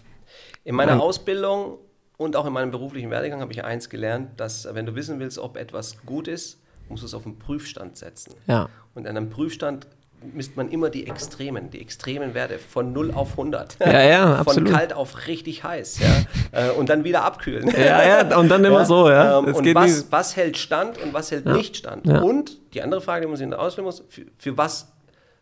In 0.64 0.74
meiner. 0.74 1.00
Ausbildung 1.00 1.78
und 2.16 2.36
auch 2.36 2.46
in 2.46 2.52
meinem 2.52 2.70
beruflichen 2.70 3.10
Werdegang 3.10 3.40
habe 3.40 3.52
ich 3.52 3.64
eins 3.64 3.88
gelernt, 3.90 4.40
dass 4.40 4.68
wenn 4.72 4.86
du 4.86 4.94
wissen 4.94 5.18
willst, 5.20 5.38
ob 5.38 5.56
etwas 5.56 6.04
gut 6.06 6.28
ist, 6.28 6.60
musst 6.88 7.02
du 7.02 7.06
es 7.06 7.14
auf 7.14 7.24
den 7.24 7.38
Prüfstand 7.38 7.96
setzen. 7.96 8.34
Ja. 8.46 8.68
Und 8.94 9.06
an 9.06 9.16
einem 9.16 9.30
Prüfstand 9.30 9.86
misst 10.32 10.56
man 10.56 10.70
immer 10.70 10.90
die 10.90 11.06
Extremen, 11.06 11.70
die 11.70 11.80
extremen 11.80 12.34
Werte 12.34 12.58
von 12.58 12.92
0 12.92 13.12
auf 13.12 13.32
100. 13.32 13.78
Ja, 13.80 14.02
ja, 14.02 14.26
Von 14.36 14.36
absolut. 14.38 14.72
kalt 14.72 14.92
auf 14.92 15.26
richtig 15.26 15.64
heiß. 15.64 15.98
Ja? 16.00 16.06
Äh, 16.52 16.70
und 16.70 16.88
dann 16.88 17.04
wieder 17.04 17.22
abkühlen. 17.22 17.68
Ja, 17.68 18.02
ja, 18.02 18.38
und 18.38 18.48
dann 18.48 18.64
immer 18.64 18.84
so, 18.86 19.10
ja. 19.10 19.40
Ähm, 19.40 19.48
Es 19.48 19.58
und 19.58 19.74
was, 19.74 20.10
was 20.10 20.36
hält 20.36 20.56
stand 20.56 20.96
und 21.02 21.12
was 21.12 21.30
hält 21.30 21.44
nicht 21.44 21.76
stand? 21.76 22.06
Ja. 22.06 22.20
Und 22.20 22.58
die 22.72 22.80
andere 22.80 23.02
Frage, 23.02 23.22
die 23.22 23.26
man 23.26 23.36
sich 23.36 23.52
ausstellen 23.52 23.84
muss, 23.84 24.04
für, 24.08 24.22
für 24.38 24.56
was 24.56 24.92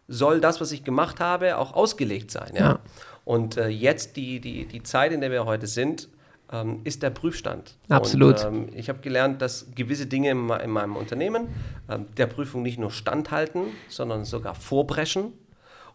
soll 0.08 0.40
das, 0.40 0.60
was 0.60 0.72
ich 0.72 0.82
gemacht 0.82 1.20
habe, 1.20 1.58
auch 1.58 1.74
ausgelegt 1.74 2.32
sein? 2.32 2.52
Ja? 2.54 2.60
Ja. 2.60 2.78
Und 3.24 3.58
äh, 3.58 3.68
jetzt 3.68 4.16
die, 4.16 4.40
die, 4.40 4.66
die 4.66 4.82
Zeit, 4.82 5.12
in 5.12 5.20
der 5.20 5.30
wir 5.30 5.44
heute 5.44 5.68
sind, 5.68 6.08
ähm, 6.53 6.80
ist 6.84 7.03
der 7.03 7.11
Prüfstand. 7.11 7.76
Absolut. 7.88 8.45
Und, 8.45 8.55
ähm, 8.55 8.68
ich 8.74 8.88
habe 8.88 9.01
gelernt, 9.01 9.40
dass 9.42 9.66
gewisse 9.74 10.07
Dinge 10.07 10.30
in, 10.30 10.49
in 10.51 10.70
meinem 10.70 10.97
Unternehmen 10.97 11.49
ähm, 11.90 12.07
der 12.16 12.26
Prüfung 12.26 12.62
nicht 12.62 12.78
nur 12.78 12.90
standhalten, 12.90 13.62
sondern 13.88 14.24
sogar 14.24 14.55
vorbrechen. 14.55 15.32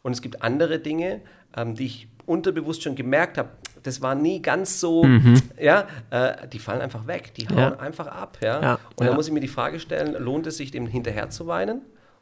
Und 0.01 0.13
es 0.13 0.21
gibt 0.21 0.41
andere 0.41 0.79
Dinge, 0.79 1.21
ähm, 1.55 1.75
die 1.75 1.85
ich 1.85 2.07
unterbewusst 2.25 2.83
schon 2.83 2.95
gemerkt 2.95 3.37
habe, 3.37 3.49
das 3.83 4.01
war 4.01 4.13
nie 4.13 4.41
ganz 4.41 4.79
so, 4.81 5.05
ja, 5.59 5.87
äh, 6.09 6.47
die 6.49 6.59
fallen 6.59 6.81
einfach 6.81 7.07
weg, 7.07 7.33
die 7.35 7.47
hauen 7.47 7.55
Mhm. 7.55 7.59
Ja. 7.61 7.79
einfach 7.79 8.07
ab. 8.07 8.37
Ja? 8.43 8.61
Ja, 8.61 8.79
Und 8.97 9.05
ja. 9.07 9.13
muss 9.13 9.27
ich 9.27 9.33
mir 9.33 9.39
die 9.39 9.47
Frage 9.47 9.79
stellen, 9.79 10.13
lohnt 10.21 10.45
es 10.47 10.57
sich 10.57 10.69
dem 10.71 10.85
hinterher 10.85 11.29
zu 11.29 11.47
weinen? 11.47 11.81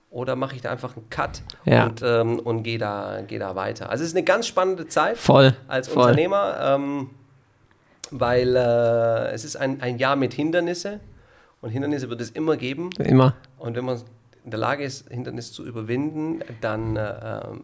Oder 0.10 0.36
mache 0.38 0.56
ich 0.56 0.62
da 0.62 0.72
einfach 0.72 0.96
einen 0.96 1.10
Cut 1.10 1.42
Ja. 1.66 1.88
und, 1.88 2.02
ähm, 2.06 2.40
und 2.40 2.64
gehe 2.64 2.78
da, 2.78 3.22
geh 3.28 3.40
da 3.40 3.56
weiter? 3.56 3.90
Also 3.90 4.04
es 4.04 4.12
ist 4.12 4.16
eine 4.16 4.24
ganz 4.24 4.48
spannende 4.48 4.88
Zeit 4.88 5.18
Voll, 5.18 5.54
als 5.68 5.90
voll. 5.90 6.04
Unternehmer, 6.04 6.58
ähm, 6.62 7.10
weil 8.12 8.56
äh, 8.56 9.32
es 9.34 9.46
ist 9.46 9.56
ein, 9.56 9.82
ein 9.82 9.98
Jahr 9.98 10.16
mit 10.16 10.34
Hindernisse 10.34 11.00
und 11.62 11.72
Hindernisse 11.72 12.10
wird 12.10 12.22
es 12.22 12.30
immer 12.30 12.58
geben. 12.58 12.90
immer. 13.00 13.36
Und 13.58 13.76
wenn 13.76 13.86
man 13.86 14.00
in 14.44 14.52
der 14.52 14.60
Lage 14.60 14.84
ist, 14.84 15.10
Hindernis 15.10 15.52
zu 15.52 15.66
überwinden, 15.66 16.40
dann 16.62 16.96
äh, 16.96 17.02
ähm, 17.02 17.62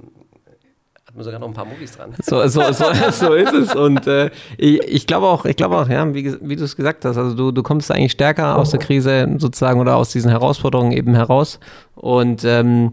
hat 1.05 1.15
man 1.15 1.23
sogar 1.23 1.39
noch 1.39 1.47
ein 1.47 1.53
paar 1.53 1.65
Muckis 1.65 1.91
dran. 1.91 2.13
So, 2.21 2.45
so, 2.47 2.73
so, 2.73 2.85
so 3.11 3.33
ist 3.35 3.53
es. 3.53 3.75
Und 3.75 4.07
äh, 4.07 4.31
ich, 4.57 4.79
ich 4.81 5.07
glaube 5.07 5.27
auch, 5.27 5.45
ich 5.45 5.55
glaube 5.55 5.77
auch, 5.77 5.87
ja, 5.87 6.13
wie, 6.13 6.35
wie 6.41 6.55
du 6.55 6.63
es 6.63 6.75
gesagt 6.75 7.05
hast, 7.05 7.17
also 7.17 7.35
du, 7.35 7.51
du 7.51 7.63
kommst 7.63 7.91
eigentlich 7.91 8.11
stärker 8.11 8.57
aus 8.57 8.71
der 8.71 8.79
Krise 8.79 9.33
sozusagen 9.37 9.79
oder 9.79 9.95
aus 9.95 10.09
diesen 10.09 10.31
Herausforderungen 10.31 10.91
eben 10.91 11.15
heraus. 11.15 11.59
Und 11.95 12.43
ähm, 12.43 12.91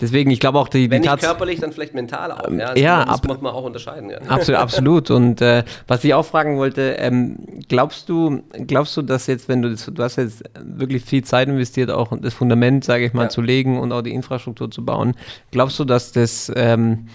deswegen, 0.00 0.30
ich 0.30 0.40
glaube 0.40 0.58
auch, 0.58 0.68
die, 0.68 0.80
die 0.84 0.90
Wenn 0.90 1.02
nicht 1.02 1.18
körperlich, 1.20 1.60
dann 1.60 1.72
vielleicht 1.72 1.94
mental 1.94 2.32
auch. 2.32 2.50
Ja, 2.50 2.66
also 2.66 2.82
ja, 2.82 3.04
das 3.04 3.22
muss 3.22 3.40
man 3.40 3.52
auch 3.52 3.64
unterscheiden. 3.64 4.10
Ja. 4.10 4.18
Absolut, 4.28 4.60
absolut. 4.60 5.10
Und 5.10 5.40
äh, 5.40 5.64
was 5.86 6.02
ich 6.04 6.14
auch 6.14 6.24
fragen 6.24 6.56
wollte, 6.58 6.96
ähm, 6.98 7.38
glaubst 7.68 8.08
du, 8.08 8.42
glaubst 8.66 8.96
du, 8.96 9.02
dass 9.02 9.26
jetzt, 9.26 9.48
wenn 9.48 9.62
du 9.62 9.70
das, 9.70 9.86
du 9.86 10.02
hast 10.02 10.16
jetzt 10.16 10.42
wirklich 10.62 11.04
viel 11.04 11.24
Zeit 11.24 11.48
investiert, 11.48 11.90
auch 11.90 12.12
das 12.20 12.34
Fundament, 12.34 12.84
sage 12.84 13.04
ich 13.06 13.12
mal, 13.12 13.24
Ja. 13.24 13.28
zu 13.28 13.40
legen 13.40 13.78
und 13.80 13.92
auch 13.92 14.02
die 14.02 14.12
Infrastruktur 14.12 14.70
zu 14.70 14.84
bauen, 14.84 15.14
glaubst 15.50 15.78
du, 15.78 15.84
dass 15.84 16.12
das 16.12 16.50
ähm, 16.54 17.06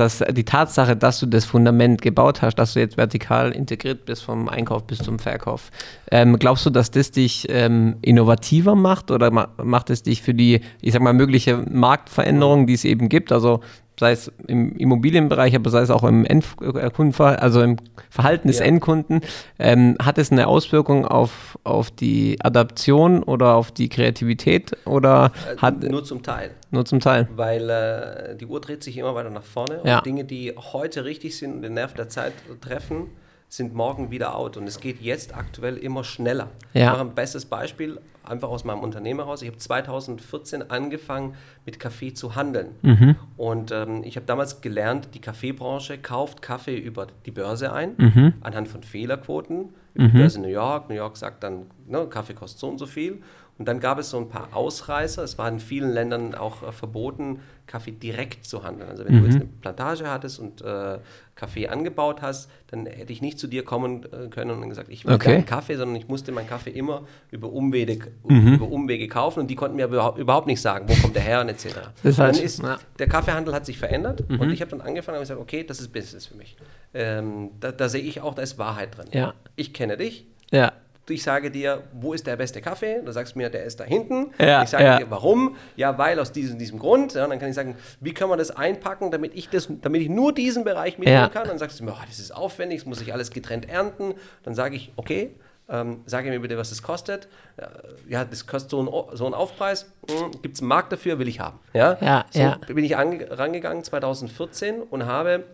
dass 0.00 0.24
die 0.30 0.44
Tatsache, 0.44 0.96
dass 0.96 1.20
du 1.20 1.26
das 1.26 1.44
Fundament 1.44 2.02
gebaut 2.02 2.42
hast, 2.42 2.56
dass 2.56 2.74
du 2.74 2.80
jetzt 2.80 2.96
vertikal 2.96 3.52
integriert 3.52 4.04
bist 4.04 4.22
vom 4.22 4.48
Einkauf 4.48 4.86
bis 4.86 4.98
zum 4.98 5.18
Verkauf, 5.18 5.70
ähm, 6.10 6.38
glaubst 6.38 6.66
du, 6.66 6.70
dass 6.70 6.90
das 6.90 7.10
dich 7.10 7.46
ähm, 7.48 7.96
innovativer 8.02 8.74
macht 8.74 9.10
oder 9.10 9.30
ma 9.30 9.48
macht 9.62 9.90
es 9.90 10.02
dich 10.02 10.22
für 10.22 10.34
die, 10.34 10.60
ich 10.80 10.92
sag 10.92 11.02
mal, 11.02 11.12
mögliche 11.12 11.56
Marktveränderungen, 11.70 12.66
die 12.66 12.74
es 12.74 12.84
eben 12.84 13.08
gibt, 13.08 13.32
also 13.32 13.60
sei 13.98 14.12
es 14.12 14.30
im 14.46 14.76
Immobilienbereich, 14.76 15.54
aber 15.56 15.70
sei 15.70 15.80
es 15.80 15.90
auch 15.90 16.04
im 16.04 16.24
Endkundenver 16.24 17.42
also 17.42 17.62
im 17.62 17.76
Verhalten 18.10 18.48
des 18.48 18.58
Ja. 18.60 18.66
Endkunden, 18.66 19.20
ähm, 19.58 19.96
hat 20.02 20.18
es 20.18 20.30
eine 20.32 20.46
Auswirkung 20.46 21.04
auf, 21.06 21.58
auf 21.64 21.90
die 21.90 22.38
Adaption 22.42 23.22
oder 23.22 23.54
auf 23.54 23.72
die 23.72 23.88
Kreativität 23.88 24.76
oder 24.86 25.32
hat 25.58 25.82
Nur 25.82 26.04
zum 26.04 26.22
Teil. 26.22 26.50
nur 26.70 26.84
zum 26.84 27.00
Teil? 27.00 27.28
Weil 27.34 27.68
äh, 27.70 28.36
die 28.36 28.46
Uhr 28.46 28.60
dreht 28.60 28.82
sich 28.84 28.96
immer 28.98 29.14
weiter 29.14 29.30
nach 29.30 29.42
vorne 29.42 29.80
Ja. 29.84 29.98
und 29.98 30.06
Dinge, 30.06 30.24
die 30.24 30.54
heute 30.56 31.04
richtig 31.04 31.36
sind 31.36 31.54
und 31.56 31.62
den 31.62 31.74
Nerv 31.74 31.94
der 31.94 32.08
Zeit 32.08 32.32
treffen, 32.60 33.08
sind 33.48 33.74
morgen 33.74 34.10
wieder 34.10 34.34
out. 34.36 34.56
Und 34.56 34.66
es 34.66 34.80
geht 34.80 35.00
jetzt 35.00 35.36
aktuell 35.36 35.76
immer 35.76 36.04
schneller. 36.04 36.48
Ja. 36.74 36.86
Ich 36.86 36.90
mache 36.92 37.00
ein 37.00 37.14
bestes 37.14 37.46
Beispiel, 37.46 38.00
einfach 38.22 38.48
aus 38.48 38.64
meinem 38.64 38.80
Unternehmen 38.80 39.20
heraus. 39.20 39.40
Ich 39.42 39.48
habe 39.48 39.56
2014 39.58 40.70
angefangen, 40.70 41.34
mit 41.64 41.80
Kaffee 41.80 42.12
zu 42.12 42.36
handeln. 42.36 42.74
Mhm. 42.82 43.16
Und 43.36 43.72
ähm, 43.72 44.02
ich 44.04 44.16
habe 44.16 44.26
damals 44.26 44.60
gelernt, 44.60 45.08
die 45.14 45.20
Kaffeebranche 45.20 45.98
kauft 45.98 46.42
Kaffee 46.42 46.76
über 46.76 47.06
die 47.26 47.30
Börse 47.30 47.72
ein, 47.72 47.94
Mhm. 47.96 48.34
anhand 48.42 48.68
von 48.68 48.82
Fehlerquoten. 48.82 49.70
Über 49.94 50.06
die 50.08 50.18
Börse 50.18 50.40
New 50.40 50.48
York. 50.48 50.88
New 50.90 50.94
York 50.94 51.16
sagt 51.16 51.42
dann, 51.42 51.66
ne, 51.86 52.06
Kaffee 52.06 52.34
kostet 52.34 52.60
so 52.60 52.68
und 52.68 52.78
so 52.78 52.86
viel. 52.86 53.22
Und 53.58 53.66
dann 53.66 53.80
gab 53.80 53.98
es 53.98 54.10
so 54.10 54.18
ein 54.18 54.28
paar 54.28 54.48
Ausreißer. 54.52 55.22
Es 55.24 55.36
war 55.36 55.48
in 55.48 55.58
vielen 55.58 55.90
Ländern 55.90 56.34
auch 56.36 56.62
äh, 56.62 56.70
verboten, 56.70 57.40
Kaffee 57.66 57.90
direkt 57.90 58.44
zu 58.46 58.62
handeln. 58.62 58.88
Also 58.88 59.04
wenn 59.04 59.16
Mhm. 59.16 59.20
du 59.20 59.24
jetzt 59.26 59.34
eine 59.36 59.44
Plantage 59.46 60.08
hattest 60.08 60.38
und 60.38 60.62
äh, 60.62 60.98
Kaffee 61.34 61.68
angebaut 61.68 62.22
hast, 62.22 62.48
dann 62.68 62.86
hätte 62.86 63.12
ich 63.12 63.20
nicht 63.20 63.38
zu 63.38 63.46
dir 63.48 63.64
kommen 63.64 64.04
äh, 64.12 64.28
können 64.28 64.52
und 64.52 64.68
gesagt, 64.68 64.88
ich 64.90 65.04
will 65.04 65.14
Okay. 65.14 65.42
Kaffee, 65.42 65.76
sondern 65.76 65.96
ich 65.96 66.06
musste 66.08 66.30
meinen 66.32 66.48
Kaffee 66.48 66.70
immer 66.70 67.02
über 67.32 67.50
Umwege, 67.52 68.12
Mhm. 68.28 68.54
über 68.54 68.68
Umwege 68.70 69.08
kaufen 69.08 69.40
und 69.40 69.48
die 69.48 69.54
konnten 69.56 69.76
mir 69.76 69.86
überhaupt, 69.86 70.46
nicht 70.46 70.60
sagen, 70.62 70.88
wo 70.88 70.94
kommt 70.94 71.16
der 71.16 71.22
her 71.22 71.40
und 71.40 71.48
etc. 71.48 71.66
Das 72.04 72.16
dann 72.16 72.34
ist, 72.36 72.62
ja. 72.62 72.76
Mhm. 72.76 72.78
der 73.00 73.08
Kaffeehandel 73.08 73.54
hat 73.54 73.66
sich 73.66 73.76
verändert 73.78 74.22
und 74.28 74.50
ich 74.50 74.60
habe 74.60 74.70
dann 74.70 74.80
angefangen 74.80 75.18
und 75.18 75.22
gesagt, 75.24 75.40
okay, 75.40 75.64
das 75.64 75.80
ist 75.80 75.92
Business 75.92 76.26
für 76.26 76.36
mich. 76.36 76.56
Ähm, 76.94 77.50
da, 77.60 77.72
da 77.72 77.88
sehe 77.88 78.02
ich 78.02 78.20
auch, 78.20 78.34
da 78.34 78.42
ist 78.42 78.56
Wahrheit 78.56 78.96
drin. 78.96 79.06
Ja. 79.12 79.34
Ich 79.56 79.74
kenne 79.74 79.96
dich, 79.96 80.26
Ja. 80.52 80.72
Ich 81.14 81.22
sage 81.22 81.50
dir, 81.50 81.82
wo 81.92 82.12
ist 82.12 82.26
der 82.26 82.36
beste 82.36 82.60
Kaffee? 82.60 83.00
Du 83.04 83.12
sagst 83.12 83.36
mir, 83.36 83.50
der 83.50 83.64
ist 83.64 83.80
da 83.80 83.84
hinten. 83.84 84.30
Ja, 84.38 84.62
ich 84.62 84.68
sage 84.70 84.84
ja. 84.84 84.98
dir, 84.98 85.10
warum? 85.10 85.56
Ja, 85.76 85.96
weil 85.98 86.18
aus 86.20 86.32
diesem, 86.32 86.58
diesem 86.58 86.78
Grund. 86.78 87.14
Ja, 87.14 87.26
dann 87.26 87.38
kann 87.38 87.48
ich 87.48 87.54
sagen, 87.54 87.76
wie 88.00 88.12
können 88.14 88.30
wir 88.30 88.36
das 88.36 88.50
einpacken, 88.50 89.10
damit 89.10 89.34
ich, 89.34 89.48
das, 89.48 89.68
damit 89.82 90.02
ich 90.02 90.08
nur 90.08 90.32
diesen 90.34 90.64
Bereich 90.64 90.98
mitnehmen 90.98 91.30
kann? 91.30 91.46
Dann 91.48 91.58
sagst 91.58 91.80
du 91.80 91.84
mir, 91.84 91.92
oh, 91.92 92.04
das 92.08 92.18
ist 92.18 92.34
aufwendig, 92.34 92.80
das 92.80 92.86
muss 92.86 93.00
ich 93.00 93.12
alles 93.12 93.30
getrennt 93.30 93.68
ernten. 93.68 94.14
Dann 94.42 94.54
sage 94.54 94.76
ich, 94.76 94.92
okay, 94.96 95.30
ähm, 95.70 96.00
sage 96.06 96.30
mir 96.30 96.40
bitte, 96.40 96.56
was 96.56 96.70
das 96.70 96.82
kostet. 96.82 97.28
Ja, 97.60 97.68
Ja, 98.08 98.24
das 98.24 98.46
kostet 98.46 98.70
so 98.70 98.78
einen, 98.78 98.88
O- 98.88 99.10
so 99.12 99.26
einen 99.26 99.34
Aufpreis. 99.34 99.92
Hm, 100.10 100.30
Gibt 100.42 100.54
es 100.56 100.60
einen 100.62 100.68
Markt 100.68 100.92
dafür? 100.92 101.18
Will 101.18 101.28
ich 101.28 101.40
haben. 101.40 101.58
Ja, 101.74 101.98
Ja, 102.00 102.24
so 102.30 102.38
ja. 102.40 102.58
bin 102.66 102.84
ich 102.84 102.96
ange 102.96 103.26
rangegangen 103.38 103.84
2014 103.84 104.80
und 104.82 105.04
habe 105.06 105.44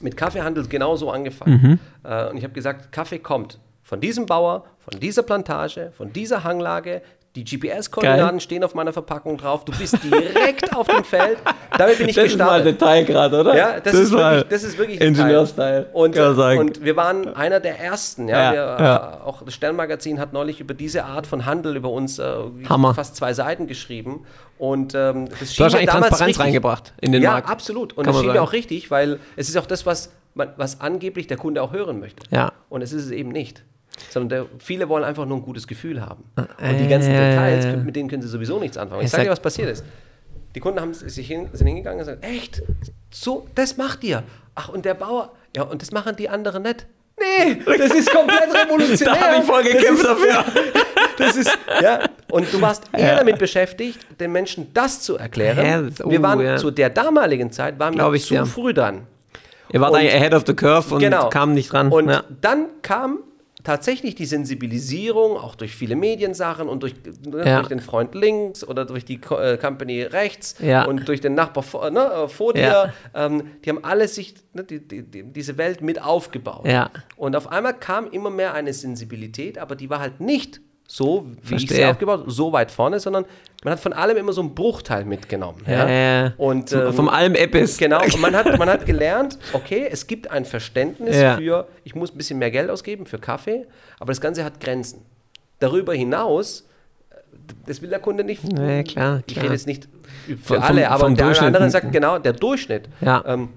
mit 0.00 0.16
Kaffeehandel 0.16 0.66
genauso 0.68 1.10
angefangen. 1.10 1.78
Äh, 2.02 2.28
und 2.30 2.36
ich 2.38 2.44
habe 2.44 2.54
gesagt, 2.54 2.92
Kaffee 2.92 3.18
kommt 3.18 3.58
von 3.86 4.00
diesem 4.00 4.26
Bauer, 4.26 4.64
von 4.78 4.98
dieser 4.98 5.22
Plantage, 5.22 5.92
von 5.96 6.12
dieser 6.12 6.42
Hanglage. 6.42 7.02
Die 7.36 7.44
GPS-Koordinaten 7.44 8.40
stehen 8.40 8.64
auf 8.64 8.74
meiner 8.74 8.92
Verpackung 8.92 9.36
drauf. 9.36 9.64
Du 9.64 9.70
bist 9.78 10.02
direkt 10.02 10.74
auf 10.74 10.88
dem 10.88 11.04
Feld. 11.04 11.38
Damit 11.78 11.98
bin 11.98 12.08
ich 12.08 12.16
Das 12.16 12.24
ist 12.24 12.38
mal 12.38 12.62
gestartet. 12.62 12.80
Detail 12.80 13.04
gerade, 13.04 13.40
oder? 13.40 13.56
Ja, 13.56 13.78
das, 13.78 13.94
ist 13.94 14.10
wirklich, 14.10 14.44
das 14.48 14.64
ist 14.64 14.78
wirklich. 14.78 15.00
Ingenieur-Style, 15.00 15.90
Und, 15.92 16.18
und 16.18 16.82
wir 16.82 16.96
waren 16.96 17.32
einer 17.36 17.60
der 17.60 17.78
ersten. 17.78 18.26
Ja, 18.26 18.38
Ja, 18.38 18.52
wir, 18.52 18.84
ja. 18.84 19.20
Äh, 19.22 19.24
auch 19.24 19.42
das 19.42 19.54
Sternmagazin 19.54 20.18
hat 20.18 20.32
neulich 20.32 20.60
über 20.60 20.74
diese 20.74 21.04
Art 21.04 21.28
von 21.28 21.46
Handel 21.46 21.76
über 21.76 21.90
uns 21.90 22.18
äh, 22.18 22.34
fast 22.94 23.14
zwei 23.14 23.34
Seiten 23.34 23.68
geschrieben. 23.68 24.26
Und 24.58 24.96
ähm, 24.96 25.28
das 25.28 25.38
Du 25.38 25.46
schien 25.46 25.64
hast 25.66 25.72
mir 25.74 25.78
eigentlich 25.78 25.90
Transparenz 25.90 26.28
richtig. 26.28 26.44
reingebracht 26.44 26.92
in 27.00 27.12
den 27.12 27.22
ja, 27.22 27.32
Markt. 27.32 27.50
absolut. 27.50 27.92
Und 27.92 28.04
Kann 28.04 28.14
das 28.14 28.22
schien 28.22 28.32
mir 28.32 28.42
auch 28.42 28.52
richtig, 28.52 28.90
weil 28.90 29.20
es 29.36 29.48
ist 29.48 29.56
auch 29.56 29.66
das, 29.66 29.86
was, 29.86 30.10
man, 30.34 30.48
was 30.56 30.80
angeblich 30.80 31.28
der 31.28 31.36
Kunde 31.36 31.62
auch 31.62 31.72
hören 31.72 32.00
möchte. 32.00 32.24
Ja. 32.34 32.52
Und 32.68 32.82
es 32.82 32.92
ist 32.92 33.04
es 33.04 33.10
eben 33.12 33.28
nicht. 33.28 33.62
Sondern 34.10 34.28
der, 34.28 34.46
viele 34.58 34.88
wollen 34.88 35.04
einfach 35.04 35.24
nur 35.26 35.38
ein 35.38 35.42
gutes 35.42 35.66
Gefühl 35.66 36.00
haben. 36.00 36.24
Äh, 36.36 36.70
Und 36.70 36.78
die 36.78 36.88
ganzen 36.88 37.12
ja, 37.12 37.30
Details, 37.30 37.84
mit 37.84 37.96
denen 37.96 38.08
können 38.08 38.22
sie 38.22 38.28
sowieso 38.28 38.58
nichts 38.58 38.76
anfangen. 38.76 39.02
Ich 39.02 39.10
sage 39.10 39.22
sag- 39.22 39.26
dir, 39.28 39.32
was 39.32 39.40
passiert 39.40 39.68
ist. 39.70 39.84
Die 40.54 40.60
Kunden 40.60 40.80
haben 40.80 40.94
sich 40.94 41.26
hin, 41.26 41.48
sind 41.52 41.66
hingegangen 41.66 41.98
und 42.00 42.06
gesagt, 42.06 42.24
echt? 42.24 42.62
So, 43.10 43.46
das 43.54 43.76
macht 43.76 44.02
ihr? 44.04 44.22
Ach, 44.54 44.68
und 44.70 44.84
der 44.86 44.94
Bauer, 44.94 45.32
ja, 45.54 45.62
und 45.64 45.82
das 45.82 45.92
machen 45.92 46.16
die 46.16 46.28
anderen 46.30 46.62
nicht. 46.62 46.86
Nee, 47.18 47.56
das 47.64 47.94
ist 47.94 48.10
komplett 48.10 48.52
revolutionär. 48.64 49.14
Da 49.14 49.20
habe 49.20 49.36
ich 49.38 49.44
voll 49.44 49.62
gekämpft 49.62 50.04
das 50.04 50.18
ist, 50.18 50.26
dafür. 50.28 50.44
Das 51.18 51.34
ist, 51.36 51.58
ja, 51.82 52.00
und 52.30 52.52
du 52.52 52.60
warst 52.60 52.84
eher 52.92 53.08
Ja. 53.12 53.16
damit 53.16 53.38
beschäftigt, 53.38 53.98
den 54.20 54.32
Menschen 54.32 54.70
das 54.74 55.00
zu 55.00 55.16
erklären. 55.16 55.64
Ja, 55.98 56.04
oh, 56.04 56.10
wir 56.10 56.20
waren 56.22 56.40
ja. 56.40 56.56
zu 56.58 56.70
der 56.70 56.90
damaligen 56.90 57.50
Zeit, 57.52 57.78
waren 57.78 57.96
wir 57.96 58.12
ich, 58.12 58.26
zu 58.26 58.44
früh 58.44 58.74
dran. 58.74 59.06
Ihr 59.72 59.80
wart 59.80 59.92
Und- 59.92 59.98
eigentlich 60.00 60.14
ahead 60.14 60.34
of 60.34 60.44
the 60.46 60.52
curve 60.54 60.92
und 60.94 61.00
genau. 61.00 61.30
kamen 61.30 61.54
nicht 61.54 61.72
dran. 61.72 61.90
Und 61.90 62.22
dann 62.42 62.66
kam 62.82 63.20
tatsächlich 63.66 64.14
die 64.14 64.26
Sensibilisierung, 64.26 65.36
auch 65.36 65.56
durch 65.56 65.74
viele 65.74 65.96
Mediensachen 65.96 66.68
und 66.68 66.82
durch, 66.84 66.94
ne, 67.28 67.44
Ja. 67.44 67.56
durch 67.56 67.66
den 67.68 67.80
Freund 67.80 68.14
links 68.14 68.62
oder 68.62 68.84
durch 68.84 69.04
die 69.04 69.20
Co 69.20 69.36
äh, 69.38 69.56
Company 69.58 70.02
rechts 70.02 70.54
Ja. 70.60 70.84
und 70.84 71.08
durch 71.08 71.20
den 71.20 71.34
Nachbar 71.34 71.64
vor, 71.64 71.90
ne, 71.90 72.00
äh, 72.00 72.28
vor 72.28 72.52
dir. 72.54 72.62
Ja. 72.62 72.92
Ähm, 73.14 73.42
die 73.64 73.70
haben 73.70 73.82
alle 73.82 74.06
sich, 74.06 74.34
ne, 74.52 74.62
die, 74.62 74.86
die, 74.86 75.02
die, 75.02 75.24
diese 75.24 75.58
Welt 75.58 75.80
mit 75.80 76.00
aufgebaut. 76.00 76.64
Und 77.16 77.34
auf 77.34 77.50
einmal 77.50 77.74
kam 77.74 78.08
immer 78.10 78.30
mehr 78.30 78.54
eine 78.54 78.72
Sensibilität, 78.72 79.58
aber 79.58 79.74
die 79.74 79.90
war 79.90 79.98
halt 79.98 80.20
nicht 80.20 80.60
so, 80.86 81.26
wie 81.42 81.56
ich 81.56 81.66
Verstehe. 81.66 81.90
aufgebaut 81.90 82.24
so 82.26 82.52
weit 82.52 82.70
vorne, 82.70 83.00
sondern 83.00 83.24
man 83.64 83.72
hat 83.72 83.80
von 83.80 83.92
allem 83.92 84.16
immer 84.16 84.32
so 84.32 84.40
einen 84.40 84.54
Bruchteil 84.54 85.04
mitgenommen. 85.04 85.62
Ja? 85.66 85.88
Ja, 85.88 86.22
ja. 86.24 86.32
Und, 86.36 86.72
ähm, 86.72 86.92
vom 86.92 87.08
allem 87.08 87.34
Epis. 87.34 87.76
Genau, 87.78 88.00
und 88.02 88.20
man 88.20 88.36
hat, 88.36 88.56
man 88.58 88.68
hat 88.68 88.86
gelernt, 88.86 89.38
okay, 89.52 89.88
es 89.90 90.06
gibt 90.06 90.30
ein 90.30 90.44
Verständnis 90.44 91.16
Ja. 91.16 91.36
für, 91.36 91.66
ich 91.84 91.94
muss 91.94 92.12
ein 92.12 92.16
bisschen 92.18 92.38
mehr 92.38 92.50
Geld 92.50 92.70
ausgeben 92.70 93.06
für 93.06 93.18
Kaffee, 93.18 93.66
aber 93.98 94.12
das 94.12 94.20
Ganze 94.20 94.44
hat 94.44 94.60
Grenzen. 94.60 95.02
Darüber 95.58 95.94
hinaus, 95.94 96.66
äh, 97.10 97.14
das 97.66 97.82
will 97.82 97.88
der 97.90 97.98
Kunde 97.98 98.22
nicht. 98.22 98.42
Ja, 98.44 98.82
klar, 98.84 99.22
Ich 99.26 99.34
klar. 99.34 99.44
rede 99.44 99.54
jetzt 99.54 99.66
nicht 99.66 99.88
für 100.28 100.36
Vom- 100.54 100.62
alle, 100.62 100.82
vom- 100.82 100.90
aber 100.92 101.04
vom 101.06 101.14
der 101.16 101.42
andere 101.42 101.70
sagt 101.70 101.90
genau, 101.92 102.18
der 102.18 102.32
Durchschnitt. 102.34 102.88
Ja. 103.00 103.24
Ähm, 103.26 103.48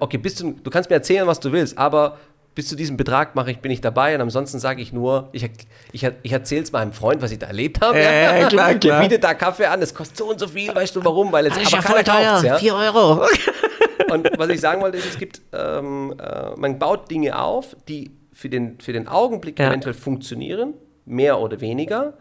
okay, 0.00 0.18
du, 0.18 0.52
du 0.52 0.70
kannst 0.70 0.90
mir 0.90 0.96
erzählen, 0.96 1.26
was 1.26 1.38
du 1.40 1.52
willst, 1.52 1.76
aber 1.78 2.18
bis 2.60 2.68
zu 2.68 2.76
diesem 2.76 2.98
Betrag 2.98 3.34
mache 3.34 3.50
ich, 3.52 3.60
bin 3.60 3.72
ich 3.72 3.80
dabei 3.80 4.14
und 4.14 4.20
ansonsten 4.20 4.58
sage 4.58 4.82
ich 4.82 4.92
nur, 4.92 5.30
ich, 5.32 5.48
ich, 5.92 6.06
ich 6.22 6.30
erzähle 6.32 6.62
es 6.62 6.72
meinem 6.72 6.92
Freund, 6.92 7.22
was 7.22 7.30
ich 7.32 7.38
da 7.38 7.46
erlebt 7.46 7.80
habe. 7.80 7.98
Ja, 7.98 8.12
ja, 8.40 8.48
klar, 8.50 8.68
Der 8.74 8.78
klar. 8.78 9.00
bietet 9.00 9.24
da 9.24 9.32
Kaffee 9.32 9.64
an, 9.64 9.80
das 9.80 9.94
kostet 9.94 10.18
so 10.18 10.28
und 10.28 10.38
so 10.38 10.46
viel, 10.46 10.74
weißt 10.74 10.94
du 10.94 11.02
warum? 11.02 11.32
Weil 11.32 11.46
jetzt 11.46 11.56
Das 11.56 11.62
ist 11.62 11.72
ja 11.72 11.78
aber 11.78 11.88
voll 11.88 12.04
teuer. 12.04 12.42
ja? 12.44 12.58
4 12.58 12.74
Euro. 12.74 13.24
Und 14.10 14.28
was 14.36 14.48
ich 14.50 14.60
sagen 14.60 14.82
wollte, 14.82 14.98
ist, 14.98 15.06
es 15.06 15.18
gibt, 15.18 15.40
ähm, 15.52 16.14
äh, 16.20 16.50
man 16.56 16.78
baut 16.78 17.10
Dinge 17.10 17.38
auf, 17.40 17.76
die 17.88 18.10
für 18.32 18.50
den, 18.50 18.78
für 18.80 18.92
den 18.92 19.08
Augenblick 19.08 19.58
Ja. 19.58 19.68
eventuell 19.68 19.94
funktionieren, 19.94 20.74
mehr 21.06 21.38
oder 21.38 21.60
weniger, 21.62 22.12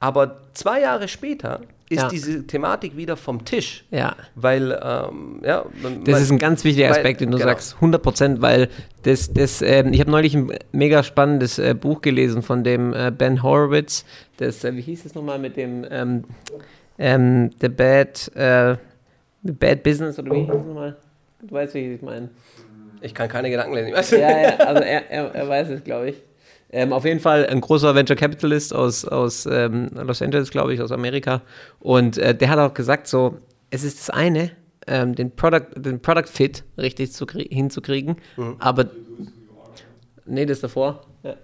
aber 0.00 0.38
zwei 0.54 0.80
Jahre 0.82 1.08
später 1.08 1.60
ist 1.88 2.02
Ja. 2.02 2.08
diese 2.08 2.44
Thematik 2.46 2.96
wieder 2.96 3.16
vom 3.16 3.44
Tisch. 3.44 3.84
Ja. 3.92 4.16
Weil, 4.34 4.72
ähm, 4.82 5.40
ja, 5.44 5.64
man, 5.82 6.02
Das 6.04 6.20
ist 6.20 6.30
ein 6.32 6.38
ganz 6.38 6.64
wichtiger 6.64 6.88
weil- 6.90 6.96
Aspekt, 6.96 7.20
den 7.20 7.30
du 7.30 7.38
genau. 7.38 7.48
sagst. 7.48 7.76
100 7.80 8.02
Prozent, 8.02 8.42
weil 8.42 8.68
das, 9.04 9.32
das, 9.32 9.62
ähm, 9.62 9.92
ich 9.92 10.00
habe 10.00 10.10
neulich 10.10 10.34
ein 10.34 10.52
mega 10.72 11.02
spannendes 11.04 11.58
äh, 11.60 11.74
Buch 11.74 12.00
gelesen 12.02 12.42
von 12.42 12.64
dem 12.64 12.92
äh, 12.92 13.12
Ben 13.16 13.42
Horowitz. 13.42 14.04
Das, 14.38 14.64
äh, 14.64 14.74
wie 14.74 14.80
hieß 14.82 15.04
es 15.06 15.14
nochmal 15.14 15.38
mit 15.38 15.56
dem 15.56 15.86
ähm, 15.88 16.24
ähm, 16.98 17.50
The 17.60 17.68
Bad, 17.68 18.32
äh, 18.34 18.76
The 19.44 19.52
Bad 19.52 19.82
Business 19.84 20.18
oder 20.18 20.32
wie 20.32 20.40
hieß 20.40 20.48
es 20.48 20.54
nochmal? 20.54 20.96
Du 21.42 21.54
weißt, 21.54 21.74
wie 21.74 21.94
ich 21.94 22.02
meine. 22.02 22.30
Ich 23.00 23.14
kann 23.14 23.28
keine 23.28 23.48
Gedanken 23.50 23.74
lesen. 23.74 23.88
Ich 23.90 23.94
weiß, 23.94 24.10
Ja, 24.12 24.40
ja, 24.40 24.56
also 24.56 24.82
er, 24.82 25.08
er, 25.10 25.34
er 25.34 25.48
weiß 25.48 25.68
es, 25.68 25.84
glaube 25.84 26.10
ich. 26.10 26.16
Ähm, 26.70 26.92
auf 26.92 27.04
jeden 27.04 27.20
Fall 27.20 27.46
ein 27.46 27.60
großer 27.60 27.94
Venture 27.94 28.16
Capitalist 28.16 28.74
aus, 28.74 29.04
aus 29.04 29.46
ähm, 29.46 29.88
Los 29.94 30.20
Angeles, 30.20 30.50
glaube 30.50 30.74
ich, 30.74 30.80
aus 30.82 30.90
Amerika. 30.92 31.42
Und 31.78 32.18
äh, 32.18 32.34
der 32.34 32.48
hat 32.50 32.58
auch 32.58 32.74
gesagt, 32.74 33.06
so, 33.06 33.38
es 33.70 33.84
ist 33.84 34.00
das 34.00 34.10
eine, 34.10 34.50
ähm, 34.88 35.14
den, 35.14 35.30
Product, 35.30 35.66
den 35.76 36.00
Product 36.00 36.26
Fit 36.30 36.64
richtig 36.76 37.12
zu 37.12 37.24
krie- 37.24 37.52
hinzukriegen, 37.52 38.16
aber 38.58 38.86
nee, 40.24 40.44
das 40.46 40.60
davor. 40.60 41.04
Ja. 41.22 41.34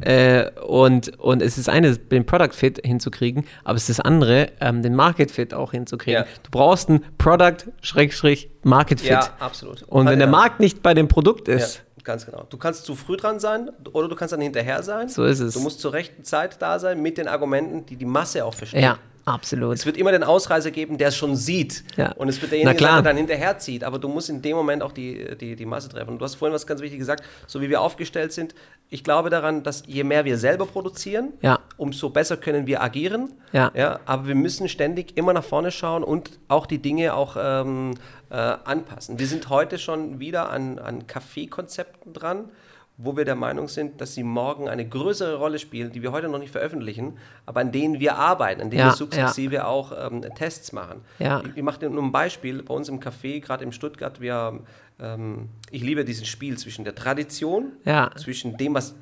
Äh, 0.00 0.50
und, 0.60 1.16
und 1.20 1.40
es 1.40 1.56
ist 1.56 1.68
eine, 1.68 1.96
den 1.96 2.26
Product 2.26 2.52
Fit 2.52 2.80
hinzukriegen, 2.84 3.44
aber 3.62 3.76
es 3.76 3.88
ist 3.88 3.98
das 3.98 4.04
andere, 4.04 4.48
ähm, 4.60 4.82
den 4.82 4.96
Market 4.96 5.30
Fit 5.30 5.54
auch 5.54 5.70
hinzukriegen. 5.70 6.22
Ja. 6.22 6.28
Du 6.42 6.50
brauchst 6.50 6.88
einen 6.88 7.04
Product-Market 7.18 9.00
Fit. 9.00 9.10
ja, 9.10 9.28
absolut. 9.38 9.82
Und 9.84 10.06
wenn 10.06 10.18
der 10.18 10.26
Ja. 10.26 10.32
Markt 10.32 10.58
nicht 10.58 10.82
bei 10.82 10.94
dem 10.94 11.06
Produkt 11.06 11.46
Ja, 11.46 11.54
ist, 11.54 11.84
ganz 12.04 12.26
genau. 12.26 12.46
Du 12.48 12.56
kannst 12.56 12.84
zu 12.84 12.94
früh 12.94 13.16
dran 13.16 13.40
sein 13.40 13.70
oder 13.92 14.08
du 14.08 14.14
kannst 14.14 14.32
dann 14.32 14.40
hinterher 14.40 14.82
sein. 14.82 15.08
So 15.08 15.24
ist 15.24 15.40
es. 15.40 15.54
Du 15.54 15.60
musst 15.60 15.80
zur 15.80 15.92
rechten 15.92 16.24
Zeit 16.24 16.60
da 16.60 16.78
sein 16.78 17.00
mit 17.00 17.18
den 17.18 17.28
Argumenten, 17.28 17.86
die 17.86 17.96
die 17.96 18.04
Masse 18.04 18.44
auch 18.44 18.54
versteht. 18.54 18.82
ja, 18.82 18.98
absolut. 19.24 19.74
Es 19.74 19.86
wird 19.86 19.96
immer 19.96 20.12
den 20.12 20.22
Ausreißer 20.22 20.70
geben, 20.70 20.98
der 20.98 21.08
es 21.08 21.16
schon 21.16 21.36
sieht. 21.36 21.84
Ja. 21.96 22.12
Und 22.12 22.28
es 22.28 22.40
wird 22.40 22.52
derjenige, 22.52 22.76
der 22.78 23.02
dann 23.02 23.16
hinterherzieht. 23.16 23.84
Aber 23.84 23.98
du 23.98 24.08
musst 24.08 24.28
in 24.30 24.42
dem 24.42 24.56
Moment 24.56 24.82
auch 24.82 24.92
die, 24.92 25.36
die, 25.38 25.56
die 25.56 25.66
Masse 25.66 25.88
treffen. 25.88 26.10
Und 26.10 26.18
du 26.18 26.24
hast 26.24 26.34
vorhin 26.36 26.54
was 26.54 26.66
ganz 26.66 26.80
wichtig 26.80 26.98
gesagt, 26.98 27.24
so 27.46 27.60
wie 27.60 27.68
wir 27.70 27.80
aufgestellt 27.80 28.32
sind. 28.32 28.54
Ich 28.90 29.02
glaube 29.02 29.30
daran, 29.30 29.62
dass 29.62 29.82
je 29.86 30.04
mehr 30.04 30.24
wir 30.24 30.38
selber 30.38 30.66
produzieren, 30.66 31.32
Ja. 31.42 31.58
umso 31.76 32.10
besser 32.10 32.36
können 32.36 32.66
wir 32.66 32.82
agieren. 32.82 33.32
Ja. 33.52 33.70
Ja, 33.74 34.00
aber 34.06 34.28
wir 34.28 34.34
müssen 34.34 34.68
ständig 34.68 35.16
immer 35.16 35.32
nach 35.32 35.44
vorne 35.44 35.70
schauen 35.70 36.04
und 36.04 36.38
auch 36.48 36.66
die 36.66 36.78
Dinge 36.78 37.14
auch 37.14 37.36
ähm, 37.40 37.94
äh, 38.30 38.34
anpassen. 38.34 39.18
Wir 39.18 39.26
sind 39.26 39.48
heute 39.48 39.78
schon 39.78 40.20
wieder 40.20 40.50
an, 40.50 40.78
an 40.78 41.06
Kaffeekonzepten 41.06 42.12
dran, 42.12 42.50
wo 42.96 43.16
wir 43.16 43.24
der 43.24 43.34
Meinung 43.34 43.66
sind, 43.66 44.00
dass 44.00 44.14
sie 44.14 44.22
morgen 44.22 44.68
eine 44.68 44.86
größere 44.88 45.36
Rolle 45.36 45.58
spielen, 45.58 45.90
die 45.90 46.00
wir 46.02 46.12
heute 46.12 46.28
noch 46.28 46.38
nicht 46.38 46.52
veröffentlichen, 46.52 47.18
aber 47.44 47.60
an 47.60 47.72
denen 47.72 47.98
wir 47.98 48.16
arbeiten, 48.16 48.60
an 48.60 48.70
denen 48.70 48.80
Ja, 48.80 48.86
wir 48.92 48.96
sukzessive 48.96 49.66
auch 49.66 49.92
ähm, 50.12 50.22
Tests 50.36 50.72
machen. 50.72 51.00
Ja. 51.18 51.42
Ich, 51.44 51.56
ich 51.56 51.62
mache 51.62 51.80
dir 51.80 51.90
nur 51.90 52.02
ein 52.04 52.12
Beispiel. 52.12 52.62
Bei 52.62 52.72
uns 52.72 52.88
im 52.88 53.00
Café, 53.00 53.40
gerade 53.40 53.64
in 53.64 53.72
Stuttgart, 53.72 54.20
wir, 54.20 54.60
ähm, 55.00 55.48
ich 55.72 55.82
liebe 55.82 56.04
dieses 56.04 56.28
Spiel 56.28 56.56
zwischen 56.56 56.84
der 56.84 56.94
Tradition, 56.94 57.72
Ja. 57.84 58.10
zwischen 58.16 58.56
dem, 58.56 58.74
was, 58.74 58.94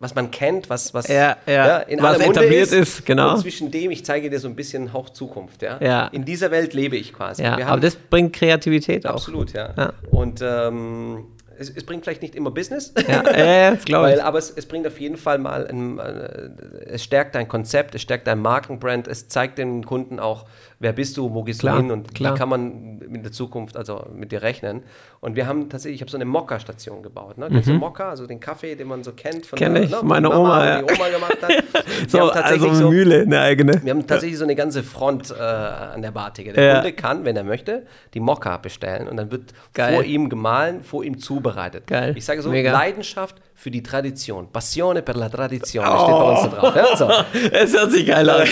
was 0.00 0.14
man 0.14 0.30
kennt, 0.30 0.68
was, 0.68 0.92
was 0.92 1.08
Ja, 1.08 1.38
ja. 1.46 1.78
in 1.78 1.98
Was 2.02 2.16
aller 2.16 2.24
Munde 2.26 2.40
etabliert 2.40 2.72
ist, 2.72 3.06
genau. 3.06 3.32
Und 3.34 3.40
zwischen 3.40 3.70
dem, 3.70 3.90
ich 3.90 4.04
zeige 4.04 4.28
dir 4.28 4.38
so 4.38 4.48
ein 4.48 4.54
bisschen 4.56 4.92
Hauch 4.92 5.08
Zukunft. 5.10 5.62
Ja? 5.62 5.78
Ja. 5.82 6.06
In 6.08 6.26
dieser 6.26 6.50
Welt 6.50 6.74
lebe 6.74 6.96
ich 6.98 7.14
quasi. 7.14 7.42
Ja, 7.42 7.56
aber 7.66 7.80
das 7.80 7.96
bringt 7.96 8.34
Kreativität 8.34 9.06
auch. 9.06 9.14
Absolut, 9.14 9.54
ja. 9.54 9.72
Ja. 9.76 9.92
Und 10.10 10.40
ähm, 10.42 11.24
es, 11.60 11.68
es 11.68 11.84
bringt 11.84 12.04
vielleicht 12.04 12.22
nicht 12.22 12.34
immer 12.34 12.50
Business. 12.50 12.92
Ja, 13.06 13.22
äh, 13.22 13.76
glaube 13.84 14.06
Weil, 14.08 14.16
ich. 14.16 14.24
aber 14.24 14.38
es, 14.38 14.50
es 14.50 14.66
bringt 14.66 14.86
auf 14.86 14.98
jeden 14.98 15.18
Fall 15.18 15.38
mal, 15.38 15.66
ein, 15.66 15.98
äh, 15.98 16.50
es 16.86 17.04
stärkt 17.04 17.34
dein 17.34 17.48
Konzept, 17.48 17.94
es 17.94 18.02
stärkt 18.02 18.26
dein 18.26 18.40
Markenbrand, 18.40 19.06
es 19.06 19.28
zeigt 19.28 19.58
den 19.58 19.84
Kunden 19.84 20.18
auch, 20.18 20.46
wer 20.80 20.92
bist 20.92 21.16
du, 21.16 21.32
wo 21.32 21.44
gehst 21.44 21.60
Klar, 21.60 21.76
du 21.76 21.82
hin 21.82 21.90
und 21.92 22.14
klar. 22.14 22.34
wie 22.34 22.38
kann 22.38 22.48
man 22.48 23.00
in 23.02 23.22
der 23.22 23.30
Zukunft 23.32 23.76
also 23.76 24.06
mit 24.14 24.32
dir 24.32 24.42
rechnen. 24.42 24.82
Und 25.20 25.36
wir 25.36 25.46
haben 25.46 25.68
tatsächlich, 25.68 25.96
ich 25.96 26.00
habe 26.00 26.10
so 26.10 26.16
eine 26.16 26.24
Mokka-Station 26.24 27.02
gebaut. 27.02 27.36
Ne? 27.38 27.50
Du 27.50 27.72
Mokka, 27.74 28.08
also 28.10 28.26
den 28.26 28.40
Kaffee, 28.40 28.74
den 28.74 28.88
man 28.88 29.04
so 29.04 29.12
kennt 29.12 29.46
von 29.46 29.58
Kenn 29.58 29.74
der, 29.74 29.82
ich, 29.84 29.90
ne, 29.90 29.98
meine 30.02 30.28
die 30.28 30.34
Oma, 30.34 30.62
die 30.62 30.68
ja. 30.68 30.94
Oma 30.96 31.08
gemacht 31.08 31.38
hat. 31.42 31.50
So, 32.08 32.30
also 32.30 32.72
so, 32.72 32.90
Mühle, 32.90 33.22
eine 33.22 33.40
eigene. 33.40 33.84
wir 33.84 33.90
haben 33.90 34.06
tatsächlich 34.06 34.38
so 34.38 34.44
eine 34.44 34.54
ganze 34.54 34.82
Front 34.82 35.30
äh, 35.30 35.42
an 35.42 36.00
der 36.00 36.10
Bartheke. 36.12 36.52
Der 36.54 36.64
Ja. 36.64 36.74
Kunde 36.76 36.92
kann, 36.94 37.24
wenn 37.24 37.36
er 37.36 37.44
möchte, 37.44 37.84
die 38.14 38.20
Mokka 38.20 38.56
bestellen 38.56 39.06
und 39.06 39.16
dann 39.18 39.30
wird 39.30 39.52
Geil. 39.74 39.94
vor 39.94 40.04
ihm 40.04 40.28
gemahlen, 40.30 40.82
vor 40.82 41.04
ihm 41.04 41.18
zubereitet. 41.18 41.86
Geil. 41.86 42.14
Ich 42.16 42.24
sage 42.24 42.40
so, 42.40 42.50
Mega. 42.50 42.72
Leidenschaft 42.72 43.36
für 43.60 43.70
die 43.70 43.82
Tradition. 43.82 44.50
Passione 44.50 45.02
per 45.02 45.14
la 45.16 45.28
tradizione 45.28 45.86
steht 45.86 46.08
bei 46.08 46.30
uns 46.30 46.40
da 46.42 46.48
drauf. 46.48 46.74
Ja, 46.76 46.96
so. 46.96 47.10
Es 47.52 47.72
hört 47.74 47.92
sich 47.92 48.06
geil 48.06 48.28
an. 48.30 48.48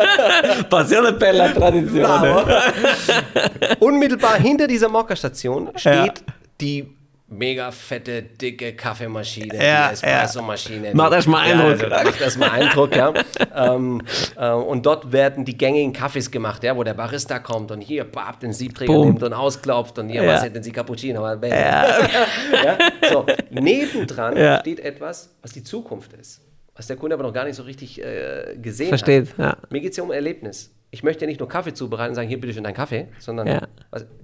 Passione 0.68 1.14
per 1.14 1.32
la 1.32 1.48
tradizione. 1.48 2.44
Unmittelbar 3.80 4.36
hinter 4.36 4.66
dieser 4.66 4.90
Mokka-Station 4.90 5.70
steht 5.76 5.94
Ja. 5.94 6.12
die 6.60 6.93
mega 7.36 7.70
fette, 7.70 8.22
dicke 8.22 8.74
Kaffeemaschine, 8.74 9.54
Ja, 9.56 9.90
Espresso-Maschine. 9.90 10.94
Macht 10.94 11.10
die- 11.12 11.16
erst 11.16 11.28
mal 11.28 11.48
Ja, 11.48 11.54
Eindruck. 11.54 11.92
also, 11.92 12.04
macht 12.10 12.20
erst 12.20 12.38
mal 12.38 12.50
Eindruck, 12.50 12.96
ja. 12.96 13.12
ähm, 13.54 14.02
äh, 14.36 14.50
und 14.50 14.86
dort 14.86 15.12
werden 15.12 15.44
die 15.44 15.56
gängigen 15.56 15.92
Kaffees 15.92 16.30
gemacht, 16.30 16.62
ja, 16.64 16.76
wo 16.76 16.82
der 16.82 16.94
Barista 16.94 17.38
kommt 17.38 17.70
und 17.70 17.80
hier 17.80 18.04
bap, 18.04 18.40
den 18.40 18.52
Siebträger 18.52 18.92
Boom. 18.92 19.06
nimmt 19.08 19.22
und 19.22 19.32
ausklopft 19.32 19.98
und 19.98 20.08
hier, 20.08 20.22
Ja. 20.22 20.32
was 20.34 20.42
hätten 20.44 20.62
Sie 20.62 20.72
Cappuccino? 20.72 21.24
Ja. 21.44 22.78
So, 23.10 23.26
nebendran 23.50 24.36
Ja. 24.36 24.60
steht 24.60 24.80
etwas, 24.80 25.34
was 25.42 25.52
die 25.52 25.62
Zukunft 25.62 26.12
ist, 26.14 26.40
was 26.74 26.86
der 26.86 26.96
Kunde 26.96 27.14
aber 27.14 27.22
noch 27.24 27.32
gar 27.32 27.44
nicht 27.44 27.56
so 27.56 27.62
richtig 27.62 28.00
äh, 28.02 28.56
gesehen 28.60 28.88
Versteht, 28.88 29.30
hat. 29.36 29.38
ja. 29.38 29.56
Mir 29.70 29.80
geht 29.80 29.90
es 29.92 29.96
ja 29.96 30.02
um 30.04 30.10
Erlebnis. 30.12 30.70
Ich 30.90 31.02
möchte 31.02 31.24
ja 31.24 31.26
nicht 31.28 31.40
nur 31.40 31.48
Kaffee 31.48 31.74
zubereiten 31.74 32.10
und 32.10 32.14
sagen, 32.14 32.28
hier 32.28 32.40
bitte 32.40 32.52
schön 32.54 32.62
dein 32.64 32.74
Kaffee, 32.74 33.08
sondern 33.18 33.46
Ja. 33.48 33.60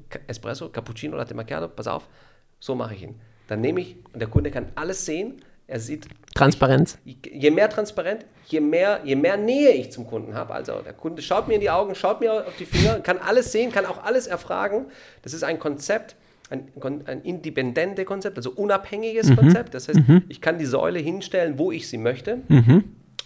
Ka- 0.08 0.20
Espresso, 0.26 0.68
Cappuccino, 0.68 1.16
Latte 1.16 1.34
Macchiato, 1.34 1.68
pass 1.68 1.86
auf, 1.88 2.08
so 2.60 2.74
mache 2.74 2.94
ich 2.94 3.02
ihn. 3.02 3.16
Dann 3.48 3.60
nehme 3.60 3.80
ich, 3.80 3.96
und 4.12 4.20
der 4.20 4.28
Kunde 4.28 4.50
kann 4.50 4.66
alles 4.76 5.04
sehen, 5.04 5.42
er 5.66 5.80
sieht, 5.80 6.06
Transparenz. 6.34 6.98
je 7.04 7.50
mehr 7.50 7.68
transparent, 7.68 8.24
je 8.46 8.60
mehr, 8.60 9.00
je 9.04 9.16
mehr 9.16 9.36
Nähe 9.36 9.70
ich 9.70 9.90
zum 9.90 10.06
Kunden 10.06 10.34
habe, 10.34 10.54
also 10.54 10.80
der 10.82 10.92
Kunde 10.92 11.22
schaut 11.22 11.48
mir 11.48 11.54
in 11.54 11.60
die 11.60 11.70
Augen, 11.70 11.94
schaut 11.94 12.20
mir 12.20 12.46
auf 12.46 12.56
die 12.58 12.66
Finger, 12.66 13.00
kann 13.00 13.18
alles 13.18 13.52
sehen, 13.52 13.72
kann 13.72 13.86
auch 13.86 14.02
alles 14.04 14.26
erfragen. 14.26 14.86
Das 15.22 15.32
ist 15.32 15.42
ein 15.42 15.58
Konzept, 15.58 16.16
ein, 16.50 16.68
ein 17.06 17.22
independente 17.22 18.04
Konzept, 18.04 18.36
also 18.36 18.50
unabhängiges 18.50 19.34
Konzept. 19.36 19.74
Das 19.74 19.88
heißt, 19.88 20.00
ich 20.28 20.40
kann 20.40 20.58
die 20.58 20.66
Säule 20.66 20.98
hinstellen, 20.98 21.58
wo 21.58 21.70
ich 21.72 21.88
sie 21.88 21.98
möchte 21.98 22.38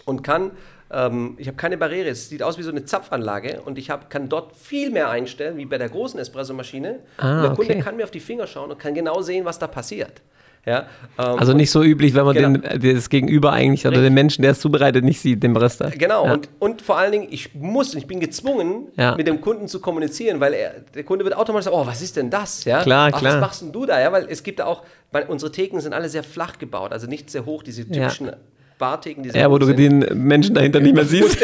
und 0.05 0.23
kann 0.23 0.51
ähm, 0.91 1.35
ich 1.37 1.47
habe 1.47 1.57
keine 1.57 1.77
Barriere. 1.77 2.09
Es 2.09 2.29
sieht 2.29 2.43
aus 2.43 2.57
wie 2.57 2.63
so 2.63 2.69
eine 2.71 2.85
Zapfanlage 2.85 3.61
und 3.63 3.77
ich 3.77 3.89
hab, 3.89 4.09
kann 4.09 4.29
dort 4.29 4.55
viel 4.55 4.91
mehr 4.91 5.09
einstellen, 5.09 5.57
wie 5.57 5.65
bei 5.65 5.77
der 5.77 5.89
großen 5.89 6.19
Espressomaschine. 6.19 6.99
Ah, 7.17 7.37
und 7.37 7.41
der 7.43 7.51
Kunde 7.55 7.73
okay. 7.73 7.81
kann 7.81 7.97
mir 7.97 8.03
auf 8.03 8.11
die 8.11 8.19
Finger 8.19 8.47
schauen 8.47 8.71
und 8.71 8.79
kann 8.79 8.93
genau 8.93 9.21
sehen, 9.21 9.45
was 9.45 9.57
da 9.59 9.67
passiert. 9.67 10.21
Ja, 10.67 10.87
ähm, 11.19 11.37
Also 11.37 11.53
nicht 11.53 11.69
so 11.69 11.83
üblich, 11.83 12.15
wenn 12.15 12.25
man 12.25 12.33
Genau. 12.35 12.57
den, 12.57 12.95
das 12.95 13.09
Gegenüber 13.09 13.51
eigentlich 13.53 13.85
oder 13.85 14.01
den 14.01 14.15
Menschen, 14.15 14.41
der 14.41 14.49
es 14.51 14.59
zubereitet, 14.59 15.03
nicht 15.03 15.19
sieht, 15.19 15.43
den 15.43 15.53
Barista. 15.53 15.89
Genau, 15.89 16.25
Ja. 16.25 16.33
und, 16.33 16.49
und 16.57 16.81
vor 16.81 16.97
allen 16.97 17.11
Dingen, 17.11 17.27
ich 17.29 17.53
muss, 17.53 17.93
ich 17.93 18.07
bin 18.07 18.19
gezwungen, 18.19 18.87
Ja. 18.97 19.15
mit 19.15 19.27
dem 19.27 19.41
Kunden 19.41 19.67
zu 19.67 19.79
kommunizieren, 19.79 20.39
weil 20.39 20.53
er, 20.53 20.71
der 20.95 21.03
Kunde 21.03 21.23
wird 21.23 21.37
automatisch 21.37 21.65
sagen, 21.65 21.77
oh, 21.77 21.85
was 21.85 22.01
ist 22.01 22.15
denn 22.17 22.31
das? 22.31 22.63
Ja? 22.63 22.81
Klar, 22.81 23.11
Ach, 23.13 23.19
klar. 23.19 23.33
Was 23.35 23.41
machst 23.41 23.61
denn 23.61 23.71
du 23.73 23.85
da? 23.85 24.01
Ja, 24.01 24.11
weil 24.11 24.25
es 24.27 24.41
gibt 24.41 24.57
da 24.57 24.65
auch, 24.65 24.81
weil 25.11 25.25
unsere 25.27 25.51
Theken 25.51 25.79
sind 25.81 25.93
alle 25.93 26.09
sehr 26.09 26.23
flach 26.23 26.57
gebaut, 26.57 26.93
also 26.93 27.05
nicht 27.05 27.29
sehr 27.29 27.45
hoch, 27.45 27.61
diese 27.61 27.85
typischen 27.87 28.31
Bartheken, 28.77 29.23
die 29.23 29.29
Ja, 29.29 29.49
wo 29.49 29.57
du 29.57 29.65
sind. 29.67 29.77
den 29.79 29.99
Menschen 30.27 30.53
dahinter 30.55 30.79
nicht 30.79 30.95
mehr 30.95 31.05
siehst. 31.05 31.37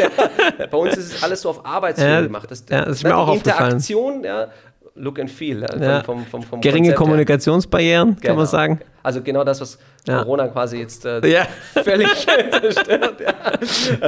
Bei 0.70 0.76
uns 0.76 0.96
ist 0.96 1.14
es 1.14 1.22
alles 1.22 1.40
so 1.42 1.50
auf 1.50 1.64
Arbeitshöhe 1.64 2.06
Ja, 2.06 2.20
gemacht. 2.20 2.50
Das, 2.50 2.64
ja, 2.70 2.84
das 2.84 2.96
ist 2.98 3.02
ne, 3.04 3.10
mir 3.10 3.16
auch 3.16 3.26
die 3.30 3.38
aufgefallen. 3.38 3.64
Interaktion, 3.72 4.24
ja, 4.24 4.46
Look 4.94 5.18
and 5.18 5.30
Feel. 5.30 5.62
Ja, 5.62 5.76
Ja. 5.80 6.02
Vom, 6.02 6.26
vom, 6.26 6.42
vom 6.42 6.60
Geringe 6.60 6.88
Konzept. 6.88 6.98
Kommunikationsbarrieren, 6.98 8.10
kann 8.16 8.20
Genau. 8.20 8.34
man 8.36 8.46
sagen. 8.46 8.80
Also 9.02 9.22
genau 9.22 9.42
das, 9.44 9.60
was 9.60 9.78
Ja. 10.06 10.18
Corona 10.22 10.48
quasi 10.48 10.78
jetzt 10.78 11.04
äh, 11.06 11.26
Ja. 11.26 11.46
völlig 11.82 12.08
zerstört. 12.60 13.20
Ja. 13.20 13.34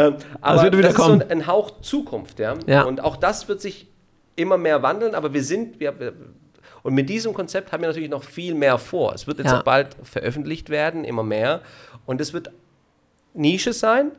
Ähm, 0.08 0.16
aber 0.40 0.62
wird 0.64 0.76
wieder 0.76 0.88
das 0.88 0.94
kommen. 0.96 1.20
ist 1.22 1.26
so 1.28 1.32
ein, 1.32 1.40
ein 1.40 1.46
Hauch 1.46 1.80
Zukunft. 1.80 2.38
Ja? 2.38 2.54
Ja. 2.66 2.82
Und 2.82 3.02
auch 3.02 3.16
das 3.16 3.48
wird 3.48 3.60
sich 3.62 3.88
immer 4.36 4.58
mehr 4.58 4.82
wandeln, 4.82 5.14
aber 5.14 5.32
wir 5.32 5.42
sind, 5.42 5.80
wir, 5.80 5.94
und 6.82 6.92
mit 6.94 7.08
diesem 7.08 7.32
Konzept 7.32 7.72
haben 7.72 7.80
wir 7.82 7.88
natürlich 7.88 8.10
noch 8.10 8.22
viel 8.24 8.54
mehr 8.54 8.76
vor. 8.78 9.14
Es 9.14 9.26
wird 9.26 9.38
jetzt 9.38 9.50
Ja. 9.52 9.60
auch 9.60 9.62
bald 9.62 9.96
veröffentlicht 10.02 10.68
werden, 10.68 11.04
immer 11.04 11.22
mehr. 11.22 11.60
Und 12.04 12.20
es 12.20 12.34
wird 12.34 12.50
Nische 13.34 13.72
sein. 13.72 14.12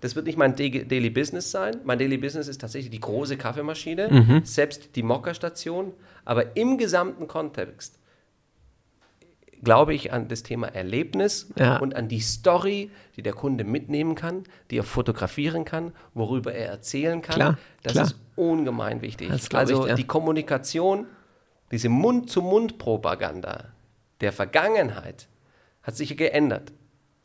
Das 0.00 0.14
wird 0.14 0.26
nicht 0.26 0.36
mein 0.36 0.54
Da- 0.54 0.68
Daily 0.68 1.08
Business 1.10 1.50
sein. 1.50 1.78
Mein 1.84 1.98
Daily 1.98 2.18
Business 2.18 2.48
ist 2.48 2.60
tatsächlich 2.60 2.90
die 2.90 3.00
große 3.00 3.36
Kaffeemaschine, 3.38 4.08
Mhm. 4.10 4.44
selbst 4.44 4.94
die 4.94 5.02
Mokka-Station. 5.02 5.92
Aber 6.24 6.56
im 6.56 6.76
gesamten 6.76 7.26
Kontext 7.28 7.98
glaube 9.62 9.94
ich 9.94 10.12
an 10.12 10.28
das 10.28 10.42
Thema 10.42 10.68
Erlebnis 10.68 11.48
Ja. 11.58 11.78
und 11.78 11.96
an 11.96 12.08
die 12.08 12.20
Story, 12.20 12.90
die 13.16 13.22
der 13.22 13.32
Kunde 13.32 13.64
mitnehmen 13.64 14.14
kann, 14.14 14.44
die 14.70 14.78
er 14.78 14.84
fotografieren 14.84 15.64
kann, 15.64 15.92
worüber 16.12 16.52
er 16.52 16.68
erzählen 16.68 17.22
kann. 17.22 17.34
Klar, 17.36 17.58
das 17.82 17.92
klar. 17.94 18.04
ist 18.06 18.16
ungemein 18.36 19.00
wichtig. 19.00 19.30
Also 19.54 19.84
ich, 19.84 19.88
ja. 19.88 19.94
die 19.94 20.06
Kommunikation, 20.06 21.06
diese 21.70 21.88
Mund-zu-Mund-Propaganda 21.88 23.64
der 24.20 24.32
Vergangenheit 24.32 25.26
hat 25.82 25.96
sich 25.96 26.14
geändert. 26.16 26.72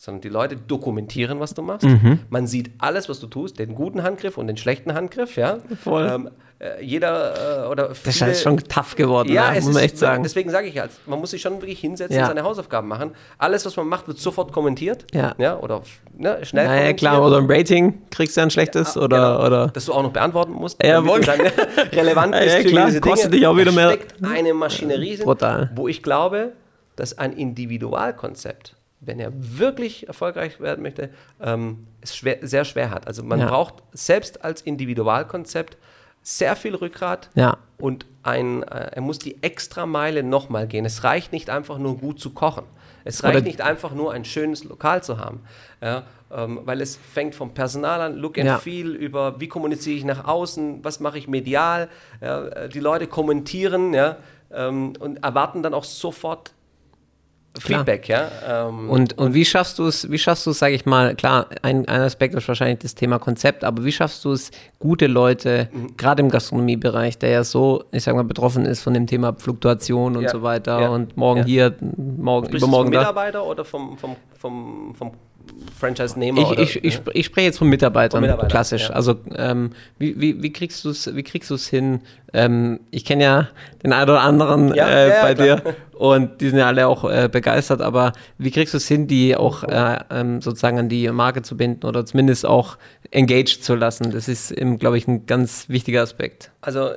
Sondern 0.04 0.22
die 0.22 0.30
Leute 0.30 0.56
dokumentieren, 0.56 1.40
was 1.40 1.54
du 1.54 1.62
machst. 1.62 1.86
Mhm. 1.86 2.22
Man 2.32 2.48
sieht 2.48 2.72
alles, 2.80 3.08
was 3.08 3.20
du 3.20 3.28
tust, 3.28 3.60
den 3.60 3.76
guten 3.76 4.02
Handgriff 4.02 4.36
und 4.40 4.48
den 4.48 4.58
schlechten 4.58 4.96
Handgriff. 4.96 5.36
Ja? 5.38 5.60
Voll. 5.84 6.10
Ähm, 6.12 6.30
äh, 6.58 6.84
jeder 6.84 7.66
äh, 7.66 7.68
oder 7.68 7.90
Das 7.90 8.00
ist 8.08 8.18
viele, 8.18 8.32
halt 8.32 8.38
schon 8.40 8.58
tough 8.68 8.96
geworden, 8.96 9.32
ja, 9.32 9.52
ne? 9.52 9.58
es 9.58 9.66
muss 9.66 9.76
man 9.76 9.84
ist, 9.84 9.92
echt 9.92 9.98
sagen. 10.00 10.24
Deswegen 10.24 10.50
sage 10.50 10.68
ich 10.70 10.80
halt, 10.80 10.90
man 11.06 11.20
muss 11.20 11.30
sich 11.30 11.42
schon 11.44 11.54
wirklich 11.62 11.80
hinsetzen 11.80 12.16
Ja. 12.16 12.24
und 12.24 12.30
seine 12.30 12.42
Hausaufgaben 12.42 12.88
machen. 12.88 13.12
Alles, 13.38 13.64
was 13.68 13.76
man 13.78 13.86
macht, 13.88 14.08
wird 14.08 14.18
sofort 14.18 14.52
kommentiert. 14.52 15.06
Ja. 15.14 15.36
oder 15.60 15.84
ne, 16.18 16.40
schnell 16.48 16.66
Naja, 16.66 16.94
klar, 16.94 17.24
oder 17.24 17.38
ein 17.38 17.46
Rating 17.48 18.02
kriegst 18.10 18.38
du 18.38 18.42
ein 18.42 18.50
schlechtes 18.50 18.98
oder, 18.98 19.36
Genau. 19.36 19.46
oder 19.46 19.68
Dass 19.68 19.86
du 19.86 19.94
auch 19.94 20.02
noch 20.02 20.14
beantworten 20.14 20.54
musst. 20.54 20.84
Jawohl. 20.84 21.22
damit 21.22 21.56
du 21.56 21.62
dann 21.62 21.88
relevant 21.94 22.34
Ja, 22.34 22.42
bist 22.42 22.56
ja, 22.56 22.62
für 22.64 22.70
klar, 22.70 22.86
diese 22.88 23.02
kostet 23.02 23.26
Dinge. 23.34 23.38
dich 23.40 23.46
auch 23.48 23.56
wieder 23.56 23.66
Da 23.66 23.72
mehr. 23.72 23.88
steckt 23.92 24.16
eine 24.24 24.54
Maschinerie, 24.56 25.18
Brutal. 25.18 25.70
wo 25.76 25.88
ich 25.88 26.02
glaube, 26.02 26.54
dass 26.96 27.20
ein 27.20 27.34
Individualkonzept, 27.34 28.76
wenn 29.02 29.20
er 29.20 29.32
wirklich 29.34 30.08
erfolgreich 30.08 30.60
werden 30.60 30.82
möchte, 30.84 31.10
ähm, 31.42 31.88
es 32.02 32.16
schwer, 32.16 32.38
sehr 32.42 32.66
schwer 32.66 32.92
hat. 32.92 33.08
Also 33.08 33.24
man 33.24 33.40
Ja. 33.40 33.48
braucht 33.50 33.76
selbst 33.94 34.44
als 34.46 34.62
Individualkonzept 34.62 35.78
sehr 36.24 36.56
viel 36.56 36.76
Rückgrat 36.76 37.30
Ja. 37.34 37.58
und 37.80 38.06
ein, 38.24 38.62
äh, 38.64 38.92
er 38.94 39.02
muss 39.02 39.18
die 39.18 39.42
extra 39.42 39.88
Meile 39.88 40.22
nochmal 40.22 40.68
gehen. 40.68 40.86
Es 40.86 41.04
reicht 41.04 41.32
nicht 41.34 41.50
einfach 41.50 41.80
nur 41.80 41.98
gut 41.98 42.20
zu 42.20 42.30
kochen. 42.30 42.64
Es 43.04 43.24
reicht 43.24 43.38
Oder- 43.38 43.44
nicht 43.46 43.62
einfach 43.62 43.94
nur 43.94 44.14
ein 44.14 44.24
schönes 44.24 44.64
Lokal 44.64 45.02
zu 45.02 45.18
haben, 45.18 45.40
ja, 45.82 46.04
ähm, 46.32 46.60
weil 46.66 46.80
es 46.82 46.96
fängt 46.98 47.34
vom 47.34 47.56
Personal 47.56 48.00
an, 48.02 48.16
Look 48.18 48.38
and 48.38 48.46
Ja. 48.46 48.60
Feel 48.60 48.92
über, 48.92 49.40
wie 49.40 49.48
kommuniziere 49.48 49.98
ich 49.98 50.04
nach 50.06 50.26
außen, 50.26 50.84
was 50.84 51.00
mache 51.00 51.18
ich 51.18 51.28
medial. 51.28 51.90
Ja, 52.22 52.46
äh, 52.46 52.70
die 52.70 52.80
Leute 52.80 53.08
kommentieren 53.08 53.96
ja, 53.96 54.18
ähm, 54.52 54.94
und 55.00 55.24
erwarten 55.24 55.64
dann 55.64 55.74
auch 55.74 55.84
sofort 55.84 56.54
Klar. 57.60 57.80
Feedback. 57.80 58.08
Ja, 58.08 58.30
ähm, 58.70 58.90
Und, 58.90 59.18
und 59.18 59.34
wie 59.34 59.44
schaffst 59.44 59.78
du 59.78 59.86
es, 59.86 60.10
wie 60.10 60.18
schaffst 60.18 60.46
du 60.46 60.52
es, 60.52 60.60
sage 60.60 60.74
ich 60.74 60.86
mal, 60.86 61.16
klar, 61.16 61.48
ein, 61.62 61.86
ein 61.88 62.02
Aspekt 62.02 62.34
ist 62.34 62.48
wahrscheinlich 62.48 62.80
das 62.80 62.96
Thema 62.96 63.20
Konzept, 63.20 63.64
aber 63.66 63.84
wie 63.84 63.92
schaffst 63.92 64.24
du 64.24 64.32
es, 64.32 64.52
gute 64.80 65.08
Leute, 65.08 65.68
Mhm. 65.74 65.98
gerade 65.98 66.22
im 66.22 66.30
Gastronomiebereich, 66.30 67.18
der 67.18 67.30
ja 67.32 67.44
so, 67.44 67.84
ich 67.92 68.04
sag 68.04 68.16
mal, 68.16 68.24
betroffen 68.24 68.66
ist 68.66 68.82
von 68.82 68.94
dem 68.94 69.06
Thema 69.06 69.34
Fluktuation 69.38 70.16
und 70.16 70.24
Ja, 70.24 70.30
so 70.30 70.42
weiter 70.44 70.80
ja, 70.80 70.90
und 70.90 71.18
morgen 71.18 71.40
ja. 71.42 71.46
hier, 71.46 71.76
morgen, 71.98 72.48
Sprichst 72.48 72.64
du 72.64 72.68
vom 72.68 72.70
übermorgen 72.88 72.92
da. 72.94 73.00
Mitarbeiter 73.00 73.46
oder 73.46 73.66
vom, 73.66 73.98
vom, 73.98 74.16
vom, 74.38 74.96
vom 74.96 75.12
Franchise-Nehmer? 75.80 76.42
Ich, 76.42 76.48
oder- 76.48 76.60
ich, 76.62 76.84
ich, 76.84 76.94
sp- 77.00 77.12
ich 77.14 77.26
spreche 77.26 77.48
jetzt 77.48 77.58
von 77.58 77.68
Mitarbeitern, 77.70 78.18
Von 78.20 78.22
Mitarbeitern, 78.22 78.50
klassisch. 78.50 78.90
ja. 78.90 78.96
Also 78.96 79.16
ähm, 79.36 79.72
wie, 79.98 80.20
wie, 80.20 80.42
wie 80.44 80.52
kriegst 80.54 80.84
du 80.86 80.90
es, 80.90 81.16
wie 81.16 81.24
kriegst 81.24 81.50
du 81.50 81.56
es 81.56 81.68
hin? 81.68 82.02
Ähm, 82.34 82.80
ich 82.92 83.06
kenne 83.06 83.24
ja 83.24 83.50
den 83.84 83.94
einen 83.94 84.10
oder 84.10 84.22
anderen 84.22 84.74
Ja, 84.74 84.88
äh, 84.88 85.10
ja, 85.10 85.22
bei 85.22 85.34
klar. 85.36 85.58
dir 85.62 85.76
und 85.98 86.40
die 86.42 86.50
sind 86.50 86.60
ja 86.60 86.68
alle 86.68 86.88
auch 86.88 87.04
äh, 87.10 87.30
begeistert. 87.32 87.82
Aber 87.82 88.14
wie 88.38 88.52
kriegst 88.52 88.74
du 88.74 88.78
es 88.78 88.88
hin, 88.88 89.08
die 89.08 89.36
auch 89.36 89.64
äh, 89.64 90.00
ähm, 90.12 90.42
sozusagen 90.42 90.80
an 90.80 90.90
die 90.90 91.10
Marke 91.12 91.42
zu 91.42 91.58
binden 91.58 91.86
oder 91.86 92.06
zumindest 92.06 92.46
auch 92.46 92.78
engaged 93.12 93.64
zu 93.64 93.76
lassen? 93.76 94.12
Das 94.12 94.28
ist, 94.28 94.54
glaube 94.80 94.98
ich, 94.98 95.08
ein 95.08 95.26
ganz 95.26 95.68
wichtiger 95.70 96.02
Aspekt. 96.02 96.52
Also, 96.62 96.92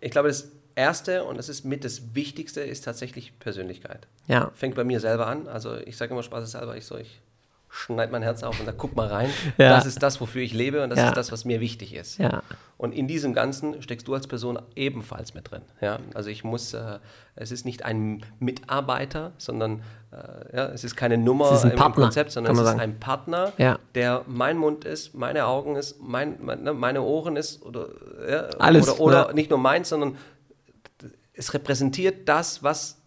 ich 0.00 0.10
glaube, 0.10 0.28
das 0.28 0.50
Erste 0.74 1.24
und 1.24 1.38
das 1.38 1.48
ist 1.48 1.64
mit 1.64 1.84
das 1.84 2.14
Wichtigste 2.14 2.60
ist 2.60 2.84
tatsächlich 2.84 3.38
Persönlichkeit. 3.38 4.06
Ja, 4.26 4.50
Fängt 4.54 4.74
bei 4.74 4.84
mir 4.84 5.00
selber 5.00 5.26
an. 5.26 5.48
Also, 5.48 5.76
ich 5.84 5.96
sage 5.96 6.12
immer 6.12 6.22
spaßeshalber, 6.22 6.76
ich 6.76 6.84
so, 6.84 6.96
ich 6.98 7.20
schneide 7.68 8.10
mein 8.12 8.22
Herz 8.22 8.42
auf 8.42 8.58
und 8.58 8.66
sage, 8.66 8.78
guck 8.78 8.96
mal 8.96 9.06
rein. 9.06 9.28
Ja. 9.58 9.70
Das 9.70 9.86
ist 9.86 10.02
das, 10.02 10.20
wofür 10.20 10.42
ich 10.42 10.52
lebe 10.54 10.82
und 10.82 10.90
das 10.90 10.98
Ja. 10.98 11.08
ist 11.08 11.16
das, 11.16 11.32
was 11.32 11.44
mir 11.44 11.60
wichtig 11.60 11.94
ist. 11.94 12.18
ja, 12.18 12.42
Und 12.78 12.92
in 12.92 13.06
diesem 13.08 13.34
Ganzen 13.34 13.82
steckst 13.82 14.08
du 14.08 14.14
als 14.14 14.26
Person 14.26 14.58
ebenfalls 14.74 15.34
mit 15.34 15.50
drin. 15.50 15.62
Ja? 15.80 15.98
Also 16.14 16.30
ich 16.30 16.44
muss, 16.44 16.72
äh, 16.74 16.98
es 17.34 17.50
ist 17.50 17.64
nicht 17.64 17.84
ein 17.84 18.24
Mitarbeiter, 18.38 19.32
sondern 19.38 19.82
äh, 20.12 20.56
ja, 20.56 20.66
es 20.68 20.84
ist 20.84 20.96
keine 20.96 21.18
Nummer 21.18 21.52
ist 21.52 21.64
ein 21.64 21.72
im 21.72 21.76
Partner, 21.78 22.04
Konzept, 22.04 22.32
sondern 22.32 22.54
es 22.54 22.60
ist 22.60 22.66
sagen. 22.66 22.80
ein 22.80 22.98
Partner, 23.00 23.52
der 23.94 24.22
mein 24.26 24.56
Mund 24.56 24.84
ist, 24.84 25.14
meine 25.14 25.44
Augen 25.46 25.76
ist, 25.76 26.00
mein, 26.00 26.36
mein, 26.40 26.62
ne, 26.62 26.72
meine 26.72 27.02
Ohren 27.02 27.36
ist 27.36 27.62
oder, 27.62 27.88
Alles, 28.58 28.88
oder, 28.98 29.26
oder 29.26 29.32
nicht 29.34 29.50
nur 29.50 29.58
meins, 29.58 29.88
sondern 29.90 30.16
es 31.34 31.52
repräsentiert 31.52 32.28
das, 32.28 32.62
was 32.62 32.98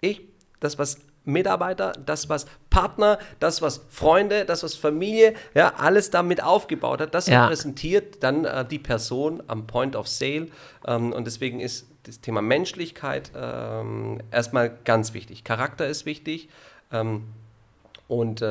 ich, 0.00 0.22
das, 0.60 0.78
was 0.78 0.98
Mitarbeiter, 1.26 1.92
das, 2.06 2.28
was 2.28 2.46
Partner, 2.70 3.18
das, 3.40 3.60
was 3.60 3.82
Freunde, 3.90 4.44
das, 4.44 4.62
was 4.62 4.74
Familie, 4.74 5.34
ja, 5.54 5.74
alles 5.76 6.10
damit 6.10 6.42
aufgebaut 6.42 7.00
hat, 7.00 7.14
das 7.14 7.26
Ja. 7.26 7.42
repräsentiert 7.44 8.22
dann 8.22 8.44
äh, 8.44 8.64
die 8.64 8.78
Person 8.78 9.42
am 9.48 9.66
Point 9.66 9.96
of 9.96 10.08
Sale. 10.08 10.48
Ähm, 10.86 11.12
und 11.12 11.26
deswegen 11.26 11.60
ist 11.60 11.86
das 12.04 12.20
Thema 12.20 12.40
Menschlichkeit 12.40 13.32
ähm, 13.36 14.20
erstmal 14.30 14.70
ganz 14.84 15.12
wichtig. 15.12 15.42
Charakter 15.44 15.86
ist 15.86 16.06
wichtig. 16.06 16.48
Ähm, 16.92 17.24
und 18.08 18.40
äh, 18.40 18.44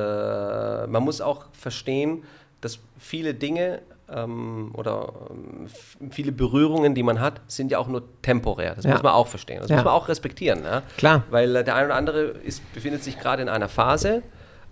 man 0.88 1.02
muss 1.04 1.22
auch 1.22 1.46
verstehen, 1.54 2.26
dass 2.60 2.80
viele 3.00 3.34
Dinge 3.34 3.82
ähm, 4.14 4.72
oder 4.74 5.12
ähm, 5.32 5.68
viele 6.12 6.32
Berührungen, 6.32 6.94
die 6.96 7.04
man 7.04 7.20
hat, 7.20 7.42
sind 7.48 7.72
ja 7.72 7.80
auch 7.80 7.88
nur 7.88 8.04
temporär. 8.22 8.76
Das 8.76 8.86
Ja. 8.86 8.92
muss 8.92 9.04
man 9.04 9.14
auch 9.14 9.28
verstehen. 9.28 9.60
Das 9.62 9.70
Ja. 9.70 9.78
muss 9.78 9.86
man 9.86 9.94
auch 9.94 10.08
respektieren. 10.08 10.64
Ja? 10.64 10.82
Klar. 10.98 11.24
Weil 11.32 11.56
äh, 11.56 11.64
der 11.64 11.76
eine 11.76 11.88
oder 11.88 11.96
andere 11.96 12.22
ist, 12.22 12.62
befindet 12.74 13.04
sich 13.04 13.20
gerade 13.20 13.42
in 13.42 13.50
einer 13.50 13.70
Phase, 13.70 14.22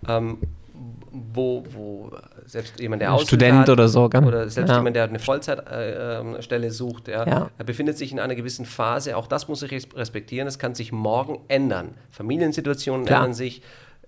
ähm, 0.08 0.38
wo, 1.12 1.64
wo 1.72 2.12
selbst 2.46 2.80
jemand, 2.80 3.02
der 3.02 3.14
Aushilfe 3.14 3.28
Student 3.36 3.60
hat, 3.60 3.70
oder 3.70 3.88
so, 3.88 4.10
gell? 4.10 4.24
oder 4.24 4.50
selbst 4.50 4.74
jemand, 4.74 4.96
der 4.96 5.04
eine 5.06 5.20
Vollzeitstelle 5.20 6.68
äh, 6.68 6.72
sucht, 6.72 7.08
er 7.08 7.50
befindet 7.66 7.98
sich 7.98 8.12
in 8.12 8.20
einer 8.20 8.34
gewissen 8.36 8.66
Phase. 8.66 9.16
Auch 9.16 9.28
das 9.28 9.48
muss 9.48 9.62
ich 9.62 9.72
res- 9.72 9.96
respektieren. 9.96 10.48
Es 10.48 10.58
kann 10.60 10.74
sich 10.76 10.92
morgen 10.92 11.40
ändern. 11.48 11.94
Familiensituationen 12.10 13.06
Klar. 13.06 13.20
ändern 13.22 13.34
sich. 13.36 13.62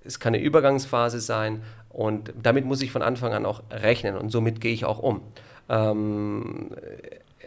Es 0.03 0.19
kann 0.19 0.33
eine 0.33 0.43
Übergangsphase 0.43 1.19
sein. 1.19 1.61
Und 1.95 2.33
damit 2.43 2.65
muss 2.65 2.81
ich 2.81 2.91
von 2.91 3.01
Anfang 3.01 3.31
an 3.33 3.45
auch 3.45 3.63
rechnen. 3.71 4.17
Und 4.17 4.29
somit 4.29 4.59
gehe 4.59 4.73
ich 4.73 4.83
auch 4.83 4.99
um. 4.99 5.21
Ähm, 5.69 6.71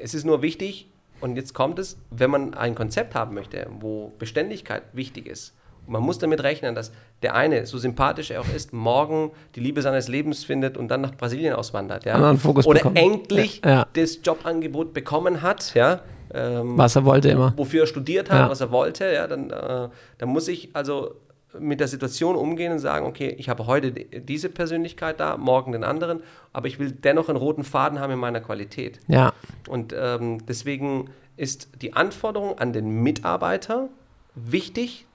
es 0.00 0.14
ist 0.14 0.24
nur 0.24 0.40
wichtig, 0.40 0.88
und 1.20 1.36
jetzt 1.36 1.52
kommt 1.52 1.78
es, 1.78 1.98
wenn 2.10 2.30
man 2.30 2.54
ein 2.54 2.74
Konzept 2.74 3.14
haben 3.14 3.34
möchte, 3.34 3.66
wo 3.80 4.12
Beständigkeit 4.18 4.82
wichtig 4.94 5.26
ist, 5.26 5.54
man 5.86 6.02
muss 6.02 6.18
damit 6.18 6.42
rechnen, 6.42 6.74
dass 6.74 6.92
der 7.22 7.34
eine, 7.34 7.66
so 7.66 7.76
sympathisch 7.78 8.30
er 8.30 8.40
auch 8.42 8.48
ist, 8.54 8.72
morgen 8.72 9.32
die 9.54 9.60
Liebe 9.60 9.82
seines 9.82 10.08
Lebens 10.08 10.44
findet 10.44 10.76
und 10.76 10.88
dann 10.88 11.00
nach 11.00 11.14
Brasilien 11.14 11.54
auswandert. 11.54 12.04
Ja? 12.04 12.14
Anderen 12.14 12.38
Fokus 12.38 12.66
Oder 12.66 12.78
bekommt. 12.80 12.98
endlich 12.98 13.60
Ja, 13.64 13.70
ja. 13.70 13.86
das 13.94 14.20
Jobangebot 14.22 14.92
bekommen 14.94 15.42
hat, 15.42 15.74
ja, 15.74 16.00
ähm, 16.32 16.76
Was 16.78 16.94
er 16.96 17.04
wollte 17.04 17.28
immer. 17.30 17.52
wofür 17.56 17.82
er 17.84 17.86
studiert 17.86 18.30
hat, 18.30 18.38
Ja. 18.38 18.50
was 18.50 18.60
er 18.60 18.70
wollte, 18.70 19.12
ja, 19.12 19.26
dann, 19.26 19.50
äh, 19.50 19.88
dann 20.18 20.28
muss 20.28 20.46
ich 20.48 20.70
also 20.74 21.14
mit 21.60 21.80
der 21.80 21.88
Situation 21.88 22.36
umgehen 22.36 22.72
und 22.72 22.78
sagen, 22.78 23.06
okay, 23.06 23.34
ich 23.38 23.48
habe 23.48 23.66
heute 23.66 23.92
die- 23.92 24.20
diese 24.20 24.48
Persönlichkeit 24.48 25.20
da, 25.20 25.36
morgen 25.36 25.72
den 25.72 25.84
anderen, 25.84 26.20
aber 26.52 26.66
ich 26.68 26.78
will 26.78 26.90
dennoch 26.92 27.28
einen 27.28 27.38
roten 27.38 27.64
Faden 27.64 28.00
haben 28.00 28.12
in 28.12 28.18
meiner 28.18 28.40
Qualität. 28.40 29.00
Ja, 29.08 29.32
Und 29.68 29.94
ähm, 29.96 30.44
deswegen 30.46 31.10
ist 31.36 31.68
die 31.82 31.92
Anforderung 31.94 32.58
an 32.58 32.72
den 32.72 33.02
Mitarbeiter 33.02 33.88
wichtig. 34.34 35.06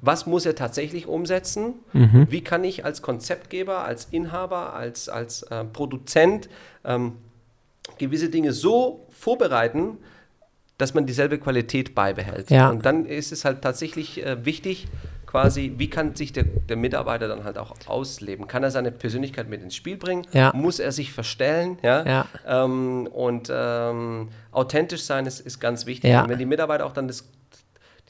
Was 0.00 0.26
muss 0.26 0.46
er 0.46 0.54
tatsächlich 0.54 1.06
umsetzen? 1.06 1.74
Wie 1.92 2.40
kann 2.42 2.62
ich 2.64 2.84
als 2.84 3.02
Konzeptgeber, 3.02 3.84
als 3.84 4.06
Inhaber, 4.10 4.74
als, 4.74 5.08
als 5.08 5.42
äh, 5.44 5.64
Produzent 5.64 6.48
ähm, 6.84 7.14
gewisse 7.98 8.28
Dinge 8.30 8.52
so 8.52 9.06
vorbereiten, 9.10 9.96
dass 10.78 10.94
man 10.94 11.04
dieselbe 11.04 11.38
Qualität 11.38 11.94
beibehält. 11.94 12.50
Ja. 12.50 12.70
Und 12.70 12.86
dann 12.86 13.04
ist 13.04 13.32
es 13.32 13.44
halt 13.44 13.60
tatsächlich 13.60 14.24
äh, 14.24 14.44
wichtig, 14.46 14.86
quasi, 15.30 15.74
wie 15.76 15.88
kann 15.88 16.16
sich 16.16 16.32
der, 16.32 16.42
der 16.42 16.76
Mitarbeiter 16.76 17.28
dann 17.28 17.44
halt 17.44 17.56
auch 17.56 17.76
ausleben? 17.86 18.48
Kann 18.48 18.64
er 18.64 18.72
seine 18.72 18.90
Persönlichkeit 18.90 19.48
mit 19.48 19.62
ins 19.62 19.76
Spiel 19.76 19.96
bringen? 19.96 20.26
Ja. 20.32 20.50
Muss 20.54 20.80
er 20.80 20.90
sich 20.90 21.12
verstellen? 21.12 21.78
Ja. 21.82 22.04
Ja. 22.04 22.26
Ähm, 22.46 23.06
und 23.06 23.48
ähm, 23.52 24.28
authentisch 24.50 25.02
sein 25.02 25.26
ist, 25.26 25.38
ist 25.38 25.60
ganz 25.60 25.86
wichtig. 25.86 26.10
Ja. 26.10 26.24
Und 26.24 26.30
wenn 26.30 26.38
die 26.38 26.46
Mitarbeiter 26.46 26.84
auch 26.84 26.92
dann 26.92 27.06
das, 27.06 27.28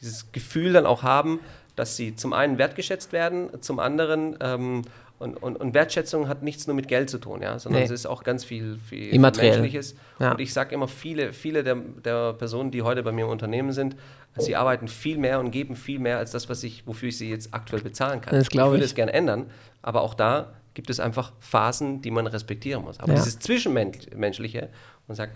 dieses 0.01 0.33
Gefühl 0.33 0.73
dann 0.73 0.87
auch 0.87 1.03
haben, 1.03 1.41
dass 1.77 1.97
sie 1.97 2.17
zum 2.17 2.33
einen 2.33 2.57
wertgeschätzt 2.57 3.13
werden, 3.13 3.51
zum 3.61 3.81
anderen 3.81 4.39
ähm, 4.41 4.83
und, 5.21 5.37
und, 5.37 5.57
und 5.57 5.75
Wertschätzung 5.75 6.29
hat 6.29 6.43
nichts 6.43 6.67
nur 6.67 6.75
mit 6.75 6.89
Geld 6.89 7.11
zu 7.11 7.19
tun, 7.19 7.43
ja, 7.43 7.59
sondern 7.59 7.81
Nee. 7.83 7.85
es 7.85 7.91
ist 7.93 8.07
auch 8.07 8.25
ganz 8.25 8.43
viel, 8.43 8.79
viel. 8.89 9.13
Menschliches. 9.53 9.95
Ja. 10.19 10.33
Und 10.33 10.41
ich 10.41 10.53
sage 10.53 10.75
immer, 10.75 10.89
viele, 10.89 11.33
viele 11.33 11.63
der, 11.63 11.77
der 11.77 12.33
Personen, 12.33 12.71
die 12.71 12.81
heute 12.83 13.03
bei 13.03 13.13
mir 13.13 13.27
im 13.27 13.31
Unternehmen 13.31 13.73
sind, 13.73 13.97
sie 14.39 14.57
arbeiten 14.57 14.89
viel 14.89 15.19
mehr 15.19 15.39
und 15.39 15.51
geben 15.51 15.77
viel 15.77 15.99
mehr 15.99 16.17
als 16.19 16.31
das, 16.33 16.49
was 16.49 16.65
ich, 16.65 16.87
wofür 16.87 17.11
ich 17.11 17.19
sie 17.19 17.29
jetzt 17.31 17.53
aktuell 17.53 17.83
bezahlen 17.83 18.21
kann. 18.23 18.35
Das 18.35 18.49
ich 18.51 18.55
würde 18.57 18.83
es 18.83 18.95
gerne 18.95 19.13
ändern, 19.13 19.47
aber 19.83 20.01
auch 20.01 20.15
da 20.15 20.55
gibt 20.73 20.89
es 20.89 21.01
einfach 21.01 21.33
Phasen, 21.41 22.01
die 22.01 22.11
man 22.11 22.27
respektieren 22.27 22.83
muss. 22.83 22.99
Aber 22.99 23.13
Ja. 23.13 23.19
dieses 23.19 23.39
Zwischenmenschliche 23.41 24.71
und 25.07 25.15
sagt, 25.17 25.33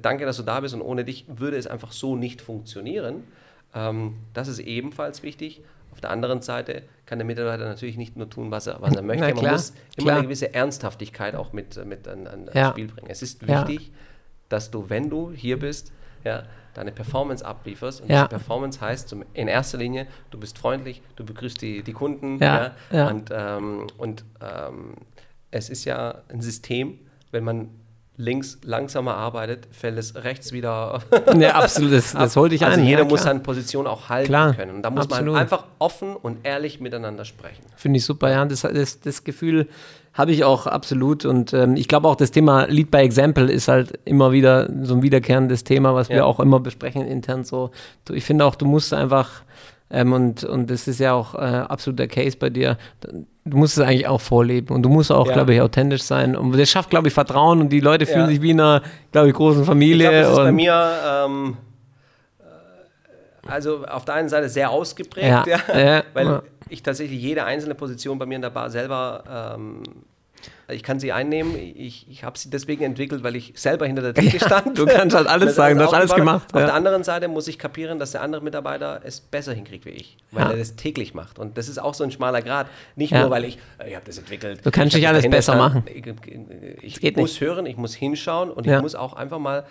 danke, 0.00 0.24
dass 0.24 0.36
du 0.38 0.42
da 0.42 0.60
bist 0.60 0.74
und 0.74 0.80
ohne 0.82 1.04
dich 1.04 1.26
würde 1.28 1.56
es 1.56 1.66
einfach 1.66 1.92
so 1.92 2.16
nicht 2.16 2.40
funktionieren. 2.40 3.24
Ähm, 3.74 4.14
das 4.34 4.48
ist 4.48 4.58
ebenfalls 4.58 5.22
wichtig. 5.22 5.62
Auf 5.92 6.00
der 6.00 6.10
anderen 6.10 6.40
Seite 6.42 6.82
kann 7.06 7.18
der 7.18 7.26
Mitarbeiter 7.26 7.64
natürlich 7.66 7.96
nicht 7.96 8.16
nur 8.16 8.28
tun, 8.28 8.50
was 8.50 8.66
er, 8.66 8.80
was 8.80 8.94
er 8.96 9.02
möchte. 9.02 9.28
Na 9.28 9.34
Man 9.42 9.52
muss 9.52 9.72
immer 9.96 10.04
klar. 10.06 10.16
eine 10.16 10.24
gewisse 10.26 10.54
Ernsthaftigkeit 10.54 11.34
auch 11.36 11.52
mit, 11.52 11.82
mit 11.86 12.08
an, 12.08 12.26
an 12.26 12.50
Ja. 12.54 12.70
Spiel 12.70 12.88
bringen. 12.88 13.08
Es 13.10 13.22
ist 13.22 13.42
Ja. 13.42 13.66
wichtig, 13.68 13.92
dass 14.48 14.70
du, 14.70 14.88
wenn 14.88 15.10
du 15.10 15.30
hier 15.32 15.58
bist, 15.58 15.92
ja, 16.24 16.44
deine 16.74 16.92
Performance 16.92 17.44
ablieferst. 17.44 18.00
Und 18.00 18.08
Ja. 18.10 18.22
diese 18.22 18.28
Performance 18.28 18.80
heißt 18.80 19.08
zum, 19.08 19.24
in 19.34 19.48
erster 19.48 19.76
Linie, 19.78 20.06
du 20.30 20.38
bist 20.38 20.56
freundlich, 20.58 21.02
du 21.16 21.24
begrüßt 21.24 21.60
die, 21.60 21.82
die 21.82 21.92
Kunden. 21.92 22.38
Ja, 22.38 22.74
ja. 22.90 23.08
Und, 23.08 23.30
ähm, 23.32 23.86
und 23.98 24.24
ähm, 24.40 24.94
es 25.50 25.68
ist 25.68 25.84
ja 25.84 26.22
ein 26.28 26.40
System, 26.40 26.98
wenn 27.30 27.44
man 27.44 27.68
links 28.22 28.58
langsamer 28.62 29.14
arbeitet, 29.16 29.66
fällt 29.72 29.98
es 29.98 30.14
rechts 30.14 30.52
wieder 30.52 31.00
ja 31.38 31.54
absolut. 31.54 31.92
Das, 31.92 32.12
das 32.12 32.36
holte 32.36 32.54
ich 32.54 32.64
also 32.64 32.80
jeder 32.80 33.02
ja, 33.02 33.08
muss 33.08 33.24
seine 33.24 33.40
Position 33.40 33.86
auch 33.86 34.08
halten 34.08 34.28
Klar, 34.28 34.54
können. 34.54 34.76
Und 34.76 34.82
da 34.82 34.90
muss 34.90 35.04
absolut. 35.04 35.32
man 35.32 35.42
einfach 35.42 35.64
offen 35.78 36.14
und 36.16 36.38
ehrlich 36.44 36.80
miteinander 36.80 37.24
sprechen. 37.24 37.62
Finde 37.76 37.98
ich 37.98 38.04
super, 38.04 38.30
ja. 38.30 38.44
Das, 38.44 38.62
das, 38.62 39.00
das 39.00 39.24
Gefühl 39.24 39.68
habe 40.14 40.30
ich 40.32 40.44
auch 40.44 40.66
absolut. 40.66 41.24
Und 41.24 41.52
ähm, 41.52 41.74
ich 41.76 41.88
glaube 41.88 42.08
auch, 42.08 42.16
das 42.16 42.30
Thema 42.30 42.66
Lead 42.66 42.90
by 42.90 42.98
Example 42.98 43.50
ist 43.50 43.68
halt 43.68 43.98
immer 44.04 44.30
wieder 44.30 44.68
so 44.82 44.94
ein 44.94 45.02
wiederkehrendes 45.02 45.64
Thema, 45.64 45.94
was 45.94 46.08
wir 46.08 46.18
Ja. 46.18 46.24
auch 46.24 46.38
immer 46.38 46.60
besprechen 46.60 47.06
intern. 47.06 47.44
So, 47.44 47.70
ich 48.10 48.24
finde 48.24 48.44
auch, 48.44 48.54
du 48.54 48.66
musst 48.66 48.92
einfach, 48.94 49.42
ähm, 49.92 50.12
und, 50.12 50.42
und 50.44 50.68
das 50.70 50.88
ist 50.88 50.98
ja 50.98 51.12
auch 51.12 51.34
äh, 51.34 51.38
absolut 51.38 51.98
der 52.00 52.08
Case 52.08 52.36
bei 52.36 52.50
dir, 52.50 52.76
du 53.44 53.56
musst 53.56 53.76
es 53.78 53.84
eigentlich 53.84 54.06
auch 54.08 54.20
vorleben. 54.20 54.74
Und 54.74 54.82
du 54.82 54.88
musst 54.88 55.12
auch, 55.12 55.26
Ja. 55.26 55.32
glaube 55.34 55.54
ich, 55.54 55.60
authentisch 55.60 56.02
sein. 56.02 56.34
Und 56.36 56.56
das 56.58 56.70
schafft, 56.70 56.90
glaube 56.90 57.08
ich, 57.08 57.14
Vertrauen 57.14 57.60
und 57.60 57.68
die 57.68 57.80
Leute 57.80 58.06
fühlen 58.06 58.20
Ja. 58.22 58.26
sich 58.26 58.40
wie 58.42 58.50
in 58.50 58.60
einer, 58.60 58.82
glaube 59.12 59.28
ich, 59.28 59.34
großen 59.34 59.62
Ich 59.62 59.66
Familie. 59.68 60.08
glaube, 60.08 60.16
das 60.22 60.30
ist 60.30 60.36
bei 60.36 60.52
mir 60.52 60.92
ähm, 61.06 61.56
äh, 62.40 63.50
also 63.50 63.84
auf 63.86 64.04
der 64.04 64.14
einen 64.14 64.28
Seite 64.28 64.48
sehr 64.48 64.70
ausgeprägt, 64.70 65.46
Ja, 65.46 66.02
weil 66.14 66.42
ich 66.68 66.82
tatsächlich 66.82 67.20
jede 67.20 67.44
einzelne 67.44 67.74
Position 67.74 68.18
bei 68.18 68.26
mir 68.26 68.36
in 68.36 68.42
der 68.42 68.50
Bar 68.50 68.70
selber 68.70 69.54
ähm, 69.56 69.82
ich 70.72 70.82
kann 70.82 70.98
sie 71.00 71.12
einnehmen. 71.12 71.54
Ich, 71.56 72.06
ich 72.10 72.24
habe 72.24 72.38
sie 72.38 72.50
deswegen 72.50 72.84
entwickelt, 72.84 73.22
weil 73.22 73.36
ich 73.36 73.52
selber 73.56 73.86
hinter 73.86 74.02
der 74.02 74.14
Theke 74.22 74.38
stand. 74.40 74.76
du 74.78 74.86
kannst 74.86 75.14
halt 75.16 75.26
alles 75.28 75.54
sagen, 75.54 75.78
du 75.78 75.84
hast 75.84 75.94
alles 75.94 76.14
gemacht, 76.14 76.54
Auf 76.54 76.60
ja. 76.60 76.66
der 76.66 76.74
anderen 76.74 77.04
Seite 77.04 77.28
muss 77.28 77.48
ich 77.48 77.58
kapieren, 77.58 77.98
dass 77.98 78.12
der 78.12 78.22
andere 78.22 78.42
Mitarbeiter 78.42 79.00
es 79.04 79.20
besser 79.20 79.52
hinkriegt 79.52 79.84
wie 79.86 79.90
ich, 79.90 80.16
weil 80.30 80.44
Ja. 80.44 80.50
er 80.52 80.56
das 80.58 80.76
täglich 80.76 81.14
macht. 81.14 81.38
Und 81.38 81.56
das 81.58 81.68
ist 81.68 81.78
auch 81.78 81.94
so 81.94 82.04
ein 82.04 82.10
schmaler 82.10 82.42
Grad. 82.42 82.66
Nicht 82.96 83.12
Ja. 83.12 83.20
nur, 83.22 83.30
weil 83.30 83.44
ich, 83.44 83.58
äh, 83.78 83.90
ich 83.90 83.94
habe 83.94 84.04
das 84.06 84.18
entwickelt. 84.18 84.64
Du 84.64 84.70
kannst 84.70 84.94
ich 84.94 85.00
nicht 85.00 85.08
alles 85.08 85.28
besser 85.28 85.54
stand. 85.54 85.74
machen. 85.74 85.84
Ich, 86.82 87.02
ich 87.02 87.16
muss 87.16 87.40
hören, 87.40 87.66
ich 87.66 87.76
muss 87.76 87.94
hinschauen 87.94 88.50
und 88.50 88.66
Ja. 88.66 88.76
ich 88.76 88.82
muss 88.82 88.94
auch 88.94 89.12
einfach 89.14 89.38
mal 89.38 89.64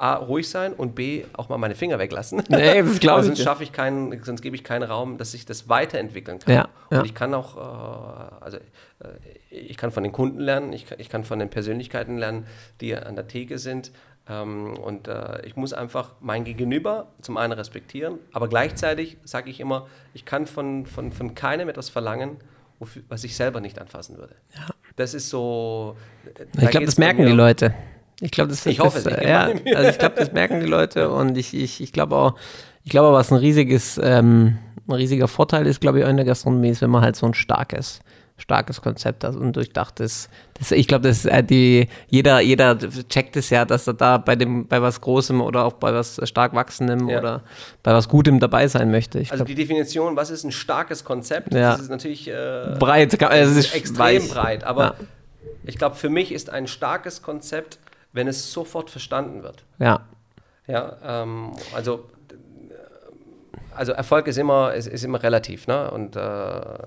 A, 0.00 0.14
ruhig 0.14 0.48
sein 0.48 0.74
und 0.74 0.94
B, 0.94 1.24
auch 1.32 1.48
mal 1.48 1.58
meine 1.58 1.74
Finger 1.74 1.98
weglassen. 1.98 2.40
Nee, 2.48 2.82
das 2.82 3.00
glaub 3.00 3.16
Weil 3.16 3.22
ich 3.22 3.26
sonst 3.30 3.42
schaffe 3.42 3.64
ich 3.64 3.72
keinen, 3.72 4.22
sonst 4.22 4.42
gebe 4.42 4.54
ich 4.54 4.62
keinen 4.62 4.84
Raum, 4.84 5.18
dass 5.18 5.34
ich 5.34 5.44
das 5.44 5.68
weiterentwickeln 5.68 6.38
kann. 6.38 6.54
Ja, 6.54 6.68
ja. 6.92 7.00
Und 7.00 7.04
ich 7.04 7.14
kann 7.14 7.34
auch, 7.34 7.56
äh, 7.56 8.44
also 8.44 8.58
äh, 8.58 8.60
ich 9.50 9.76
kann 9.76 9.90
von 9.90 10.02
den 10.02 10.12
Kunden 10.12 10.40
lernen, 10.40 10.72
ich 10.72 10.86
kann, 10.86 11.00
ich 11.00 11.08
kann 11.08 11.24
von 11.24 11.38
den 11.38 11.50
Persönlichkeiten 11.50 12.18
lernen, 12.18 12.46
die 12.80 12.94
an 12.94 13.16
der 13.16 13.28
Theke 13.28 13.58
sind. 13.58 13.92
Ähm, 14.28 14.76
und 14.76 15.08
äh, 15.08 15.44
ich 15.46 15.56
muss 15.56 15.72
einfach 15.72 16.14
mein 16.20 16.44
Gegenüber 16.44 17.08
zum 17.22 17.36
einen 17.36 17.52
respektieren, 17.52 18.18
aber 18.32 18.48
gleichzeitig 18.48 19.16
sage 19.24 19.48
ich 19.48 19.60
immer, 19.60 19.86
ich 20.12 20.24
kann 20.24 20.46
von, 20.46 20.86
von, 20.86 21.12
von 21.12 21.34
keinem 21.34 21.68
etwas 21.68 21.88
verlangen, 21.88 22.36
was 23.08 23.24
ich 23.24 23.34
selber 23.34 23.60
nicht 23.60 23.80
anfassen 23.80 24.18
würde. 24.18 24.36
Das 24.96 25.14
ist 25.14 25.30
so. 25.30 25.96
äh, 26.26 26.30
da 26.34 26.44
Ich 26.44 26.52
glaube, 26.52 26.78
geht's 26.80 26.86
das 26.86 26.94
bei 26.96 27.04
merken 27.04 27.26
die 27.26 27.32
Leute. 27.32 27.74
Ich 28.20 28.30
glaube, 28.30 28.50
das, 28.50 28.66
Ich 28.66 28.78
das, 28.78 28.86
hoffe 28.86 28.98
es, 28.98 29.06
äh, 29.06 29.10
gebe 29.10 29.28
ja, 29.28 29.52
also 29.76 29.88
ich 29.88 29.98
glaube, 29.98 30.16
das 30.16 30.32
merken 30.32 30.60
die 30.60 30.66
Leute 30.66 31.10
und 31.12 31.38
ich, 31.38 31.54
ich, 31.54 31.80
ich 31.80 31.92
glaube 31.92 32.16
auch, 32.16 32.34
ich 32.84 32.90
glaube, 32.90 33.16
was 33.16 33.30
ein 33.30 33.38
riesiges, 33.38 33.98
ähm, 34.02 34.58
ein 34.88 34.94
riesiger 34.94 35.28
Vorteil 35.28 35.66
ist, 35.66 35.80
glaube 35.80 36.00
ich, 36.00 36.04
auch 36.04 36.08
in 36.08 36.16
der 36.16 36.26
Gastronomie 36.26 36.70
ist, 36.70 36.82
wenn 36.82 36.90
man 36.90 37.02
halt 37.02 37.16
so 37.16 37.26
ein 37.26 37.34
starkes, 37.34 38.00
starkes 38.38 38.80
Konzept 38.80 39.24
hat 39.24 39.34
und 39.34 39.54
durchdachtes. 39.56 40.28
Das, 40.54 40.70
ich 40.70 40.88
glaube, 40.88 41.06
das 41.08 41.24
äh, 41.24 41.42
die, 41.42 41.88
jeder, 42.08 42.40
jeder 42.40 42.78
checkt 43.08 43.36
es 43.36 43.50
ja, 43.50 43.64
dass 43.64 43.86
er 43.86 43.94
da 43.94 44.16
bei 44.18 44.36
dem, 44.36 44.66
bei 44.66 44.80
was 44.80 45.00
Großem 45.00 45.40
oder 45.40 45.64
auch 45.64 45.74
bei 45.74 45.92
was 45.92 46.20
stark 46.24 46.54
wachsendem 46.54 47.08
Ja. 47.08 47.18
oder 47.18 47.42
bei 47.82 47.92
was 47.92 48.08
Gutem 48.08 48.40
dabei 48.40 48.68
sein 48.68 48.90
möchte. 48.90 49.18
Ich 49.18 49.30
Also 49.32 49.44
glaube, 49.44 49.54
die 49.54 49.60
Definition, 49.62 50.16
was 50.16 50.30
ist 50.30 50.44
ein 50.44 50.52
starkes 50.52 51.04
Konzept, 51.04 51.52
Ja. 51.52 51.72
das 51.72 51.80
ist 51.82 51.90
natürlich 51.90 52.28
äh, 52.28 52.76
breit, 52.78 53.12
es 53.20 53.56
ist 53.56 53.74
extrem 53.74 53.98
weich. 53.98 54.30
breit. 54.30 54.64
Aber 54.64 54.82
Ja. 54.84 54.94
ich 55.64 55.76
glaube, 55.76 55.96
für 55.96 56.08
mich 56.08 56.32
ist 56.32 56.48
ein 56.50 56.66
starkes 56.68 57.22
Konzept, 57.22 57.78
wenn 58.12 58.28
es 58.28 58.52
sofort 58.52 58.88
verstanden 58.90 59.42
wird. 59.42 59.64
Ja, 59.78 60.00
Ja, 60.66 60.96
ähm, 61.22 61.52
also, 61.74 62.04
also 63.78 63.92
Erfolg 63.92 64.26
ist 64.26 64.36
immer, 64.38 64.74
ist, 64.74 64.86
ist 64.86 65.04
immer 65.04 65.22
relativ, 65.22 65.66
ne? 65.66 65.90
Und 65.90 66.16
äh, 66.16 66.20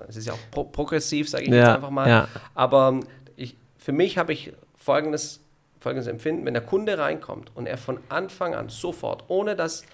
es 0.08 0.16
ist 0.16 0.26
ja 0.26 0.32
auch 0.34 0.38
pro 0.50 0.64
progressiv, 0.64 1.28
sage 1.28 1.44
ich 1.44 1.50
Ja, 1.50 1.56
jetzt 1.56 1.68
einfach 1.76 1.90
mal. 1.90 2.08
ja. 2.08 2.28
Aber 2.54 3.00
ich, 3.36 3.56
für 3.78 3.92
mich 3.92 4.18
habe 4.18 4.32
ich 4.32 4.52
folgendes, 4.76 5.40
folgendes 5.80 6.06
Empfinden, 6.06 6.44
wenn 6.46 6.54
der 6.54 6.62
Kunde 6.62 6.98
reinkommt 6.98 7.50
und 7.54 7.66
er 7.66 7.78
von 7.78 7.98
Anfang 8.08 8.54
an 8.54 8.68
sofort, 8.68 9.24
ohne 9.28 9.56
dass 9.56 9.84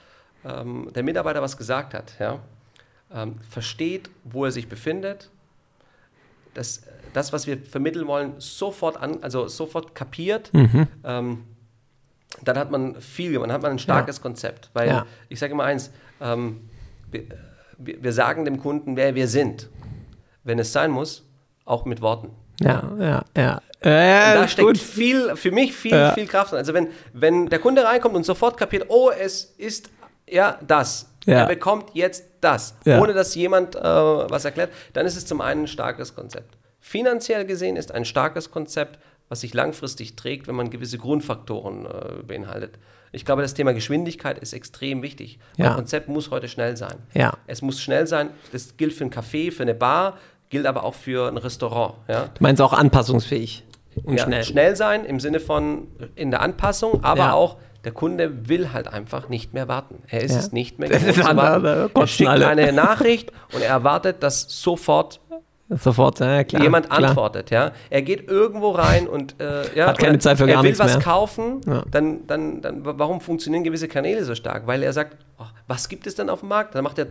ähm, 0.44 0.90
der 0.94 1.02
Mitarbeiter 1.02 1.40
was 1.42 1.56
gesagt 1.56 1.94
hat, 1.94 2.12
ja, 2.18 2.38
ähm, 3.14 3.36
versteht, 3.48 4.10
wo 4.24 4.44
er 4.44 4.50
sich 4.50 4.68
befindet, 4.68 5.30
das, 6.54 6.82
das, 7.12 7.32
was 7.32 7.46
wir 7.46 7.58
vermitteln 7.58 8.06
wollen, 8.06 8.34
sofort 8.38 8.96
an, 8.96 9.22
also 9.22 9.48
sofort 9.48 9.94
kapiert, 9.94 10.50
ähm, 11.04 11.44
dann 12.42 12.58
hat 12.58 12.70
man 12.70 13.00
viel, 13.00 13.32
dann 13.38 13.52
hat 13.52 13.62
man 13.62 13.72
ein 13.72 13.78
starkes 13.78 14.20
Konzept. 14.20 14.70
Weil 14.74 14.88
Ja. 14.88 15.06
ich 15.28 15.38
sage 15.38 15.52
immer 15.52 15.64
eins, 15.64 15.90
ähm, 16.20 16.67
wir, 17.78 18.12
sagen 18.12 18.44
dem 18.44 18.58
Kunden, 18.60 18.96
wer 18.96 19.14
wir 19.14 19.28
sind, 19.28 19.68
wenn 20.44 20.58
es 20.58 20.72
sein 20.72 20.90
muss, 20.90 21.24
auch 21.64 21.84
mit 21.84 22.00
Worten. 22.00 22.30
ja, 22.60 22.92
ja, 22.98 23.24
ja. 23.36 23.60
Äh, 23.80 24.34
da 24.34 24.48
steckt 24.48 24.66
gut. 24.66 24.78
viel, 24.78 25.36
für 25.36 25.52
mich 25.52 25.72
viel, 25.72 25.92
Ja. 25.92 26.12
viel 26.12 26.26
Kraft 26.26 26.50
drin. 26.50 26.58
Also 26.58 26.74
wenn, 26.74 26.88
wenn 27.12 27.48
der 27.48 27.60
Kunde 27.60 27.84
reinkommt 27.84 28.16
und 28.16 28.24
sofort 28.24 28.56
kapiert, 28.56 28.86
oh, 28.88 29.10
es 29.10 29.44
ist 29.56 29.90
ja 30.28 30.58
das. 30.66 31.08
Ja. 31.26 31.40
Er 31.42 31.46
bekommt 31.46 31.90
jetzt 31.94 32.24
das, 32.40 32.74
Ja. 32.84 33.00
ohne 33.00 33.12
dass 33.12 33.36
jemand 33.36 33.76
äh, 33.76 33.80
was 33.80 34.44
erklärt, 34.44 34.72
dann 34.94 35.06
ist 35.06 35.16
es 35.16 35.26
zum 35.26 35.40
einen 35.40 35.62
ein 35.64 35.68
starkes 35.68 36.14
Konzept. 36.16 36.56
Finanziell 36.80 37.44
gesehen 37.44 37.76
ist 37.76 37.92
ein 37.92 38.04
starkes 38.04 38.50
Konzept, 38.50 38.98
was 39.28 39.42
sich 39.42 39.54
langfristig 39.54 40.16
trägt, 40.16 40.48
wenn 40.48 40.56
man 40.56 40.70
gewisse 40.70 40.98
Grundfaktoren 40.98 41.86
äh, 41.86 42.22
beinhaltet. 42.26 42.78
Ich 43.12 43.24
glaube, 43.24 43.42
das 43.42 43.54
Thema 43.54 43.72
Geschwindigkeit 43.72 44.38
ist 44.38 44.52
extrem 44.52 45.02
wichtig. 45.02 45.38
Ja. 45.56 45.70
Ein 45.70 45.76
Konzept 45.76 46.08
muss 46.08 46.30
heute 46.30 46.48
schnell 46.48 46.76
sein. 46.76 46.94
Ja. 47.14 47.32
Es 47.46 47.62
muss 47.62 47.80
schnell 47.80 48.06
sein. 48.06 48.30
Das 48.52 48.76
gilt 48.76 48.92
für 48.92 49.04
ein 49.04 49.10
Café, 49.10 49.50
für 49.52 49.62
eine 49.62 49.74
Bar, 49.74 50.18
gilt 50.50 50.66
aber 50.66 50.84
auch 50.84 50.94
für 50.94 51.28
ein 51.28 51.36
Restaurant. 51.36 51.94
Ja? 52.08 52.24
Du 52.34 52.42
meinst 52.42 52.60
auch 52.62 52.72
anpassungsfähig 52.72 53.64
und 54.04 54.16
ja, 54.18 54.24
schnell. 54.24 54.44
schnell 54.44 54.76
sein 54.76 55.04
im 55.04 55.20
Sinne 55.20 55.40
von 55.40 55.88
in 56.14 56.30
der 56.30 56.40
Anpassung, 56.42 57.02
aber 57.02 57.18
Ja. 57.20 57.32
auch 57.34 57.56
der 57.84 57.92
Kunde 57.92 58.48
will 58.48 58.72
halt 58.72 58.88
einfach 58.88 59.28
nicht 59.28 59.54
mehr 59.54 59.68
warten. 59.68 60.02
Er 60.08 60.22
ist 60.22 60.32
Ja. 60.32 60.38
es 60.40 60.52
nicht 60.52 60.78
mehr 60.78 60.88
gewohnt 60.88 61.14
zu 61.14 61.36
warten. 61.36 61.62
da 61.94 62.00
Er 62.00 62.06
schickt 62.06 62.28
alle. 62.28 62.46
eine 62.48 62.72
Nachricht 62.72 63.32
und 63.54 63.62
er 63.62 63.68
erwartet, 63.70 64.22
dass 64.22 64.42
sofort 64.48 65.20
Sofort, 65.70 66.20
ja, 66.20 66.44
klar. 66.44 66.62
jemand 66.62 66.88
klar. 66.88 67.04
antwortet. 67.10 67.50
Ja? 67.50 67.72
Er 67.90 68.00
geht 68.02 68.26
irgendwo 68.28 68.70
rein 68.70 69.06
und 69.06 69.38
äh, 69.40 69.74
ja, 69.76 69.88
Hat 69.88 69.98
keine 69.98 70.18
Zeit 70.18 70.38
für 70.38 70.44
er 70.48 70.54
gar 70.54 70.62
will 70.62 70.70
nichts 70.70 70.82
was 70.82 70.94
mehr. 70.94 71.02
kaufen, 71.02 71.60
Ja. 71.66 71.82
dann, 71.90 72.26
dann, 72.26 72.62
dann 72.62 72.84
wa- 72.86 72.94
warum 72.96 73.20
funktionieren 73.20 73.64
gewisse 73.64 73.86
Kanäle 73.88 74.24
so 74.24 74.34
stark? 74.34 74.66
Weil 74.66 74.82
er 74.82 74.92
sagt, 74.94 75.16
oh, 75.38 75.44
was 75.66 75.88
gibt 75.90 76.06
es 76.06 76.14
denn 76.14 76.30
auf 76.30 76.40
dem 76.40 76.48
Markt? 76.48 76.74
Dann 76.74 76.84
macht 76.84 76.98
er, 76.98 77.06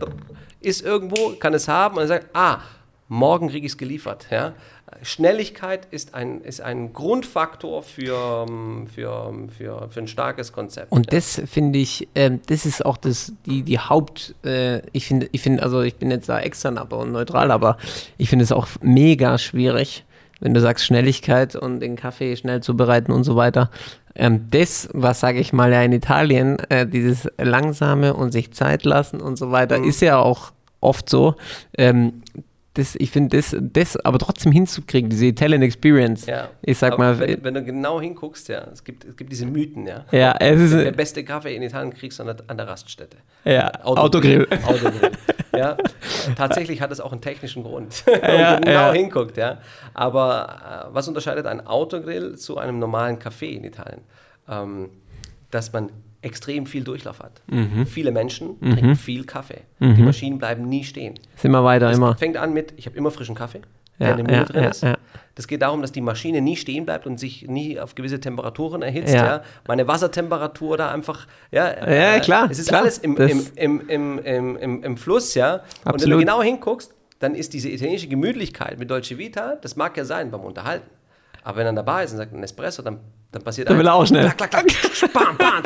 ist 0.60 0.84
irgendwo, 0.84 1.34
kann 1.38 1.54
es 1.54 1.68
haben 1.68 1.96
und 1.96 2.02
er 2.02 2.08
sagt, 2.08 2.26
ah, 2.34 2.58
morgen 3.06 3.48
kriege 3.48 3.64
ich 3.66 3.72
es 3.72 3.78
geliefert. 3.78 4.26
Ja? 4.30 4.52
Schnelligkeit 5.02 5.86
ist 5.90 6.14
ein, 6.14 6.40
ist 6.40 6.60
ein 6.60 6.92
Grundfaktor 6.92 7.82
für, 7.82 8.46
für, 8.92 9.32
für, 9.56 9.88
für 9.90 10.00
ein 10.00 10.08
starkes 10.08 10.52
Konzept. 10.52 10.92
Und 10.92 11.12
das 11.12 11.40
finde 11.46 11.78
ich, 11.78 12.08
ähm, 12.14 12.40
das 12.46 12.66
ist 12.66 12.84
auch 12.84 12.96
das, 12.96 13.32
die, 13.46 13.62
die 13.62 13.78
Haupt, 13.78 14.34
äh, 14.44 14.80
ich 14.92 15.06
finde, 15.06 15.28
ich 15.32 15.42
finde, 15.42 15.62
also 15.62 15.82
ich 15.82 15.96
bin 15.96 16.10
jetzt 16.10 16.28
da 16.28 16.40
extern 16.40 16.78
aber 16.78 16.98
und 16.98 17.12
neutral, 17.12 17.50
aber 17.50 17.78
ich 18.16 18.28
finde 18.28 18.44
es 18.44 18.52
auch 18.52 18.68
mega 18.80 19.38
schwierig, 19.38 20.04
wenn 20.40 20.54
du 20.54 20.60
sagst 20.60 20.84
Schnelligkeit 20.84 21.56
und 21.56 21.80
den 21.80 21.96
Kaffee 21.96 22.36
schnell 22.36 22.62
zubereiten 22.62 23.12
und 23.12 23.24
so 23.24 23.36
weiter. 23.36 23.70
Ähm, 24.14 24.46
das, 24.50 24.88
was 24.92 25.20
sage 25.20 25.38
ich 25.38 25.52
mal 25.52 25.72
ja 25.72 25.82
in 25.82 25.92
Italien, 25.92 26.58
äh, 26.70 26.86
dieses 26.86 27.28
langsame 27.38 28.14
und 28.14 28.32
sich 28.32 28.52
Zeit 28.52 28.84
lassen 28.84 29.20
und 29.20 29.36
so 29.36 29.50
weiter, 29.50 29.82
ist 29.82 30.00
ja 30.00 30.18
auch 30.18 30.52
oft 30.80 31.08
so. 31.08 31.34
Ähm, 31.76 32.22
das, 32.78 32.94
ich 32.96 33.10
finde, 33.10 33.36
das, 33.36 33.56
das 33.60 33.96
aber 34.04 34.18
trotzdem 34.18 34.52
hinzukriegen, 34.52 35.10
diese 35.10 35.26
Italian 35.26 35.62
Experience. 35.62 36.26
ja. 36.26 36.48
Ich 36.62 36.78
sag 36.78 36.92
Aber 36.94 37.02
mal, 37.04 37.18
wenn, 37.18 37.42
wenn 37.44 37.54
du 37.54 37.64
genau 37.64 38.00
hinguckst, 38.00 38.48
ja, 38.48 38.66
es 38.72 38.82
gibt, 38.84 39.04
es 39.04 39.16
gibt 39.16 39.30
diese 39.32 39.46
Mythen, 39.46 39.86
ja. 39.86 40.04
ja, 40.12 40.34
es 40.38 40.60
ist, 40.60 40.72
Der 40.74 40.92
beste 40.92 41.24
Kaffee 41.24 41.54
in 41.56 41.62
Italien 41.62 41.92
kriegst 41.92 42.18
du 42.18 42.22
an 42.22 42.28
der, 42.28 42.36
an 42.46 42.56
der 42.56 42.68
Raststätte. 42.68 43.16
ja, 43.44 43.70
Autogrill. 43.84 44.46
Autogrill. 44.66 45.10
Ja, 45.56 45.76
tatsächlich 46.36 46.80
hat 46.82 46.92
es 46.92 47.00
auch 47.00 47.10
einen 47.10 47.20
technischen 47.20 47.64
Grund, 47.64 48.04
wenn 48.06 48.38
Ja, 48.38 48.50
man 48.52 48.60
genau 48.60 48.72
ja. 48.72 48.92
hinguckt. 48.92 49.36
Ja. 49.36 49.58
Aber 49.92 50.86
äh, 50.90 50.94
was 50.94 51.08
unterscheidet 51.08 51.46
ein 51.46 51.66
Autogrill 51.66 52.36
zu 52.36 52.58
einem 52.58 52.78
normalen 52.78 53.18
Café 53.18 53.46
in 53.46 53.64
Italien? 53.64 54.02
Ähm, 54.48 54.90
dass 55.50 55.72
man 55.72 55.90
extrem 56.22 56.66
viel 56.66 56.82
Durchlauf 56.84 57.20
hat. 57.20 57.40
Mhm. 57.46 57.86
Viele 57.86 58.10
Menschen 58.10 58.60
trinken 58.60 58.96
viel 58.96 59.24
Kaffee. 59.24 59.60
Die 59.80 60.02
Maschinen 60.02 60.38
bleiben 60.38 60.68
nie 60.68 60.84
stehen. 60.84 61.14
Ist 61.36 61.44
immer 61.44 61.62
weiter, 61.64 61.90
Es 61.90 61.96
immer. 61.96 62.16
fängt 62.16 62.36
an 62.36 62.52
mit, 62.52 62.74
ich 62.76 62.86
habe 62.86 62.96
immer 62.96 63.10
frischen 63.10 63.34
Kaffee, 63.36 63.60
der 64.00 64.08
Ja, 64.08 64.14
in 64.14 64.16
der 64.18 64.26
Mühle 64.26 64.36
ja, 64.38 64.44
drin 64.44 64.62
ja, 64.64 64.70
ist. 64.70 64.84
Das 65.36 65.46
geht 65.46 65.62
darum, 65.62 65.80
dass 65.82 65.92
die 65.92 66.00
Maschine 66.00 66.40
nie 66.40 66.56
stehen 66.56 66.84
bleibt 66.84 67.06
und 67.06 67.20
sich 67.20 67.46
nie 67.46 67.78
auf 67.78 67.94
gewisse 67.94 68.18
Temperaturen 68.18 68.82
erhitzt. 68.82 69.14
Ja. 69.14 69.42
Meine 69.68 69.86
Wassertemperatur 69.86 70.76
da 70.76 70.90
einfach, 70.92 71.28
ja, 71.52 71.68
äh, 71.70 72.18
klar, 72.20 72.48
Es 72.50 72.58
ist 72.58 72.68
klar. 72.68 72.80
alles 72.82 72.98
im, 72.98 73.14
Das- 73.14 73.50
im, 73.50 73.80
im, 73.88 74.18
im, 74.18 74.82
im, 74.82 74.96
Fluss, 74.96 75.34
ja. 75.34 75.54
Und 75.54 75.62
wenn 75.84 75.92
Absolut. 75.94 76.14
du 76.16 76.18
genau 76.18 76.42
hinguckst, 76.42 76.92
dann 77.20 77.36
ist 77.36 77.52
diese 77.54 77.68
italienische 77.68 78.08
Gemütlichkeit 78.08 78.78
mit 78.80 78.90
Dolce 78.90 79.16
Vita, 79.18 79.56
das 79.62 79.76
mag 79.76 79.96
ja 79.96 80.04
sein 80.04 80.32
beim 80.32 80.40
Unterhalten. 80.40 80.88
Aber 81.44 81.58
wenn 81.58 81.66
er 81.66 81.72
dabei 81.72 82.02
ist 82.04 82.10
und 82.12 82.18
sagt 82.18 82.32
ein 82.34 82.42
Espresso, 82.42 82.82
dann, 82.82 82.98
dann 83.30 83.42
passiert 83.42 83.68
Dann 83.68 83.78
will 83.78 83.86
er 83.86 83.94
auch 83.94 84.06
schnell. 84.06 84.30
Klack, 84.30 84.50
klack, 84.50 84.66
klack, 84.66 85.12
bam, 85.12 85.36
bam, 85.36 85.62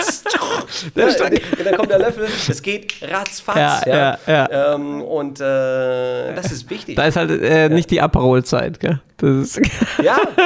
ja, 0.97 1.07
und 1.07 1.65
dann 1.65 1.77
kommt 1.77 1.91
der 1.91 1.99
Löffel, 2.01 2.27
es 2.49 2.61
geht 2.61 2.95
ratzfatz. 3.03 3.57
Ja, 3.57 3.83
Ja, 3.87 4.19
ja, 4.27 4.75
Ähm, 4.75 5.01
und 5.01 5.41
äh, 5.41 6.35
das 6.35 6.51
ist 6.51 6.69
wichtig. 6.71 6.97
Da 6.97 7.05
ist 7.05 7.17
halt 7.17 7.31
äh, 7.31 7.69
nicht 7.69 7.91
die 7.93 8.01
Aperol-Zeit, 8.01 8.81
gell? 8.81 9.01
Das 9.19 9.31
ist, 9.31 9.61
ja, 10.03 10.19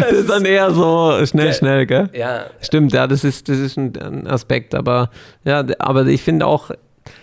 das 0.00 0.12
ist 0.12 0.28
dann 0.28 0.44
eher 0.44 0.70
so 0.72 1.24
schnell, 1.24 1.54
schnell, 1.54 1.86
gell? 1.86 2.10
ja, 2.12 2.44
Stimmt, 2.60 2.92
ja, 2.92 3.06
das 3.06 3.24
ist, 3.24 3.48
das 3.48 3.56
ist 3.56 3.78
ein, 3.78 4.26
Aspekt, 4.26 4.74
aber 4.74 5.08
ja, 5.44 5.64
aber 5.78 6.06
ich 6.06 6.22
finde 6.22 6.46
auch, 6.46 6.70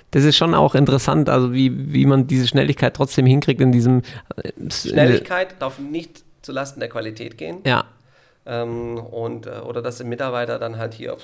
das 0.09 0.23
ist 0.23 0.37
schon 0.37 0.55
auch 0.55 0.73
interessant, 0.73 1.29
also 1.29 1.53
wie, 1.53 1.93
wie 1.93 2.07
man 2.07 2.25
diese 2.25 2.47
Schnelligkeit 2.47 2.95
trotzdem 2.95 3.27
hinkriegt 3.27 3.61
in 3.61 3.71
diesem 3.71 4.01
äh, 4.37 4.51
Schnelligkeit 4.71 5.55
darf 5.59 5.77
nicht 5.77 6.23
zulasten 6.41 6.79
der 6.79 6.89
Qualität 6.89 7.37
gehen. 7.37 7.59
Ja, 7.65 7.85
Ähm, 8.45 8.97
und, 8.97 9.45
äh, 9.45 9.59
oder 9.59 9.81
dass 9.81 9.97
der 9.97 10.07
Mitarbeiter 10.07 10.59
dann 10.59 10.77
halt 10.77 10.93
hier 10.93 11.17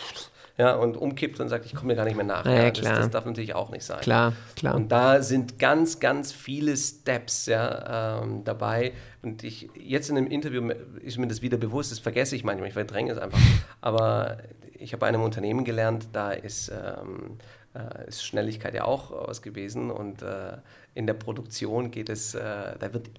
ja, 0.57 0.75
und 0.75 0.95
umkippt 0.95 1.39
und 1.39 1.49
sagt, 1.49 1.65
ich 1.65 1.75
komme 1.75 1.87
mir 1.87 1.95
gar 1.95 2.05
nicht 2.05 2.15
mehr 2.15 2.25
nach. 2.25 2.45
Ja, 2.45 2.53
ja, 2.53 2.71
das, 2.71 2.79
klar. 2.79 2.95
das 2.95 3.09
darf 3.09 3.25
natürlich 3.25 3.55
auch 3.55 3.71
nicht 3.71 3.83
sein. 3.83 3.99
klar, 3.99 4.33
klar. 4.55 4.75
Und 4.75 4.89
da 4.89 5.21
sind 5.21 5.59
ganz, 5.59 5.99
ganz 5.99 6.31
viele 6.31 6.77
Steps 6.77 7.47
ja, 7.47 8.21
ähm, 8.21 8.43
dabei. 8.45 8.93
Und 9.21 9.43
ich 9.43 9.69
jetzt 9.75 10.09
in 10.09 10.17
einem 10.17 10.27
Interview 10.27 10.69
ist 11.01 11.17
mir 11.17 11.27
das 11.27 11.41
wieder 11.41 11.57
bewusst, 11.57 11.91
das 11.91 11.99
vergesse 11.99 12.35
ich 12.35 12.45
manchmal, 12.45 12.69
ich 12.69 12.73
verdränge 12.73 13.11
es 13.11 13.17
einfach. 13.17 13.39
Aber 13.81 14.37
ich 14.79 14.93
habe 14.93 15.01
bei 15.01 15.07
einem 15.07 15.23
Unternehmen 15.23 15.65
gelernt, 15.65 16.07
da 16.13 16.31
ist, 16.31 16.69
ähm, 16.69 17.37
äh, 17.73 18.07
ist 18.07 18.25
Schnelligkeit 18.25 18.73
ja 18.75 18.85
auch 18.85 19.11
aus 19.11 19.41
gewesen. 19.41 19.91
Und 19.91 20.21
äh, 20.21 20.57
in 20.93 21.05
der 21.05 21.15
Produktion 21.15 21.91
geht 21.91 22.07
es, 22.07 22.33
äh, 22.33 22.39
da 22.79 22.93
wird 22.93 23.09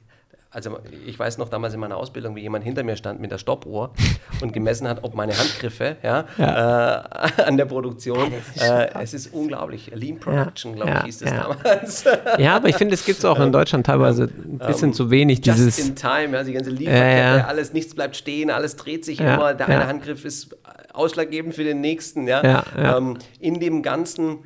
also 0.51 0.79
ich 1.07 1.19
weiß 1.19 1.39
noch 1.39 1.49
damals 1.49 1.75
in 1.75 1.81
meiner 1.81 1.97
Ausbildung, 1.97 2.37
wie 2.37 2.41
jemand 2.41 2.65
hinter 2.65 2.83
mir 2.83 2.97
stand 2.97 3.21
mit 3.21 3.31
der 3.31 3.39
Stoppuhr 3.39 3.93
und 4.41 4.53
gemessen 4.53 4.89
hat, 4.89 5.03
ob 5.03 5.15
meine 5.15 5.37
Handgriffe 5.37 5.97
ja, 6.03 6.25
Äh, 6.39 7.43
an 7.43 7.57
der 7.57 7.67
Produktion, 7.67 8.33
äh, 8.61 8.89
es 9.03 9.15
ist 9.15 9.33
unglaublich. 9.33 9.91
Lean 9.95 10.19
Production, 10.19 10.75
glaube 10.75 10.91
ja, 10.91 10.99
ich, 11.01 11.05
hieß 11.07 11.19
das 11.19 11.31
ja. 11.31 11.43
damals. 11.43 12.05
Ja, 12.39 12.57
aber 12.57 12.69
ich 12.69 12.77
finde, 12.77 12.95
es 12.95 13.05
gibt 13.05 13.19
es 13.19 13.25
auch 13.25 13.41
in 13.41 13.53
Deutschland 13.53 13.87
teilweise 13.87 14.25
ein 14.25 14.59
bisschen 14.59 14.93
zu 14.93 15.11
wenig, 15.11 15.45
Just 15.45 15.59
dieses, 15.59 15.79
in 15.79 15.97
time, 15.97 16.31
ja, 16.33 16.43
die 16.43 16.53
ganze 16.53 16.71
Lieferkette, 16.71 17.19
Ja, 17.19 17.37
ja. 17.39 17.47
alles, 17.47 17.73
nichts 17.73 17.95
bleibt 17.95 18.17
stehen, 18.17 18.51
alles 18.51 18.77
dreht 18.77 19.05
sich 19.05 19.19
Ja, 19.19 19.35
immer, 19.35 19.55
der 19.55 19.69
ja. 19.69 19.75
eine 19.75 19.87
Handgriff 19.87 20.25
ist 20.25 20.57
ausschlaggebend 20.93 21.55
für 21.55 21.65
den 21.65 21.81
nächsten. 21.81 22.27
Ja? 22.27 22.43
Ja, 22.43 22.65
ja. 22.77 22.97
Ähm, 22.97 23.19
in 23.41 23.61
dem 23.61 23.83
Ganzen 23.83 24.41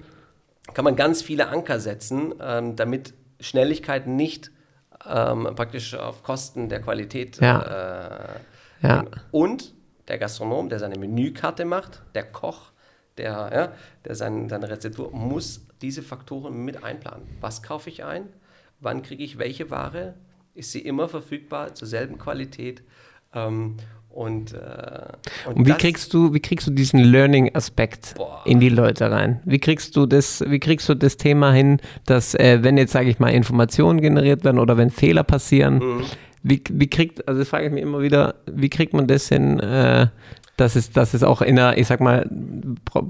kann 0.74 0.85
man 0.85 0.97
ganz 0.97 1.22
viele 1.22 1.48
Anker 1.48 1.81
setzen, 1.81 2.35
ähm, 2.43 2.77
damit 2.77 3.14
Schnelligkeit 3.40 4.06
nicht 4.06 4.51
ähm, 5.09 5.48
praktisch 5.55 5.94
auf 5.94 6.22
Kosten 6.22 6.68
der 6.68 6.81
Qualität 6.81 7.39
Ja. 7.40 7.62
äh, 7.62 8.40
Ja. 8.82 9.05
Und 9.31 9.74
der 10.09 10.18
Gastronom, 10.18 10.68
der 10.68 10.78
seine 10.78 10.98
Menükarte 10.98 11.64
macht, 11.64 12.02
der 12.14 12.24
Koch, 12.24 12.72
der, 13.18 13.51
ja, 13.52 13.72
der 14.05 14.14
sein, 14.14 14.48
seine 14.48 14.68
Rezeptur, 14.70 15.10
muss 15.12 15.66
diese 15.82 16.02
Faktoren 16.02 16.64
mit 16.64 16.82
einplanen. 16.82 17.28
Was 17.40 17.62
kaufe 17.62 17.90
ich 17.90 18.05
ein? 18.05 18.28
Wann 18.81 19.02
kriege 19.02 19.22
ich 19.22 19.39
welche 19.39 19.70
Ware? 19.70 20.14
Ist 20.55 20.72
sie 20.72 20.81
immer 20.81 21.09
verfügbar 21.09 21.74
zur 21.74 21.86
selben 21.86 22.18
Qualität? 22.18 22.82
Ähm, 23.35 23.77
und, 24.12 24.53
äh, 24.55 24.59
Und 25.47 25.65
wie 25.66 25.70
das- 25.70 25.78
kriegst 25.78 26.12
du, 26.15 26.35
wie 26.35 26.41
kriegst 26.41 26.66
du 26.66 26.70
diesen 26.73 27.01
Learning-Aspekt 27.01 28.15
in 28.45 28.59
die 28.61 28.69
Leute 28.69 29.11
rein? 29.11 29.41
Wie 29.45 29.59
kriegst 29.59 29.97
du 29.97 30.07
das, 30.07 30.45
wie 30.47 30.59
kriegst 30.59 30.89
du 30.89 30.95
das 30.95 31.16
Thema 31.16 31.53
hin, 31.53 31.81
dass 32.07 32.35
äh, 32.35 32.59
wenn 32.62 32.77
jetzt, 32.77 32.93
sage 32.93 33.09
ich 33.09 33.19
mal, 33.19 33.28
Informationen 33.31 34.01
generiert 34.01 34.45
werden 34.45 34.59
oder 34.59 34.77
wenn 34.77 34.91
Fehler 34.91 35.23
passieren, 35.23 35.78
Mhm. 35.78 36.03
wie, 36.43 36.62
wie 36.70 36.89
kriegt, 36.89 37.27
also 37.28 37.39
das 37.41 37.49
frage 37.49 37.66
ich 37.66 37.73
mich 37.73 37.82
immer 37.82 38.01
wieder, 38.01 38.35
wie 38.47 38.69
kriegt 38.69 38.93
man 38.95 39.07
das 39.07 39.28
hin, 39.28 39.61
äh, 39.61 40.09
dass 40.57 40.77
es, 40.77 40.91
dass 40.91 41.15
es 41.15 41.23
auch 41.23 41.41
in 41.41 41.57
der, 41.57 41.78
ich 41.78 41.87
sag 41.87 42.01
mal, 42.01 42.28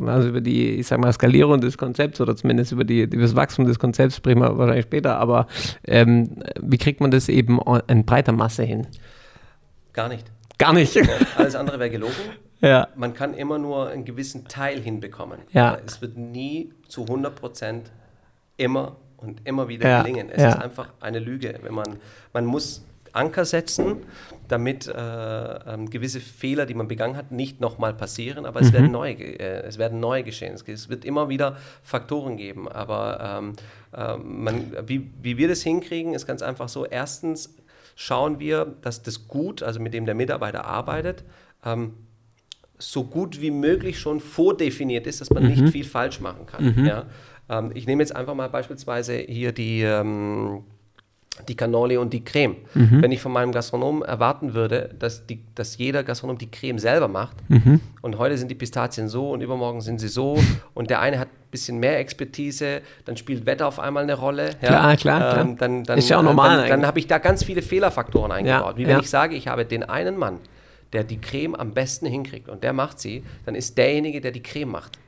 also 0.06 0.28
über 0.28 0.40
die, 0.40 0.68
ich 0.76 0.86
sag 0.86 1.00
mal, 1.00 1.12
Skalierung 1.12 1.60
des 1.60 1.76
Konzepts 1.78 2.20
oder 2.20 2.36
zumindest 2.36 2.70
über 2.70 2.84
die, 2.84 3.00
über 3.02 3.22
das 3.22 3.34
Wachstum 3.34 3.66
des 3.66 3.78
Konzepts 3.80 4.16
sprechen 4.16 4.40
wir 4.40 4.56
wahrscheinlich 4.56 4.84
später, 4.84 5.16
aber 5.18 5.48
ähm, 5.84 6.36
wie 6.60 6.78
kriegt 6.78 7.00
man 7.00 7.10
das 7.10 7.28
eben 7.28 7.58
in 7.88 8.04
breiter 8.04 8.30
Masse 8.32 8.62
hin? 8.62 8.86
Gar 9.92 10.08
nicht. 10.10 10.30
Gar 10.60 10.74
nicht. 10.74 10.96
Alles 11.36 11.54
andere 11.56 11.78
wäre 11.78 11.90
gelogen. 11.90 12.14
ja. 12.60 12.86
Man 12.94 13.14
kann 13.14 13.34
immer 13.34 13.58
nur 13.58 13.88
einen 13.88 14.04
gewissen 14.04 14.46
Teil 14.46 14.80
hinbekommen. 14.80 15.40
Ja. 15.52 15.70
Aber 15.72 15.80
es 15.86 16.00
wird 16.02 16.16
nie 16.16 16.72
zu 16.86 17.02
100 17.02 17.34
Prozent 17.34 17.90
immer 18.56 18.96
und 19.16 19.40
immer 19.46 19.68
wieder 19.68 19.88
Ja, 19.88 20.02
gelingen. 20.02 20.28
Es 20.30 20.42
ja. 20.42 20.50
ist 20.50 20.58
einfach 20.62 20.90
eine 21.00 21.18
Lüge. 21.18 21.58
Wenn 21.62 21.74
man, 21.74 21.96
man 22.32 22.44
muss 22.44 22.84
Anker 23.12 23.44
setzen, 23.44 24.04
damit 24.48 24.86
äh, 24.86 24.92
ähm, 24.94 25.90
gewisse 25.90 26.20
Fehler, 26.20 26.64
die 26.66 26.74
man 26.74 26.88
begangen 26.88 27.16
hat, 27.16 27.32
nicht 27.32 27.60
nochmal 27.60 27.92
passieren, 27.94 28.44
aber 28.46 28.60
Mhm. 28.60 28.66
es, 28.66 28.72
werden 28.72 28.90
neue, 28.92 29.14
äh, 29.14 29.62
es 29.66 29.78
werden 29.78 29.98
neue 29.98 30.22
geschehen. 30.24 30.54
Es, 30.54 30.88
wird 30.90 31.04
immer 31.04 31.28
wieder 31.30 31.56
Faktoren 31.82 32.36
geben, 32.36 32.68
aber 32.68 33.40
ähm, 33.40 33.52
ähm, 33.96 34.44
man, 34.44 34.72
wie, 34.86 35.10
wie 35.22 35.38
wir 35.38 35.48
das 35.48 35.62
hinkriegen, 35.62 36.14
ist 36.14 36.26
ganz 36.26 36.42
einfach 36.42 36.68
so. 36.68 36.86
Erstens 36.86 37.52
schauen 38.00 38.38
wir, 38.38 38.64
dass 38.80 39.02
das 39.02 39.28
Gut, 39.28 39.62
also 39.62 39.78
mit 39.78 39.92
dem 39.92 40.06
der 40.06 40.14
Mitarbeiter 40.14 40.64
arbeitet, 40.64 41.22
ähm, 41.66 41.92
so 42.78 43.04
gut 43.04 43.42
wie 43.42 43.50
möglich 43.50 43.98
schon 43.98 44.20
vordefiniert 44.20 45.06
ist, 45.06 45.20
dass 45.20 45.28
man 45.28 45.46
nicht 45.46 45.68
viel 45.68 45.84
falsch 45.84 46.18
machen 46.18 46.46
kann. 46.46 46.86
Ja? 46.86 47.04
Ähm, 47.50 47.72
ich 47.74 47.86
nehme 47.86 48.02
jetzt 48.02 48.16
einfach 48.16 48.34
mal 48.34 48.48
beispielsweise 48.48 49.18
hier 49.18 49.52
die, 49.52 49.82
ähm, 49.82 50.62
die 51.46 51.54
Cannoli 51.54 51.98
und 51.98 52.14
die 52.14 52.24
Creme. 52.24 52.56
Wenn 53.02 53.12
ich 53.12 53.20
von 53.20 53.32
meinem 53.32 53.52
Gastronomen 53.52 54.00
erwarten 54.00 54.54
würde, 54.54 54.94
dass, 54.98 55.26
die, 55.26 55.42
dass 55.54 55.76
jeder 55.76 56.02
Gastronom 56.02 56.38
die 56.38 56.50
Creme 56.50 56.78
selber 56.78 57.08
macht 57.08 57.36
und 58.00 58.16
heute 58.16 58.38
sind 58.38 58.50
die 58.50 58.54
Pistazien 58.54 59.10
so 59.10 59.30
und 59.30 59.42
übermorgen 59.42 59.82
sind 59.82 60.00
sie 60.00 60.08
so 60.08 60.38
und 60.72 60.88
der 60.88 61.00
eine 61.00 61.18
hat 61.18 61.28
bisschen 61.50 61.78
mehr 61.78 61.98
Expertise, 61.98 62.82
dann 63.04 63.16
spielt 63.16 63.46
Wetter 63.46 63.66
auf 63.66 63.78
einmal 63.78 64.02
eine 64.02 64.14
Rolle. 64.14 64.50
ja. 64.60 64.68
Klar, 64.68 64.96
klar, 64.96 65.18
klar. 65.18 65.38
Ähm, 65.38 65.56
dann, 65.56 65.84
dann, 65.84 65.98
Ist 65.98 66.08
ja 66.08 66.16
auch 66.16 66.22
äh, 66.22 66.24
normal 66.24 66.58
Dann, 66.58 66.68
dann 66.80 66.86
habe 66.86 66.98
ich 66.98 67.06
da 67.06 67.18
ganz 67.18 67.44
viele 67.44 67.62
Fehlerfaktoren 67.62 68.32
eingebaut. 68.32 68.76
Wie 68.76 68.84
wenn 68.84 68.96
ja. 68.96 69.00
ich 69.00 69.10
sage, 69.10 69.34
ich 69.34 69.48
habe 69.48 69.64
den 69.64 69.82
einen 69.82 70.16
Mann, 70.16 70.38
der 70.92 71.04
die 71.04 71.20
Creme 71.20 71.54
am 71.54 71.72
besten 71.72 72.06
hinkriegt 72.06 72.48
und 72.48 72.64
der 72.64 72.72
macht 72.72 73.00
sie, 73.00 73.24
dann 73.46 73.54
ist 73.54 73.78
derjenige, 73.78 74.20
der 74.20 74.32
die 74.32 74.42
Creme 74.42 74.70
macht. 74.70 74.98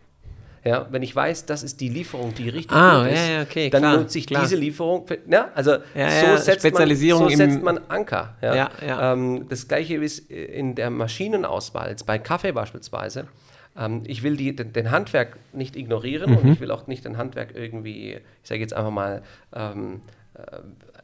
Ja, 0.64 0.86
wenn 0.90 1.02
ich 1.02 1.14
weiß, 1.14 1.46
das 1.46 1.64
ist 1.64 1.80
die 1.80 1.88
Lieferung, 1.88 2.34
die 2.34 2.48
richtig 2.48 2.76
Ah, 2.76 3.02
gut 3.02 3.12
ist, 3.12 3.18
ja, 3.18 3.32
ja, 3.32 3.42
okay, 3.42 3.68
dann 3.68 3.82
klar, 3.82 3.96
nutze 3.96 4.18
ich 4.18 4.28
klar. 4.28 4.42
diese 4.42 4.54
Lieferung. 4.54 5.08
Für, 5.08 5.18
ja, 5.28 5.50
also 5.56 5.72
Ja, 5.72 5.78
so, 6.10 6.26
ja, 6.26 6.36
setzt 6.38 6.72
man, 6.72 6.96
so 6.96 7.28
setzt 7.30 7.62
man 7.62 7.80
Anker. 7.88 8.36
Ja. 8.40 8.54
Ja, 8.54 8.70
ja. 8.86 9.12
Ähm, 9.12 9.46
das 9.48 9.66
gleiche 9.66 9.96
ist 9.96 10.30
in 10.30 10.76
der 10.76 10.90
Maschinenauswahl, 10.90 11.90
jetzt 11.90 12.06
bei 12.06 12.18
Kaffee 12.20 12.52
beispielsweise. 12.52 13.26
Ähm, 13.78 14.02
ich 14.06 14.22
will 14.22 14.36
die, 14.36 14.54
den, 14.54 14.72
den 14.72 14.90
Handwerk 14.90 15.36
nicht 15.52 15.76
ignorieren 15.76 16.30
Mhm. 16.32 16.36
und 16.38 16.48
ich 16.52 16.60
will 16.60 16.70
auch 16.70 16.86
nicht 16.86 17.04
den 17.04 17.16
Handwerk 17.16 17.54
irgendwie, 17.54 18.14
ich 18.42 18.48
sage 18.48 18.60
jetzt 18.60 18.74
einfach 18.74 18.90
mal, 18.90 19.22
ähm, 19.54 20.02
äh, 20.34 20.40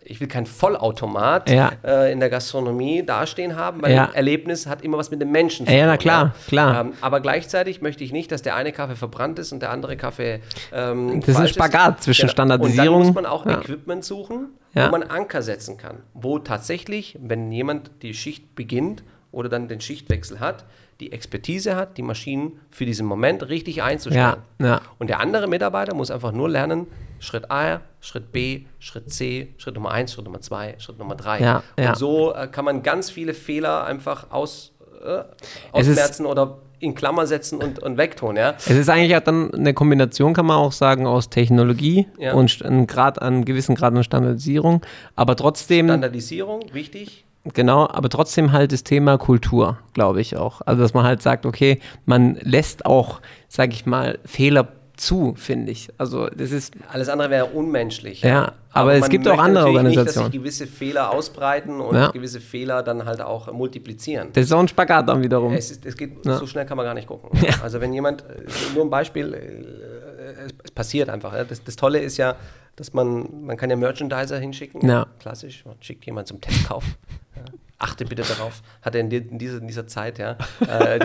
ich 0.05 0.21
will 0.21 0.29
kein 0.29 0.47
Vollautomat 0.47 1.51
Ja. 1.51 1.73
äh, 1.85 2.13
in 2.13 2.21
der 2.21 2.31
Gastronomie 2.31 3.05
dastehen 3.05 3.57
haben, 3.57 3.83
weil 3.83 3.93
Ja. 3.95 4.11
Erlebnis 4.15 4.67
hat 4.67 4.83
immer 4.83 4.97
was 4.97 5.11
mit 5.11 5.21
dem 5.21 5.31
Menschen 5.33 5.67
zu 5.67 5.73
Ja, 5.73 5.87
na 5.87 5.97
tun. 5.97 6.03
klar, 6.03 6.35
klar. 6.47 6.81
Ähm, 6.83 6.93
aber 7.01 7.21
gleichzeitig 7.21 7.83
möchte 7.83 8.05
ich 8.05 8.13
nicht, 8.13 8.31
dass 8.33 8.43
der 8.43 8.55
eine 8.55 8.73
Kaffee 8.73 8.97
verbrannt 8.97 9.39
ist 9.39 9.53
und 9.53 9.61
der 9.61 9.71
andere 9.71 9.97
Kaffee 9.97 10.41
ähm, 10.73 11.21
Das 11.21 11.31
ist 11.31 11.37
ein 11.37 11.49
Spagat 11.49 12.03
zwischen 12.03 12.29
Standardisierung- 12.29 12.97
Und 12.97 13.01
dann 13.01 13.07
muss 13.07 13.15
man 13.15 13.27
auch 13.27 13.45
Ja. 13.45 13.59
Equipment 13.61 14.05
suchen, 14.05 14.49
wo 14.75 14.89
man 14.91 15.03
Anker 15.03 15.43
setzen 15.43 15.77
kann. 15.77 15.99
Wo 16.15 16.39
tatsächlich, 16.39 17.19
wenn 17.21 17.51
jemand 17.51 17.91
die 18.03 18.15
Schicht 18.15 18.55
beginnt 18.55 19.03
oder 19.33 19.49
dann 19.49 19.69
den 19.69 19.81
Schichtwechsel 19.81 20.41
hat, 20.41 20.65
die 21.01 21.13
Expertise 21.13 21.77
hat, 21.77 21.97
die 21.97 22.03
Maschinen 22.03 22.59
für 22.71 22.85
diesen 22.85 23.07
Moment 23.07 23.49
richtig 23.49 23.83
einzustellen. 23.83 24.37
Ja, 24.61 24.67
ja. 24.67 24.81
Und 24.99 25.09
der 25.11 25.21
andere 25.21 25.47
Mitarbeiter 25.47 25.95
muss 25.95 26.11
einfach 26.11 26.33
nur 26.33 26.49
lernen, 26.49 26.87
Schritt 27.21 27.51
A, 27.51 27.81
Schritt 28.01 28.33
B, 28.33 28.63
Schritt 28.79 29.13
C, 29.13 29.55
Schritt 29.59 29.75
Nummer 29.75 29.91
1, 29.93 30.13
Schritt 30.13 30.25
Nummer 30.25 30.41
2, 30.41 30.77
Schritt 30.79 30.99
Nummer 30.99 31.15
3. 31.15 31.41
Ja. 31.41 31.63
Und 31.77 31.97
so 31.97 32.35
äh, 32.35 32.49
kann 32.49 32.65
man 32.65 32.83
ganz 32.83 33.11
viele 33.11 33.35
Fehler 33.35 33.85
einfach 33.85 34.31
aus, 34.31 34.73
äh, 35.05 35.23
ausmerzen 35.73 36.27
oder 36.27 36.59
in 36.81 36.95
Klammer 36.95 37.27
setzen 37.27 37.61
und, 37.61 37.81
und 37.81 37.97
wegtun. 37.97 38.37
Ja? 38.37 38.55
Es 38.59 38.71
ist 38.71 38.89
eigentlich 38.89 39.17
auch 39.17 39.21
dann 39.21 39.53
eine 39.53 39.75
Kombination, 39.75 40.33
kann 40.33 40.47
man 40.47 40.59
auch 40.59 40.73
sagen, 40.73 41.07
aus 41.07 41.29
Technologie 41.29 42.07
Ja. 42.19 42.35
und 42.35 42.63
einem 42.65 42.87
Grad, 42.87 43.21
einem 43.21 43.45
gewissen 43.45 43.75
Grad 43.75 43.95
an 43.95 44.05
Standardisierung, 44.05 44.83
aber 45.17 45.35
trotzdem, 45.37 45.87
Standardisierung, 45.87 46.63
wichtig. 46.73 47.25
Genau, 47.55 47.89
aber 47.89 48.09
trotzdem 48.09 48.53
halt 48.53 48.73
das 48.73 48.85
Thema 48.85 49.19
Kultur, 49.19 49.79
glaube 49.95 50.21
ich 50.21 50.37
auch. 50.37 50.61
Also, 50.65 50.83
dass 50.83 50.95
man 50.95 51.05
halt 51.05 51.23
sagt, 51.23 51.47
okay, 51.47 51.81
man 52.07 52.37
lässt 52.43 52.87
auch, 52.87 53.21
sage 53.49 53.73
ich 53.73 53.87
mal, 53.87 54.19
Fehler 54.25 54.69
zu, 54.97 55.35
finde 55.37 55.71
ich. 55.71 55.89
Also, 55.97 56.27
das 56.29 56.51
ist, 56.51 56.75
Alles 56.91 57.09
andere 57.09 57.31
wäre 57.31 57.47
unmenschlich. 57.47 58.23
Ja, 58.23 58.53
aber 58.73 58.95
es 58.95 59.03
man 59.03 59.11
gibt 59.11 59.29
auch 59.29 59.39
andere 59.39 59.67
Organisationen. 59.67 60.05
Nicht, 60.07 60.17
dass 60.17 60.25
sich 60.25 60.33
gewisse 60.33 60.67
Fehler 60.67 61.13
ausbreiten 61.13 61.81
und 61.81 61.95
Ja. 61.95 62.11
gewisse 62.11 62.41
Fehler 62.41 62.83
dann 62.83 63.05
halt 63.05 63.21
auch 63.21 63.53
multiplizieren. 63.53 64.31
das 64.33 64.47
ist 64.47 64.53
auch 64.53 64.59
ein 64.59 64.67
Spagat 64.69 65.09
dann 65.09 65.23
wiederum. 65.23 65.53
Es, 65.55 65.71
ist, 65.71 65.87
es 65.87 65.97
geht, 65.97 66.27
Ja. 66.27 66.37
so 66.39 66.47
schnell 66.49 66.67
kann 66.67 66.77
man 66.77 66.85
gar 66.85 66.95
nicht 66.95 67.07
gucken. 67.07 67.31
Also 67.63 67.81
wenn 67.81 67.93
jemand, 67.93 68.25
nur 68.75 68.85
ein 68.85 68.91
Beispiel, 68.91 69.35
äh, 69.35 70.47
es, 70.47 70.53
es 70.65 70.71
passiert 70.73 71.09
einfach. 71.11 71.33
ja. 71.33 71.45
Das, 71.45 71.63
das 71.63 71.77
Tolle 71.77 72.01
ist 72.01 72.17
ja, 72.17 72.35
dass 72.79 72.93
man, 72.93 73.45
man 73.45 73.57
kann 73.57 73.71
ja 73.71 73.77
Merchandiser 73.77 74.39
hinschicken. 74.39 74.87
Ja. 74.89 75.07
Klassisch, 75.19 75.65
man 75.65 75.77
schickt 75.81 76.05
jemand 76.07 76.29
zum 76.29 76.41
Testkauf. 76.41 76.85
Ja. 77.37 77.45
Achte 77.81 78.05
bitte 78.05 78.23
darauf, 78.23 78.63
hat 78.83 78.97
er 78.97 79.03
in, 79.03 79.11
in, 79.13 79.39
dieser, 79.39 79.59
in 79.59 79.69
dieser 79.69 79.87
Zeit, 79.87 80.19
ja. 80.19 80.37
Äh, 80.69 80.99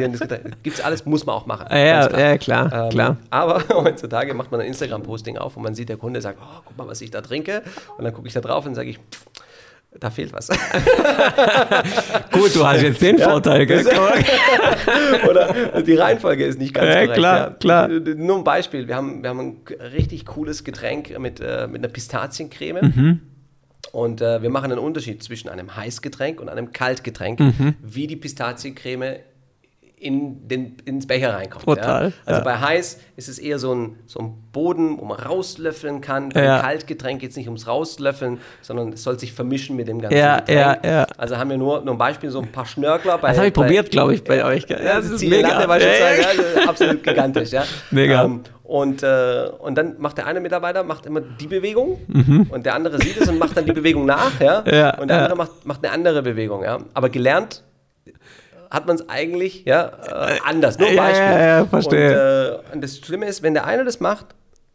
Gibt 0.64 0.80
es 0.80 0.84
alles, 0.84 1.06
muss 1.06 1.24
man 1.24 1.36
auch 1.36 1.46
machen. 1.46 1.68
Ah, 1.70 1.78
ja, 1.78 2.08
ganz 2.08 2.20
ja, 2.20 2.38
klar, 2.40 2.74
Ähm, 2.74 2.90
klar. 2.90 3.18
Aber 3.30 3.64
heutzutage 3.70 4.34
macht 4.34 4.50
man 4.50 4.60
ein 4.62 4.66
Instagram-Posting 4.66 5.38
auf 5.38 5.56
und 5.56 5.62
man 5.62 5.76
sieht, 5.76 5.90
der 5.90 5.98
Kunde 5.98 6.20
sagt, 6.20 6.40
oh, 6.42 6.62
guck 6.66 6.76
mal, 6.76 6.88
was 6.88 7.02
ich 7.02 7.12
da 7.12 7.22
trinke. 7.22 7.62
Und 8.00 8.06
dann 8.06 8.14
gucke 8.16 8.28
ich 8.28 8.34
da 8.34 8.42
drauf 8.42 8.66
und 8.66 8.74
sage 8.74 8.90
ich, 8.90 8.98
pff, 8.98 9.26
da 10.00 10.10
fehlt 10.10 10.34
was. 10.34 10.48
Gut, 12.32 12.56
du 12.56 12.66
hast 12.66 12.82
jetzt 12.82 13.02
den 13.02 13.18
Vorteil, 13.20 13.66
gell? 13.66 13.86
Oder 15.30 15.82
die 15.82 15.96
Reihenfolge 15.96 16.46
ist 16.46 16.60
nicht 16.60 16.74
ganz 16.74 16.88
Ja, 16.88 16.94
korrekt. 16.96 17.14
klar, 17.16 17.38
ja. 17.40 17.50
klar. 17.60 17.88
Nur 17.88 18.38
ein 18.38 18.44
Beispiel. 18.44 18.88
Wir 18.88 18.96
haben, 18.96 19.22
wir 19.24 19.30
haben 19.30 19.40
ein 19.40 19.58
richtig 19.94 20.26
cooles 20.26 20.64
Getränk 20.64 21.18
mit, 21.20 21.40
äh, 21.40 21.68
mit 21.68 21.84
einer 21.84 21.92
Pistaziencreme. 21.92 22.82
Mhm. 22.96 23.20
Und 23.92 24.22
äh, 24.22 24.42
wir 24.42 24.50
machen 24.50 24.72
einen 24.72 24.80
Unterschied 24.80 25.22
zwischen 25.22 25.50
einem 25.50 25.76
Heißgetränk 25.76 26.40
und 26.42 26.50
einem 26.50 26.72
Kaltgetränk, 26.72 27.40
Mhm. 27.40 27.76
wie 27.82 28.08
die 28.08 28.16
Pistaziencreme 28.16 29.18
in 30.04 30.48
den, 30.48 30.78
ins 30.86 31.08
Becher 31.08 31.34
reinkommt. 31.34 31.64
Total, 31.66 32.08
Ja? 32.08 32.12
Also 32.26 32.40
ja. 32.40 32.44
bei 32.44 32.58
heiß 32.60 33.00
ist 33.16 33.30
es 33.30 33.40
eher 33.40 33.58
so 33.60 33.74
ein, 33.74 33.96
so 34.06 34.20
ein 34.20 34.34
Boden, 34.52 35.00
wo 35.00 35.06
man 35.06 35.18
rauslöffeln 35.20 36.02
kann. 36.02 36.30
Bei 36.30 36.44
Ja. 36.44 36.60
Kaltgetränk 36.62 37.22
geht 37.22 37.32
es 37.32 37.38
nicht 37.38 37.48
ums 37.48 37.68
Rauslöffeln, 37.68 38.40
sondern 38.62 38.94
es 38.94 39.04
soll 39.04 39.18
sich 39.18 39.34
vermischen 39.34 39.76
mit 39.76 39.88
dem 39.88 40.02
ganzen 40.02 40.18
Ja, 40.18 40.40
Getränk. 40.40 40.84
ja, 40.84 40.90
ja. 40.90 41.08
Also 41.18 41.38
haben 41.38 41.50
wir 41.50 41.58
nur, 41.58 41.82
nur 41.82 41.96
ein 41.96 41.98
Beispiel, 41.98 42.30
so 42.30 42.40
ein 42.42 42.52
paar 42.52 42.66
Schnörkler. 42.66 43.18
Bei, 43.18 43.30
Das 43.30 43.38
habe 43.38 43.48
ich 43.48 43.54
bei- 43.54 43.62
probiert, 43.62 43.92
glaube 43.92 44.14
ich, 44.14 44.24
bei 44.24 44.44
euch. 44.44 44.66
ja, 44.70 44.78
das 44.98 45.10
ist 45.10 45.24
mega. 45.24 45.48
Ja, 45.62 45.68
also 45.68 46.70
absolut 46.70 47.04
gigantisch, 47.04 47.52
ja. 47.52 47.64
Mega. 47.92 48.26
Ähm, 48.26 48.42
und, 48.64 49.04
äh, 49.04 49.50
und 49.60 49.76
dann 49.78 49.96
macht 50.00 50.18
der 50.18 50.26
eine 50.26 50.40
Mitarbeiter 50.40 50.84
macht 50.84 51.06
immer 51.06 51.22
die 51.22 51.48
Bewegung 51.48 52.00
und 52.50 52.66
der 52.66 52.76
andere 52.76 52.98
sieht 53.02 53.18
es 53.20 53.28
und 53.30 53.38
macht 53.38 53.56
dann 53.58 53.66
die 53.66 53.72
Bewegung 53.74 54.06
nach, 54.06 54.40
ja. 54.40 54.62
Mhm. 54.66 54.74
Ja, 54.74 54.98
und 55.00 55.08
der 55.10 55.18
andere 55.24 55.36
macht, 55.38 55.66
macht 55.66 55.84
eine 55.86 55.94
andere 55.94 56.22
Bewegung, 56.24 56.64
ja. 56.64 56.80
Aber 56.94 57.10
gelernt 57.10 57.64
hat 58.74 58.88
man 58.88 58.96
es 58.98 59.08
eigentlich 59.08 59.64
ja, 59.66 59.92
äh, 60.08 60.40
anders. 60.44 60.80
Nur 60.80 60.90
ein 60.90 60.96
Ja, 60.96 61.02
Beispiel. 61.04 61.24
ja, 61.24 61.40
ja, 61.60 61.66
verstehe. 61.66 62.58
Und, 62.58 62.70
äh, 62.72 62.74
und 62.74 62.84
das 62.84 62.98
Schlimme 62.98 63.28
ist, 63.28 63.44
wenn 63.44 63.54
der 63.54 63.66
eine 63.66 63.86
das 63.86 64.00
macht, 64.00 64.26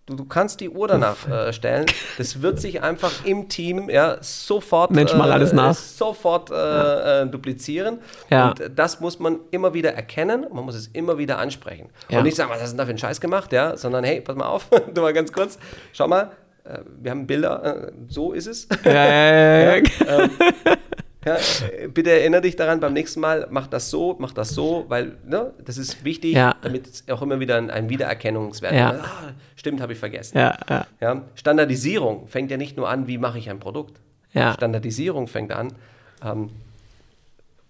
du, 0.06 0.14
du 0.14 0.24
kannst 0.24 0.60
die 0.60 0.70
Uhr 0.70 0.86
danach 0.86 1.28
äh, 1.28 1.52
stellen, 1.52 1.84
das 2.16 2.40
wird 2.40 2.60
sich 2.60 2.80
einfach 2.82 3.24
im 3.24 3.48
Team 3.48 3.90
ja, 3.90 4.16
sofort, 4.20 4.92
Mensch, 4.92 5.12
mach 5.14 5.28
alles 5.28 5.52
nach. 5.52 5.74
sofort 5.74 6.50
äh, 6.52 7.22
äh, 7.22 7.26
duplizieren. 7.26 7.98
Ja. 8.30 8.50
Und 8.50 8.70
das 8.76 9.00
muss 9.00 9.18
man 9.18 9.40
immer 9.50 9.74
wieder 9.74 9.92
erkennen, 9.92 10.46
man 10.52 10.64
muss 10.64 10.76
es 10.76 10.86
immer 10.86 11.18
wieder 11.18 11.38
ansprechen. 11.38 11.90
Ja. 12.08 12.18
Und 12.18 12.24
nicht 12.24 12.36
sagen, 12.36 12.50
was 12.50 12.60
hast 12.62 12.68
du 12.68 12.72
denn 12.74 12.78
da 12.78 12.84
für 12.84 12.90
einen 12.90 12.98
Scheiß 12.98 13.20
gemacht, 13.20 13.52
ja, 13.52 13.76
sondern 13.76 14.04
hey, 14.04 14.20
pass 14.20 14.36
mal 14.36 14.46
auf, 14.46 14.68
du 14.94 15.00
mal 15.00 15.12
ganz 15.12 15.32
kurz, 15.32 15.58
schau 15.92 16.06
mal, 16.06 16.30
äh, 16.62 16.78
wir 17.00 17.10
haben 17.10 17.26
Bilder, 17.26 17.88
äh, 17.88 17.92
so 18.06 18.32
ist 18.32 18.46
es. 18.46 18.68
Ja, 18.84 18.92
ja, 18.92 19.76
ja, 19.76 19.76
ja. 19.76 20.28
ja, 21.24 21.36
äh, 21.36 21.88
bitte 21.88 22.10
erinnere 22.10 22.42
dich 22.42 22.56
daran, 22.56 22.80
beim 22.80 22.92
nächsten 22.92 23.20
Mal 23.20 23.46
mach 23.50 23.66
das 23.66 23.90
so, 23.90 24.16
mach 24.18 24.32
das 24.32 24.50
so, 24.50 24.84
weil 24.88 25.16
ne, 25.26 25.52
das 25.64 25.76
ist 25.78 26.04
wichtig, 26.04 26.34
Ja. 26.34 26.54
damit 26.62 26.86
es 26.86 27.04
auch 27.10 27.22
immer 27.22 27.40
wieder 27.40 27.56
ein, 27.56 27.70
ein 27.70 27.88
Wiedererkennungswert 27.88 28.72
Ja. 28.74 28.90
Ah, 29.02 29.32
stimmt, 29.56 29.80
habe 29.80 29.92
ich 29.94 29.98
vergessen. 29.98 30.38
ja, 30.38 30.56
ja. 30.68 30.86
Ja, 31.00 31.22
Standardisierung 31.34 32.26
fängt 32.28 32.50
ja 32.50 32.56
nicht 32.56 32.76
nur 32.76 32.88
an, 32.88 33.06
wie 33.08 33.18
mache 33.18 33.38
ich 33.38 33.50
ein 33.50 33.58
Produkt. 33.58 34.00
Ja. 34.32 34.52
Standardisierung 34.54 35.26
fängt 35.26 35.52
an. 35.52 35.72
Ähm, 36.24 36.50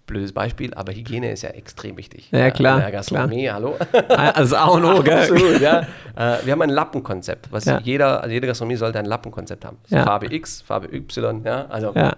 blödes 0.07 0.33
Beispiel, 0.33 0.73
aber 0.75 0.93
Hygiene 0.93 1.31
ist 1.33 1.43
ja 1.43 1.51
extrem 1.51 1.97
wichtig. 1.99 2.31
Ja, 2.33 2.51
klar, 2.51 2.81
der 2.81 2.91
Gastronomie, 2.91 3.49
hallo. 3.51 3.77
Also 4.09 4.57
A 4.57 4.65
und 4.69 4.85
O, 4.85 5.03
gell? 5.03 5.19
Absolut, 5.21 5.61
ja. 5.61 5.81
Äh, 6.17 6.39
wir 6.45 6.53
haben 6.53 6.63
ein 6.63 6.71
Lappenkonzept, 6.71 7.53
was 7.53 7.67
Ja. 7.67 7.79
jeder, 7.81 8.23
also 8.23 8.33
jede 8.33 8.47
Gastronomie 8.47 8.77
sollte 8.77 8.99
ein 8.99 9.05
Lappenkonzept 9.05 9.65
haben. 9.67 9.77
So 9.87 9.97
Ja. 9.97 10.05
Farbe 10.05 10.33
X, 10.35 10.63
Farbe 10.63 10.89
Y, 10.95 11.43
ja. 11.45 11.67
Also, 11.67 11.93
Ja, 11.95 12.17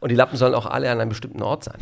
Und 0.00 0.10
die 0.10 0.14
Lappen 0.14 0.36
sollen 0.36 0.54
auch 0.54 0.66
alle 0.66 0.90
an 0.90 1.00
einem 1.00 1.08
bestimmten 1.08 1.42
Ort 1.42 1.64
sein. 1.64 1.78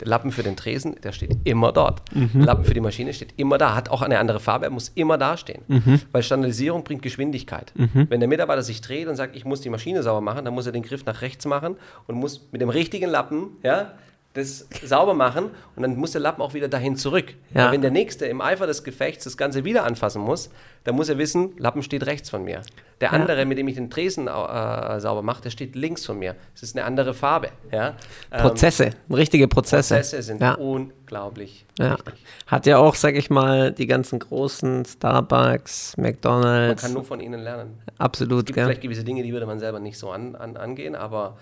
Der 0.00 0.08
Lappen 0.08 0.32
für 0.32 0.42
den 0.42 0.56
Tresen, 0.56 0.96
der 1.02 1.12
steht 1.12 1.36
immer 1.44 1.70
dort. 1.70 2.02
Mhm. 2.12 2.30
Der 2.34 2.42
Lappen 2.46 2.64
für 2.64 2.74
die 2.74 2.80
Maschine 2.80 3.14
steht 3.14 3.34
immer 3.36 3.56
da, 3.56 3.76
hat 3.76 3.88
auch 3.88 4.02
eine 4.02 4.18
andere 4.18 4.40
Farbe, 4.40 4.64
er 4.64 4.70
muss 4.70 4.88
immer 4.88 5.16
da 5.16 5.36
stehen. 5.36 5.62
Mhm. 5.68 6.00
Weil 6.10 6.24
Standardisierung 6.24 6.82
bringt 6.82 7.02
Geschwindigkeit. 7.02 7.72
Wenn 7.74 8.18
der 8.18 8.28
Mitarbeiter 8.28 8.62
sich 8.62 8.80
dreht 8.80 9.06
und 9.06 9.14
sagt, 9.14 9.36
ich 9.36 9.44
muss 9.44 9.60
die 9.60 9.70
Maschine 9.70 10.02
sauber 10.02 10.20
machen, 10.20 10.44
dann 10.44 10.54
muss 10.54 10.66
er 10.66 10.72
den 10.72 10.82
Griff 10.82 11.04
nach 11.04 11.22
rechts 11.22 11.46
machen 11.46 11.76
und 12.08 12.16
muss 12.16 12.48
mit 12.50 12.60
dem 12.60 12.68
richtigen 12.68 13.10
Lappen 13.10 13.50
ja, 13.62 13.92
das 14.34 14.66
sauber 14.82 15.12
machen 15.14 15.50
und 15.76 15.82
dann 15.82 15.96
muss 15.96 16.12
der 16.12 16.20
Lappen 16.22 16.40
auch 16.42 16.54
wieder 16.54 16.68
dahin 16.68 16.96
zurück. 16.96 17.34
Ja. 17.52 17.66
Weil 17.66 17.72
wenn 17.72 17.82
der 17.82 17.90
Nächste 17.90 18.24
im 18.26 18.40
Eifer 18.40 18.66
des 18.66 18.82
Gefechts 18.82 19.24
das 19.24 19.36
Ganze 19.36 19.64
wieder 19.64 19.84
anfassen 19.84 20.22
muss, 20.22 20.48
dann 20.84 20.94
muss 20.94 21.08
er 21.08 21.18
wissen, 21.18 21.52
Lappen 21.58 21.82
steht 21.82 22.06
rechts 22.06 22.30
von 22.30 22.42
mir. 22.42 22.62
Der 23.00 23.12
andere, 23.12 23.44
mit 23.44 23.58
dem 23.58 23.68
ich 23.68 23.74
den 23.74 23.90
Tresen 23.90 24.28
äh, 24.28 25.00
sauber 25.00 25.22
mache, 25.22 25.42
der 25.42 25.50
steht 25.50 25.74
links 25.76 26.06
von 26.06 26.18
mir. 26.18 26.34
Es 26.54 26.62
ist 26.62 26.76
eine 26.76 26.86
andere 26.86 27.14
Farbe. 27.14 27.48
Ja? 27.70 27.96
Ähm, 28.30 28.40
Prozesse, 28.40 28.90
richtige 29.10 29.48
Prozesse. 29.48 29.96
Prozesse 29.96 30.22
sind 30.22 30.40
ja. 30.40 30.54
unglaublich 30.54 31.66
Ja. 31.78 31.92
wichtig. 31.92 32.14
Hat 32.46 32.64
ja 32.66 32.78
auch, 32.78 32.94
sag 32.94 33.16
ich 33.16 33.28
mal, 33.28 33.72
die 33.72 33.86
ganzen 33.86 34.18
großen 34.18 34.84
Starbucks, 34.84 35.96
Man 35.96 36.06
McDonalds, 36.06 36.82
kann 36.82 36.92
nur 36.94 37.04
von 37.04 37.20
ihnen 37.20 37.40
lernen. 37.42 37.82
absolut, 37.98 38.40
Es 38.40 38.46
gibt 38.46 38.60
vielleicht 38.60 38.80
gewisse 38.80 39.04
Dinge, 39.04 39.22
die 39.22 39.32
würde 39.32 39.46
man 39.46 39.58
selber 39.58 39.78
nicht 39.80 39.98
so 39.98 40.10
an, 40.10 40.36
an, 40.36 40.56
angehen, 40.56 40.94
aber 40.94 41.36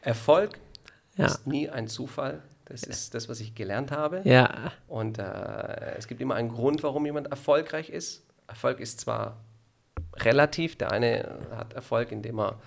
Erfolg 0.00 0.58
Ja. 1.16 1.26
ist 1.26 1.46
nie 1.46 1.68
ein 1.68 1.88
Zufall. 1.88 2.42
Das 2.66 2.82
ist 2.82 3.14
das, 3.14 3.28
was 3.28 3.40
ich 3.40 3.54
gelernt 3.54 3.90
habe. 3.90 4.22
Ja, 4.24 4.72
Und 4.88 5.18
äh, 5.18 5.96
es 5.98 6.08
gibt 6.08 6.20
immer 6.20 6.34
einen 6.34 6.48
Grund, 6.48 6.82
warum 6.82 7.04
jemand 7.04 7.26
erfolgreich 7.26 7.90
ist. 7.90 8.22
Erfolg 8.46 8.80
ist 8.80 9.00
zwar 9.00 9.36
relativ, 10.16 10.76
der 10.76 10.90
eine 10.90 11.28
hat 11.54 11.74
Erfolg, 11.74 12.10
indem 12.10 12.38
er 12.40 12.58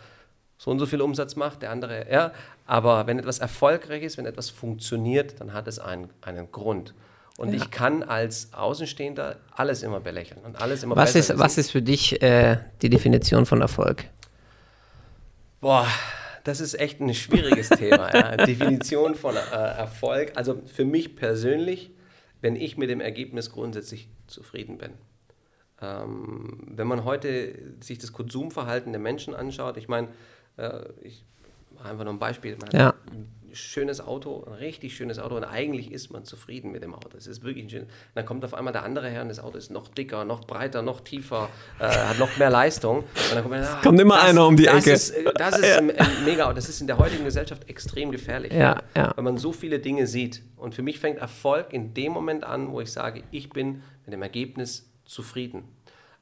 so 0.57 0.71
und 0.71 0.79
so 0.79 0.85
viel 0.85 1.01
Umsatz 1.01 1.35
macht, 1.35 1.61
der 1.61 1.71
andere, 1.71 2.11
ja, 2.11 2.31
aber 2.65 3.07
wenn 3.07 3.19
etwas 3.19 3.39
erfolgreich 3.39 4.03
ist, 4.03 4.17
wenn 4.17 4.25
etwas 4.25 4.49
funktioniert, 4.49 5.39
dann 5.39 5.53
hat 5.53 5.67
es 5.67 5.79
einen, 5.79 6.09
einen 6.21 6.51
Grund. 6.51 6.93
Und 7.37 7.53
ich 7.53 7.69
kann 7.69 8.01
als 8.01 8.51
Außenstehender 8.53 9.35
alles 9.51 9.83
immer 9.83 9.99
belächeln 9.99 10.41
und 10.43 10.59
alles 10.59 10.81
immer 10.81 10.95
was 10.95 11.13
ist, 11.13 11.29
wissen. 11.29 11.39
was 11.39 11.59
ist 11.59 11.71
für 11.71 11.83
dich 11.83 12.19
äh, 12.23 12.57
die 12.81 12.89
Definition 12.89 13.45
von 13.45 13.61
Erfolg? 13.61 14.05
Boah, 15.61 15.87
das 16.47 16.61
ist 16.61 16.79
echt 16.79 17.01
ein 17.01 17.13
schwieriges 17.13 17.69
Thema. 17.69 18.13
Ja. 18.13 18.37
Definition 18.45 19.15
von 19.15 19.35
äh, 19.35 19.39
Erfolg. 19.39 20.31
Also 20.35 20.61
für 20.65 20.85
mich 20.85 21.17
persönlich, 21.17 21.91
wenn 22.41 22.55
ich 22.55 22.77
mit 22.77 22.89
dem 22.89 23.01
Ergebnis 23.01 23.51
grundsätzlich 23.51 24.07
zufrieden 24.27 24.77
bin. 24.77 24.91
Ähm, 25.81 26.63
wenn 26.67 26.87
man 26.87 27.03
heute 27.03 27.53
sich 27.81 27.97
das 27.97 28.13
Konsumverhalten 28.13 28.93
der 28.93 29.01
Menschen 29.01 29.35
anschaut, 29.35 29.75
ich 29.75 29.89
meine, 29.89 30.07
äh, 30.55 30.85
ich 31.01 31.25
mache 31.75 31.89
einfach 31.89 32.05
nur 32.05 32.13
ein 32.13 32.19
Beispiel. 32.19 32.57
Man 32.57 32.69
Ja. 32.71 32.93
Schönes 33.53 34.01
Auto, 34.01 34.43
ein 34.45 34.53
richtig 34.53 34.95
schönes 34.95 35.19
Auto 35.19 35.35
und 35.35 35.43
eigentlich 35.43 35.91
ist 35.91 36.11
man 36.11 36.25
zufrieden 36.25 36.71
mit 36.71 36.83
dem 36.83 36.93
Auto. 36.93 37.17
Es 37.17 37.27
ist 37.27 37.43
wirklich 37.43 37.65
ein 37.65 37.69
schönes. 37.69 37.87
Dann 38.15 38.25
kommt 38.25 38.43
auf 38.45 38.53
einmal 38.53 38.73
der 38.73 38.83
andere 38.83 39.09
her 39.09 39.21
und 39.21 39.29
das 39.29 39.39
Auto 39.39 39.57
ist 39.57 39.71
noch 39.71 39.87
dicker, 39.87 40.25
noch 40.25 40.45
breiter, 40.45 40.81
noch 40.81 41.01
tiefer, 41.01 41.49
äh, 41.79 41.87
hat 41.87 42.19
noch 42.19 42.37
mehr 42.37 42.49
Leistung. 42.49 43.03
Kommt, 43.31 43.49
man, 43.49 43.63
ah, 43.63 43.79
kommt 43.81 43.99
immer 43.99 44.21
einer 44.21 44.45
um 44.45 44.55
die 44.55 44.63
das 44.63 44.85
Ecke. 44.85 44.91
Ist, 44.91 45.09
äh, 45.11 45.33
das 45.35 45.57
ist 45.57 45.71
ein, 45.77 45.91
ein 45.91 46.25
mega, 46.25 46.53
das 46.53 46.69
ist 46.69 46.81
in 46.81 46.87
der 46.87 46.97
heutigen 46.97 47.23
Gesellschaft 47.23 47.69
extrem 47.69 48.11
gefährlich. 48.11 48.53
Ja, 48.53 48.81
ja. 48.95 49.13
Weil 49.15 49.23
man 49.23 49.37
so 49.37 49.51
viele 49.51 49.79
Dinge 49.79 50.07
sieht. 50.07 50.43
Und 50.55 50.75
für 50.75 50.81
mich 50.81 50.99
fängt 50.99 51.19
Erfolg 51.19 51.73
in 51.73 51.93
dem 51.93 52.11
Moment 52.11 52.43
an, 52.43 52.71
wo 52.71 52.81
ich 52.81 52.91
sage, 52.91 53.23
ich 53.31 53.49
bin 53.49 53.83
mit 54.05 54.13
dem 54.13 54.21
Ergebnis 54.21 54.89
zufrieden. 55.05 55.63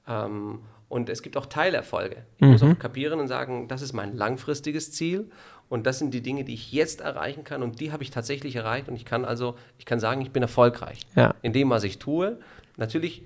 Ähm, 0.08 0.60
und 0.88 1.10
es 1.10 1.22
gibt 1.22 1.36
auch 1.36 1.48
Teilerfolge. 1.48 2.26
Ich 2.38 2.48
muss 2.48 2.62
auch 2.62 2.78
kapieren 2.78 3.20
und 3.20 3.28
sagen, 3.28 3.68
das 3.68 3.82
ist 3.82 3.94
mein 3.94 4.16
langfristiges 4.16 4.92
Ziel 4.92 5.32
und 5.70 5.86
das 5.86 6.00
sind 6.00 6.14
die 6.14 6.22
Dinge, 6.22 6.44
die 6.44 6.54
ich 6.54 6.72
jetzt 6.72 7.02
erreichen 7.02 7.44
kann 7.44 7.64
und 7.64 7.80
die 7.80 7.92
habe 7.92 8.04
ich 8.04 8.12
tatsächlich 8.12 8.56
erreicht 8.56 8.88
und 8.88 8.96
ich 8.96 9.06
kann 9.06 9.26
also, 9.26 9.56
ich 9.78 9.86
kann 9.86 10.00
sagen, 10.00 10.22
ich 10.22 10.32
bin 10.32 10.44
erfolgreich 10.44 11.00
Ja. 11.16 11.34
in 11.42 11.54
dem, 11.54 11.70
was 11.70 11.84
ich 11.84 11.98
tue. 12.00 12.38
Natürlich 12.78 13.24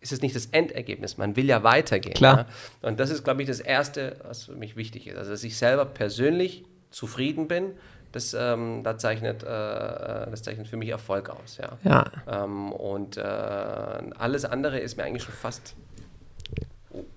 ist 0.00 0.12
es 0.12 0.22
nicht 0.22 0.34
das 0.36 0.46
Endergebnis, 0.46 1.16
man 1.18 1.34
will 1.36 1.46
ja 1.46 1.62
weitergehen. 1.64 2.14
Klar. 2.14 2.46
Ja? 2.82 2.88
Und 2.88 3.00
das 3.00 3.10
ist, 3.10 3.24
glaube 3.24 3.42
ich, 3.42 3.48
das 3.48 3.60
Erste, 3.60 4.16
was 4.24 4.44
für 4.44 4.52
mich 4.54 4.76
wichtig 4.76 5.06
ist. 5.08 5.16
Also, 5.16 5.30
dass 5.32 5.42
ich 5.44 5.56
selber 5.56 5.84
persönlich 5.84 6.64
zufrieden 6.90 7.48
bin, 7.48 7.72
das, 8.12 8.32
ähm, 8.32 8.82
das, 8.84 9.02
zeichnet, 9.02 9.42
äh, 9.42 9.46
das 9.46 10.42
zeichnet 10.42 10.66
für 10.68 10.76
mich 10.76 10.88
Erfolg 10.88 11.28
aus. 11.30 11.58
Ja. 11.58 11.78
Ja. 11.84 12.44
Ähm, 12.44 12.72
und 12.72 13.16
äh, 13.16 13.20
alles 13.22 14.44
andere 14.44 14.78
ist 14.78 14.96
mir 14.96 15.04
eigentlich 15.04 15.24
schon 15.24 15.34
fast 15.34 15.74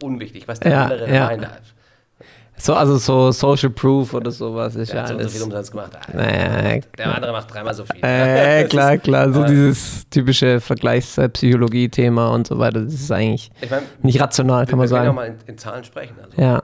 unwichtig, 0.02 0.48
was 0.48 0.60
der 0.60 0.72
Ja, 0.72 0.84
andere 0.84 1.14
ja. 1.14 1.26
meint. 1.28 1.48
So, 2.64 2.76
also 2.76 2.98
so 2.98 3.32
Social 3.32 3.72
Proof 3.72 4.14
oder 4.14 4.30
sowas 4.30 4.76
ist 4.76 4.90
Der 4.92 4.98
ja 4.98 5.02
hat 5.02 5.10
so 5.10 5.16
alles. 5.18 5.34
viel 5.34 5.42
Umsatz 5.42 5.72
gemacht. 5.72 5.92
Ah, 6.14 6.16
Naja, 6.16 6.80
Der 6.98 7.16
andere 7.16 7.32
macht 7.32 7.52
dreimal 7.52 7.74
so 7.74 7.84
viel. 7.86 8.04
Äh, 8.04 8.64
klar, 8.70 8.98
klar. 9.00 9.34
So 9.34 9.44
dieses 9.46 10.08
typische 10.10 10.60
Vergleichspsychologie-Thema 10.62 12.28
und 12.30 12.46
so 12.48 12.60
weiter. 12.60 12.82
Das 12.82 12.94
ist 12.94 13.12
eigentlich 13.12 13.52
Ich 13.62 13.70
mein, 13.70 13.84
nicht 14.04 14.22
rational, 14.22 14.66
kann 14.68 14.78
man 14.78 14.90
wir 14.90 14.96
können 14.98 15.06
ja 15.06 15.10
sagen. 15.12 15.16
mal 15.16 15.28
in, 15.28 15.36
in 15.48 15.58
Zahlen 15.58 15.84
sprechen. 15.84 16.16
Also 16.24 16.40
Ja. 16.40 16.62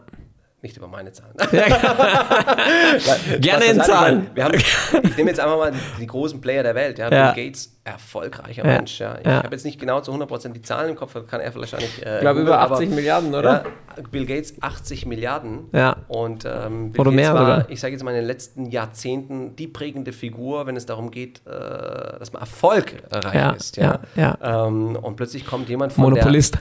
Nicht 0.67 0.75
über 0.75 0.89
meine 0.89 1.13
Zahlen. 1.13 1.31
Gerne 3.39 3.63
Was 3.65 3.71
in 3.71 3.81
Zahlen. 3.81 4.27
Wir 4.33 4.43
haben, 4.43 4.55
ich 4.55 5.15
nehme 5.15 5.29
jetzt 5.29 5.39
einfach 5.39 5.55
mal 5.57 5.71
die 5.97 6.05
großen 6.07 6.41
Player 6.41 6.61
der 6.61 6.75
Welt. 6.75 6.99
Ja. 6.99 7.09
Ja. 7.09 7.31
Bill 7.31 7.45
Gates, 7.45 7.79
erfolgreicher 7.85 8.65
Ja. 8.65 8.75
Mensch. 8.75 8.99
Ja. 8.99 9.17
Ich 9.17 9.25
Ja. 9.25 9.43
habe 9.43 9.55
jetzt 9.55 9.63
nicht 9.63 9.79
genau 9.79 10.01
zu 10.01 10.11
100% 10.11 10.51
die 10.51 10.61
Zahlen 10.61 10.89
im 10.89 10.97
Kopf, 10.97 11.15
kann 11.27 11.39
er 11.39 11.55
wahrscheinlich. 11.55 12.05
Äh, 12.05 12.15
Ich 12.15 12.19
glaube 12.21 12.41
über 12.41 12.59
aber- 12.59 12.75
80 12.75 12.89
Milliarden, 12.89 13.33
oder? 13.33 13.63
Bill 14.11 14.25
Gates 14.25 14.55
80 14.61 15.05
Milliarden. 15.05 15.69
Ja. 15.71 15.95
Und 16.09 16.43
ähm, 16.45 16.91
Bill 16.91 16.99
Oder 16.99 17.11
Gates 17.11 17.15
mehr 17.15 17.33
war, 17.33 17.39
sogar. 17.61 17.69
ich 17.69 17.79
sage 17.79 17.93
jetzt 17.93 18.03
mal, 18.03 18.11
in 18.11 18.17
den 18.17 18.25
letzten 18.25 18.65
Jahrzehnten 18.65 19.55
die 19.55 19.67
prägende 19.67 20.11
Figur, 20.11 20.67
wenn 20.67 20.75
es 20.75 20.85
darum 20.85 21.11
geht, 21.11 21.43
äh, 21.47 22.19
dass 22.19 22.33
man 22.33 22.41
Erfolg 22.41 22.91
erreicht 23.09 23.35
Ja, 23.35 23.51
ist. 23.51 23.77
Ja. 23.77 23.99
ja, 24.41 24.67
Ähm, 24.67 24.97
und 24.97 25.15
plötzlich 25.15 25.45
kommt 25.45 25.69
jemand 25.69 25.93
von 25.93 26.03
Monopolist, 26.03 26.55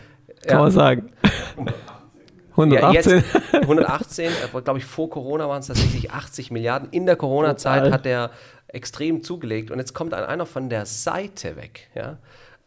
kann 0.46 0.48
Ja. 0.48 0.58
man 0.60 0.70
sagen. 0.70 1.10
Der... 2.70 2.80
Ja, 2.80 2.88
118. 2.88 3.12
jetzt 3.12 3.54
118, 3.62 4.32
glaube 4.64 4.78
ich, 4.78 4.84
vor 4.84 5.10
Corona 5.10 5.48
waren 5.48 5.60
es 5.60 5.66
tatsächlich 5.66 6.10
80 6.10 6.50
Milliarden. 6.50 6.88
In 6.90 7.06
der 7.06 7.16
Corona-Zeit 7.16 7.92
hat 7.92 8.06
er 8.06 8.30
extrem 8.68 9.22
zugelegt. 9.22 9.70
Und 9.70 9.78
jetzt 9.78 9.94
kommt 9.94 10.14
ein- 10.14 10.24
einer 10.24 10.46
von 10.46 10.68
der 10.68 10.86
Seite 10.86 11.56
weg. 11.56 11.88
Ja? 11.94 12.18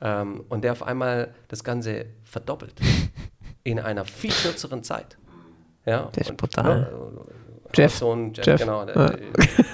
Ähm, 0.02 0.44
und 0.50 0.64
der 0.64 0.72
auf 0.72 0.84
einmal 0.84 1.34
das 1.50 1.64
Ganze 1.64 2.06
verdoppelt. 2.24 2.74
In 3.64 3.80
einer 3.80 4.06
viel 4.06 4.32
kürzeren 4.32 4.84
Zeit. 4.84 5.18
Ja? 5.86 6.10
Der 6.16 6.22
ist 6.22 6.38
brutal. 6.38 6.64
ne, 6.82 6.90
Jeff. 7.74 8.02
Jeff, 8.02 8.46
Jeff. 8.48 8.60
genau. 8.62 8.86
Der. 8.86 9.20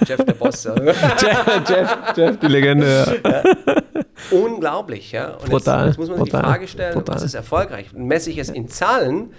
Jeff, 0.06 0.24
der 0.24 0.34
Boss. 0.34 0.64
Jeff, 0.64 1.62
Jeff, 1.68 1.96
Jeff, 2.16 2.38
die 2.40 2.46
Legende. 2.48 3.20
Ja. 3.24 3.82
Unglaublich, 4.30 5.12
ja. 5.12 5.32
Und 5.34 5.50
Brutal, 5.50 5.86
Jetzt, 5.86 5.86
jetzt 5.92 5.98
muss 5.98 6.08
man 6.08 6.18
sich 6.18 6.24
brutal, 6.32 6.42
die 6.42 6.46
Frage 6.48 6.68
stellen, 6.68 6.94
brutal. 6.94 7.14
was 7.16 7.22
ist 7.22 7.34
erfolgreich? 7.34 7.92
Messe 7.92 8.30
ich 8.30 8.38
es 8.38 8.48
in 8.48 8.68
Zahlen, 8.68 9.32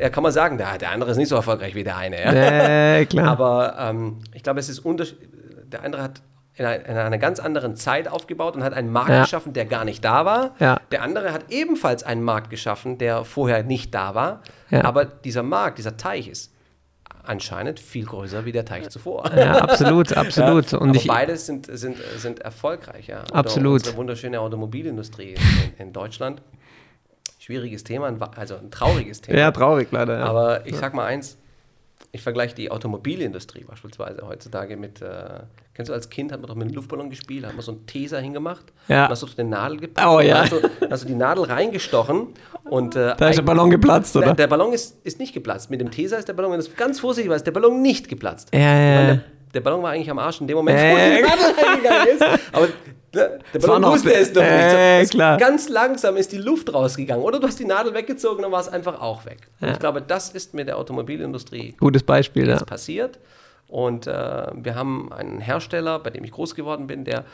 ja, 0.00 0.10
kann 0.10 0.22
man 0.22 0.32
sagen, 0.32 0.58
der, 0.58 0.78
der 0.78 0.90
andere 0.90 1.10
ist 1.12 1.16
nicht 1.16 1.28
so 1.28 1.36
erfolgreich 1.36 1.74
wie 1.74 1.84
der 1.84 1.96
eine. 1.96 2.20
Ja? 2.20 2.32
Äh, 2.98 3.06
klar. 3.06 3.28
Aber 3.28 3.76
ähm, 3.78 4.18
ich 4.34 4.42
glaube, 4.42 4.60
es 4.60 4.68
ist 4.68 4.80
unterschiedlich. 4.80 5.28
Der 5.66 5.82
andere 5.84 6.02
hat 6.02 6.22
in 6.54 6.64
einer, 6.64 6.84
in 6.86 6.96
einer 6.96 7.18
ganz 7.18 7.38
anderen 7.40 7.76
Zeit 7.76 8.08
aufgebaut 8.08 8.56
und 8.56 8.64
hat 8.64 8.72
einen 8.74 8.90
Markt 8.90 9.10
Ja. 9.10 9.22
geschaffen, 9.22 9.52
der 9.52 9.64
gar 9.66 9.84
nicht 9.84 10.04
da 10.04 10.24
war. 10.24 10.54
Ja. 10.58 10.78
Der 10.90 11.02
andere 11.02 11.32
hat 11.32 11.44
ebenfalls 11.50 12.02
einen 12.02 12.22
Markt 12.22 12.50
geschaffen, 12.50 12.98
der 12.98 13.24
vorher 13.24 13.62
nicht 13.62 13.94
da 13.94 14.14
war. 14.14 14.42
Ja. 14.70 14.84
Aber 14.84 15.04
dieser 15.04 15.42
Markt, 15.44 15.78
dieser 15.78 15.96
Teich 15.96 16.26
ist 16.28 16.52
anscheinend 17.28 17.78
viel 17.78 18.06
größer 18.06 18.44
wie 18.44 18.52
der 18.52 18.64
Teich 18.64 18.88
zuvor. 18.88 19.30
ja, 19.36 19.58
absolut, 19.58 20.12
absolut. 20.16 20.72
Ja, 20.72 20.78
Und 20.78 20.90
aber 20.90 20.98
ich, 20.98 21.06
beides 21.06 21.46
sind, 21.46 21.66
sind, 21.70 21.98
sind 22.16 22.40
erfolgreich, 22.40 23.08
ja. 23.08 23.20
Und 23.20 23.34
Absolut. 23.34 23.74
Unsere 23.80 23.96
wunderschöne 23.96 24.40
Automobilindustrie 24.40 25.34
in, 25.34 25.86
in 25.86 25.92
Deutschland. 25.92 26.42
Schwieriges 27.38 27.84
Thema, 27.84 28.14
also 28.36 28.56
ein 28.56 28.70
trauriges 28.70 29.20
Thema. 29.20 29.38
ja, 29.38 29.50
traurig 29.50 29.88
leider. 29.90 30.18
Ja. 30.18 30.24
Aber 30.26 30.66
ich 30.66 30.76
sag 30.76 30.94
mal 30.94 31.04
eins, 31.06 31.38
ich 32.10 32.22
vergleiche 32.22 32.54
die 32.54 32.70
Automobilindustrie 32.70 33.64
beispielsweise 33.64 34.26
heutzutage 34.26 34.76
mit, 34.76 35.02
äh, 35.02 35.40
kennst 35.74 35.90
du 35.90 35.92
als 35.92 36.08
Kind, 36.08 36.32
hat 36.32 36.40
man 36.40 36.48
doch 36.48 36.54
mit 36.54 36.66
einem 36.68 36.74
Luftballon 36.74 37.10
gespielt, 37.10 37.44
hat 37.46 37.52
man 37.52 37.60
so 37.62 37.72
einen 37.72 37.86
Taser 37.86 38.18
hingemacht, 38.20 38.64
Ja. 38.88 39.02
dann 39.02 39.10
hast 39.10 39.22
du 39.22 39.26
eine 39.36 39.48
Nadel 39.48 39.78
gepackt, 39.78 40.08
Oh, 40.08 40.20
ja. 40.20 40.40
hast, 40.42 40.52
du, 40.52 40.60
hast 40.90 41.04
du 41.04 41.08
die 41.08 41.14
Nadel 41.14 41.44
reingestochen 41.44 42.28
und 42.64 42.96
äh, 42.96 43.14
da 43.16 43.28
ist 43.28 43.36
der 43.36 43.42
Ballon 43.42 43.68
geplatzt, 43.70 44.16
oder? 44.16 44.34
der 44.34 44.46
Ballon 44.46 44.72
ist, 44.72 45.04
ist 45.04 45.18
nicht 45.20 45.34
geplatzt. 45.34 45.70
Mit 45.70 45.80
dem 45.80 45.90
Taser 45.90 46.18
ist 46.18 46.28
der 46.28 46.32
Ballon, 46.32 46.52
wenn 46.52 46.60
du 46.60 46.66
ganz 46.76 46.98
vorsichtig 47.00 47.30
warst, 47.30 47.46
der 47.46 47.52
Ballon 47.52 47.82
nicht 47.82 48.08
geplatzt. 48.08 48.48
Ja, 48.54 48.60
ja, 48.60 48.78
ja. 49.00 49.06
der, 49.06 49.20
der 49.54 49.60
Ballon 49.60 49.82
war 49.82 49.90
eigentlich 49.90 50.10
am 50.10 50.18
Arsch 50.18 50.40
in 50.40 50.46
dem 50.46 50.56
Moment, 50.56 50.78
Äh. 50.78 50.92
wo 50.92 50.96
die 50.96 51.22
Nadel 51.22 51.64
reingegangen 51.66 52.08
ist. 52.08 52.24
Aber 52.52 52.68
ne, 53.18 53.38
der 53.54 53.58
Ballon 53.60 53.82
noch- 53.82 53.92
wusste 53.92 54.14
es 54.14 54.32
doch 54.32 54.42
nicht. 54.42 54.50
Äh, 54.50 55.00
Es- 55.02 55.10
klar. 55.10 55.36
Ganz 55.38 55.68
langsam 55.68 56.16
ist 56.16 56.32
die 56.32 56.38
Luft 56.38 56.72
rausgegangen. 56.72 57.24
Oder 57.24 57.40
du 57.40 57.46
hast 57.46 57.58
die 57.58 57.64
Nadel 57.64 57.94
weggezogen, 57.94 58.42
dann 58.42 58.52
war 58.52 58.60
es 58.60 58.68
einfach 58.68 59.00
auch 59.00 59.24
weg. 59.26 59.48
Und 59.60 59.68
Ja. 59.68 59.72
ich 59.74 59.78
glaube, 59.80 60.00
das 60.02 60.30
ist 60.30 60.54
mit 60.54 60.68
der 60.68 60.78
Automobilindustrie 60.78 61.74
Gutes 61.78 62.02
Beispiel, 62.02 62.46
ja. 62.46 62.54
jetzt 62.54 62.66
passiert. 62.66 63.18
Und 63.68 64.06
äh, 64.06 64.12
wir 64.54 64.74
haben 64.74 65.12
einen 65.12 65.40
Hersteller, 65.40 65.98
bei 65.98 66.10
dem 66.10 66.24
ich 66.24 66.30
groß 66.30 66.54
geworden 66.54 66.86
bin, 66.86 67.04
der 67.04 67.24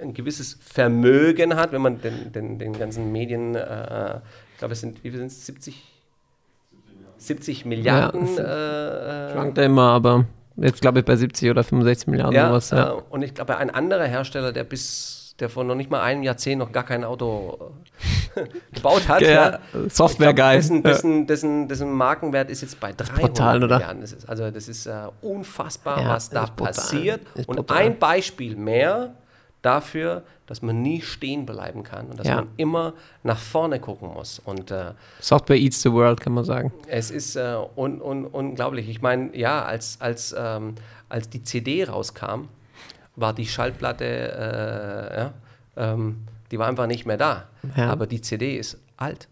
ein 0.00 0.12
gewisses 0.14 0.58
Vermögen 0.62 1.56
hat, 1.56 1.72
wenn 1.72 1.80
man 1.82 2.00
den, 2.00 2.30
den, 2.32 2.58
den 2.58 2.72
ganzen 2.78 3.10
Medien, 3.10 3.54
äh, 3.54 4.20
ich 4.52 4.58
glaube, 4.58 4.74
es 4.74 4.80
sind, 4.80 5.02
wie 5.02 5.10
viel 5.10 5.18
sind 5.18 5.28
es, 5.28 5.46
70, 5.46 5.82
70 7.16 7.64
Milliarden. 7.64 8.28
Ja, 8.36 9.28
äh, 9.28 9.32
Schwankt 9.32 9.58
ja 9.58 9.64
immer, 9.64 9.90
aber 9.92 10.24
jetzt 10.56 10.80
glaube 10.80 11.00
ich 11.00 11.04
bei 11.04 11.16
70 11.16 11.50
oder 11.50 11.64
65 11.64 12.08
Milliarden 12.08 12.34
ja, 12.34 12.48
sowas. 12.48 12.70
Ja. 12.70 12.90
äh, 12.92 13.00
und 13.10 13.22
ich 13.22 13.34
glaube, 13.34 13.56
ein 13.56 13.70
anderer 13.70 14.04
Hersteller, 14.06 14.52
der 14.52 14.64
bis 14.64 15.18
der 15.40 15.48
vor 15.48 15.64
noch 15.64 15.74
nicht 15.74 15.90
mal 15.90 16.02
einem 16.02 16.22
Jahrzehnt 16.22 16.58
noch 16.58 16.70
gar 16.72 16.84
kein 16.84 17.04
Auto 17.04 17.72
äh, 18.36 18.42
gebaut 18.74 19.08
hat, 19.08 19.22
Ja, 19.22 19.58
Software 19.88 20.30
ich 20.30 20.36
glaub. 20.36 20.52
Dessen, 20.52 20.76
Ja. 20.76 20.82
dessen, 20.82 21.26
dessen, 21.26 21.68
dessen 21.68 21.90
Markenwert 21.92 22.50
ist 22.50 22.60
jetzt 22.60 22.78
bei 22.78 22.92
300 22.92 23.20
brutal? 23.22 23.58
Milliarden. 23.60 24.00
Das 24.02 24.12
ist, 24.12 24.28
also 24.28 24.50
das 24.50 24.68
ist 24.68 24.86
äh, 24.86 24.92
unfassbar, 25.22 26.00
Ja, 26.02 26.08
was 26.10 26.28
da 26.30 26.44
brutal. 26.44 26.66
passiert. 26.74 27.20
Und 27.46 27.70
ein 27.72 27.98
Beispiel 27.98 28.56
mehr 28.56 29.14
dafür, 29.62 30.22
dass 30.52 30.60
man 30.60 30.82
nie 30.82 31.00
stehen 31.00 31.46
bleiben 31.46 31.82
kann 31.82 32.08
und 32.08 32.18
dass 32.20 32.26
Ja. 32.26 32.34
man 32.36 32.48
immer 32.58 32.92
nach 33.22 33.38
vorne 33.38 33.80
gucken 33.80 34.12
muss. 34.12 34.38
Und 34.44 34.70
äh, 34.70 34.92
Software 35.18 35.56
eats 35.56 35.80
the 35.80 35.90
world, 35.90 36.20
kann 36.20 36.34
man 36.34 36.44
sagen. 36.44 36.70
es 36.88 37.10
ist 37.10 37.36
äh, 37.36 37.56
un, 37.74 38.02
un, 38.02 38.26
unglaublich. 38.26 38.86
Ich 38.90 39.00
meine, 39.00 39.34
ja, 39.34 39.64
als, 39.64 39.96
als, 40.02 40.34
ähm, 40.38 40.74
als 41.08 41.30
die 41.30 41.42
CD 41.42 41.84
rauskam, 41.84 42.48
war 43.16 43.32
die 43.32 43.46
Schallplatte, 43.46 44.04
äh, 44.04 45.16
ja, 45.20 45.32
ähm, 45.94 46.18
die 46.50 46.58
war 46.58 46.68
einfach 46.68 46.86
nicht 46.86 47.06
mehr 47.06 47.16
da. 47.16 47.48
Ja. 47.74 47.90
Aber 47.90 48.06
die 48.06 48.20
CD 48.20 48.58
ist 48.58 48.76
alt. 48.98 49.28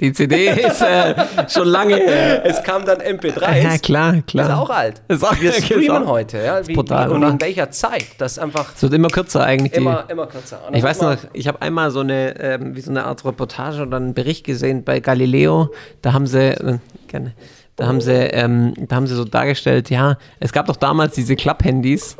Die 0.00 0.12
CD 0.12 0.48
ist 0.48 0.80
äh, 0.82 1.14
schon 1.48 1.66
lange 1.68 1.96
her. 1.96 2.44
Es 2.44 2.62
kam 2.62 2.84
dann 2.84 2.98
MP3. 2.98 3.62
Ja, 3.62 3.78
klar, 3.78 4.22
klar. 4.26 4.46
Ist 4.48 4.54
auch 4.54 4.70
alt. 4.70 5.02
Ist 5.08 5.24
auch- 5.24 5.40
Wir 5.40 5.52
streamen 5.62 6.04
auch- 6.04 6.10
heute, 6.10 6.38
ja. 6.38 6.66
Wie, 6.66 6.74
brutal, 6.74 7.08
wie, 7.08 7.12
und 7.14 7.18
oder? 7.24 7.32
in 7.32 7.40
welcher 7.40 7.70
Zeit? 7.70 8.06
Das 8.18 8.38
einfach 8.38 8.72
Es 8.74 8.82
wird 8.82 8.92
immer 8.94 9.08
kürzer 9.08 9.44
eigentlich. 9.44 9.72
Die, 9.72 9.78
immer, 9.78 10.04
immer 10.08 10.26
kürzer. 10.26 10.60
Ich 10.72 10.82
weiß 10.82 11.00
noch, 11.02 11.16
ich 11.32 11.48
habe 11.48 11.60
einmal 11.62 11.90
so 11.90 12.00
eine, 12.00 12.38
ähm, 12.40 12.76
wie 12.76 12.80
so 12.80 12.90
eine 12.90 13.04
Art 13.04 13.24
Reportage 13.24 13.82
oder 13.82 13.96
einen 13.96 14.14
Bericht 14.14 14.44
gesehen 14.44 14.84
bei 14.84 15.00
Galileo. 15.00 15.70
Da 16.02 16.12
haben 16.12 16.26
sie, 16.26 16.50
äh, 16.50 16.78
gerne, 17.08 17.32
da 17.76 17.86
haben 17.86 18.00
sie, 18.00 18.12
ähm, 18.12 18.74
da 18.76 18.96
haben 18.96 19.06
sie 19.06 19.14
so 19.16 19.24
dargestellt, 19.24 19.90
ja, 19.90 20.16
es 20.40 20.52
gab 20.52 20.66
doch 20.66 20.76
damals 20.76 21.14
diese 21.14 21.34
Klapphandys. 21.36 22.16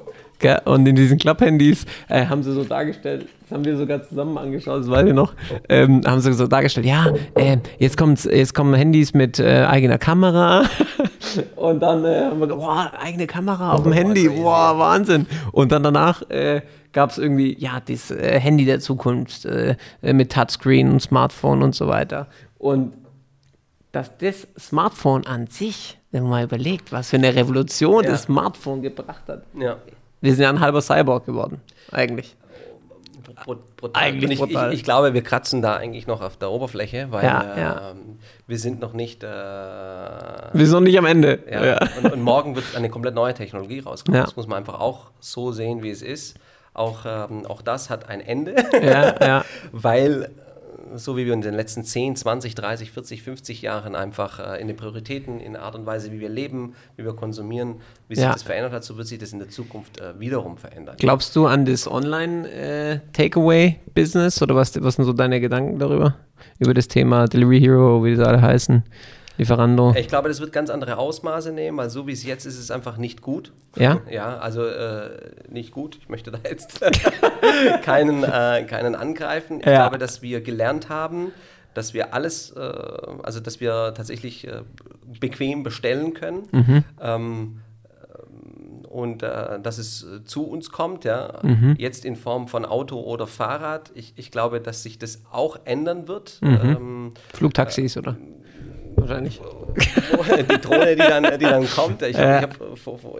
Und 0.67 0.87
in 0.87 0.95
diesen 0.95 1.17
Klapphandys 1.17 1.87
äh, 2.09 2.27
haben 2.27 2.43
sie 2.43 2.53
so 2.53 2.65
dargestellt, 2.65 3.27
haben 3.55 3.65
wir 3.65 3.77
sogar 3.77 4.03
zusammen 4.03 4.37
angeschaut, 4.37 4.81
das 4.81 4.91
weiß 4.91 5.07
ich 5.07 5.15
noch. 5.15 5.33
Ähm, 5.69 6.03
haben 6.05 6.21
sie 6.21 6.33
so 6.33 6.47
dargestellt, 6.49 6.87
ja, 6.87 7.07
äh, 7.37 7.57
jetzt, 7.79 7.97
kommt's, 7.97 8.25
jetzt 8.25 8.53
kommen 8.53 8.75
Handys 8.75 9.15
mit 9.15 9.39
äh, 9.39 9.65
eigener 9.65 9.97
Kamera. 9.97 10.65
Und 11.57 11.81
dann 11.81 12.05
äh, 12.05 12.25
haben 12.25 12.41
wir 12.41 12.49
gesagt, 12.49 12.61
boah, 12.63 12.93
eigene 13.01 13.27
Kamera 13.27 13.73
auf 13.73 13.85
dem 13.85 13.93
Handy, 13.93 14.29
boah, 14.29 14.79
Wahnsinn. 14.79 15.27
Und 15.53 15.73
dann 15.73 15.83
danach 15.85 16.29
äh, 16.31 16.63
gab 16.93 17.11
es 17.11 17.19
irgendwie, 17.19 17.57
ja, 17.59 17.81
das 17.81 18.11
äh, 18.11 18.39
Handy 18.41 18.65
der 18.65 18.81
Zukunft 18.81 19.45
äh, 19.45 19.77
mit 20.03 20.33
Touchscreen 20.33 20.91
und 20.91 21.01
Smartphone 21.01 21.63
und 21.63 21.75
so 21.75 21.87
weiter. 21.89 22.27
Und 22.59 22.93
dass 23.93 24.17
das 24.19 24.49
Smartphone 24.59 25.27
an 25.27 25.47
sich, 25.47 25.99
wenn 26.11 26.23
man 26.23 26.31
mal 26.31 26.45
überlegt, 26.45 26.91
was 26.91 27.11
für 27.11 27.17
eine 27.17 27.35
Revolution 27.35 28.03
Ja. 28.03 28.11
das 28.11 28.25
Smartphone 28.25 28.83
gebracht 28.83 29.23
hat. 29.29 29.43
Ja. 29.59 29.77
Wir 30.21 30.35
sind 30.35 30.43
ja 30.43 30.51
ein 30.51 30.61
halber 30.61 30.81
Cyborg 30.81 31.27
geworden, 31.27 31.61
eigentlich. 31.93 32.35
Brut- 33.45 33.77
Brutal. 33.77 34.03
Eigentlich 34.03 34.39
brutal. 34.39 34.73
Ich, 34.73 34.79
ich 34.81 34.85
glaube, 34.85 35.15
wir 35.15 35.23
kratzen 35.23 35.63
da 35.63 35.77
eigentlich 35.77 36.07
noch 36.07 36.21
auf 36.21 36.37
der 36.37 36.51
Oberfläche, 36.51 37.09
weil 37.11 37.25
Ja, 37.25 37.43
äh, 37.55 37.61
ja. 37.61 37.93
wir 38.47 38.59
sind 38.59 38.81
noch 38.81 38.93
nicht. 38.93 39.23
Äh, 39.23 39.27
Wir 39.27 40.67
sind 40.67 40.73
noch 40.73 40.81
nicht 40.81 40.99
am 40.99 41.07
Ende. 41.07 41.41
ja. 41.51 41.79
Und, 42.03 42.13
und 42.13 42.23
morgen 42.23 42.55
wird 42.57 42.65
eine 42.77 42.89
komplett 42.91 43.15
neue 43.15 43.35
Technologie 43.35 43.81
rauskommen. 43.81 44.19
Ja. 44.19 44.25
Das 44.25 44.37
muss 44.37 44.47
man 44.47 44.59
einfach 44.59 44.81
auch 44.81 45.11
so 45.21 45.53
sehen, 45.53 45.83
wie 45.83 45.91
es 45.91 46.03
ist. 46.03 46.37
Auch, 46.73 47.05
ähm, 47.07 47.47
auch 47.47 47.63
das 47.63 47.89
hat 47.89 48.09
ein 48.09 48.21
Ende, 48.21 48.57
ja, 48.83 49.15
ja. 49.25 49.45
weil 49.73 50.31
so 50.97 51.17
wie 51.17 51.27
wir 51.27 51.33
in 51.33 51.41
den 51.41 51.55
letzten 51.55 51.85
10, 51.85 52.17
20, 52.17 52.55
30, 52.55 52.91
40, 52.93 53.23
50 53.23 53.63
Jahren 53.63 53.95
einfach 53.95 54.39
äh, 54.39 54.61
in 54.61 54.69
den 54.69 54.77
Prioritäten, 54.77 55.41
in 55.41 55.53
der 55.55 55.63
Art 55.63 55.75
und 55.75 55.87
Weise, 55.87 56.13
wie 56.13 56.21
wir 56.21 56.29
leben, 56.29 56.75
wie 56.97 57.05
wir 57.05 57.15
konsumieren, 57.15 57.77
wie 58.09 58.15
sich 58.15 58.25
Ja. 58.25 58.33
das 58.33 58.43
verändert 58.43 58.73
hat, 58.73 58.85
so 58.85 58.97
wird 58.97 59.07
sich 59.07 59.19
das 59.19 59.33
in 59.33 59.39
der 59.39 59.49
Zukunft 59.49 60.01
äh, 60.01 60.19
wiederum 60.21 60.57
verändern. 60.57 60.97
Glaubst 60.99 61.35
du 61.37 61.47
an 61.47 61.65
das 61.65 61.91
Online-Takeaway-Business 61.91 64.43
oder 64.43 64.55
was, 64.55 64.81
was 64.83 64.97
sind 64.97 65.05
so 65.05 65.13
deine 65.13 65.41
Gedanken 65.41 65.79
darüber? 65.79 66.17
Über 66.59 66.75
das 66.75 66.89
Thema 66.89 67.27
Delivery 67.27 67.61
Hero, 67.61 68.05
wie 68.05 68.15
die 68.15 68.21
alle 68.23 68.43
heißen? 68.43 68.83
Lieferando? 69.37 69.95
Ich 69.97 70.09
glaube, 70.09 70.29
das 70.29 70.41
wird 70.41 70.53
ganz 70.53 70.71
andere 70.71 70.97
Ausmaße 70.97 71.53
nehmen, 71.53 71.77
weil 71.79 71.91
so 71.91 72.07
wie 72.07 72.13
es 72.13 72.23
jetzt 72.25 72.45
ist, 72.47 72.55
ist 72.55 72.61
es 72.61 72.71
einfach 72.71 72.97
nicht 72.97 73.21
gut. 73.21 73.53
Ja? 73.77 74.01
Ja, 74.11 74.39
also 74.39 74.65
äh, 74.65 75.11
nicht 75.49 75.73
gut. 75.73 75.99
Ich 76.01 76.09
möchte 76.09 76.31
da 76.31 76.39
jetzt 76.49 76.81
keinen, 77.83 78.23
äh, 78.25 78.65
keinen 78.69 78.95
angreifen. 78.95 79.61
Ich 79.61 79.67
Ja. 79.67 79.75
glaube, 79.83 79.99
dass 79.99 80.23
wir 80.23 80.41
gelernt 80.41 80.89
haben, 80.89 81.33
dass 81.75 81.95
wir 81.95 82.15
alles, 82.15 82.53
äh, 82.53 82.61
also 83.23 83.41
dass 83.41 83.61
wir 83.61 83.93
tatsächlich 83.97 84.47
äh, 84.47 84.63
bequem 85.21 85.63
bestellen 85.65 86.15
können. 86.15 86.45
Mhm. 86.53 86.85
Ähm, 87.01 87.61
und 88.89 89.25
äh, 89.25 89.59
dass 89.61 89.79
es 89.79 90.05
äh, 90.05 90.25
zu 90.25 90.45
uns 90.47 90.71
kommt, 90.71 91.05
ja, 91.05 91.41
Mhm. 91.43 91.75
jetzt 91.79 92.05
in 92.05 92.15
Form 92.15 92.47
von 92.47 92.65
Auto 92.65 93.01
oder 93.01 93.27
Fahrrad. 93.27 93.91
Ich, 93.97 94.13
ich 94.17 94.31
glaube, 94.31 94.61
dass 94.61 94.85
sich 94.85 95.01
das 95.01 95.23
auch 95.33 95.59
ändern 95.65 96.07
wird. 96.07 96.39
Mhm. 96.43 96.59
Ähm, 96.63 97.11
Flugtaxis, 97.33 97.97
oder? 97.97 98.17
Wahrscheinlich. 99.09 99.41
die 100.51 100.61
Drohne, 100.61 100.93
die 100.97 101.03
dann, 101.03 101.23
die 101.39 101.45
dann 101.45 101.69
kommt. 101.69 102.03
Ich, 102.03 102.17
Ja. 102.17 102.41
ich, 102.41 102.47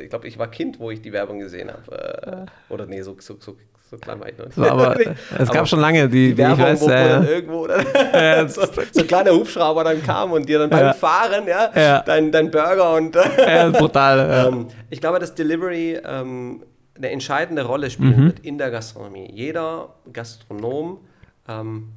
ich 0.03 0.09
glaube, 0.11 0.27
ich 0.29 0.39
war 0.39 0.49
Kind, 0.49 0.79
wo 0.81 0.91
ich 0.91 1.03
die 1.03 1.13
Werbung 1.13 1.39
gesehen 1.41 1.71
habe. 1.71 2.47
Äh, 2.69 2.73
oder 2.73 2.87
nee, 2.87 3.03
so, 3.03 3.17
so, 3.19 3.37
so, 3.41 3.57
so 3.91 3.97
klein 3.99 4.21
war 4.21 4.29
ich 4.29 4.39
noch 4.39 4.47
nicht. 4.47 4.55
So, 4.57 4.65
aber 4.69 4.97
es 5.39 5.49
gab 5.49 5.57
Aber 5.59 5.67
schon 5.67 5.81
lange 5.81 6.09
die, 6.09 6.31
die 6.31 6.39
Werbung, 6.39 6.59
weiß, 6.61 6.81
wo, 6.81 6.87
wo 6.87 6.89
dann 6.91 7.27
irgendwo 7.29 7.67
dann 7.67 8.49
so, 8.49 8.63
so 8.93 9.01
ein 9.01 9.07
kleiner 9.07 9.33
Hubschrauber 9.33 9.85
dann 9.85 10.03
kam 10.03 10.33
und 10.33 10.49
dir 10.49 10.59
dann 10.61 10.71
beim 10.71 10.87
Ja. 10.87 10.93
Fahren 10.95 11.47
ja, 11.47 11.71
Ja. 11.75 12.01
Dein, 12.03 12.33
dein 12.33 12.51
Burger 12.51 12.95
und 12.95 13.15
äh, 13.17 13.71
brutal. 13.71 14.19
Ja. 14.19 14.49
ähm, 14.49 14.69
ich 14.91 15.01
glaube, 15.01 15.19
dass 15.19 15.35
Delivery 15.35 15.99
ähm, 16.05 16.63
eine 16.97 17.11
entscheidende 17.11 17.65
Rolle 17.65 17.91
spielen 17.91 18.17
Mhm. 18.21 18.25
wird 18.27 18.39
in 18.41 18.57
der 18.59 18.71
Gastronomie. 18.71 19.29
Jeder 19.33 19.95
Gastronom 20.13 20.99
ähm, 21.49 21.89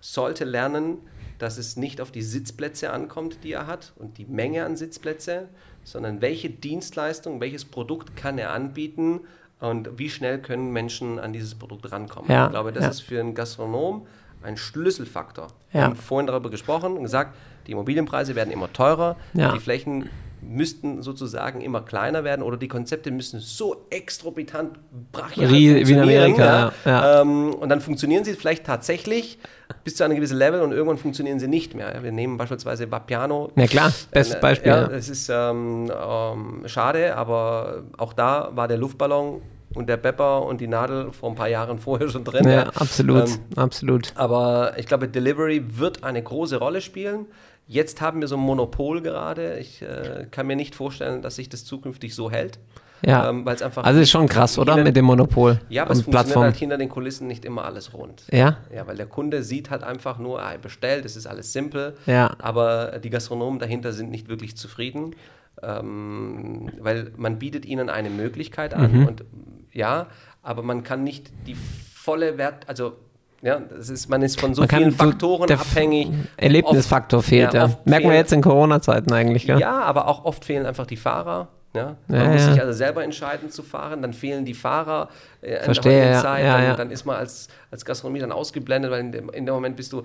sollte 0.00 0.44
lernen, 0.44 0.98
dass 1.42 1.58
es 1.58 1.76
nicht 1.76 2.00
auf 2.00 2.10
die 2.10 2.22
Sitzplätze 2.22 2.92
ankommt, 2.92 3.38
die 3.44 3.52
er 3.52 3.66
hat 3.66 3.92
und 3.96 4.18
die 4.18 4.24
Menge 4.26 4.64
an 4.64 4.76
Sitzplätze, 4.76 5.48
sondern 5.84 6.20
welche 6.20 6.50
Dienstleistung, 6.50 7.40
welches 7.40 7.64
Produkt 7.64 8.16
kann 8.16 8.38
er 8.38 8.52
anbieten 8.52 9.20
und 9.58 9.98
wie 9.98 10.10
schnell 10.10 10.38
können 10.40 10.70
Menschen 10.72 11.18
an 11.18 11.32
dieses 11.32 11.54
Produkt 11.54 11.90
rankommen. 11.92 12.30
Ja, 12.30 12.46
ich 12.46 12.50
glaube, 12.50 12.72
das 12.72 12.84
ja. 12.84 12.90
ist 12.90 13.00
für 13.00 13.20
einen 13.20 13.34
Gastronom 13.34 14.06
ein 14.42 14.56
Schlüsselfaktor. 14.56 15.48
Wir 15.72 15.80
Ja. 15.80 15.86
haben 15.86 15.96
vorhin 15.96 16.26
darüber 16.26 16.50
gesprochen 16.50 16.96
und 16.96 17.02
gesagt, 17.02 17.34
die 17.66 17.72
Immobilienpreise 17.72 18.34
werden 18.34 18.50
immer 18.50 18.72
teurer, 18.72 19.16
die 19.34 19.60
Flächen 19.60 20.08
müssten 20.42 21.02
sozusagen 21.02 21.60
immer 21.60 21.82
kleiner 21.82 22.24
werden 22.24 22.42
oder 22.42 22.56
die 22.56 22.68
Konzepte 22.68 23.10
müssen 23.10 23.40
so 23.40 23.86
exorbitant 23.90 24.78
brachial 25.12 25.50
Wie- 25.50 25.54
wie 25.54 25.68
in 25.68 25.76
funktionieren, 25.86 26.22
Amerika, 26.22 26.44
ja. 26.44 26.72
ja, 26.84 26.90
ja. 27.16 27.20
Ähm, 27.22 27.54
und 27.54 27.68
dann 27.68 27.80
funktionieren 27.80 28.24
sie 28.24 28.34
vielleicht 28.34 28.64
tatsächlich 28.64 29.38
bis 29.84 29.96
zu 29.96 30.04
einem 30.04 30.16
gewissen 30.16 30.36
Level 30.38 30.62
und 30.62 30.72
irgendwann 30.72 30.98
funktionieren 30.98 31.38
sie 31.38 31.48
nicht 31.48 31.74
mehr. 31.74 31.94
Ja. 31.94 32.02
Wir 32.02 32.12
nehmen 32.12 32.36
beispielsweise 32.36 32.90
Vapiano. 32.90 33.50
Na 33.54 33.66
klar, 33.66 33.92
bestes 34.10 34.40
Beispiel. 34.40 34.72
Ja, 34.72 34.82
Ja, 34.82 34.90
es 34.90 35.08
ist 35.08 35.28
ähm, 35.32 35.90
ähm, 35.90 36.62
schade, 36.66 37.16
aber 37.16 37.84
auch 37.98 38.12
da 38.12 38.50
war 38.54 38.66
der 38.68 38.78
Luftballon 38.78 39.42
und 39.74 39.88
der 39.88 39.98
Pepper 39.98 40.42
und 40.46 40.60
die 40.60 40.66
Nadel 40.66 41.12
vor 41.12 41.28
ein 41.30 41.36
paar 41.36 41.48
Jahren 41.48 41.78
vorher 41.78 42.08
schon 42.08 42.24
drin. 42.24 42.48
ja, 42.48 42.64
absolut, 42.74 43.28
Ähm, 43.28 43.38
absolut. 43.54 44.12
aber 44.16 44.72
ich 44.78 44.86
glaube, 44.86 45.06
Delivery 45.06 45.78
wird 45.78 46.02
eine 46.02 46.20
große 46.22 46.56
Rolle 46.56 46.80
spielen. 46.80 47.26
Jetzt 47.72 48.00
haben 48.00 48.20
wir 48.20 48.26
so 48.26 48.36
ein 48.36 48.40
Monopol 48.42 49.00
gerade. 49.00 49.58
Ich 49.58 49.80
äh, 49.80 50.26
kann 50.32 50.48
mir 50.48 50.56
nicht 50.56 50.74
vorstellen, 50.74 51.22
dass 51.22 51.36
sich 51.36 51.48
das 51.48 51.64
zukünftig 51.64 52.16
so 52.16 52.28
hält. 52.28 52.58
Ja. 53.02 53.30
Ähm, 53.30 53.46
weil 53.46 53.54
es 53.54 53.62
einfach. 53.62 53.84
Also 53.84 54.00
ist 54.00 54.10
schon 54.10 54.26
krass, 54.28 54.58
oder? 54.58 54.72
hinter- 54.74 54.84
Mit 54.88 54.96
dem 54.96 55.04
Monopol 55.04 55.60
ja, 55.68 55.82
aber 55.84 55.92
es 55.92 55.98
und 55.98 56.04
funktioniert 56.04 56.26
Plattform. 56.26 56.44
halt 56.44 56.56
hinter 56.56 56.78
den 56.78 56.88
Kulissen 56.88 57.28
nicht 57.28 57.44
immer 57.44 57.64
alles 57.64 57.94
rund. 57.94 58.24
Ja, 58.32 58.58
Ja, 58.74 58.86
weil 58.88 58.96
der 58.96 59.06
Kunde 59.06 59.42
sieht 59.44 59.70
halt 59.70 59.84
einfach 59.84 60.18
nur, 60.18 60.42
ah, 60.42 60.52
er 60.52 60.58
bestellt, 60.58 61.04
es 61.04 61.14
ist 61.16 61.26
alles 61.28 61.52
simpel. 61.52 61.94
Ja. 62.06 62.34
Aber 62.40 62.98
die 62.98 63.08
Gastronomen 63.08 63.60
dahinter 63.60 63.92
sind 63.92 64.10
nicht 64.10 64.28
wirklich 64.28 64.56
zufrieden, 64.56 65.14
ähm, 65.62 66.70
weil 66.80 67.12
man 67.16 67.38
bietet 67.38 67.64
ihnen 67.66 67.88
eine 67.88 68.10
Möglichkeit 68.10 68.74
an 68.74 68.92
Mhm. 69.00 69.06
und 69.06 69.24
ja, 69.72 70.08
aber 70.42 70.62
man 70.62 70.82
kann 70.82 71.04
nicht 71.04 71.30
die 71.46 71.54
volle 71.94 72.36
Wert, 72.38 72.68
also 72.68 72.96
ja, 73.42 73.58
das 73.58 73.88
ist, 73.88 74.08
man 74.08 74.22
ist 74.22 74.38
von 74.40 74.54
so 74.54 74.62
Man 74.62 74.68
vielen 74.68 74.90
so- 74.90 74.96
Faktoren 74.98 75.46
der 75.46 75.60
abhängig. 75.60 76.10
Erlebnisfaktor 76.36 77.20
Oft- 77.20 77.28
fehlt, 77.28 77.54
ja. 77.54 77.64
oft 77.64 77.86
Merken 77.86 78.04
wir 78.04 78.10
fehlen- 78.10 78.20
jetzt 78.20 78.32
in 78.32 78.42
Corona-Zeiten 78.42 79.12
eigentlich, 79.12 79.46
gell? 79.46 79.58
ja, 79.58 79.80
aber 79.80 80.08
auch 80.08 80.24
oft 80.24 80.44
fehlen 80.44 80.66
einfach 80.66 80.86
die 80.86 80.96
Fahrer. 80.96 81.48
Ja? 81.72 81.94
Man 82.08 82.20
Ja, 82.20 82.26
muss 82.32 82.40
ja. 82.42 82.52
sich 82.52 82.60
also 82.60 82.72
selber 82.72 83.04
entscheiden 83.04 83.48
zu 83.48 83.62
fahren, 83.62 84.02
dann 84.02 84.12
fehlen 84.12 84.44
die 84.44 84.54
Fahrer 84.54 85.08
äh, 85.40 85.54
in 85.58 85.62
Verstehe, 85.62 85.92
der 86.00 86.10
ja, 86.10 86.20
Zeit, 86.20 86.44
ja, 86.44 86.56
dann, 86.56 86.64
ja. 86.64 86.74
dann 86.76 86.90
ist 86.90 87.04
man 87.04 87.14
als, 87.16 87.46
als 87.70 87.84
Gastronomie 87.84 88.18
dann 88.18 88.32
ausgeblendet, 88.32 88.90
weil 88.90 89.00
in 89.00 89.12
dem, 89.12 89.30
in 89.30 89.46
dem 89.46 89.54
Moment 89.54 89.76
bist 89.76 89.92
du, 89.92 90.02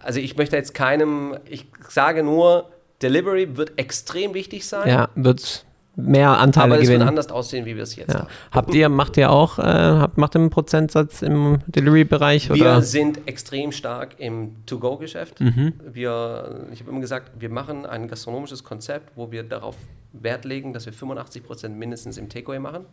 also 0.00 0.20
ich 0.20 0.36
möchte 0.36 0.54
jetzt 0.56 0.74
keinem, 0.74 1.36
ich 1.44 1.66
sage 1.88 2.22
nur, 2.22 2.68
Delivery 3.02 3.56
wird 3.56 3.78
extrem 3.80 4.32
wichtig 4.34 4.66
sein, 4.68 4.88
Ja, 4.88 5.08
wird 5.16 5.64
mehr 6.00 6.38
Anteile 6.38 6.66
aber 6.66 6.74
es 6.76 6.82
wird 6.88 6.90
gewinnen. 6.98 7.08
anders 7.08 7.28
aussehen, 7.30 7.66
wie 7.66 7.74
wir 7.76 7.82
es 7.82 7.96
jetzt 7.96 8.12
Ja. 8.14 8.20
haben. 8.20 8.28
Habt 8.52 8.74
ihr, 8.74 8.88
macht 8.88 9.16
ihr 9.16 9.30
auch, 9.30 9.58
äh, 9.58 9.62
habt, 9.62 10.16
macht 10.16 10.36
ihr 10.36 10.40
einen 10.40 10.50
Prozentsatz 10.50 11.22
im 11.22 11.58
Delivery-Bereich? 11.66 12.48
Wir 12.50 12.54
oder? 12.62 12.82
sind 12.82 13.26
extrem 13.26 13.72
stark 13.72 14.14
im 14.18 14.56
To-Go-Geschäft. 14.66 15.40
Mhm. 15.40 15.72
Wir, 15.92 16.66
ich 16.72 16.80
habe 16.80 16.90
immer 16.90 17.00
gesagt, 17.00 17.32
wir 17.38 17.50
machen 17.50 17.84
ein 17.84 18.06
gastronomisches 18.08 18.62
Konzept, 18.64 19.10
wo 19.16 19.30
wir 19.32 19.42
darauf 19.42 19.74
Wert 20.12 20.44
legen, 20.46 20.72
dass 20.72 20.86
wir 20.86 20.92
85 20.94 21.44
Prozent 21.44 21.76
mindestens 21.78 22.16
im 22.16 22.28
Takeaway 22.30 22.58
machen. 22.58 22.86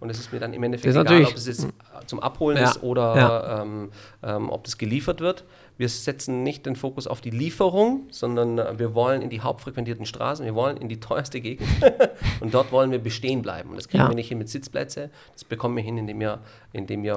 Und 0.00 0.08
es 0.10 0.18
ist 0.18 0.32
mir 0.32 0.40
dann 0.40 0.54
im 0.54 0.62
Endeffekt 0.62 0.94
Mhm. 0.94 1.00
Egal, 1.02 1.24
ob 1.26 1.34
es 1.36 1.46
jetzt 1.46 1.66
zum 2.06 2.20
Abholen 2.20 2.56
Ja, 2.56 2.70
ist 2.70 2.82
oder 2.82 3.16
ja. 3.16 3.62
ähm, 3.62 3.90
ähm, 4.22 4.48
ob 4.50 4.64
das 4.64 4.78
geliefert 4.78 5.20
wird. 5.20 5.44
Wir 5.78 5.88
setzen 5.88 6.42
nicht 6.42 6.66
den 6.66 6.74
Fokus 6.76 7.06
auf 7.06 7.20
die 7.20 7.30
Lieferung, 7.30 8.02
sondern 8.10 8.58
äh, 8.58 8.78
wir 8.78 8.94
wollen 8.94 9.22
in 9.22 9.30
die 9.30 9.40
hauptfrequentierten 9.40 10.04
Straßen, 10.06 10.44
wir 10.44 10.54
wollen 10.56 10.76
in 10.76 10.88
die 10.88 10.98
teuerste 11.00 11.40
Gegend 11.40 11.68
und 12.40 12.52
dort 12.52 12.72
wollen 12.72 12.90
wir 12.90 12.98
bestehen 12.98 13.42
bleiben. 13.42 13.70
Und 13.70 13.76
das 13.76 13.88
kriegen 13.88 14.02
Ja. 14.02 14.08
wir 14.10 14.16
nicht 14.16 14.28
hin 14.28 14.38
mit 14.38 14.48
Sitzplätze, 14.48 15.10
das 15.32 15.44
bekommen 15.44 15.76
wir 15.76 15.82
hin, 15.84 15.96
indem 15.96 16.18
wir, 16.20 16.40
indem 16.72 17.04
wir 17.04 17.12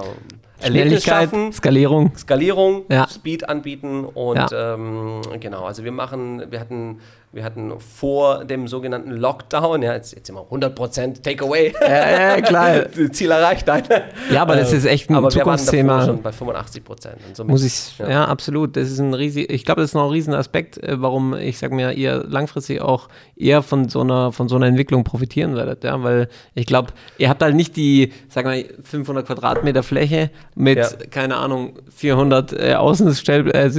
Erlebnis 0.59 1.03
Schnelligkeit, 1.03 1.29
schaffen, 1.31 1.51
Skalierung. 1.53 2.15
Skalierung, 2.15 2.85
Ja. 2.89 3.07
Speed 3.09 3.49
anbieten 3.49 4.05
und 4.05 4.39
ähm, 4.53 5.21
genau, 5.39 5.65
also 5.65 5.83
wir 5.83 5.91
machen, 5.91 6.51
wir 6.51 6.59
hatten, 6.59 6.99
wir 7.33 7.45
hatten 7.45 7.71
vor 7.79 8.43
dem 8.43 8.67
sogenannten 8.67 9.11
Lockdown, 9.11 9.81
ja, 9.81 9.93
jetzt, 9.93 10.13
jetzt 10.13 10.27
sind 10.27 10.35
wir 10.35 10.43
100% 10.43 11.21
Takeaway. 11.21 11.73
Ja, 11.81 12.35
ja, 12.35 12.41
klar. 12.41 12.91
Ziel 13.11 13.31
erreicht, 13.31 13.67
nein. 13.67 13.83
Ja, 14.31 14.41
aber 14.41 14.57
das 14.57 14.73
ist 14.73 14.85
echt 14.85 15.09
ein 15.09 15.15
aber 15.15 15.29
Zukunftsthema. 15.29 15.83
Wir 15.83 15.87
waren 15.87 15.99
davor 15.99 16.13
schon 16.13 16.23
bei 16.23 16.31
85 16.31 16.83
Prozent. 16.83 17.47
Muss 17.47 17.63
ich, 17.63 17.97
ja. 17.99 18.25
absolut. 18.25 18.75
Das 18.75 18.89
ist 18.89 18.99
ein 18.99 19.13
riesig, 19.13 19.49
ich 19.49 19.63
glaube, 19.63 19.79
das 19.79 19.91
ist 19.91 19.93
noch 19.93 20.05
ein 20.05 20.11
Riesenaspekt, 20.11 20.77
äh, 20.83 21.01
warum 21.01 21.33
ich 21.33 21.57
sage 21.57 21.73
mir, 21.73 21.93
ihr 21.93 22.25
langfristig 22.27 22.81
auch 22.81 23.07
eher 23.37 23.63
von 23.63 23.87
so 23.87 24.01
einer, 24.01 24.33
von 24.33 24.49
so 24.49 24.57
einer 24.57 24.67
Entwicklung 24.67 25.05
profitieren 25.05 25.55
werdet, 25.55 25.85
ja, 25.85 26.03
weil 26.03 26.27
ich 26.53 26.65
glaube, 26.65 26.91
ihr 27.17 27.29
habt 27.29 27.41
halt 27.41 27.55
nicht 27.55 27.77
die, 27.77 28.11
sagen 28.27 28.49
wir, 28.49 28.65
500 28.83 29.25
Quadratmeter 29.25 29.83
Fläche 29.83 30.31
mit, 30.55 30.77
Ja. 30.77 30.89
keine 31.09 31.37
Ahnung, 31.37 31.79
400 31.95 32.53
äh, 32.53 32.73
Außenstell 32.73 33.49
äh. 33.51 33.69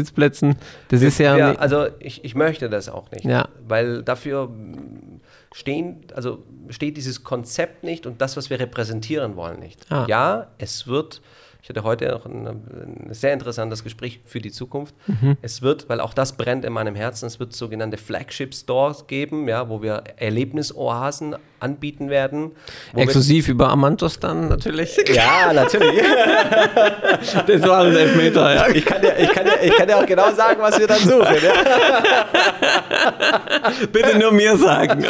Das 0.89 1.03
ist 1.03 1.19
ja, 1.19 1.37
Ja, 1.37 1.53
also 1.57 1.87
ich, 2.01 2.25
ich 2.25 2.35
möchte 2.35 2.71
das 2.71 2.89
auch 2.89 3.11
nicht, 3.11 3.25
Ja. 3.25 3.42
Weil 3.67 4.03
dafür 4.03 4.51
stehen, 5.55 6.01
also 6.15 6.43
steht 6.69 6.97
dieses 6.97 7.25
Konzept 7.25 7.85
nicht 7.85 8.07
und 8.07 8.21
das, 8.21 8.37
was 8.37 8.51
wir 8.51 8.59
repräsentieren 8.59 9.37
wollen, 9.37 9.61
nicht. 9.61 9.91
Ah. 9.91 10.07
Ja, 10.09 10.49
es 10.59 10.87
wird 10.87 11.21
Ich 11.63 11.69
hatte 11.69 11.85
heute 11.85 12.09
noch 12.09 12.27
ein, 12.27 12.47
ein 12.47 13.09
sehr 13.11 13.33
interessantes 13.33 13.85
Gespräch 13.85 14.21
für 14.25 14.41
die 14.41 14.51
Zukunft. 14.51 14.95
Es 15.43 15.63
wird, 15.63 15.89
weil 15.89 16.01
auch 16.01 16.13
das 16.13 16.37
brennt 16.37 16.65
in 16.65 16.73
meinem 16.73 16.97
Herzen, 16.97 17.27
es 17.27 17.39
wird 17.39 17.53
sogenannte 17.53 17.99
Flagship-Stores 17.99 19.07
geben, 19.07 19.47
ja, 19.49 19.69
wo 19.69 19.81
wir 19.81 20.03
Erlebnisoasen 20.17 21.37
anbieten 21.63 22.11
werden. 22.11 22.53
Exklusiv 22.95 23.49
über 23.49 23.69
Amantos 23.71 24.19
dann 24.21 24.49
natürlich. 24.49 24.97
Ja, 25.13 25.53
natürlich. 25.53 26.03
Das 27.47 27.63
war 27.63 27.85
ein 27.85 27.95
Elfmeter, 27.97 28.55
ja. 28.55 28.69
Ich 28.69 28.85
kann, 28.85 29.01
dir, 29.01 29.15
ich, 29.19 29.31
kann 29.33 29.45
dir, 29.45 29.53
ich 29.63 29.75
kann 29.77 29.87
dir 29.89 29.97
auch 29.97 30.07
genau 30.07 30.31
sagen, 30.33 30.61
was 30.61 30.79
wir 30.79 30.87
dann 30.87 30.99
suchen. 30.99 31.37
Ja? 31.43 31.53
Bitte 33.93 34.19
nur 34.19 34.33
mir 34.33 34.57
sagen. 34.57 35.05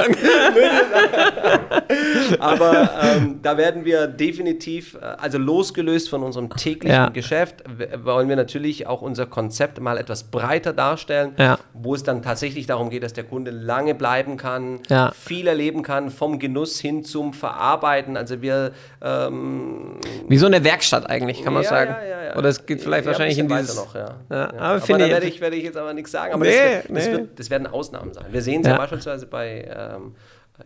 Aber 2.38 2.90
ähm, 3.02 3.40
da 3.42 3.56
werden 3.56 3.84
wir 3.84 4.06
definitiv, 4.06 4.94
äh, 4.94 5.04
also 5.18 5.38
losgelöst 5.38 6.08
von 6.10 6.22
unserem 6.22 6.50
täglichen 6.50 6.94
Ja. 6.94 7.08
Geschäft, 7.08 7.62
wollen 8.02 8.28
wir 8.28 8.36
natürlich 8.36 8.86
auch 8.86 9.02
unser 9.02 9.26
Konzept 9.26 9.80
mal 9.80 9.98
etwas 9.98 10.24
breiter 10.24 10.72
darstellen, 10.72 11.32
Ja. 11.38 11.58
wo 11.72 11.94
es 11.94 12.02
dann 12.02 12.22
tatsächlich 12.22 12.66
darum 12.66 12.90
geht, 12.90 13.02
dass 13.02 13.12
der 13.12 13.24
Kunde 13.24 13.50
lange 13.50 13.94
bleiben 13.94 14.36
kann, 14.36 14.80
viel 15.18 15.46
erleben 15.46 15.82
kann, 15.82 16.10
vom 16.10 16.38
Genuss 16.43 16.78
hin 16.78 17.02
zum 17.05 17.32
Verarbeiten. 17.32 18.19
Also 18.19 18.43
wir 18.43 18.73
ähm, 19.01 19.97
Wie 20.28 20.36
so 20.36 20.44
eine 20.47 20.62
Werkstatt 20.64 21.09
eigentlich, 21.09 21.43
kann 21.43 21.55
man 21.55 21.62
ja, 21.62 21.69
sagen. 21.70 21.94
Ja, 22.06 22.24
ja. 22.24 22.36
Oder 22.36 22.51
es 22.51 22.66
geht 22.66 22.82
vielleicht 22.82 23.06
wahrscheinlich 23.06 23.39
in 23.39 23.48
dieses... 23.48 23.77
noch, 23.77 23.94
ja. 23.94 24.16
Aber 24.28 24.52
Aber, 24.60 24.78
da 24.81 24.97
ich- 25.06 25.10
werde 25.10 25.27
ich, 25.27 25.40
werde 25.40 25.56
ich 25.56 25.64
jetzt 25.64 25.77
aber 25.78 25.94
nichts 25.94 26.10
sagen. 26.10 26.35
Aber 26.35 26.44
Nee, 26.44 26.51
das, 26.51 26.89
wird, 26.89 26.97
das, 26.98 27.06
nee. 27.06 27.12
wird, 27.12 27.39
das 27.39 27.51
werden 27.51 27.66
Ausnahmen 27.66 28.12
sein. 28.12 28.27
Wir 28.31 28.43
sehen 28.43 28.60
es 28.62 28.66
ja. 28.66 28.77
Beispielsweise 28.77 29.27
bei, 29.27 29.66
ähm, 29.74 30.14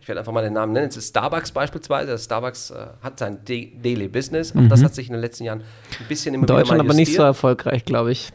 ich 0.01 0.07
werde 0.07 0.19
einfach 0.19 0.33
mal 0.33 0.43
den 0.43 0.53
Namen 0.53 0.73
nennen, 0.73 0.89
es 0.89 0.97
ist 0.97 1.09
Starbucks 1.09 1.51
beispielsweise. 1.51 2.17
Starbucks 2.17 2.71
äh, 2.71 2.75
hat 3.01 3.19
sein 3.19 3.39
Da- 3.45 3.67
Daily 3.81 4.07
Business. 4.07 4.53
Auch 4.55 4.67
das 4.69 4.83
hat 4.83 4.93
sich 4.93 5.07
in 5.07 5.13
den 5.13 5.21
letzten 5.21 5.45
Jahren 5.45 5.61
ein 5.99 6.07
bisschen 6.07 6.35
In 6.35 6.45
Deutschland 6.45 6.81
aber 6.81 6.93
nicht 6.93 7.13
so 7.15 7.23
erfolgreich, 7.23 7.85
glaube 7.85 8.11
ich. 8.11 8.29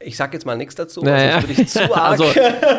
Ich 0.00 0.16
sage 0.16 0.34
jetzt 0.34 0.46
mal 0.46 0.56
nichts 0.56 0.76
dazu, 0.76 1.02
Ja, 1.02 1.10
weil 1.12 1.26
ja. 1.26 1.32
sonst 1.32 1.48
würde 1.48 1.62
ich 1.62 1.68
zu 1.68 1.82
arg, 1.96 2.10
Also, 2.20 2.24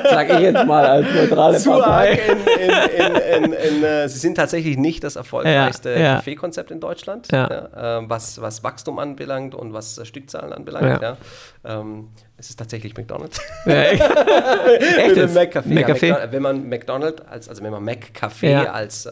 sag 0.09 0.29
ich 0.29 0.39
jetzt 0.39 0.65
mal 0.65 0.85
als 0.85 1.05
neutrale 1.13 1.57
zu 1.57 1.73
arg 1.83 2.17
in, 2.17 3.43
in, 3.45 3.53
in, 3.53 3.83
äh, 3.83 4.07
Sie 4.07 4.19
sind 4.19 4.35
tatsächlich 4.35 4.77
nicht 4.77 5.03
das 5.03 5.17
erfolgreichste 5.17 5.89
Ja, 5.91 5.99
ja. 5.99 6.15
Kaffeekonzept 6.15 6.71
in 6.71 6.79
Deutschland, 6.79 7.27
Ja. 7.29 7.99
äh, 7.99 8.09
was, 8.09 8.39
was 8.41 8.63
Wachstum 8.63 8.99
anbelangt 8.99 9.53
und 9.53 9.73
was 9.73 9.99
Stückzahlen 10.07 10.53
anbelangt. 10.53 11.01
Ja. 11.01 11.17
Ähm, 11.65 12.07
es 12.37 12.49
ist 12.51 12.57
tatsächlich 12.57 12.95
McDonald's. 12.95 13.41
Ja, 13.65 13.73
echt? 13.81 14.01
Echt 14.01 15.17
jetzt? 15.17 15.35
McCafé. 15.35 15.63
McCafé? 15.73 16.31
Wenn 16.31 16.41
man 16.41 16.69
McDonald's, 16.69 17.21
als, 17.29 17.49
also 17.49 17.61
wenn 17.63 17.71
man 17.71 17.83
McCafé 17.83 18.65
als, 18.67 19.07
äh, 19.07 19.11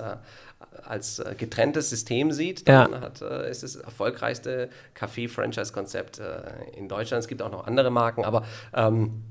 als 0.87 1.19
äh, 1.19 1.35
getrenntes 1.37 1.89
System 1.89 2.31
sieht, 2.31 2.67
Ja. 2.67 2.87
dann 2.87 3.01
hat, 3.01 3.21
äh, 3.21 3.49
ist 3.49 3.63
es 3.63 3.73
das 3.73 3.81
erfolgreichste 3.83 4.69
Café-Franchise-Konzept 4.95 6.19
äh, 6.19 6.41
in 6.77 6.87
Deutschland. 6.87 7.21
Es 7.21 7.27
gibt 7.27 7.41
auch 7.41 7.51
noch 7.51 7.65
andere 7.67 7.89
Marken, 7.91 8.23
aber 8.25 8.43
ähm, 8.73 9.23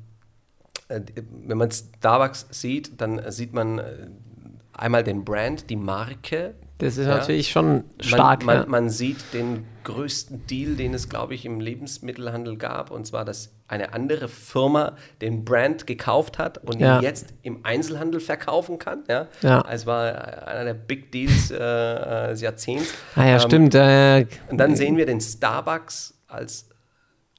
äh, 0.89 1.01
wenn 1.47 1.59
man 1.59 1.71
Starbucks 1.71 2.47
sieht, 2.51 3.01
dann 3.01 3.31
sieht 3.33 3.53
man 3.53 3.81
einmal 4.73 5.03
den 5.05 5.25
Brand, 5.25 5.71
die 5.71 5.77
Marke. 5.77 6.55
Das 6.79 6.99
ist 6.99 7.07
Ja. 7.07 7.17
natürlich 7.17 7.51
schon 7.51 7.85
stark. 8.01 8.45
Man, 8.45 8.55
ja. 8.55 8.61
man, 8.63 8.71
man 8.71 8.91
sieht 8.91 9.33
den 9.33 9.65
größten 9.85 10.47
Deal, 10.47 10.75
den 10.75 10.93
es, 10.95 11.09
glaube 11.09 11.35
ich, 11.35 11.45
im 11.47 11.61
Lebensmittelhandel 11.61 12.57
gab. 12.59 12.91
Und 12.91 13.07
zwar, 13.07 13.25
dass 13.25 13.53
eine 13.69 13.93
andere 13.95 14.29
Firma 14.29 14.97
den 15.23 15.45
Brand 15.45 15.87
gekauft 15.87 16.39
hat 16.39 16.59
und 16.59 16.79
Ja. 16.81 16.99
ihn 16.99 17.03
jetzt 17.03 17.33
im 17.43 17.65
Einzelhandel 17.65 18.21
verkaufen 18.21 18.79
kann. 18.79 19.05
Ja? 19.09 19.27
Ja. 19.43 19.65
Es 19.71 19.87
war 19.87 20.47
einer 20.47 20.65
der 20.65 20.75
Big 20.75 21.13
Deals 21.13 21.51
äh, 21.51 21.57
äh, 21.57 22.29
des 22.29 22.43
Jahrzehnts. 22.43 22.93
ah 23.15 23.25
ja, 23.25 23.35
Ähm, 23.35 23.41
stimmt. 23.41 23.75
Äh, 23.75 24.27
Und 24.51 24.59
dann 24.59 24.77
sehen 24.77 24.97
wir 24.97 25.07
den 25.07 25.21
Starbucks 25.21 26.15
als, 26.29 26.69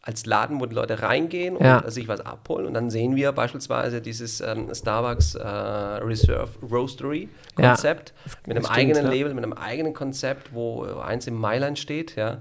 als 0.07 0.25
Laden, 0.25 0.61
wo 0.61 0.65
die 0.65 0.73
Leute 0.73 1.01
reingehen 1.01 1.57
und 1.57 1.65
Ja. 1.65 1.83
sich 1.91 2.07
was 2.07 2.21
abholen. 2.21 2.65
Und 2.65 2.73
dann 2.73 2.89
sehen 2.89 3.17
wir 3.17 3.33
beispielsweise 3.33 3.99
dieses 4.01 4.39
ähm, 4.39 4.69
Starbucks 4.73 5.35
äh, 5.35 5.45
Reserve 5.45 6.49
Roastery 6.71 7.27
Ja. 7.59 7.69
Konzept 7.69 8.13
mit 8.45 8.55
einem 8.55 8.63
stimmt, 8.63 8.77
eigenen 8.77 9.03
ja. 9.05 9.11
Label, 9.11 9.33
mit 9.33 9.43
einem 9.43 9.53
eigenen 9.53 9.93
Konzept, 9.93 10.53
wo 10.53 10.83
eins 10.85 11.27
in 11.27 11.35
Mailand 11.35 11.77
steht, 11.77 12.15
ja. 12.15 12.37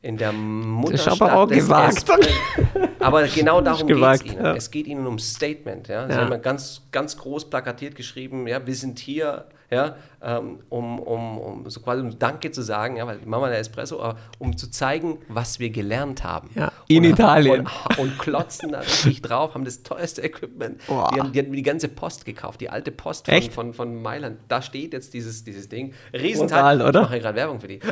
In 0.00 0.16
der 0.16 0.28
Das 0.28 0.36
ist 0.36 0.42
Mutterstadt 0.44 1.20
aber 1.22 1.32
auch 1.34 1.48
gewagt. 1.48 1.96
Espresso. 1.96 2.30
Aber 3.00 3.24
genau 3.24 3.60
darum 3.62 3.88
geht 3.88 3.96
es 4.00 4.24
ihnen. 4.24 4.44
ja. 4.44 4.54
Es 4.54 4.70
geht 4.70 4.86
ihnen 4.86 5.04
um 5.08 5.18
Statement. 5.18 5.88
Ja? 5.88 6.06
Sie 6.06 6.12
Ja. 6.14 6.20
haben 6.20 6.30
ja 6.30 6.36
ganz, 6.38 6.82
ganz 6.92 7.16
groß 7.16 7.50
plakatiert 7.50 7.96
geschrieben, 7.96 8.46
ja, 8.46 8.64
wir 8.64 8.76
sind 8.76 9.00
hier, 9.00 9.46
ja, 9.70 9.96
ähm, 10.22 10.60
um, 10.70 10.98
um, 10.98 11.38
um 11.38 11.70
so 11.70 11.80
quasi 11.80 12.02
um 12.02 12.18
Danke 12.18 12.50
zu 12.50 12.62
sagen, 12.62 12.96
ja, 12.96 13.06
weil 13.06 13.18
die 13.18 13.26
Mama 13.28 13.48
der 13.48 13.58
Espresso, 13.58 14.00
aber 14.00 14.18
um 14.38 14.56
zu 14.56 14.70
zeigen, 14.70 15.18
was 15.28 15.60
wir 15.60 15.70
gelernt 15.70 16.24
haben. 16.24 16.50
Ja, 16.54 16.72
in 16.88 17.04
und, 17.04 17.10
Italien. 17.10 17.68
Und, 17.90 17.98
und 17.98 18.18
klotzen 18.18 18.72
da 18.72 18.80
richtig 18.80 19.22
drauf, 19.22 19.54
haben 19.54 19.64
das 19.64 19.82
teuerste 19.82 20.22
Equipment. 20.22 20.84
Boah. 20.86 21.10
Die, 21.14 21.20
haben, 21.20 21.32
die 21.32 21.38
hatten 21.38 21.52
die 21.52 21.62
ganze 21.62 21.88
Post 21.88 22.24
gekauft, 22.24 22.60
die 22.60 22.70
alte 22.70 22.90
Post 22.90 23.26
von, 23.26 23.34
Echt? 23.34 23.52
von, 23.52 23.74
von 23.74 24.00
Mailand. 24.02 24.38
Da 24.48 24.62
steht 24.62 24.92
jetzt 24.92 25.12
dieses, 25.14 25.44
dieses 25.44 25.68
Ding. 25.68 25.92
Riesenteil. 26.12 26.78
Brutal, 26.78 26.88
oder? 26.88 27.00
Ich 27.02 27.08
mache 27.08 27.20
gerade 27.20 27.36
Werbung 27.36 27.60
für 27.60 27.68
die. 27.68 27.78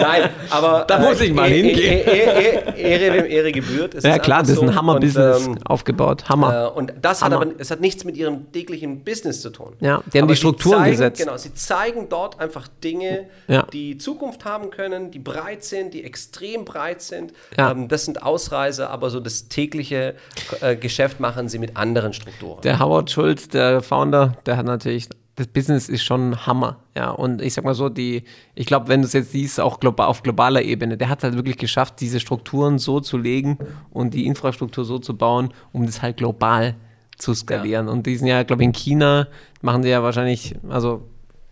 Nein, 0.00 0.30
aber. 0.50 0.84
Da 0.86 0.98
muss 0.98 1.20
ich 1.20 1.32
mal 1.32 1.50
eh- 1.50 1.62
hingehen. 1.62 1.78
eh- 1.78 2.10
eh- 2.10 2.72
eh- 2.76 2.80
Ehre, 2.80 3.14
wem 3.16 3.26
Ehre 3.26 3.52
gebührt. 3.52 3.94
Es 3.94 4.04
ja, 4.04 4.18
klar, 4.18 4.40
das 4.40 4.50
ist 4.50 4.62
ein. 4.62 4.74
Hammer-Business 4.74 5.46
ähm, 5.46 5.58
aufgebaut. 5.64 6.28
Hammer. 6.28 6.66
äh, 6.66 6.78
und 6.78 6.92
das 7.02 7.22
hat 7.22 7.32
Hammer. 7.32 7.42
aber, 7.46 7.52
es 7.58 7.70
hat 7.70 7.80
nichts 7.80 8.04
mit 8.04 8.16
ihrem 8.16 8.50
täglichen 8.52 9.02
Business 9.04 9.40
zu 9.40 9.50
tun. 9.50 9.74
Ja, 9.80 10.02
die 10.12 10.18
haben 10.18 10.24
Aber 10.24 10.32
die 10.34 10.38
Strukturen 10.38 10.78
zeigen, 10.78 10.90
gesetzt. 10.92 11.20
Genau, 11.20 11.36
sie 11.36 11.54
zeigen 11.54 12.08
dort 12.08 12.40
einfach 12.40 12.68
Dinge, 12.82 13.26
Ja. 13.48 13.62
die 13.72 13.98
Zukunft 13.98 14.44
haben 14.44 14.70
können, 14.70 15.10
die 15.10 15.18
breit 15.18 15.64
sind, 15.64 15.94
die 15.94 16.04
extrem 16.04 16.64
breit 16.64 17.02
sind. 17.02 17.32
Ja. 17.56 17.70
Ähm, 17.72 17.88
das 17.88 18.04
sind 18.04 18.22
Ausreißer, 18.22 18.90
aber 18.90 19.10
so 19.10 19.20
das 19.20 19.48
tägliche 19.48 20.14
äh, 20.60 20.76
Geschäft 20.76 21.20
machen 21.20 21.48
sie 21.48 21.58
mit 21.58 21.76
anderen 21.76 22.12
Strukturen. 22.12 22.60
Der 22.62 22.78
Howard 22.78 23.10
Schulz, 23.10 23.48
der 23.48 23.82
Founder, 23.82 24.36
der 24.46 24.56
hat 24.56 24.66
natürlich, 24.66 25.08
das 25.36 25.46
Business 25.46 25.88
ist 25.88 26.02
schon 26.02 26.46
Hammer. 26.46 26.76
Ja, 26.96 27.10
und 27.10 27.40
ich 27.40 27.54
sag 27.54 27.64
mal 27.64 27.74
so, 27.74 27.88
die, 27.88 28.24
ich 28.54 28.66
glaube, 28.66 28.88
wenn 28.88 29.00
du 29.02 29.06
es 29.06 29.12
jetzt 29.12 29.32
siehst, 29.32 29.58
auch 29.60 29.80
global, 29.80 30.06
auf 30.08 30.22
globaler 30.22 30.62
Ebene, 30.62 30.96
der 30.96 31.08
hat 31.08 31.18
es 31.18 31.24
halt 31.24 31.36
wirklich 31.36 31.56
geschafft, 31.56 32.00
diese 32.00 32.20
Strukturen 32.20 32.78
so 32.78 33.00
zu 33.00 33.16
legen 33.16 33.58
und 33.90 34.12
die 34.14 34.26
Infrastruktur 34.26 34.84
so 34.84 34.98
zu 34.98 35.16
bauen, 35.16 35.54
um 35.72 35.86
das 35.86 36.02
halt 36.02 36.18
global 36.18 36.72
zu 36.72 36.89
skalieren. 37.34 37.88
Und 37.88 38.06
die 38.06 38.16
sind 38.16 38.26
ja, 38.26 38.42
glaube 38.42 38.62
ich, 38.62 38.66
in 38.66 38.72
China, 38.72 39.28
machen 39.62 39.82
sie 39.82 39.90
ja 39.90 40.02
wahrscheinlich, 40.02 40.54
also 40.68 41.02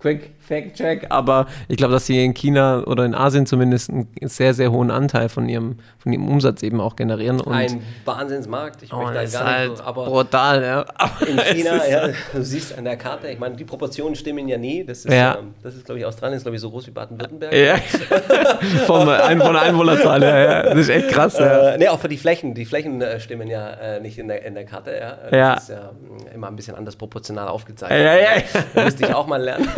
Quick 0.01 0.31
Fact 0.49 0.75
Check, 0.75 1.07
aber 1.11 1.47
ich 1.69 1.77
glaube, 1.77 1.93
dass 1.93 2.07
sie 2.07 2.25
in 2.25 2.35
China 2.35 2.83
oder 2.87 3.05
in 3.05 3.15
Asien 3.15 3.47
zumindest 3.47 3.91
einen 3.91 4.09
sehr, 4.23 4.55
sehr 4.55 4.73
hohen 4.73 4.91
Anteil 4.91 5.29
von 5.29 5.49
ihrem, 5.49 5.77
von 5.99 6.12
ihrem 6.12 6.27
Umsatz 6.29 6.62
eben 6.62 6.81
auch 6.81 6.97
generieren. 6.97 7.41
Und 7.41 7.53
Ein 7.53 7.83
Wahnsinnsmarkt. 8.05 8.83
Ich 8.83 8.93
oh, 8.93 8.97
möchte 8.99 9.15
da 9.15 9.23
das 9.23 9.33
gar 9.33 9.45
nicht 9.45 9.53
halt 9.59 9.77
so, 9.79 9.85
aber 9.85 10.05
brutal, 10.07 10.62
ja. 10.62 10.85
Aber 10.97 11.27
in 11.29 11.39
China, 11.39 11.87
ja, 11.89 12.09
du 12.33 12.43
siehst 12.43 12.77
an 12.77 12.85
der 12.85 12.97
Karte, 12.97 13.29
ich 13.29 13.39
meine, 13.39 13.57
die 13.57 13.65
Proportionen 13.65 14.15
stimmen 14.16 14.49
ja 14.49 14.57
nie. 14.59 14.85
Das 14.85 15.05
ist, 15.05 15.12
Ja. 15.12 15.37
ähm, 15.39 15.55
das 15.62 15.75
ist 15.75 15.85
glaube 15.85 15.99
ich, 16.01 16.05
Australien 16.07 16.37
ist, 16.37 16.43
glaube 16.45 16.57
ich, 16.57 16.62
so 16.62 16.70
groß 16.70 16.87
wie 16.87 16.91
Baden-Württemberg. 16.93 17.53
Ja, 17.55 17.77
von, 18.87 19.03
von 19.03 19.07
der 19.09 19.62
Einwohnerzahl 19.62 20.23
her, 20.23 20.39
ja. 20.39 20.62
Das 20.70 20.79
ist 20.79 20.89
echt 20.89 21.09
krass, 21.11 21.39
ja. 21.39 21.70
Äh, 21.75 21.79
nee, 21.79 21.89
auch 21.89 22.01
für 22.01 22.09
die 22.09 22.16
Flächen. 22.16 22.55
Die 22.55 22.65
Flächen 22.65 23.01
äh, 23.03 23.20
stimmen 23.20 23.49
ja 23.49 23.69
äh, 23.70 24.01
nicht 24.01 24.19
in 24.19 24.29
der, 24.29 24.45
in 24.45 24.55
der 24.55 24.65
Karte. 24.65 24.93
Ja. 24.93 25.19
Äh, 25.31 25.37
Ja. 25.39 25.55
Das 25.55 25.65
ist 25.65 25.69
ja 25.70 25.91
mh, 25.93 26.31
immer 26.35 26.47
ein 26.49 26.57
bisschen 26.57 26.75
anders 26.75 26.97
proportional 26.97 27.49
aufgezeichnet. 27.49 28.01
Ja, 28.01 28.16
ja, 28.16 28.29
Das 28.75 28.85
müsste 28.85 29.07
ich 29.07 29.15
auch 29.15 29.27
mal 29.27 29.43
lernen. 29.43 29.69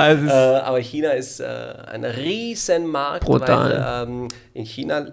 aber, 0.00 0.12
es 0.12 0.20
äh, 0.20 0.24
ist- 0.24 0.62
aber 0.64 0.78
China 0.80 1.10
ist 1.10 1.40
äh, 1.40 1.44
ein 1.86 2.04
Riesenmarkt. 2.04 3.24
Brutal. 3.24 3.70
Weil, 3.70 4.08
ähm, 4.08 4.28
in 4.54 4.64
China 4.64 5.06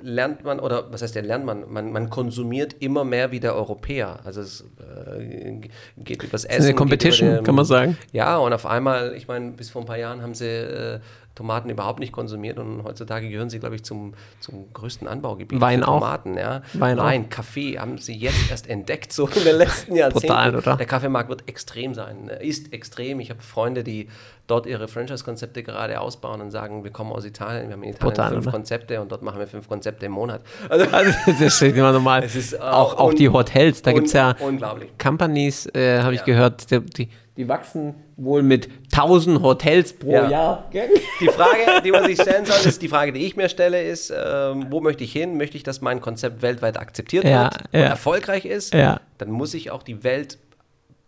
lernt 0.00 0.44
man, 0.44 0.60
oder 0.60 0.92
was 0.92 1.02
heißt 1.02 1.14
ja, 1.16 1.22
lernt 1.22 1.44
man, 1.44 1.64
man, 1.72 1.90
man 1.90 2.08
konsumiert 2.10 2.76
immer 2.78 3.04
mehr 3.04 3.32
wie 3.32 3.40
der 3.40 3.54
Europäer. 3.56 4.20
Also 4.24 4.40
es 4.42 4.64
äh, 4.80 5.60
geht 5.96 6.22
übers 6.22 6.44
Essen. 6.44 6.60
eine 6.60 6.66
geht 6.68 6.76
Competition, 6.76 7.28
über 7.28 7.38
den- 7.38 7.44
kann 7.44 7.54
man 7.56 7.64
sagen. 7.64 7.98
Ja, 8.12 8.36
und 8.38 8.52
auf 8.52 8.64
einmal, 8.66 9.14
ich 9.16 9.26
meine, 9.26 9.50
bis 9.52 9.70
vor 9.70 9.82
ein 9.82 9.86
paar 9.86 9.98
Jahren 9.98 10.22
haben 10.22 10.34
sie 10.34 10.46
äh, 10.46 11.00
Tomaten 11.38 11.70
überhaupt 11.70 12.00
nicht 12.00 12.10
konsumiert 12.12 12.58
und 12.58 12.82
heutzutage 12.82 13.28
gehören 13.28 13.48
sie, 13.48 13.60
glaube 13.60 13.76
ich, 13.76 13.84
zum, 13.84 14.14
zum 14.40 14.72
größten 14.72 15.06
Anbaugebiet 15.06 15.60
Wein 15.60 15.84
auch. 15.84 16.00
Tomaten. 16.00 16.36
Ja. 16.36 16.62
Wein 16.72 16.98
auch. 16.98 17.04
Nein, 17.04 17.28
Kaffee 17.30 17.78
haben 17.78 17.96
sie 17.98 18.16
jetzt 18.16 18.50
erst 18.50 18.68
entdeckt, 18.68 19.12
so 19.12 19.28
in 19.28 19.44
den 19.44 19.56
letzten 19.56 19.94
Jahrzehnten. 19.96 20.26
Brutal, 20.26 20.56
oder? 20.56 20.76
Der 20.76 20.86
Kaffeemarkt 20.86 21.28
wird 21.28 21.48
extrem 21.48 21.94
sein, 21.94 22.28
äh, 22.28 22.44
ist 22.44 22.72
extrem. 22.72 23.20
Ich 23.20 23.30
habe 23.30 23.40
Freunde, 23.40 23.84
die 23.84 24.08
dort 24.48 24.66
ihre 24.66 24.88
Franchise-Konzepte 24.88 25.62
gerade 25.62 26.00
ausbauen 26.00 26.40
und 26.40 26.50
sagen, 26.50 26.82
wir 26.82 26.90
kommen 26.90 27.12
aus 27.12 27.24
Italien, 27.24 27.68
wir 27.68 27.74
haben 27.74 27.82
in 27.84 27.90
Italien 27.90 28.10
Brutal, 28.14 28.30
fünf 28.32 28.42
oder? 28.46 28.50
Konzepte 28.52 29.00
und 29.00 29.12
dort 29.12 29.22
machen 29.22 29.38
wir 29.38 29.46
fünf 29.46 29.68
Konzepte 29.68 30.06
im 30.06 30.12
Monat. 30.12 30.40
Also, 30.68 30.86
Also, 30.90 31.12
das 31.40 31.56
steht 31.56 31.76
immer 31.76 31.92
normal. 31.92 32.24
Ist, 32.24 32.54
äh, 32.54 32.58
auch, 32.58 32.98
auch 32.98 33.14
die 33.14 33.28
Hotels, 33.28 33.82
da 33.82 33.92
gibt 33.92 34.08
es 34.08 34.12
ja 34.12 34.34
unglaublich. 34.40 34.90
Companies, 34.98 35.66
äh, 35.74 36.00
habe 36.00 36.14
ich 36.14 36.20
Ja. 36.20 36.26
gehört, 36.26 36.68
die, 36.70 36.80
die, 36.80 37.08
die 37.36 37.48
wachsen 37.48 37.94
wohl 38.20 38.42
mit 38.42 38.68
1000 38.92 39.40
Hotels 39.42 39.92
pro 39.92 40.10
Ja. 40.10 40.28
Jahr. 40.28 40.70
Die 41.20 41.28
Frage, 41.28 41.82
die 41.84 41.92
man 41.92 42.04
sich 42.04 42.20
stellen 42.20 42.44
soll, 42.44 42.66
ist 42.66 42.82
die 42.82 42.88
Frage, 42.88 43.12
die 43.12 43.24
ich 43.24 43.36
mir 43.36 43.48
stelle, 43.48 43.80
ist, 43.82 44.10
ähm, 44.10 44.66
wo 44.70 44.80
möchte 44.80 45.04
ich 45.04 45.12
hin? 45.12 45.36
Möchte 45.36 45.56
ich, 45.56 45.62
dass 45.62 45.80
mein 45.80 46.00
Konzept 46.00 46.42
weltweit 46.42 46.78
akzeptiert 46.78 47.22
Ja, 47.24 47.44
wird 47.44 47.54
und 47.72 47.78
ja. 47.80 47.86
erfolgreich 47.86 48.44
ist? 48.44 48.74
Ja. 48.74 49.00
Dann 49.18 49.30
muss 49.30 49.54
ich 49.54 49.70
auch 49.70 49.82
die 49.84 50.02
Welt 50.02 50.36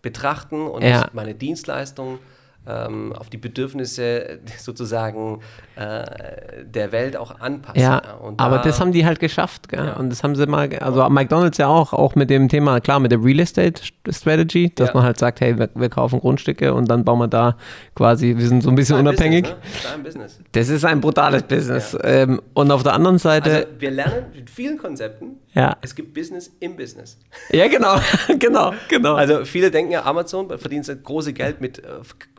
betrachten 0.02 0.66
und 0.66 0.82
Ja. 0.82 1.08
meine 1.12 1.34
Dienstleistung 1.34 2.20
ähm, 2.66 3.12
auf 3.14 3.30
die 3.30 3.38
Bedürfnisse 3.38 4.38
sozusagen 4.58 5.40
äh, 5.76 6.64
der 6.64 6.92
Welt 6.92 7.16
auch 7.16 7.40
anpassen. 7.40 7.80
Ja, 7.80 7.98
Und 8.20 8.38
aber 8.40 8.58
da- 8.58 8.64
das 8.64 8.80
haben 8.80 8.92
die 8.92 9.06
halt 9.06 9.18
geschafft, 9.18 9.68
gell? 9.68 9.86
Ja. 9.86 9.92
Und 9.96 10.10
das 10.10 10.22
haben 10.22 10.36
sie 10.36 10.46
mal, 10.46 10.68
also 10.78 11.08
McDonalds 11.08 11.56
ja 11.58 11.68
auch, 11.68 11.92
auch 11.92 12.14
mit 12.14 12.28
dem 12.30 12.48
Thema, 12.48 12.80
klar, 12.80 13.00
mit 13.00 13.12
der 13.12 13.22
Real 13.24 13.40
Estate 13.40 13.80
Strategy, 14.10 14.72
dass 14.74 14.88
Ja. 14.88 14.94
man 14.94 15.04
halt 15.04 15.18
sagt, 15.18 15.40
hey, 15.40 15.58
wir, 15.58 15.70
wir 15.74 15.88
kaufen 15.88 16.20
Grundstücke 16.20 16.74
und 16.74 16.86
dann 16.90 17.04
bauen 17.04 17.18
wir 17.18 17.28
da 17.28 17.56
quasi, 17.94 18.36
wir 18.36 18.46
sind 18.46 18.62
so 18.62 18.68
ein 18.68 18.74
bisschen 18.74 18.96
Dein 18.96 19.06
unabhängig. 19.06 19.44
Business, 19.44 19.96
ne? 19.96 20.02
Business. 20.04 20.38
Das 20.52 20.68
ist 20.68 20.84
ein 20.84 21.00
brutales 21.00 21.42
Business. 21.44 21.96
Ähm, 22.02 22.40
und 22.54 22.70
auf 22.70 22.82
der 22.82 22.92
anderen 22.92 23.18
Seite, 23.18 23.50
Also 23.50 23.66
wir 23.78 23.90
lernen 23.90 24.26
mit 24.34 24.50
vielen 24.50 24.76
Konzepten, 24.78 25.36
ja, 25.54 25.76
es 25.80 25.94
gibt 25.94 26.14
Business 26.14 26.50
im 26.60 26.76
Business. 26.76 27.18
ja, 27.50 27.66
genau, 27.68 27.96
genau, 28.38 28.72
genau. 28.88 29.14
Also 29.14 29.44
viele 29.44 29.70
denken 29.70 29.92
ja, 29.92 30.04
Amazon 30.04 30.48
verdient 30.58 30.86
das 30.88 31.02
große 31.02 31.32
Geld 31.32 31.60
mit 31.60 31.78
äh, 31.78 31.82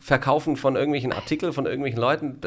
Verkaufen 0.04 0.56
von 0.58 0.76
irgendwelchen 0.76 1.14
Artikeln 1.14 1.54
von 1.54 1.68
irgendwelchen 1.68 2.00
Leuten. 2.02 2.40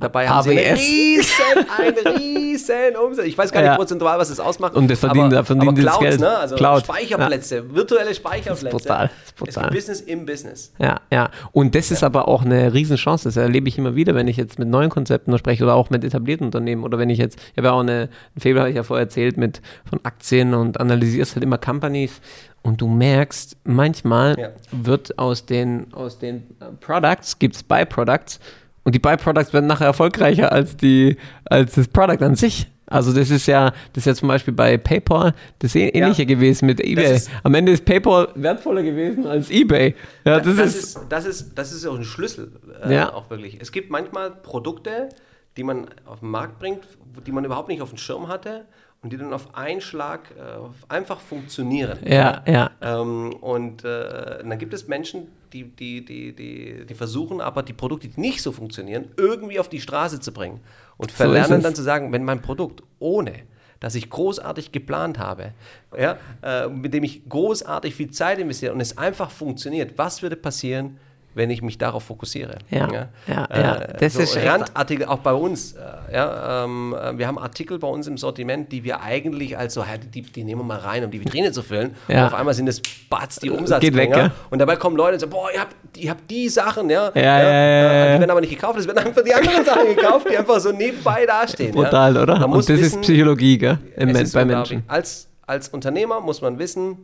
Dabei 0.00 0.26
haben 0.26 0.42
sie 0.42 0.58
AWS. 0.58 0.66
einen 0.66 0.76
riesen, 0.78 1.34
einen 1.78 2.16
riesen 2.16 2.96
Umsatz. 2.96 3.26
Ich 3.26 3.36
weiß 3.36 3.52
gar 3.52 3.60
nicht 3.60 3.68
Ja. 3.68 3.76
prozentual, 3.76 4.18
was 4.18 4.30
das 4.30 4.40
ausmacht. 4.40 4.74
Und 4.74 4.90
das 4.90 5.00
verdienen- 5.00 5.26
aber, 5.26 5.34
da 5.36 5.44
verdienen 5.44 5.68
aber 5.68 5.76
die 5.76 5.82
das 5.84 5.98
Clouds, 5.98 6.08
Geld. 6.08 6.20
Ne? 6.20 6.36
Also 6.38 6.56
Cloud. 6.56 6.84
Speicherplätze, 6.84 7.74
virtuelle 7.74 8.14
Speicherplätze. 8.14 8.64
Das 8.64 8.74
ist 8.74 8.88
brutal, 8.88 9.08
das 9.08 9.12
ist 9.22 9.26
Es 9.26 9.32
brutal. 9.34 9.62
gibt 9.64 9.74
Business 9.74 10.00
im 10.00 10.24
Business. 10.24 10.72
Ja, 10.78 11.00
ja. 11.12 11.30
Und 11.52 11.74
das 11.74 11.90
ist 11.90 12.02
aber 12.02 12.26
auch 12.26 12.42
eine 12.42 12.72
Riesenchance. 12.72 13.24
Das 13.28 13.36
erlebe 13.36 13.68
ich 13.68 13.76
immer 13.76 13.94
wieder, 13.94 14.14
wenn 14.14 14.26
ich 14.26 14.38
jetzt 14.38 14.58
mit 14.58 14.68
neuen 14.68 14.88
Konzepten 14.88 15.36
spreche 15.36 15.62
oder 15.64 15.74
auch 15.74 15.90
mit 15.90 16.04
etablierten 16.04 16.46
Unternehmen 16.46 16.84
oder 16.84 16.96
wenn 16.98 17.10
ich 17.10 17.18
jetzt, 17.18 17.38
ich 17.52 17.58
habe 17.58 17.68
ja 17.68 17.72
auch 17.74 17.80
eine, 17.80 18.08
ein 18.34 18.40
Februar 18.40 18.62
habe 18.62 18.70
ich 18.70 18.76
ja 18.76 18.82
vorher 18.82 19.04
erzählt, 19.04 19.36
mit 19.36 19.60
von 19.88 20.00
Aktien 20.04 20.54
und 20.54 20.80
analysierst 20.80 21.34
halt 21.34 21.44
immer 21.44 21.58
Companies 21.58 22.20
und 22.64 22.80
du 22.80 22.88
merkst, 22.88 23.56
manchmal 23.64 24.36
Ja. 24.38 24.48
wird 24.72 25.18
aus 25.18 25.46
den, 25.46 25.92
aus 25.94 26.18
den 26.18 26.38
äh, 26.60 26.64
Products, 26.80 27.38
gibt 27.38 27.54
es 27.54 27.62
Byproducts 27.62 28.40
und 28.82 28.94
die 28.94 28.98
Byproducts 28.98 29.52
werden 29.52 29.66
nachher 29.66 29.86
erfolgreicher 29.86 30.50
als, 30.50 30.76
die, 30.76 31.16
als 31.44 31.74
das 31.76 31.86
Product 31.88 32.24
an 32.24 32.34
sich. 32.34 32.66
Also 32.86 33.12
das 33.14 33.30
ist 33.30 33.46
ja, 33.46 33.70
das 33.94 34.02
ist 34.02 34.06
ja 34.06 34.14
zum 34.14 34.28
Beispiel 34.28 34.52
bei 34.52 34.76
PayPal 34.76 35.34
das 35.60 35.74
eh- 35.74 35.88
ähnliche 35.88 36.26
gewesen 36.26 36.66
mit 36.66 36.80
eBay. 36.80 37.18
Am 37.42 37.54
Ende 37.54 37.72
ist 37.72 37.84
PayPal 37.84 38.28
wertvoller 38.34 38.82
gewesen 38.82 39.26
als 39.26 39.50
eBay. 39.50 39.94
Ja, 40.24 40.38
das, 40.40 40.56
das, 40.56 40.66
ist, 40.66 40.84
ist, 40.96 41.00
das, 41.08 41.24
ist, 41.26 41.54
das 41.58 41.72
ist 41.72 41.86
auch 41.86 41.96
ein 41.96 42.04
Schlüssel, 42.04 42.52
äh, 42.84 42.94
Ja. 42.94 43.12
auch 43.14 43.30
wirklich. 43.30 43.58
Es 43.60 43.72
gibt 43.72 43.90
manchmal 43.90 44.30
Produkte, 44.30 45.08
die 45.56 45.62
man 45.64 45.86
auf 46.04 46.20
den 46.20 46.28
Markt 46.30 46.58
bringt, 46.58 46.80
die 47.26 47.32
man 47.32 47.44
überhaupt 47.44 47.68
nicht 47.68 47.80
auf 47.80 47.88
dem 47.90 47.98
Schirm 47.98 48.28
hatte 48.28 48.64
und 49.04 49.12
die 49.12 49.18
dann 49.18 49.34
auf 49.34 49.54
einen 49.54 49.82
Schlag 49.82 50.30
äh, 50.30 50.42
einfach 50.88 51.20
funktionieren. 51.20 51.98
Ja, 52.06 52.42
ja. 52.46 52.70
Ähm, 52.80 53.34
und 53.34 53.84
äh, 53.84 54.42
dann 54.42 54.58
gibt 54.58 54.72
es 54.72 54.88
Menschen, 54.88 55.28
die, 55.52 55.64
die, 55.64 56.02
die, 56.02 56.34
die, 56.34 56.86
die 56.86 56.94
versuchen 56.94 57.42
aber 57.42 57.62
die 57.62 57.74
Produkte, 57.74 58.08
die 58.08 58.18
nicht 58.18 58.40
so 58.40 58.50
funktionieren, 58.50 59.10
irgendwie 59.18 59.60
auf 59.60 59.68
die 59.68 59.80
Straße 59.80 60.20
zu 60.20 60.32
bringen. 60.32 60.60
Und 60.96 61.10
ist 61.10 61.16
verlernen 61.18 61.62
dann 61.62 61.74
zu 61.74 61.82
sagen, 61.82 62.12
wenn 62.12 62.24
mein 62.24 62.40
Produkt 62.42 62.82
ohne 62.98 63.32
dass 63.80 63.96
ich 63.96 64.08
großartig 64.08 64.72
geplant 64.72 65.18
habe, 65.18 65.52
ja, 65.98 66.16
äh, 66.42 66.68
mit 66.68 66.94
dem 66.94 67.04
ich 67.04 67.28
großartig 67.28 67.94
viel 67.94 68.10
Zeit 68.10 68.38
investiere 68.38 68.72
und 68.72 68.80
es 68.80 68.96
einfach 68.96 69.30
funktioniert, 69.30 69.98
was 69.98 70.22
würde 70.22 70.36
passieren, 70.36 70.96
wenn 71.34 71.50
ich 71.50 71.62
mich 71.62 71.78
darauf 71.78 72.04
fokussiere? 72.04 72.56
Ja, 72.70 72.88
ja, 72.92 73.08
ja. 73.28 73.44
Äh, 73.76 73.96
Das 73.98 74.14
so 74.14 74.22
ist 74.22 74.36
Randartikel 74.36 75.06
auch 75.06 75.18
bei 75.18 75.32
uns. 75.32 75.72
Äh, 75.72 76.14
ja, 76.14 76.64
ähm, 76.64 76.94
äh, 76.94 77.18
wir 77.18 77.26
haben 77.26 77.38
Artikel 77.38 77.78
bei 77.78 77.88
uns 77.88 78.06
im 78.06 78.16
Sortiment, 78.16 78.70
die 78.72 78.84
wir 78.84 79.00
eigentlich 79.02 79.58
als 79.58 79.74
so, 79.74 79.80
ja, 79.80 79.98
die, 79.98 80.22
die 80.22 80.44
nehmen 80.44 80.60
wir 80.62 80.64
mal 80.64 80.78
rein, 80.78 81.04
um 81.04 81.10
die 81.10 81.20
Vitrine 81.20 81.52
zu 81.52 81.62
füllen. 81.62 81.94
Ja. 82.08 82.20
Und 82.22 82.26
auf 82.32 82.34
einmal 82.34 82.54
sind 82.54 82.68
es 82.68 82.80
Batz, 83.10 83.40
die 83.40 83.50
Umsatzbringer. 83.50 83.96
weg, 83.96 84.12
gell? 84.12 84.30
Und 84.50 84.58
dabei 84.58 84.76
kommen 84.76 84.96
Leute 84.96 85.14
und 85.14 85.20
sagen, 85.20 85.32
boah, 85.32 85.48
ihr 85.52 85.60
habt, 85.60 85.74
ihr 85.96 86.10
habt 86.10 86.30
die 86.30 86.48
Sachen, 86.48 86.88
ja. 86.90 87.10
Ja, 87.14 87.20
ja, 87.22 87.42
ja, 87.42 87.50
äh, 87.50 88.08
ja. 88.08 88.14
Die 88.14 88.20
werden 88.20 88.30
aber 88.30 88.40
nicht 88.40 88.50
gekauft, 88.50 88.78
es 88.78 88.86
werden 88.86 88.98
einfach 88.98 89.22
die 89.22 89.34
anderen 89.34 89.64
Sachen 89.66 89.94
gekauft, 89.94 90.26
die 90.30 90.36
einfach 90.36 90.60
so 90.60 90.72
nebenbei 90.72 91.26
dastehen. 91.26 91.72
brutal, 91.72 92.14
ja. 92.14 92.22
oder? 92.22 92.38
Man 92.40 92.52
Und 92.52 92.58
das 92.58 92.68
wissen, 92.68 92.82
ist 92.82 93.00
Psychologie, 93.02 93.58
gell? 93.58 93.78
Im 93.96 94.12
Men 94.12 94.30
bei. 94.32 94.44
Menschen. 94.44 94.82
Als, 94.86 95.28
als 95.46 95.68
Unternehmer 95.68 96.20
muss 96.20 96.40
man 96.40 96.58
wissen, 96.58 96.98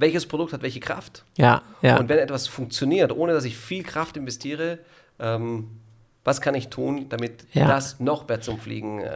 welches 0.00 0.26
Produkt 0.26 0.52
hat 0.52 0.62
welche 0.62 0.80
Kraft. 0.80 1.24
Ja, 1.36 1.62
ja. 1.82 1.98
Und 1.98 2.08
wenn 2.08 2.18
etwas 2.18 2.46
funktioniert, 2.48 3.12
ohne 3.12 3.32
dass 3.32 3.44
ich 3.44 3.56
viel 3.56 3.82
Kraft 3.82 4.16
investiere, 4.16 4.78
ähm, 5.18 5.68
was 6.24 6.40
kann 6.40 6.54
ich 6.54 6.68
tun, 6.68 7.06
damit 7.08 7.44
Ja. 7.52 7.66
das 7.68 8.00
noch 8.00 8.24
besser 8.24 8.42
zum 8.42 8.58
Fliegen 8.58 9.00
äh, 9.00 9.06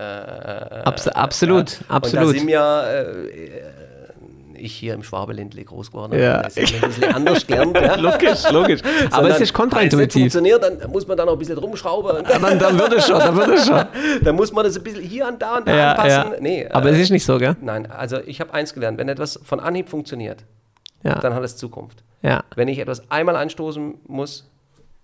Abs 0.84 1.08
absolut, 1.08 1.58
Und 1.58 1.80
da 1.88 1.94
absolut. 1.96 2.36
sind 2.36 2.46
wir, 2.46 2.84
äh, 2.86 4.56
ich 4.56 4.72
hier 4.76 4.94
im 4.94 5.02
Schwabeländle 5.02 5.64
groß 5.64 5.90
geworden, 5.90 6.18
Ja. 6.18 6.42
das 6.42 6.56
ist 6.56 6.74
ein 6.74 6.80
bisschen 6.88 7.14
anders 7.14 7.46
gelernt. 7.46 7.76
Ja. 7.76 7.94
logisch, 7.96 8.50
logisch. 8.50 8.80
Aber 8.82 8.92
Sondern, 9.10 9.26
es 9.26 9.32
ist 9.32 9.38
Wenn 9.38 9.42
es 9.42 9.52
kontraintuitiv. 9.52 10.22
funktioniert, 10.22 10.62
dann 10.62 10.90
muss 10.90 11.06
man 11.06 11.16
da 11.16 11.24
noch 11.26 11.32
ein 11.32 11.38
bisschen 11.38 11.58
rumschrauben. 11.58 12.24
Dann, 12.24 12.58
dann 12.58 12.78
wird 12.78 12.92
es 12.94 13.06
schon, 13.06 13.18
dann 13.18 13.36
wird 13.36 13.48
es 13.50 13.66
schon. 13.66 13.84
dann 14.22 14.34
muss 14.36 14.52
man 14.52 14.64
das 14.64 14.76
ein 14.76 14.82
bisschen 14.82 15.02
hier 15.02 15.26
und 15.26 15.42
da 15.42 15.56
und 15.58 15.68
da 15.68 15.76
Ja, 15.76 15.92
anpassen. 15.92 16.32
ja. 16.34 16.40
Nee, 16.40 16.68
Aber 16.70 16.88
äh, 16.88 16.92
es 16.92 16.98
ist 17.00 17.10
nicht 17.10 17.24
so, 17.24 17.36
gell? 17.38 17.56
Nein, 17.60 17.90
also 17.90 18.18
ich 18.24 18.40
habe 18.40 18.54
eins 18.54 18.72
gelernt, 18.72 18.96
wenn 18.98 19.08
etwas 19.08 19.38
von 19.44 19.60
Anhieb 19.60 19.88
funktioniert, 19.90 20.44
Ja, 21.04 21.18
dann 21.20 21.34
hat 21.34 21.44
es 21.44 21.56
Zukunft. 21.56 22.02
ja. 22.22 22.42
Wenn 22.56 22.66
ich 22.68 22.78
etwas 22.80 23.10
einmal 23.10 23.36
anstoßen 23.36 23.94
muss, 24.08 24.50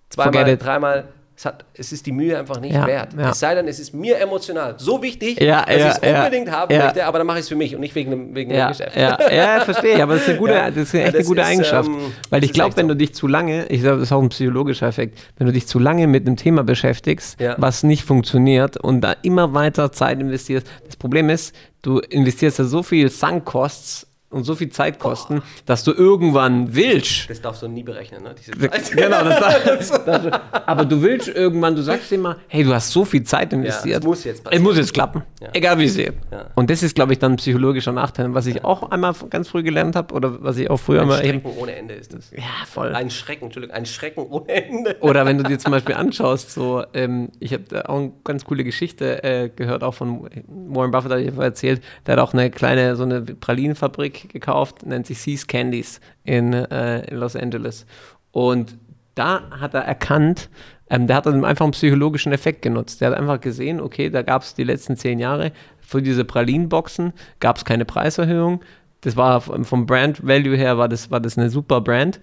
zweimal, 0.09 0.57
dreimal, 0.57 1.05
es, 1.37 1.45
hat, 1.47 1.65
es 1.73 1.91
ist 1.93 2.05
die 2.05 2.13
Mühe 2.13 2.39
einfach 2.39 2.61
nicht 2.61 2.75
Ja, 2.75 2.87
wert. 2.87 3.15
ja. 3.17 3.31
Es 3.31 3.41
sei 3.41 3.55
denn, 3.55 3.67
es 3.69 3.79
ist 3.79 3.95
mir 3.95 4.19
emotional 4.19 4.75
so 4.77 5.03
wichtig, 5.03 5.41
Ja, 5.41 5.65
dass 5.65 5.75
ich 5.77 5.83
es 5.85 5.99
unbedingt 6.17 6.51
haben 6.51 6.77
möchte, 6.77 7.07
aber 7.07 7.17
dann 7.19 7.27
mache 7.27 7.39
ich 7.39 7.45
es 7.45 7.49
für 7.49 7.57
mich 7.57 7.75
und 7.75 7.81
nicht 7.81 7.95
wegen 7.95 8.11
dem, 8.11 8.35
wegen 8.35 8.51
Ja, 8.53 8.67
dem 8.69 8.77
Geschäft. 8.77 8.97
ja, 8.97 9.61
verstehe 9.65 9.95
ich. 9.97 10.03
Aber 10.03 10.15
das 10.15 10.23
ist 10.25 10.29
eine 10.31 10.39
gute, 10.39 10.53
das 10.53 10.77
ist 10.77 10.95
echt 10.95 11.05
eine 11.09 11.19
das 11.19 11.27
gute 11.27 11.41
ist, 11.41 11.47
Eigenschaft. 11.47 11.89
ähm, 11.89 12.13
Weil 12.29 12.45
ich 12.45 12.53
glaube, 12.53 12.77
wenn 12.77 12.87
so. 12.89 12.93
du 12.95 12.97
dich 12.99 13.15
zu 13.15 13.27
lange, 13.27 13.67
ich 13.69 13.81
glaube, 13.81 13.99
das 13.99 14.09
ist 14.09 14.13
auch 14.13 14.21
ein 14.23 14.29
psychologischer 14.29 14.87
Effekt, 14.89 15.19
wenn 15.39 15.47
du 15.47 15.53
dich 15.55 15.67
zu 15.67 15.79
lange 15.79 16.07
mit 16.07 16.27
einem 16.27 16.37
Thema 16.37 16.63
beschäftigst, 16.63 17.39
was 17.57 17.85
nicht 17.85 18.05
funktioniert 18.05 18.77
und 18.77 19.01
da 19.01 19.15
immer 19.23 19.55
weiter 19.55 19.93
Zeit 19.93 20.21
investierst. 20.21 20.67
Das 20.87 20.97
Problem 20.97 21.31
ist, 21.31 21.55
du 21.83 22.01
investierst 22.01 22.59
ja 22.59 22.65
so 22.67 22.83
viel 22.83 23.09
Sunk-Costs 23.11 24.07
und 24.31 24.45
so 24.45 24.55
viel 24.55 24.69
Zeitkosten, 24.71 25.43
dass 25.67 25.83
du 25.85 25.93
irgendwann 25.93 26.75
willst. 26.75 27.29
Das 27.29 27.41
darfst 27.41 27.63
du 27.63 27.69
nie 27.69 27.83
berechnen, 27.83 28.23
ne? 28.23 28.35
Diese 28.39 28.53
Zeit. 28.53 28.93
Genau, 28.93 29.25
das, 29.25 29.41
das, 29.91 30.05
das, 30.05 30.41
aber 30.67 30.85
du 30.85 31.03
willst 31.03 31.29
irgendwann, 31.29 31.75
du 31.75 31.83
sagst 31.83 32.13
immer, 32.13 32.37
hey, 32.49 32.63
du 32.65 32.73
hast 32.73 32.91
so 32.91 33.05
viel 33.05 33.25
Zeit 33.25 33.53
investiert. 33.53 34.01
es 34.01 34.07
muss 34.07 34.25
jetzt 34.25 34.39
Es 34.39 34.43
passieren. 34.45 34.63
muss 34.63 34.77
jetzt 34.77 34.95
klappen. 34.95 35.23
Ja. 35.41 35.49
Egal 35.53 35.79
wie 35.79 35.85
es 35.85 35.97
ist. 35.97 36.13
Ja. 36.31 36.47
Und 36.55 36.71
das 36.71 36.83
ist, 36.83 36.95
glaube 36.95 37.13
ich, 37.13 37.19
dann 37.19 37.33
ein 37.33 37.37
psychologischer 37.37 37.93
Nachteil. 37.93 38.33
Was 38.33 38.47
ich 38.47 38.65
auch 38.65 38.91
einmal 38.91 39.15
ganz 39.31 39.49
früh 39.49 39.63
gelernt 39.63 39.97
habe 39.97 40.15
oder 40.15 40.43
was 40.43 40.57
ich 40.59 40.71
auch 40.71 40.79
früher 40.79 41.03
Ein 41.03 41.09
mal. 41.09 41.19
Schrecken 41.19 41.51
ohne 41.59 41.75
Ende 41.75 41.95
ist 41.95 42.15
das. 42.15 42.31
Ja, 42.31 42.43
voll. 42.67 42.95
Ein 42.95 43.11
Schrecken, 43.11 43.47
Entschuldigung, 43.47 43.75
ein 43.75 43.87
Schrecken 43.87 44.27
ohne 44.29 44.49
Ende. 44.49 44.97
Oder 45.01 45.27
wenn 45.27 45.39
du 45.39 45.45
dir 45.45 45.59
zum 45.59 45.73
Beispiel 45.73 45.95
anschaust, 45.95 46.53
so, 46.53 46.85
ähm, 46.95 47.31
ich 47.41 47.53
habe 47.53 47.65
da 47.69 47.83
auch 47.83 47.97
eine 47.99 48.13
ganz 48.25 48.45
coole 48.45 48.63
Geschichte 48.65 49.25
äh, 49.25 49.49
gehört, 49.49 49.83
auch 49.83 49.95
von 49.95 50.29
Warren 50.47 50.91
Buffett, 50.91 51.11
habe 51.11 51.23
ich 51.23 51.37
erzählt. 51.37 51.83
Der 52.07 52.13
hat 52.17 52.21
auch 52.23 52.33
eine 52.33 52.51
kleine, 52.51 52.97
so 52.97 53.03
eine 53.03 53.23
Pralinenfabrik 53.23 54.20
gekauft, 54.29 54.85
nennt 54.87 55.07
sich 55.07 55.21
Seas 55.21 55.47
Candies 55.47 56.01
in, 56.25 56.53
äh, 56.53 57.01
in 57.11 57.17
Los 57.17 57.37
Angeles. 57.37 57.87
Und 58.33 58.77
da 59.15 59.43
hat 59.51 59.75
er 59.75 59.83
erkannt, 59.83 60.49
ähm, 60.89 61.07
der 61.07 61.17
hat 61.17 61.27
dann 61.27 61.45
einfach 61.45 61.65
einen 61.65 61.73
psychologischen 61.73 62.33
Effekt 62.33 62.63
genutzt. 62.63 63.01
Der 63.01 63.11
hat 63.11 63.17
einfach 63.17 63.41
gesehen, 63.41 63.81
okay, 63.81 64.11
da 64.11 64.23
gab 64.23 64.43
es 64.43 64.55
die 64.55 64.65
letzten 64.65 64.97
zehn 64.97 65.19
Jahre 65.19 65.53
für 65.91 66.03
diese 66.03 66.25
Pralinenboxen 66.25 67.13
gab 67.41 67.57
es 67.57 67.65
keine 67.65 67.85
Preiserhöhung. 67.85 68.61
Das 69.01 69.17
war 69.17 69.41
vom 69.41 69.87
Brand 69.87 70.25
Value 70.25 70.57
her 70.57 70.79
war 70.79 70.89
das, 70.89 71.11
war 71.11 71.19
das 71.19 71.37
eine 71.37 71.51
super 71.51 71.81
Brand. 71.81 72.21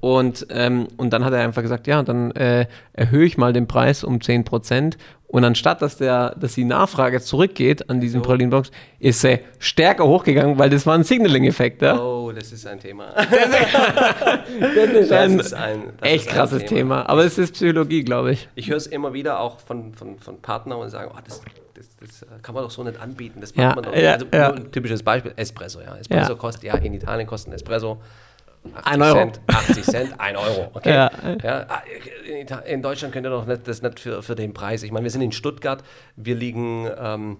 Und, 0.00 0.46
ähm, 0.48 0.88
und 0.96 1.12
dann 1.12 1.24
hat 1.24 1.34
er 1.34 1.40
einfach 1.40 1.60
gesagt, 1.60 1.86
ja, 1.86 2.02
dann 2.02 2.30
äh, 2.30 2.66
erhöhe 2.94 3.26
ich 3.26 3.36
mal 3.36 3.52
den 3.52 3.66
Preis 3.66 4.04
um 4.04 4.18
10%. 4.18 4.96
Und 5.30 5.44
anstatt, 5.44 5.80
dass, 5.80 5.96
der, 5.96 6.34
dass 6.40 6.54
die 6.54 6.64
Nachfrage 6.64 7.20
zurückgeht 7.20 7.88
an 7.88 8.00
diesen 8.00 8.20
Pralinenbox, 8.20 8.72
ist 8.98 9.20
sie 9.20 9.38
stärker 9.60 10.04
hochgegangen, 10.04 10.58
weil 10.58 10.70
das 10.70 10.86
war 10.86 10.94
ein 10.96 11.04
Signaling-Effekt. 11.04 11.82
Ja? 11.82 12.00
Oh, 12.00 12.32
das 12.32 12.50
ist 12.50 12.66
ein 12.66 12.80
Thema. 12.80 13.14
Das 14.74 14.90
ist 14.92 15.12
ein 15.12 15.38
Das 15.38 15.46
ist 15.46 15.54
ein 15.54 15.82
das 16.00 16.10
echt 16.10 16.24
ist 16.26 16.30
ein 16.30 16.34
krasses 16.36 16.64
Thema. 16.64 17.08
Aber 17.08 17.24
es 17.24 17.38
ist 17.38 17.52
Psychologie, 17.52 18.02
glaube 18.02 18.32
ich. 18.32 18.48
Ich 18.56 18.68
höre 18.70 18.76
es 18.76 18.86
immer 18.88 19.12
wieder 19.12 19.38
auch 19.40 19.60
von, 19.60 19.92
von, 19.94 20.18
von 20.18 20.40
Partnern 20.40 20.78
und 20.80 20.90
sagen, 20.90 21.10
oh, 21.14 21.18
das, 21.24 21.40
das, 21.74 21.86
das 22.00 22.26
kann 22.42 22.54
man 22.54 22.64
doch 22.64 22.70
so 22.70 22.82
nicht 22.82 23.00
anbieten. 23.00 23.40
Das 23.40 23.54
Ja, 23.54 23.66
macht 23.66 23.76
man 23.76 23.84
doch 23.84 23.96
ja, 23.96 24.14
also, 24.14 24.26
ja. 24.34 24.52
ein 24.52 24.72
typisches 24.72 25.02
Beispiel, 25.02 25.32
Espresso. 25.36 25.80
Ja. 25.80 25.96
Espresso 25.96 26.32
Ja. 26.32 26.38
kostet, 26.38 26.64
ja, 26.64 26.74
in 26.76 26.92
Italien 26.94 27.26
kostet 27.28 27.52
ein 27.52 27.54
Espresso 27.54 28.00
80 28.74 28.92
Ein 28.92 29.02
Euro. 29.02 29.14
Cent, 29.14 29.40
80 29.46 29.84
Cent, 29.84 30.20
1 30.20 30.38
Euro. 30.38 30.70
Okay. 30.74 30.90
Ja. 30.90 31.10
Ja, 31.42 31.66
ah, 31.68 31.82
in, 32.66 32.82
Deutschland 32.82 33.12
könnt 33.12 33.26
ihr 33.26 33.30
doch 33.30 33.46
nicht, 33.46 33.66
das 33.66 33.82
nicht 33.82 34.00
für, 34.00 34.22
für 34.22 34.34
den 34.34 34.52
Preis. 34.52 34.82
Ich 34.82 34.92
meine, 34.92 35.04
wir 35.04 35.10
sind 35.10 35.22
in 35.22 35.32
Stuttgart, 35.32 35.82
wir 36.16 36.34
liegen 36.34 36.88
ähm, 36.98 37.38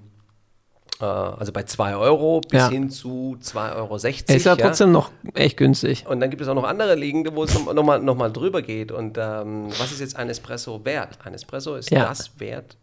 äh, 1.01 1.05
also 1.05 1.53
bei 1.53 1.63
2 1.65 1.97
Euro 1.97 2.41
bis 2.41 2.61
Ja. 2.61 2.69
hin 2.69 2.91
zu 2.91 3.37
2,60 3.43 3.77
Euro. 3.77 3.95
Ist 3.97 4.47
ja 4.47 4.57
trotzdem 4.57 4.93
noch 4.93 5.11
echt 5.35 5.57
günstig. 5.57 6.07
Und 6.07 6.21
dann 6.21 6.31
gibt 6.31 6.43
es 6.43 6.49
auch 6.49 6.55
noch 6.55 6.65
andere 6.65 6.95
Ligen, 6.95 7.25
wo 7.35 7.45
es 7.45 7.55
nochmal 7.55 7.75
noch 7.75 7.85
mal, 7.85 7.99
noch 8.01 8.17
mal 8.17 8.33
drüber 8.33 8.63
geht. 8.63 8.93
Und 8.93 9.19
ähm, 9.19 9.69
was 9.79 9.93
ist 9.93 10.01
jetzt 10.01 10.17
ein 10.17 10.29
Espresso 10.29 10.85
wert? 10.85 11.19
Ein 11.25 11.35
Espresso 11.35 11.77
ist 11.77 11.93
das 11.93 12.39
wert, 12.39 12.77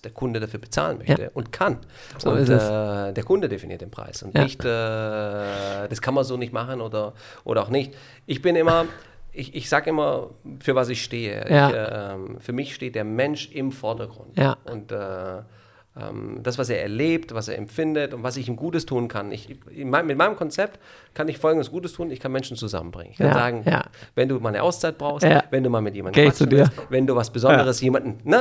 was 0.00 0.02
der 0.02 0.12
Kunde 0.12 0.40
dafür 0.40 0.60
bezahlen 0.60 0.98
möchte 0.98 1.22
Ja. 1.22 1.28
und 1.34 1.52
kann. 1.52 1.78
So 2.18 2.30
und 2.30 2.38
ist 2.38 2.48
es. 2.48 2.62
Äh, 2.64 3.12
der 3.12 3.24
Kunde 3.24 3.48
definiert 3.48 3.82
den 3.82 3.90
Preis 3.90 4.22
und 4.22 4.34
Ja. 4.34 4.44
nicht, 4.44 4.64
äh, 4.64 5.88
das 5.88 6.00
kann 6.00 6.14
man 6.14 6.24
so 6.24 6.36
nicht 6.36 6.52
machen 6.52 6.80
oder, 6.80 7.12
oder 7.44 7.62
auch 7.62 7.68
nicht. 7.68 7.94
Ich 8.26 8.40
bin 8.42 8.56
immer 8.56 8.86
ich, 9.32 9.54
ich 9.54 9.68
sage 9.68 9.90
immer, 9.90 10.30
für 10.58 10.74
was 10.74 10.88
ich 10.88 11.04
stehe. 11.04 11.46
Ja. 11.48 11.68
Ich, 11.68 11.76
ähm, 12.16 12.40
für 12.40 12.52
mich 12.52 12.74
steht 12.74 12.96
der 12.96 13.04
Mensch 13.04 13.52
im 13.52 13.70
Vordergrund. 13.70 14.36
Ja. 14.36 14.56
Und 14.64 14.90
äh, 14.90 14.96
ähm, 16.08 16.40
das, 16.42 16.58
was 16.58 16.70
er 16.70 16.82
erlebt, 16.82 17.34
was 17.34 17.48
er 17.48 17.56
empfindet 17.58 18.14
und 18.14 18.22
was 18.22 18.36
ich 18.36 18.48
ihm 18.48 18.56
Gutes 18.56 18.86
tun 18.86 19.08
kann. 19.08 19.32
Ich, 19.32 19.48
in 19.74 19.90
mein, 19.90 20.06
mit 20.06 20.16
meinem 20.16 20.36
Konzept 20.36 20.78
kann 21.14 21.28
ich 21.28 21.38
Folgendes 21.38 21.70
Gutes 21.70 21.92
tun, 21.92 22.10
ich 22.10 22.20
kann 22.20 22.30
Menschen 22.32 22.56
zusammenbringen. 22.56 23.12
Ich 23.12 23.18
kann 23.18 23.28
Ja, 23.28 23.34
sagen, 23.34 23.62
ja. 23.66 23.84
wenn 24.14 24.28
du 24.28 24.38
mal 24.38 24.50
eine 24.50 24.62
Auszeit 24.62 24.96
brauchst, 24.98 25.26
Ja. 25.26 25.42
wenn 25.50 25.62
du 25.64 25.70
mal 25.70 25.80
mit 25.80 25.94
jemandem 25.94 26.22
Geh 26.24 26.32
zu 26.32 26.46
dir. 26.46 26.58
willst, 26.58 26.72
wenn 26.88 27.06
du 27.06 27.16
was 27.16 27.30
Besonderes 27.30 27.80
jemanden, 27.80 28.18
ne, 28.28 28.36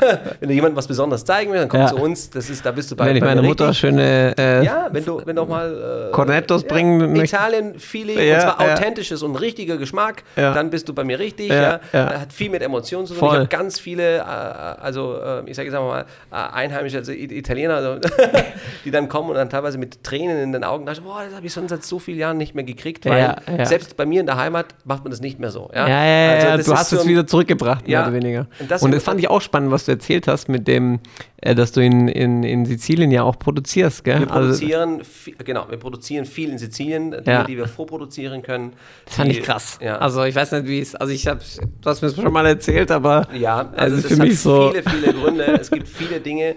äh, 0.00 0.16
wenn 0.40 0.48
du 0.48 0.54
jemandem 0.54 0.76
was 0.76 0.86
Besonderes 0.88 1.24
zeigen 1.24 1.52
willst, 1.52 1.62
dann 1.62 1.68
komm 1.68 1.86
zu 1.88 2.02
uns, 2.02 2.30
das 2.30 2.48
ist, 2.50 2.64
da 2.64 2.70
bist 2.72 2.90
du 2.90 2.96
bei 2.96 3.06
Wenn 3.06 3.16
ich 3.16 3.22
mir 3.22 3.42
Mutter 3.42 3.68
richtig. 3.68 3.78
schöne 3.80 4.34
äh, 4.38 4.64
Ja, 4.64 4.88
wenn 4.90 5.04
du, 5.04 5.20
wenn 5.24 5.36
du 5.36 5.42
auch 5.42 5.48
mal 5.48 6.08
äh, 6.08 6.12
Cornettos 6.12 6.64
bringen 6.64 7.12
möchtest. 7.12 7.34
Italien-Feeling, 7.34 8.18
Ja, 8.18 8.34
und 8.34 8.40
zwar 8.40 8.60
authentisches 8.60 9.22
und 9.22 9.36
richtiger 9.36 9.76
Geschmack, 9.76 10.22
dann 10.34 10.70
bist 10.70 10.88
du 10.88 10.94
bei 10.94 11.04
mir 11.04 11.18
richtig. 11.18 11.50
Hat 11.50 12.32
viel 12.32 12.50
mit 12.50 12.62
Emotionen 12.62 13.06
zu 13.06 13.14
tun. 13.14 13.20
Voll. 13.20 13.28
Ich 13.30 13.34
habe 13.40 13.48
ganz 13.48 13.78
viele, 13.78 14.18
äh, 14.18 14.20
also 14.22 15.16
äh, 15.20 15.42
ich 15.50 15.56
sage 15.56 15.68
jetzt 15.68 15.78
mal, 15.78 16.00
äh, 16.00 16.34
Einheimische, 16.80 16.98
also 16.98 17.12
Italiener, 17.12 17.74
also, 17.76 18.00
die 18.84 18.90
dann 18.90 19.08
kommen 19.08 19.30
und 19.30 19.36
dann 19.36 19.50
teilweise 19.50 19.78
mit 19.78 20.02
Tränen 20.02 20.38
in 20.38 20.52
den 20.52 20.64
Augen 20.64 20.86
sagen, 20.86 21.00
boah, 21.04 21.22
das 21.24 21.34
habe 21.34 21.46
ich 21.46 21.52
schon 21.52 21.68
seit 21.68 21.84
so 21.84 21.98
vielen 21.98 22.18
Jahren 22.18 22.36
nicht 22.38 22.54
mehr 22.54 22.64
gekriegt, 22.64 23.04
weil 23.06 23.18
Ja, 23.20 23.36
ja. 23.58 23.66
selbst 23.66 23.96
bei 23.96 24.06
mir 24.06 24.20
in 24.20 24.26
der 24.26 24.36
Heimat 24.36 24.74
macht 24.84 25.04
man 25.04 25.10
das 25.10 25.20
nicht 25.20 25.38
mehr 25.38 25.50
so. 25.50 25.70
Ja, 25.74 25.86
Ja, 25.88 26.04
ja, 26.04 26.04
ja, 26.04 26.50
Also 26.52 26.70
du 26.70 26.72
ist 26.72 26.78
hast 26.78 26.90
so 26.90 26.96
es 26.96 27.06
wieder 27.06 27.26
zurückgebracht, 27.26 27.86
mehr 27.86 28.02
oder 28.02 28.12
weniger. 28.12 28.46
Und 28.58 28.70
das- 28.70 28.82
Und 28.82 28.92
das 28.94 29.02
fand 29.02 29.20
ich 29.20 29.28
auch 29.28 29.40
spannend, 29.40 29.70
was 29.70 29.84
du 29.84 29.92
erzählt 29.92 30.26
hast 30.26 30.48
mit 30.48 30.66
dem, 30.66 31.00
äh, 31.38 31.54
dass 31.54 31.72
du 31.72 31.80
in, 31.82 32.08
in, 32.08 32.42
in 32.42 32.64
Sizilien 32.66 33.10
ja 33.10 33.22
auch 33.22 33.38
produzierst, 33.38 34.04
gell? 34.04 34.20
Wir 34.20 34.30
Also, 34.30 34.48
produzieren, 34.48 35.02
vi- 35.02 35.34
genau, 35.44 35.66
wir 35.68 35.78
produzieren 35.78 36.24
viel 36.24 36.50
in 36.50 36.58
Sizilien, 36.58 37.10
Dinge, 37.10 37.44
die 37.46 37.56
wir 37.56 37.66
vorproduzieren 37.66 38.42
können. 38.42 38.72
das 39.06 39.16
fand 39.16 39.30
die- 39.32 39.38
ich 39.38 39.42
krass. 39.44 39.78
Also 40.00 40.24
ich 40.24 40.34
weiß 40.34 40.52
nicht, 40.52 40.66
wie 40.66 40.80
es, 40.80 40.94
also 40.94 41.12
ich 41.12 41.26
habe, 41.26 41.40
du 41.80 41.88
hast 41.90 42.02
mir 42.02 42.08
das 42.08 42.16
schon 42.16 42.32
mal 42.32 42.46
erzählt, 42.46 42.90
aber 42.90 43.26
Ja, 43.34 43.70
also 43.76 43.96
also 43.96 44.08
für 44.08 44.08
das 44.08 44.18
mich 44.18 44.30
hat 44.32 44.38
so, 44.38 44.70
viele, 44.70 44.82
viele 44.82 45.12
Gründe. 45.14 45.44
es 45.60 45.70
gibt 45.70 45.88
viele 45.88 46.20
Dinge, 46.20 46.56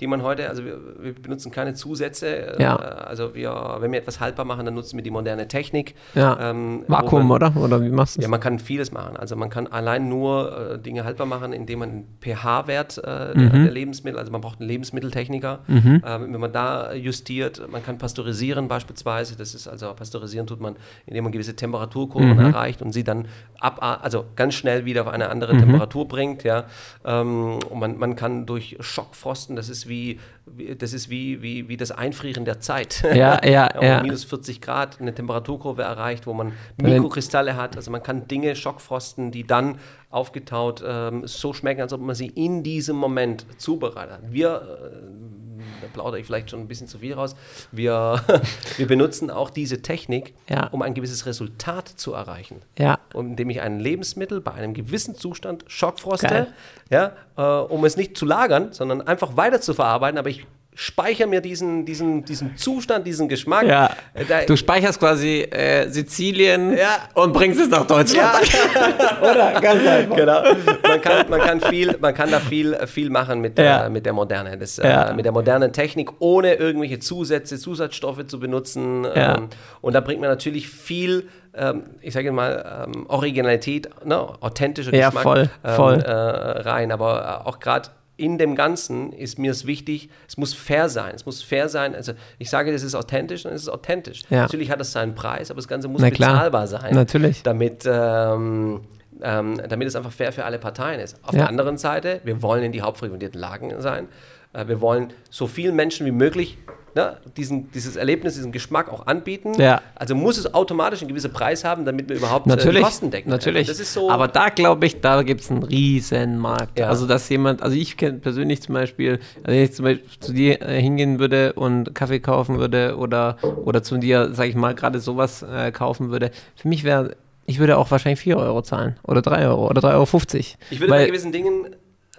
die 0.00 0.06
man 0.06 0.22
heute, 0.22 0.48
also 0.48 0.64
wir, 0.64 0.78
wir 0.98 1.14
benutzen 1.14 1.50
keine 1.50 1.74
Zusätze. 1.74 2.56
Ja. 2.58 2.76
Äh, 2.76 3.08
Also 3.08 3.34
wir, 3.34 3.76
wenn 3.80 3.90
wir 3.92 3.98
etwas 3.98 4.20
haltbar 4.20 4.44
machen, 4.44 4.64
dann 4.64 4.74
nutzen 4.74 4.96
wir 4.96 5.02
die 5.02 5.10
moderne 5.10 5.48
Technik. 5.48 5.94
ja, 6.14 6.50
Ähm, 6.50 6.84
Vakuum, 6.88 7.26
man- 7.26 7.36
oder? 7.36 7.56
Oder 7.56 7.82
wie 7.82 7.88
machst 7.90 8.16
du 8.16 8.20
Ja, 8.20 8.26
das? 8.26 8.30
man 8.30 8.40
kann 8.40 8.58
vieles 8.58 8.92
machen. 8.92 9.16
Also 9.16 9.34
man 9.36 9.50
kann 9.50 9.66
allein 9.66 10.08
nur 10.08 10.72
äh, 10.74 10.78
Dinge 10.78 11.04
haltbar 11.04 11.26
machen, 11.26 11.52
indem 11.52 11.78
man 11.80 11.90
den 11.90 12.04
pH-Wert 12.20 12.98
äh, 13.04 13.34
Mhm. 13.34 13.38
der, 13.38 13.48
der 13.64 13.70
Lebensmittel, 13.72 14.18
also 14.18 14.30
man 14.30 14.40
braucht 14.40 14.60
einen 14.60 14.68
Lebensmitteltechniker, 14.68 15.60
ähm, 15.68 16.02
wenn 16.04 16.40
man 16.40 16.52
da 16.52 16.92
justiert, 16.92 17.62
man 17.70 17.82
kann 17.82 17.98
pasteurisieren 17.98 18.68
beispielsweise. 18.68 19.36
Das 19.36 19.54
ist 19.54 19.66
also 19.68 19.92
pasteurisieren 19.94 20.46
tut 20.46 20.60
man, 20.60 20.76
indem 21.06 21.24
man 21.24 21.32
gewisse 21.32 21.56
Temperaturkurven 21.56 22.34
Mhm. 22.34 22.38
erreicht 22.40 22.82
und 22.82 22.92
sie 22.92 23.04
dann 23.04 23.26
ab, 23.58 23.78
also 24.02 24.24
ganz 24.36 24.54
schnell 24.54 24.84
wieder 24.84 25.02
auf 25.02 25.08
eine 25.08 25.30
andere 25.30 25.54
Mhm. 25.54 25.60
Temperatur 25.60 26.06
bringt. 26.08 26.44
Ja, 26.44 26.64
ähm, 27.04 27.58
und 27.68 27.78
man, 27.80 27.98
man 27.98 28.16
kann 28.16 28.46
durch 28.46 28.76
Schockfrosten, 28.80 29.56
das 29.56 29.68
ist 29.68 29.87
wie, 29.88 30.20
wie 30.46 30.74
das 30.74 30.92
ist 30.92 31.10
wie, 31.10 31.42
wie, 31.42 31.68
wie 31.68 31.76
das 31.76 31.90
Einfrieren 31.90 32.44
der 32.44 32.60
Zeit. 32.60 33.02
Ja, 33.14 33.44
ja, 33.44 33.68
um 33.78 33.84
ja. 33.84 34.02
minus 34.02 34.24
40 34.24 34.60
Grad 34.60 35.00
eine 35.00 35.14
Temperaturkurve 35.14 35.82
erreicht, 35.82 36.26
wo 36.26 36.34
man 36.34 36.52
Mikrokristalle 36.80 37.56
hat. 37.56 37.76
Also 37.76 37.90
man 37.90 38.02
kann 38.02 38.28
Dinge 38.28 38.54
schockfrosten, 38.56 39.30
die 39.30 39.46
dann 39.46 39.78
aufgetaut 40.10 40.82
ähm, 40.86 41.26
so 41.26 41.52
schmecken, 41.52 41.82
als 41.82 41.92
ob 41.92 42.00
man 42.00 42.14
sie 42.14 42.28
in 42.28 42.62
diesem 42.62 42.96
Moment 42.96 43.46
zubereitet 43.58 44.12
hat. 44.12 44.32
Wir, 44.32 44.62
äh, 44.92 45.47
da 45.80 45.86
plaudere 45.92 46.20
ich 46.20 46.26
vielleicht 46.26 46.50
schon 46.50 46.60
ein 46.60 46.68
bisschen 46.68 46.88
zu 46.88 46.98
viel 46.98 47.14
raus, 47.14 47.36
wir, 47.72 48.22
wir 48.76 48.86
benutzen 48.86 49.30
auch 49.30 49.50
diese 49.50 49.82
Technik, 49.82 50.34
Ja. 50.48 50.66
um 50.68 50.82
ein 50.82 50.94
gewisses 50.94 51.26
Resultat 51.26 51.88
zu 51.88 52.12
erreichen. 52.12 52.62
Ja, 52.78 52.98
Und 53.14 53.30
indem 53.30 53.50
ich 53.50 53.60
ein 53.60 53.80
Lebensmittel 53.80 54.40
bei 54.40 54.52
einem 54.52 54.74
gewissen 54.74 55.14
Zustand 55.14 55.64
schockfroste, 55.68 56.26
Geil. 56.26 56.46
ja, 56.90 57.12
äh, 57.36 57.42
um 57.64 57.84
es 57.84 57.96
nicht 57.96 58.16
zu 58.16 58.26
lagern, 58.26 58.72
sondern 58.72 59.00
einfach 59.02 59.36
weiter 59.36 59.60
zu 59.60 59.74
verarbeiten, 59.74 60.18
aber 60.18 60.30
ich 60.30 60.46
speichere 60.80 61.26
mir 61.26 61.40
diesen, 61.40 61.84
diesen, 61.84 62.24
diesen 62.24 62.56
Zustand, 62.56 63.04
diesen 63.04 63.28
Geschmack. 63.28 63.64
ja. 63.66 63.90
Äh, 64.14 64.46
Du 64.46 64.54
speicherst 64.56 65.00
quasi 65.00 65.40
äh, 65.40 65.88
Sizilien 65.90 66.76
Ja. 66.78 66.98
und 67.14 67.32
bringst 67.32 67.58
es 67.60 67.68
nach 67.68 67.84
Deutschland. 67.84 68.38
oder? 69.20 69.60
Ganz 69.60 69.84
einfach. 69.84 70.14
genau. 70.16 70.42
Man 70.86 71.00
kann, 71.02 71.28
man 71.28 71.40
kann, 71.40 71.60
viel, 71.62 71.96
man 72.00 72.14
kann 72.14 72.30
da 72.30 72.38
viel, 72.38 72.76
viel 72.86 73.10
machen 73.10 73.40
mit, 73.40 73.58
Ja. 73.58 73.86
äh, 73.86 73.90
mit 73.90 74.06
der 74.06 74.12
Moderne. 74.12 74.56
Das, 74.56 74.76
Ja. 74.76 75.08
äh, 75.10 75.14
mit 75.14 75.24
der 75.24 75.32
modernen 75.32 75.72
Technik, 75.72 76.10
ohne 76.20 76.54
irgendwelche 76.54 77.00
Zusätze, 77.00 77.58
Zusatzstoffe 77.58 78.24
zu 78.28 78.38
benutzen. 78.38 79.02
Ja. 79.02 79.34
Ähm, 79.36 79.48
und 79.80 79.94
da 79.94 80.00
bringt 80.00 80.20
man 80.20 80.30
natürlich 80.30 80.68
viel, 80.68 81.28
ähm, 81.56 81.86
ich 82.02 82.14
sage 82.14 82.30
mal, 82.30 82.86
ähm, 82.94 83.06
Originalität, 83.08 83.88
ne? 84.04 84.16
authentischer 84.40 84.94
Ja, 84.94 85.06
Geschmack 85.08 85.22
voll, 85.24 85.50
ähm, 85.64 85.74
voll. 85.74 85.94
Äh, 86.02 86.12
rein. 86.12 86.92
Aber 86.92 87.42
äh, 87.44 87.48
auch 87.48 87.58
gerade 87.58 87.88
in 88.18 88.36
dem 88.36 88.54
Ganzen 88.56 89.12
ist 89.12 89.38
mir 89.38 89.52
es 89.52 89.64
wichtig, 89.64 90.10
es 90.28 90.36
muss 90.36 90.52
fair 90.52 90.88
sein. 90.88 91.14
Es 91.14 91.24
muss 91.24 91.42
fair 91.42 91.68
sein. 91.68 91.94
Also 91.94 92.12
ich 92.38 92.50
sage, 92.50 92.72
das 92.72 92.82
ist 92.82 92.94
authentisch, 92.94 93.44
dann 93.44 93.52
ist 93.52 93.62
es 93.62 93.68
authentisch. 93.68 94.22
Ja. 94.28 94.42
Natürlich 94.42 94.70
hat 94.70 94.80
es 94.80 94.92
seinen 94.92 95.14
Preis, 95.14 95.50
aber 95.50 95.58
das 95.58 95.68
Ganze 95.68 95.88
muss 95.88 96.02
bezahlbar 96.02 96.66
sein 96.66 96.94
Natürlich. 96.94 97.42
damit, 97.44 97.84
ähm, 97.86 98.80
ähm, 99.22 99.60
damit 99.68 99.88
es 99.88 99.96
einfach 99.96 100.12
fair 100.12 100.32
für 100.32 100.44
alle 100.44 100.58
Parteien 100.58 101.00
ist. 101.00 101.16
Auf 101.22 101.32
Ja. 101.32 101.38
der 101.40 101.48
anderen 101.48 101.78
Seite, 101.78 102.20
wir 102.24 102.42
wollen 102.42 102.64
in 102.64 102.72
die 102.72 102.82
hauptfrequentierten 102.82 103.40
Lagen 103.40 103.72
sein. 103.80 104.08
Äh, 104.52 104.66
wir 104.66 104.80
wollen 104.80 105.12
so 105.30 105.46
vielen 105.46 105.76
Menschen 105.76 106.04
wie 106.04 106.10
möglich 106.12 106.58
ne, 106.98 107.16
diesen, 107.36 107.70
dieses 107.70 107.96
Erlebnis, 107.96 108.34
diesen 108.34 108.50
Geschmack 108.50 108.92
auch 108.92 109.06
anbieten. 109.06 109.54
Ja. 109.54 109.80
Also 109.94 110.14
muss 110.14 110.36
es 110.36 110.52
automatisch 110.52 111.00
einen 111.00 111.08
gewissen 111.08 111.32
Preis 111.32 111.64
haben, 111.64 111.84
damit 111.84 112.08
wir 112.08 112.16
überhaupt 112.16 112.46
äh, 112.46 112.50
die 112.50 112.56
Natürlich, 112.56 112.82
Kosten 112.82 113.10
decken. 113.10 113.30
natürlich. 113.30 113.68
So. 113.68 114.10
Aber 114.10 114.26
da 114.28 114.48
glaube 114.48 114.86
ich, 114.86 115.00
da 115.00 115.22
gibt 115.22 115.42
es 115.42 115.50
einen 115.50 115.62
riesen 115.62 116.38
Markt. 116.38 116.78
Ja. 116.78 116.88
Also 116.88 117.06
dass 117.06 117.28
jemand, 117.28 117.62
also 117.62 117.76
ich 117.76 117.96
kenne 117.96 118.18
persönlich 118.18 118.60
zum 118.62 118.74
Beispiel, 118.74 119.20
also 119.44 119.46
wenn 119.46 119.62
ich 119.62 119.72
zum 119.72 119.84
Beispiel 119.84 120.08
zu 120.20 120.32
dir 120.32 120.60
äh, 120.60 120.80
hingehen 120.80 121.18
würde 121.20 121.52
und 121.52 121.94
Kaffee 121.94 122.20
kaufen 122.20 122.58
würde 122.58 122.96
oder, 122.96 123.36
oder 123.64 123.82
zu 123.82 123.96
dir, 123.98 124.34
sage 124.34 124.50
ich 124.50 124.56
mal, 124.56 124.74
gerade 124.74 124.98
sowas 124.98 125.42
äh, 125.42 125.70
kaufen 125.70 126.10
würde, 126.10 126.32
für 126.56 126.68
mich 126.68 126.82
wäre, 126.82 127.16
ich 127.46 127.60
würde 127.60 127.78
auch 127.78 127.90
wahrscheinlich 127.90 128.20
4 128.20 128.36
Euro 128.36 128.62
zahlen 128.62 128.96
oder 129.04 129.22
3 129.22 129.46
Euro 129.46 129.68
oder 129.68 129.80
3,50 129.80 129.88
Euro. 129.94 130.42
ich 130.70 130.80
würde 130.80 130.90
bei 130.90 131.06
gewissen 131.06 131.32
Dingen 131.32 131.76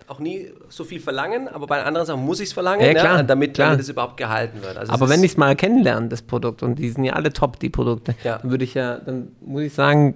auch 0.10 0.20
nie 0.20 0.52
so 0.70 0.84
viel 0.84 1.00
verlangen, 1.00 1.48
aber 1.48 1.68
bei 1.68 1.84
anderen 1.84 2.08
Sachen 2.08 2.26
muss 2.26 2.40
ich 2.40 2.48
es 2.48 2.54
verlangen, 2.54 2.86
Ja, 2.86 2.94
klar, 2.94 3.18
ne, 3.18 3.26
damit, 3.26 3.54
klar. 3.54 3.70
damit 3.70 3.82
es 3.82 3.90
überhaupt 3.90 4.18
gehalten 4.18 4.62
wird. 4.62 4.78
Also 4.78 4.92
aber 4.92 5.10
wenn 5.10 5.24
ich 5.24 5.32
es 5.32 5.38
mal 5.38 5.56
kennenlerne, 5.56 6.08
das 6.08 6.22
Produkt, 6.22 6.64
und 6.64 6.76
die 6.80 6.90
sind 6.90 7.04
ja 7.04 7.14
alle 7.14 7.32
top, 7.32 7.60
die 7.60 7.70
Produkte, 7.70 8.16
Ja. 8.24 8.40
dann 8.40 8.52
würde 8.52 8.64
ich 8.64 8.74
ja, 8.74 8.98
dann 8.98 9.30
muss 9.42 9.62
ich 9.64 9.74
sagen, 9.74 10.16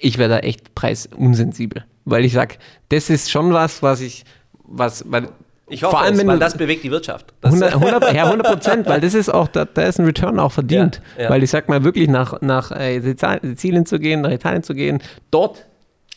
ich 0.00 0.18
wäre 0.18 0.28
da 0.30 0.38
echt 0.38 0.74
preisunsensibel. 0.74 1.84
Weil 2.04 2.24
ich 2.24 2.32
sage, 2.32 2.54
das 2.88 3.10
ist 3.10 3.30
schon 3.30 3.52
was, 3.52 3.82
was 3.82 4.00
ich, 4.00 4.24
was, 4.64 5.04
weil 5.10 5.28
ich 5.68 5.82
hoffe, 5.82 5.96
vor 5.96 6.00
allem, 6.02 6.14
es, 6.14 6.20
wenn 6.20 6.26
weil 6.28 6.38
das 6.38 6.56
bewegt 6.56 6.82
die 6.82 6.90
Wirtschaft. 6.90 7.34
Das, 7.42 7.52
100, 7.52 7.74
100, 7.74 8.12
ja, 8.14 8.24
100 8.24 8.46
Prozent, 8.46 8.86
weil 8.86 9.00
das 9.00 9.12
ist 9.12 9.28
auch, 9.28 9.48
da, 9.48 9.66
da 9.66 9.82
ist 9.82 9.98
ein 9.98 10.06
Return 10.06 10.38
auch 10.38 10.52
verdient. 10.52 11.02
Ja, 11.16 11.24
ja. 11.24 11.30
Weil 11.30 11.42
ich 11.42 11.50
sag 11.50 11.68
mal, 11.68 11.84
wirklich 11.84 12.08
nach, 12.08 12.40
nach 12.40 12.70
äh, 12.70 13.00
Sizilien 13.00 13.84
zu 13.84 13.98
gehen, 13.98 14.22
nach 14.22 14.30
Italien 14.30 14.62
zu 14.62 14.74
gehen, 14.74 15.02
dort 15.30 15.66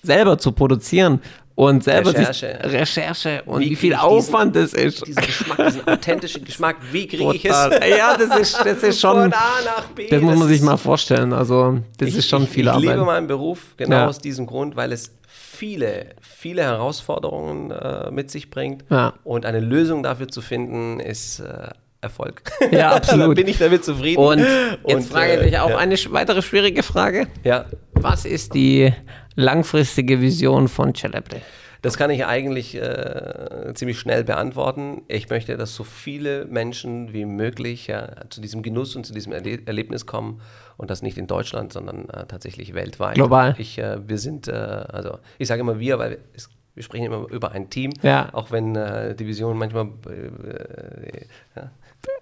selber 0.01 0.37
zu 0.37 0.53
produzieren 0.53 1.19
und 1.63 1.83
selber 1.83 2.09
Recherche. 2.13 2.59
sich 2.63 2.71
Recherche 2.73 3.43
und 3.45 3.61
Wie 3.61 3.69
wie, 3.71 3.75
viel 3.75 3.91
ich 3.91 3.97
diesen- 3.99 4.09
Aufwand 4.09 4.55
das 4.55 4.73
ist. 4.73 5.05
diesen 5.05 5.21
Geschmack, 5.23 5.57
diesen 5.67 5.87
authentischen 5.87 6.43
Geschmack, 6.43 6.77
wie 6.91 7.07
kriege 7.07 7.35
ich 7.35 7.45
es? 7.45 7.51
Ja, 7.51 8.17
das 8.17 8.39
ist, 8.39 8.57
das 8.65 8.81
ist 8.83 8.99
schon. 9.01 9.13
Von 9.21 9.33
A 9.33 9.61
nach 9.65 9.85
B. 9.95 10.07
Das 10.09 10.21
muss 10.21 10.37
man 10.39 10.47
sich 10.47 10.61
mal 10.61 10.77
vorstellen. 10.77 11.33
Also, 11.33 11.79
das 11.97 12.09
ich, 12.09 12.17
ist 12.17 12.27
schon 12.29 12.43
ich, 12.43 12.49
viel 12.49 12.65
ich 12.65 12.69
Arbeit. 12.71 12.81
liebe 12.83 13.05
meinen 13.05 13.27
Beruf 13.27 13.75
genau 13.77 13.95
Ja. 13.97 14.07
aus 14.07 14.17
diesem 14.17 14.47
Grund, 14.47 14.75
weil 14.75 14.91
es 14.91 15.11
viele, 15.27 16.07
viele 16.21 16.63
Herausforderungen 16.63 17.69
äh, 17.71 18.09
mit 18.11 18.31
sich 18.31 18.49
bringt. 18.49 18.83
Ja. 18.89 19.13
Und 19.23 19.45
eine 19.45 19.59
Lösung 19.59 20.01
dafür 20.03 20.27
zu 20.29 20.41
finden, 20.41 20.99
ist 20.99 21.39
äh, 21.41 21.67
Erfolg. 22.01 22.41
Ja, 22.71 22.91
absolut. 22.95 23.35
bin 23.35 23.47
ich 23.47 23.59
damit 23.59 23.85
zufrieden. 23.85 24.17
Und 24.19 24.39
jetzt 24.39 24.83
Und, 24.83 25.03
frage 25.05 25.33
ich 25.35 25.39
äh, 25.41 25.43
dich 25.51 25.59
auch 25.59 25.69
ja. 25.69 25.77
eine 25.77 25.95
weitere 26.09 26.41
schwierige 26.41 26.81
Frage. 26.81 27.27
Ja, 27.43 27.65
Was 27.93 28.25
ist 28.25 28.55
die 28.55 28.91
langfristige 29.35 30.21
Vision 30.21 30.67
von 30.67 30.93
Celebre? 30.95 31.41
das 31.83 31.97
kann 31.97 32.11
ich 32.11 32.27
eigentlich 32.27 32.75
äh, 32.75 33.73
ziemlich 33.73 33.97
schnell 33.99 34.23
beantworten. 34.23 35.01
Ich 35.07 35.29
möchte, 35.31 35.57
dass 35.57 35.73
so 35.73 35.83
viele 35.83 36.45
Menschen 36.45 37.11
wie 37.11 37.25
möglich 37.25 37.87
ja, 37.87 38.07
zu 38.29 38.39
diesem 38.39 38.61
Genuss 38.61 38.95
und 38.95 39.03
zu 39.03 39.13
diesem 39.13 39.33
Erle 39.33 39.57
Erlebnis 39.65 40.05
kommen 40.05 40.41
und 40.77 40.91
das 40.91 41.01
nicht 41.01 41.17
in 41.17 41.25
Deutschland, 41.25 41.73
sondern 41.73 42.07
äh, 42.09 42.27
tatsächlich 42.27 42.75
weltweit. 42.75 43.15
Global. 43.15 43.55
Ich, 43.57 43.79
äh, 43.79 43.97
wir 44.07 44.19
sind, 44.19 44.47
äh, 44.47 44.51
also 44.51 45.17
ich 45.39 45.47
sage 45.47 45.61
immer 45.61 45.79
wir, 45.79 45.97
weil 45.97 46.19
es, 46.35 46.49
wir 46.75 46.83
sprechen 46.83 47.05
immer 47.05 47.27
über 47.31 47.51
ein 47.51 47.71
Team, 47.71 47.91
Ja. 48.03 48.29
auch 48.31 48.51
wenn 48.51 48.75
äh, 48.75 49.15
die 49.15 49.25
Visionen 49.25 49.57
manchmal 49.57 49.87
äh, 50.07 51.25
ja, 51.55 51.71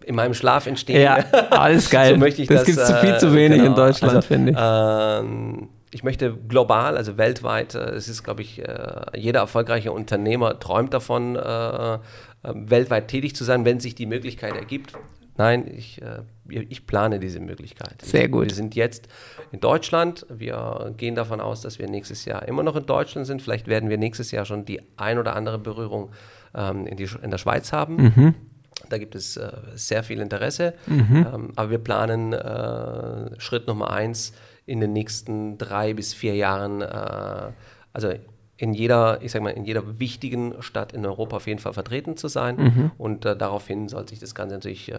in 0.05 0.15
meinem 0.15 0.33
Schlaf 0.35 0.67
entstehen. 0.67 1.01
Ja, 1.01 1.15
alles 1.49 1.89
geil. 1.91 2.11
so 2.13 2.17
möchte 2.17 2.41
ich 2.43 2.47
das 2.47 2.59
das. 2.63 2.65
gibt 2.65 2.77
es 2.79 2.87
zu 2.87 2.93
äh, 2.93 3.01
viel 3.01 3.17
zu 3.17 3.33
wenig 3.33 3.57
in 3.57 3.63
genau. 3.65 3.75
Deutschland, 3.75 4.15
Also, 4.15 4.25
finde 4.27 4.51
ich. 4.53 4.57
ähm, 4.57 5.67
ich 5.91 6.03
möchte 6.03 6.35
global, 6.35 6.97
also 6.97 7.17
weltweit, 7.17 7.75
äh, 7.75 7.91
es 7.91 8.07
ist, 8.07 8.23
glaube 8.23 8.41
ich, 8.41 8.59
äh, 8.59 9.01
jeder 9.15 9.39
erfolgreiche 9.39 9.91
Unternehmer 9.91 10.59
träumt 10.59 10.93
davon, 10.93 11.35
äh, 11.35 11.99
weltweit 12.43 13.07
tätig 13.07 13.35
zu 13.35 13.43
sein, 13.43 13.65
wenn 13.65 13.79
sich 13.79 13.95
die 13.95 14.05
Möglichkeit 14.05 14.55
ergibt. 14.55 14.93
Nein, 15.37 15.71
ich, 15.73 16.01
ich 16.49 16.85
plane 16.85 17.19
diese 17.19 17.39
Möglichkeit. 17.39 18.01
Sehr 18.01 18.27
gut. 18.27 18.47
Wir 18.47 18.55
sind 18.55 18.75
jetzt 18.75 19.07
in 19.53 19.61
Deutschland. 19.61 20.25
Wir 20.29 20.93
gehen 20.97 21.15
davon 21.15 21.39
aus, 21.39 21.61
dass 21.61 21.79
wir 21.79 21.89
nächstes 21.89 22.25
Jahr 22.25 22.45
immer 22.45 22.61
noch 22.61 22.75
in 22.75 22.85
Deutschland 22.85 23.25
sind. 23.25 23.41
Vielleicht 23.41 23.67
werden 23.67 23.89
wir 23.89 23.97
nächstes 23.97 24.31
Jahr 24.31 24.43
schon 24.43 24.65
die 24.65 24.81
ein 24.97 25.17
oder 25.17 25.37
andere 25.37 25.57
Berührung 25.57 26.11
ähm, 26.53 26.85
in, 26.87 26.97
die, 26.97 27.07
in 27.21 27.31
der 27.31 27.37
Schweiz 27.37 27.71
haben. 27.71 27.95
Mhm. 27.95 28.35
Da 28.89 28.97
gibt 28.97 29.15
es 29.15 29.37
äh, 29.37 29.49
sehr 29.75 30.03
viel 30.03 30.19
Interesse. 30.19 30.73
Ähm, 30.89 31.51
aber 31.55 31.69
wir 31.69 31.79
planen 31.79 32.33
äh, 32.33 33.39
Schritt 33.39 33.67
Nummer 33.67 33.91
eins 33.91 34.33
in 34.69 34.79
den 34.79 34.93
nächsten 34.93 35.57
drei 35.57 35.93
bis 35.93 36.13
vier 36.13 36.35
Jahren, 36.35 36.81
äh, 36.81 37.51
also 37.91 38.13
in 38.57 38.73
jeder, 38.73 39.21
ich 39.21 39.31
sag 39.31 39.41
mal, 39.41 39.51
in 39.51 39.63
jeder 39.65 39.99
wichtigen 39.99 40.53
Stadt 40.61 40.91
in 40.93 41.05
Europa 41.05 41.37
auf 41.37 41.47
jeden 41.47 41.59
Fall 41.59 41.73
vertreten 41.73 42.17
zu 42.17 42.27
sein. 42.27 42.91
Und 42.97 43.25
äh, 43.25 43.35
daraufhin 43.35 43.87
soll 43.87 44.07
sich 44.07 44.19
das 44.19 44.35
Ganze 44.35 44.55
natürlich 44.55 44.91
äh, 44.91 44.97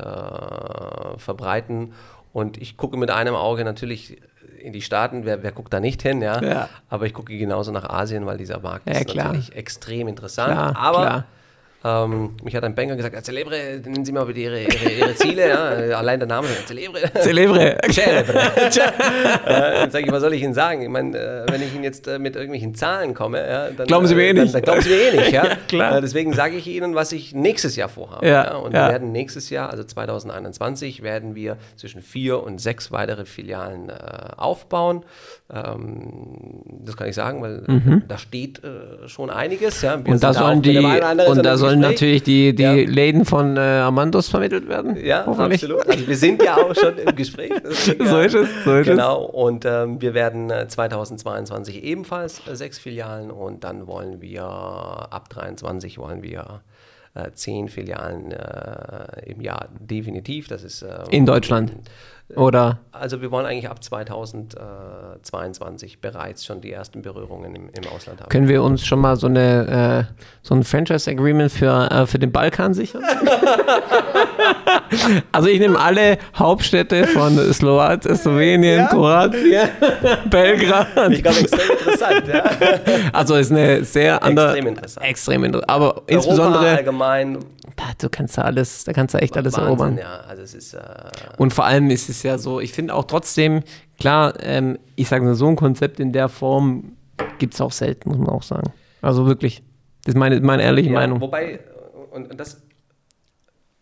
verbreiten. 1.18 1.92
Und 2.32 2.56
ich 2.56 2.76
gucke 2.78 2.96
mit 2.96 3.10
einem 3.10 3.34
Auge 3.34 3.64
natürlich 3.64 4.16
in 4.62 4.72
die 4.72 4.80
Staaten, 4.82 5.24
wer, 5.24 5.42
wer 5.42 5.52
guckt 5.52 5.72
da 5.72 5.78
nicht 5.80 6.00
hin, 6.02 6.22
ja? 6.22 6.42
Ja. 6.42 6.68
Aber 6.88 7.06
ich 7.06 7.12
gucke 7.12 7.36
genauso 7.36 7.70
nach 7.70 7.88
Asien, 7.88 8.24
weil 8.26 8.38
dieser 8.38 8.60
Markt 8.60 8.88
Ja, 8.88 8.94
ist 8.94 9.08
klar. 9.08 9.26
natürlich 9.28 9.54
extrem 9.54 10.08
interessant. 10.08 10.52
Klar, 10.52 10.76
Aber 10.76 10.98
klar. 11.06 11.24
Ähm, 11.82 12.36
mich 12.42 12.54
hat 12.54 12.62
ein 12.64 12.74
Banker 12.74 12.94
gesagt, 12.94 13.14
ja, 13.14 13.22
Celebre, 13.22 13.80
nennen 13.82 14.04
Sie 14.04 14.12
mal 14.12 14.26
bitte 14.26 14.40
Ihre, 14.40 14.60
Ihre, 14.60 14.90
Ihre 14.90 15.14
Ziele, 15.14 15.48
ja? 15.48 15.58
allein 15.98 16.20
der 16.20 16.28
Name, 16.28 16.46
Celebre. 16.66 17.00
Celebre. 17.22 17.78
Celebre. 17.90 18.38
äh, 19.46 19.80
dann 19.80 19.90
sage 19.90 20.04
ich, 20.04 20.12
was 20.12 20.20
soll 20.20 20.34
ich 20.34 20.42
Ihnen 20.42 20.52
sagen? 20.52 20.82
Ich 20.82 20.88
meine, 20.90 21.16
äh, 21.16 21.50
wenn 21.50 21.62
ich 21.62 21.74
Ihnen 21.74 21.84
jetzt 21.84 22.06
äh, 22.06 22.18
mit 22.18 22.36
irgendwelchen 22.36 22.74
Zahlen 22.74 23.14
komme, 23.14 23.38
ja, 23.38 23.70
dann, 23.70 23.86
Glauben 23.86 24.06
Sie 24.06 24.14
mir 24.14 24.24
eh 24.24 24.30
äh, 24.30 24.34
dann, 24.34 24.42
nicht. 24.44 24.54
Dann, 24.54 24.62
glauben 24.62 24.82
Sie 24.82 24.90
mir 24.90 25.00
eh 25.00 25.16
nicht. 25.16 25.32
Ja? 25.32 25.56
Klar. 25.68 25.96
Äh, 25.96 26.00
deswegen 26.02 26.34
sage 26.34 26.56
ich 26.56 26.66
Ihnen, 26.66 26.94
was 26.94 27.12
ich 27.12 27.34
nächstes 27.34 27.76
Jahr 27.76 27.88
vorhabe. 27.88 28.28
Ja, 28.28 28.56
Und 28.56 28.74
ja. 28.74 28.86
wir 28.86 28.92
werden 28.92 29.12
nächstes 29.12 29.48
Jahr, 29.48 29.70
also 29.70 29.82
2021, 29.82 31.02
werden 31.02 31.34
wir 31.34 31.56
zwischen 31.76 32.02
vier 32.02 32.42
und 32.42 32.60
sechs 32.60 32.92
weitere 32.92 33.24
Filialen 33.24 33.88
äh, 33.88 33.94
aufbauen. 34.36 35.02
Ähm, 35.52 36.62
das 36.84 36.96
kann 36.96 37.08
ich 37.08 37.14
sagen, 37.14 37.42
weil 37.42 37.64
äh, 37.66 38.00
da 38.06 38.18
steht 38.18 38.62
äh, 38.62 39.08
schon 39.08 39.30
einiges. 39.30 39.82
Ja? 39.82 39.96
Mhm. 39.96 40.06
Und 40.06 40.22
da 40.22 40.32
sollen 40.32 40.62
die 40.62 40.78
und 40.78 41.44
da 41.44 41.56
sollen 41.56 41.80
natürlich 41.80 42.22
die, 42.22 42.54
die 42.54 42.62
Ja. 42.62 42.72
Läden 42.72 43.24
von 43.24 43.56
äh, 43.56 43.60
Amandos 43.60 44.28
vermittelt 44.28 44.68
werden. 44.68 44.96
Ja, 45.04 45.24
hoffentlich. 45.26 45.62
absolut. 45.62 45.88
Also 45.88 46.06
wir 46.06 46.16
sind 46.16 46.42
ja 46.42 46.56
auch 46.56 46.74
schon 46.74 46.96
im 46.98 47.14
Gespräch. 47.16 47.52
Deswegen, 47.64 48.06
So 48.06 48.18
äh, 48.18 48.26
ist 48.26 48.34
es, 48.34 48.48
so 48.64 48.76
ist 48.76 48.86
genau. 48.86 49.22
Und 49.24 49.64
ähm, 49.64 50.00
wir 50.00 50.14
werden 50.14 50.50
äh, 50.50 50.68
2022 50.68 51.82
ebenfalls 51.82 52.40
äh, 52.46 52.54
sechs 52.56 52.78
Filialen 52.78 53.30
und 53.30 53.64
dann 53.64 53.86
wollen 53.86 54.20
wir 54.20 54.42
ab 54.44 55.28
23 55.30 55.98
wollen 55.98 56.22
wir 56.22 56.60
äh, 57.14 57.32
zehn 57.32 57.68
Filialen 57.68 58.30
äh, 58.32 59.26
im 59.26 59.40
Jahr 59.40 59.68
definitiv. 59.80 60.48
Das 60.48 60.62
ist 60.62 60.84
In 61.10 61.26
Deutschland. 61.26 61.72
Oder 62.36 62.78
Also 62.92 63.20
wir 63.22 63.30
wollen 63.30 63.46
eigentlich 63.46 63.68
ab 63.68 63.82
2022 63.82 66.00
bereits 66.00 66.44
schon 66.44 66.60
die 66.60 66.72
ersten 66.72 67.02
Berührungen 67.02 67.54
im, 67.54 67.68
im 67.70 67.86
Ausland 67.94 68.20
haben. 68.20 68.28
können 68.28 68.48
wir 68.48 68.62
uns 68.62 68.84
schon 68.86 69.00
mal 69.00 69.16
so 69.16 69.26
eine 69.26 70.06
äh, 70.08 70.14
so 70.42 70.54
ein 70.54 70.64
Franchise 70.64 71.10
Agreement 71.10 71.50
für, 71.52 71.90
äh, 71.90 72.06
für 72.06 72.18
den 72.18 72.32
Balkan 72.32 72.74
sichern? 72.74 73.02
also 75.32 75.48
ich 75.48 75.60
nehme 75.60 75.78
alle 75.78 76.18
Hauptstädte 76.36 77.06
von 77.06 77.36
Slowakei, 77.52 78.14
Slowenien, 78.14 78.86
Kroatien, 78.88 79.68
Belgrad. 80.30 80.86
Ich 81.10 81.22
glaube, 81.22 81.40
extrem 81.40 81.70
interessant. 81.70 82.22
Ja. 82.28 82.44
Also 83.12 83.36
ist 83.36 83.52
eine 83.52 83.84
sehr 83.84 84.22
andere 84.22 84.48
Extrem 84.50 84.66
interessant. 84.66 85.06
extrem 85.06 85.44
inter- 85.44 85.62
aber 85.68 85.86
Europa 85.86 86.02
insbesondere 86.06 86.68
allgemein. 86.76 87.38
Da, 87.80 87.92
du 87.98 88.08
kannst 88.08 88.36
da 88.38 88.42
alles, 88.42 88.84
da 88.84 88.92
kannst 88.92 89.14
du 89.14 89.18
echt 89.18 89.36
alles 89.36 89.54
Wahnsinn, 89.54 89.66
erobern. 89.68 89.98
Ja, 89.98 90.20
also 90.20 90.42
es 90.42 90.54
ist 90.54 90.74
äh, 90.74 90.80
Und 91.38 91.52
vor 91.54 91.64
allem 91.64 91.90
ist 91.90 92.08
es 92.08 92.22
ja 92.22 92.38
so, 92.38 92.60
ich 92.60 92.72
finde 92.72 92.94
auch 92.94 93.04
trotzdem, 93.04 93.62
klar, 93.98 94.34
ähm, 94.40 94.78
ich 94.96 95.08
sage 95.08 95.24
mal, 95.24 95.34
so 95.34 95.48
ein 95.48 95.56
Konzept 95.56 96.00
in 96.00 96.12
der 96.12 96.28
Form 96.28 96.96
gibt 97.38 97.54
es 97.54 97.60
auch 97.60 97.72
selten, 97.72 98.08
muss 98.10 98.18
man 98.18 98.28
auch 98.28 98.42
sagen. 98.42 98.72
Also 99.02 99.26
wirklich. 99.26 99.62
Das 100.04 100.14
ist 100.14 100.18
meine, 100.18 100.40
meine 100.40 100.62
ehrliche 100.62 100.88
Ja, 100.88 100.94
Meinung. 100.94 101.20
Wobei, 101.20 101.60
und, 102.12 102.30
und 102.30 102.38
das, 102.40 102.60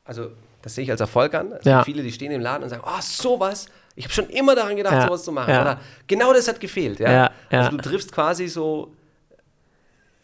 also 0.04 0.28
das 0.62 0.74
sehe 0.74 0.84
ich 0.84 0.90
als 0.90 1.00
Erfolg 1.00 1.34
an. 1.34 1.52
Es 1.52 1.64
Ja. 1.64 1.76
gibt 1.78 1.86
viele, 1.86 2.02
die 2.02 2.12
stehen 2.12 2.32
im 2.32 2.40
Laden 2.40 2.64
und 2.64 2.68
sagen, 2.70 2.82
oh, 2.84 3.00
sowas, 3.00 3.66
ich 3.94 4.04
habe 4.04 4.14
schon 4.14 4.28
immer 4.28 4.54
daran 4.54 4.76
gedacht, 4.76 4.94
Ja, 4.94 5.02
sowas 5.06 5.22
zu 5.24 5.32
machen. 5.32 5.50
Oder 5.50 5.80
genau 6.06 6.32
das 6.32 6.48
hat 6.48 6.60
gefehlt. 6.60 6.98
Ja. 7.00 7.30
Also 7.50 7.70
du 7.70 7.76
triffst 7.78 8.12
quasi 8.12 8.48
so, 8.48 8.92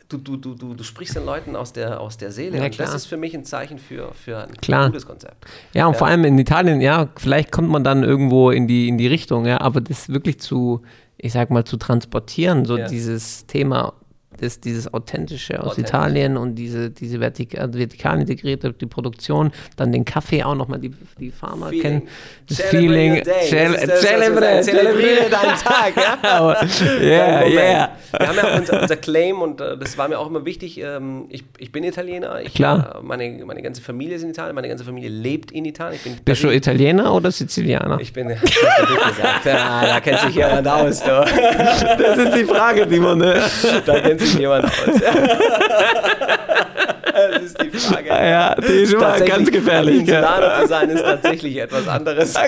du, 0.08 0.18
du, 0.18 0.36
du, 0.36 0.54
du, 0.54 0.74
du 0.74 0.84
sprichst 0.84 1.16
den 1.16 1.24
Leuten 1.24 1.56
aus 1.56 1.72
der, 1.72 2.00
aus 2.00 2.16
der 2.16 2.30
Seele. 2.32 2.58
Ja, 2.58 2.64
und 2.64 2.78
das 2.78 2.94
ist 2.94 3.06
für 3.06 3.16
mich 3.16 3.34
ein 3.34 3.44
Zeichen 3.44 3.78
für, 3.78 4.12
für 4.14 4.38
ein 4.44 4.56
Klar. 4.58 4.86
gutes 4.86 5.06
Konzept. 5.06 5.44
Ja, 5.72 5.86
und 5.86 5.96
vor 5.96 6.06
allem 6.06 6.24
in 6.24 6.38
Italien, 6.38 6.80
ja, 6.80 7.08
vielleicht 7.16 7.52
kommt 7.52 7.68
man 7.68 7.84
dann 7.84 8.02
irgendwo 8.04 8.50
in 8.50 8.66
die, 8.66 8.88
in 8.88 8.98
die 8.98 9.06
Richtung, 9.06 9.46
ja, 9.46 9.60
aber 9.60 9.80
das 9.80 10.08
wirklich 10.08 10.40
zu, 10.40 10.82
ich 11.16 11.32
sag 11.32 11.50
mal, 11.50 11.64
zu 11.64 11.76
transportieren, 11.76 12.64
so 12.64 12.76
Ja. 12.76 12.86
dieses 12.88 13.46
Thema, 13.46 13.94
das, 14.40 14.60
dieses 14.60 14.92
Authentische 14.92 15.60
aus 15.60 15.72
Authentisch. 15.72 15.90
Italien 15.90 16.36
und 16.36 16.54
diese, 16.56 16.90
diese 16.90 17.18
vertik 17.18 17.54
äh, 17.54 17.68
vertikal 17.72 18.20
integrierte 18.20 18.72
die 18.72 18.86
Produktion, 18.86 19.52
dann 19.76 19.92
den 19.92 20.04
Kaffee 20.04 20.42
auch 20.42 20.54
nochmal, 20.54 20.78
die, 20.80 20.90
die 21.18 21.30
Farmer 21.30 21.68
Feeling. 21.68 21.82
kennen. 21.82 22.02
Das 22.48 22.60
Feeling. 22.62 23.12
your 23.16 23.20
day. 23.22 23.48
Cel 23.48 23.72
Das 23.86 24.00
celebrate. 24.00 25.30
deinen 25.30 25.56
Tag. 25.58 25.94
Ja? 25.96 26.60
Yeah, 27.00 27.46
yeah. 27.46 27.90
Wir 28.18 28.28
haben 28.28 28.36
ja 28.36 28.56
unser, 28.56 28.82
unser 28.82 28.96
Claim 28.96 29.42
und 29.42 29.60
äh, 29.60 29.76
das 29.76 29.96
war 29.98 30.08
mir 30.08 30.18
auch 30.18 30.26
immer 30.28 30.44
wichtig. 30.44 30.78
Ähm, 30.78 31.26
ich, 31.28 31.44
ich 31.58 31.72
bin 31.72 31.84
Italiener. 31.84 32.40
Ich, 32.42 32.54
Klar. 32.54 32.96
Äh, 33.00 33.02
meine, 33.02 33.44
meine 33.44 33.62
ganze 33.62 33.80
Familie 33.82 34.16
ist 34.16 34.22
in 34.22 34.30
Italien. 34.30 34.54
Meine 34.54 34.68
ganze 34.68 34.84
Familie 34.84 35.10
lebt 35.10 35.50
in 35.52 35.64
Italien. 35.64 35.96
Ich 35.96 36.02
bin, 36.04 36.16
Bist 36.24 36.42
du 36.42 36.50
Italiener 36.50 37.12
oder 37.14 37.30
Sizilianer? 37.30 37.98
ich 38.00 38.12
bin, 38.12 38.28
gesagt. 38.28 39.44
Ja, 39.44 39.86
da 39.86 40.00
kennt 40.00 40.20
sich 40.20 40.34
jemand 40.36 40.66
aus. 40.68 41.02
Du. 41.02 41.10
Das 41.10 42.18
ist 42.18 42.34
die 42.36 42.44
Frage, 42.44 42.86
die 42.86 42.98
man, 43.00 43.18
ne? 43.18 43.42
Da 43.86 44.00
kennt 44.00 44.20
sich 44.20 44.33
jemand 44.38 44.64
aus. 44.64 44.72
Das 47.32 47.42
ist 47.42 47.62
die 47.62 47.70
Frage. 47.70 48.08
Ja, 48.34 48.54
die 48.54 48.66
ist 48.82 48.92
immer 48.94 49.18
ganz 49.20 49.50
gefährlich. 49.50 50.04
gell? 50.04 50.16
Insulaner 50.16 50.62
zu 50.62 50.68
sein 50.68 50.90
ist 50.90 51.02
tatsächlich 51.02 51.56
etwas 51.58 51.86
anderes. 51.88 52.34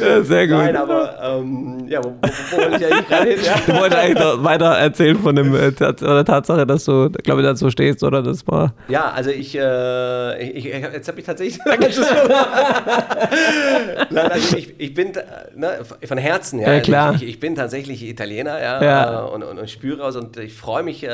Ja, 0.00 0.22
sehr 0.22 0.46
gut. 0.48 0.58
Nein, 0.58 0.76
aber 0.76 1.18
ähm, 1.22 1.86
ja, 1.88 2.02
wo, 2.04 2.10
wo, 2.10 2.28
wo 2.50 2.56
wollte 2.70 2.76
ich 2.84 2.92
eigentlich 2.92 3.08
gerade 3.08 3.30
hin? 3.30 3.38
Ja? 3.44 3.54
Du 3.66 3.80
wolltest 3.80 4.00
eigentlich 4.02 4.18
noch 4.18 4.44
weiter 4.44 4.66
erzählen 4.76 5.16
von 5.18 5.34
dem, 5.36 5.54
äh, 5.54 5.68
oder 5.80 6.24
Tatsache, 6.24 6.66
dass 6.66 6.84
du, 6.84 7.08
glaube 7.10 7.40
ich, 7.40 7.46
dazu 7.46 7.70
stehst, 7.70 8.02
oder? 8.04 8.22
Das 8.22 8.46
war. 8.46 8.74
Ja, 8.88 9.10
also 9.10 9.30
ich, 9.30 9.56
äh, 9.56 10.42
ich, 10.42 10.66
ich 10.66 10.74
jetzt 10.74 11.08
habe 11.08 11.18
ich 11.20 11.24
tatsächlich. 11.26 11.60
Nein, 14.10 14.30
also 14.32 14.56
ich, 14.56 14.74
ich 14.78 14.92
bin 14.94 15.12
ne, 15.54 15.78
von 16.04 16.18
Herzen, 16.18 16.58
ja. 16.60 16.66
Ja, 16.68 16.72
Also 16.74 16.84
klar. 16.90 17.14
Ich, 17.14 17.22
ich 17.26 17.40
bin 17.40 17.54
tatsächlich 17.54 18.02
Italiener, 18.02 18.60
ja, 18.60 18.82
Ja. 18.82 19.20
äh, 19.26 19.30
und, 19.30 19.42
und, 19.44 19.58
und 19.58 19.70
spüre 19.70 20.04
aus 20.04 20.16
und 20.16 20.36
ich 20.36 20.52
freue 20.54 20.82
mich, 20.82 21.04
äh, 21.04 21.08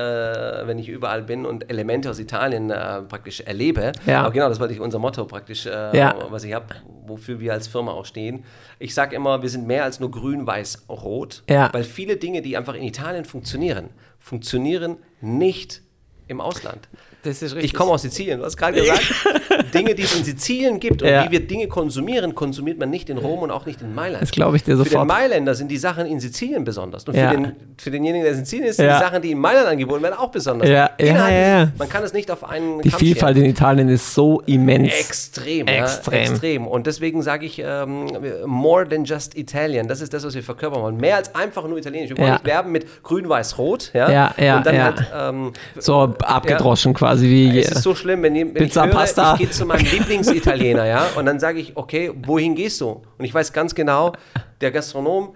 wenn 0.66 0.78
ich 0.78 0.88
überall 0.88 1.22
bin 1.22 1.44
und 1.46 1.70
Elemente 1.70 2.08
aus 2.10 2.18
Italien 2.18 2.70
äh, 2.70 3.02
praktisch 3.02 3.40
erlebe. 3.40 3.92
Ja. 4.06 4.22
Aber 4.22 4.32
genau, 4.32 4.48
das 4.48 4.60
ich 4.72 4.80
unser 4.80 4.98
Motto 4.98 5.24
praktisch, 5.26 5.66
äh, 5.66 5.96
Ja. 5.96 6.14
was 6.30 6.44
ich 6.44 6.52
habe, 6.54 6.66
wofür 7.06 7.40
wir 7.40 7.52
als 7.52 7.68
Firma 7.68 7.92
auch 7.92 8.04
stehen. 8.06 8.44
Ich 8.78 8.94
sage 8.94 9.14
immer, 9.16 9.42
wir 9.42 9.48
sind 9.48 9.66
mehr 9.66 9.84
als 9.84 10.00
nur 10.00 10.10
grün, 10.10 10.46
weiß, 10.46 10.86
rot, 10.88 11.42
Ja. 11.48 11.70
weil 11.72 11.84
viele 11.84 12.16
Dinge, 12.16 12.42
die 12.42 12.56
einfach 12.56 12.74
in 12.74 12.82
Italien 12.82 13.24
funktionieren, 13.24 13.90
funktionieren 14.18 14.96
nicht 15.20 15.82
im 16.26 16.40
Ausland. 16.40 16.88
Das 17.24 17.42
ist 17.42 17.56
Ich 17.56 17.74
komme 17.74 17.90
aus 17.90 18.02
Sizilien, 18.02 18.38
du 18.38 18.44
hast 18.46 18.56
gerade 18.56 18.80
gesagt, 18.80 19.02
Dinge, 19.74 19.94
die 19.94 20.02
es 20.02 20.16
in 20.16 20.22
Sizilien 20.24 20.78
gibt 20.78 21.02
und 21.02 21.08
Ja. 21.08 21.24
wie 21.26 21.32
wir 21.32 21.46
Dinge 21.46 21.66
konsumieren, 21.66 22.34
konsumiert 22.34 22.78
man 22.78 22.90
nicht 22.90 23.10
in 23.10 23.18
Rom 23.18 23.40
und 23.40 23.50
auch 23.50 23.66
nicht 23.66 23.82
in 23.82 23.92
Mailand. 23.94 24.22
Das 24.22 24.30
glaube 24.30 24.56
ich 24.56 24.62
dir 24.62 24.76
Für 24.76 24.84
den 24.84 24.90
sofort. 24.92 25.08
Mailänder 25.08 25.54
sind 25.56 25.68
die 25.68 25.78
Sachen 25.78 26.06
in 26.06 26.20
Sizilien 26.20 26.62
besonders. 26.62 27.04
Und 27.08 27.16
Ja. 27.16 27.30
für, 27.30 27.36
den, 27.36 27.52
für 27.76 27.90
denjenigen, 27.90 28.22
der 28.24 28.32
in 28.34 28.38
Sizilien 28.38 28.68
ist, 28.68 28.76
sind 28.76 28.86
Ja. 28.86 28.98
die 28.98 29.04
Sachen, 29.04 29.20
die 29.20 29.32
in 29.32 29.38
Mailand 29.38 29.66
angeboten 29.66 30.02
werden, 30.04 30.14
auch 30.16 30.30
besonders. 30.30 30.68
Ja, 30.68 30.90
ja, 31.00 31.28
ja. 31.28 31.72
Man 31.76 31.88
kann 31.88 32.04
es 32.04 32.12
nicht 32.12 32.30
auf 32.30 32.44
einen 32.48 32.82
Die 32.82 32.90
Kamm 32.90 33.00
Vielfalt 33.00 33.34
scheren. 33.36 33.44
in 33.46 33.50
Italien 33.50 33.88
ist 33.88 34.14
so 34.14 34.40
immens. 34.46 34.92
Extrem, 34.94 35.66
Extrem. 35.66 36.14
Ja, 36.14 36.20
extrem. 36.30 36.66
Und 36.68 36.86
deswegen 36.86 37.22
sage 37.22 37.46
ich, 37.46 37.60
ähm, 37.64 38.06
more 38.46 38.88
than 38.88 39.04
just 39.04 39.36
Italian. 39.36 39.88
Das 39.88 40.00
ist 40.00 40.14
das, 40.14 40.24
was 40.24 40.34
wir 40.36 40.42
verkörpern 40.44 40.82
wollen. 40.82 40.96
Mehr 40.98 41.16
als 41.16 41.34
einfach 41.34 41.66
nur 41.66 41.78
Italienisch. 41.78 42.10
Wir 42.10 42.16
wollen 42.18 42.28
Ja. 42.28 42.34
nicht 42.34 42.46
werben 42.46 42.70
mit 42.70 43.02
grün, 43.02 43.28
weiß, 43.28 43.58
rot. 43.58 43.90
Ja, 43.92 44.08
Ja, 44.08 44.34
ja, 44.38 44.56
Und 44.58 44.66
dann 44.66 44.74
ja. 44.76 44.84
halt, 44.84 45.06
ähm, 45.14 45.52
So 45.78 46.14
abgedroschen 46.22 46.94
quasi 46.94 47.07
wie. 47.16 47.58
es 47.58 47.70
ist 47.70 47.82
so 47.82 47.94
schlimm, 47.94 48.22
wenn, 48.22 48.34
wenn 48.34 48.54
Pizza, 48.54 48.84
ich 48.84 48.90
höre, 48.90 48.94
Pasta. 48.94 49.32
ich 49.32 49.38
gehe 49.38 49.50
zu 49.50 49.66
meinem 49.66 49.86
Lieblingsitaliener, 49.86 50.86
ja, 50.86 51.06
und 51.16 51.26
dann 51.26 51.40
sage 51.40 51.58
ich, 51.58 51.76
okay, 51.76 52.12
wohin 52.26 52.54
gehst 52.54 52.80
du? 52.80 53.02
Und 53.18 53.24
ich 53.24 53.32
weiß 53.32 53.52
ganz 53.52 53.74
genau, 53.74 54.12
der 54.60 54.70
Gastronom 54.70 55.34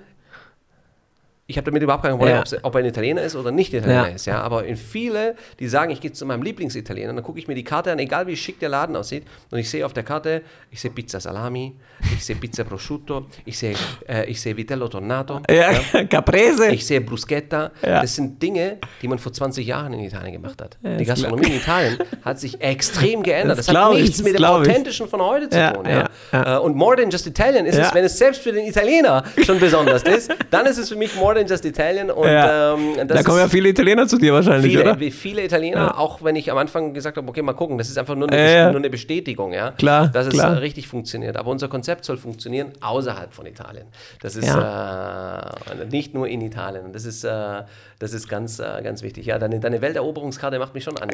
ich 1.48 1.56
habe 1.58 1.66
damit 1.70 1.82
überhaupt 1.82 2.04
kein 2.04 2.12
Problem, 2.16 2.36
Ja. 2.36 2.58
ob 2.62 2.74
er 2.74 2.78
ein 2.78 2.84
Italiener 2.86 3.22
ist 3.22 3.34
oder 3.36 3.50
nicht 3.50 3.74
Italiener 3.74 4.08
Ja. 4.08 4.14
ist. 4.14 4.26
Ja? 4.26 4.40
Aber 4.42 4.64
in 4.64 4.76
viele, 4.76 5.34
die 5.58 5.68
sagen, 5.68 5.90
ich 5.90 6.00
gehe 6.00 6.12
zu 6.12 6.24
meinem 6.24 6.42
Lieblingsitaliener, 6.42 7.12
dann 7.12 7.22
gucke 7.24 7.38
ich 7.38 7.48
mir 7.48 7.54
die 7.54 7.64
Karte 7.64 7.90
an, 7.92 7.98
egal 7.98 8.26
wie 8.26 8.36
schick 8.36 8.60
der 8.60 8.68
Laden 8.68 8.94
aussieht, 8.96 9.24
und 9.50 9.58
ich 9.58 9.68
sehe 9.68 9.84
auf 9.84 9.92
der 9.92 10.04
Karte, 10.04 10.42
ich 10.70 10.80
sehe 10.80 10.90
Pizza 10.92 11.20
Salami, 11.20 11.74
ich 12.14 12.24
sehe 12.24 12.36
Pizza 12.36 12.64
Prosciutto, 12.64 13.26
ich 13.44 13.58
sehe, 13.58 13.74
äh, 14.08 14.24
ich 14.30 14.40
sehe 14.40 14.56
Vitello 14.56 14.88
Tornato, 14.88 15.40
Ja, 15.50 15.72
Caprese. 16.08 16.68
ich 16.70 16.86
sehe 16.86 17.00
Bruschetta. 17.00 17.72
Ja. 17.82 18.00
Das 18.02 18.14
sind 18.14 18.40
Dinge, 18.42 18.78
die 19.02 19.08
man 19.08 19.18
vor 19.18 19.32
20 19.32 19.66
Jahren 19.66 19.92
in 19.94 20.00
Italien 20.00 20.32
gemacht 20.32 20.62
hat. 20.62 20.78
die 20.82 21.04
Gastronomie 21.04 21.46
in 21.48 21.56
Italien 21.56 21.98
hat 22.24 22.38
sich 22.38 22.60
extrem 22.60 23.22
geändert. 23.24 23.58
Das 23.58 23.66
Das, 23.66 23.76
hat 23.76 23.94
ich, 23.96 24.02
nichts 24.02 24.16
das 24.18 24.24
mit 24.24 24.34
dem 24.34 24.38
glaub 24.38 24.62
ich. 24.62 24.68
Authentischen 24.70 25.08
von 25.08 25.20
heute 25.20 25.50
zu 25.50 25.58
Ja, 25.58 25.72
tun. 25.72 25.84
ja, 25.86 25.90
Ja, 25.92 26.08
ja. 26.32 26.56
Äh, 26.56 26.60
Und 26.60 26.76
More 26.76 26.96
Than 26.96 27.10
Just 27.10 27.26
Italian 27.26 27.66
ist 27.66 27.76
Ja. 27.76 27.88
es, 27.88 27.94
wenn 27.94 28.04
es 28.04 28.16
selbst 28.16 28.42
für 28.42 28.52
den 28.52 28.64
Italiener 28.66 29.24
schon 29.44 29.58
besonders 29.58 30.02
ist, 30.04 30.30
dann 30.50 30.66
ist 30.66 30.78
es 30.78 30.88
für 30.88 30.96
mich 30.96 31.14
More 31.16 31.34
Than 31.34 31.41
Just 31.46 31.64
Italian. 31.64 32.10
Und, 32.10 32.26
Ja. 32.28 32.74
ähm, 32.74 33.06
da 33.06 33.22
kommen 33.22 33.38
ja 33.38 33.48
viele 33.48 33.68
Italiener 33.68 34.06
zu 34.06 34.18
dir 34.18 34.32
wahrscheinlich, 34.32 34.72
viele, 34.72 34.82
oder? 34.92 34.98
viele 35.10 35.44
Italiener, 35.44 35.76
Ja. 35.78 35.98
auch 35.98 36.22
wenn 36.22 36.36
ich 36.36 36.50
am 36.50 36.58
Anfang 36.58 36.94
gesagt 36.94 37.16
habe, 37.16 37.28
okay, 37.28 37.42
mal 37.42 37.52
gucken, 37.54 37.78
das 37.78 37.88
ist 37.88 37.98
einfach 37.98 38.14
nur 38.14 38.28
eine, 38.30 38.54
ja. 38.54 38.70
nur 38.70 38.78
eine 38.80 38.90
Bestätigung, 38.90 39.52
ja, 39.52 39.72
Klar, 39.72 40.08
dass 40.08 40.26
es 40.26 40.34
klar. 40.34 40.54
äh, 40.56 40.58
richtig 40.58 40.88
funktioniert. 40.88 41.36
Aber 41.36 41.50
unser 41.50 41.68
Konzept 41.68 42.04
soll 42.04 42.16
funktionieren 42.16 42.72
außerhalb 42.80 43.32
von 43.32 43.46
Italien. 43.46 43.86
Das 44.20 44.36
ist 44.36 44.48
äh, 44.48 45.84
nicht 45.90 46.14
nur 46.14 46.26
in 46.28 46.40
Italien. 46.40 46.92
Das 46.92 47.04
ist, 47.04 47.24
äh, 47.24 47.62
das 48.02 48.12
ist 48.12 48.28
ganz, 48.28 48.58
äh, 48.58 48.82
ganz 48.82 49.02
wichtig. 49.02 49.26
Ja, 49.26 49.38
deine, 49.38 49.60
deine 49.60 49.80
Welteroberungskarte 49.80 50.58
macht 50.58 50.74
mich 50.74 50.82
schon. 50.84 50.94
Ne? 50.94 51.06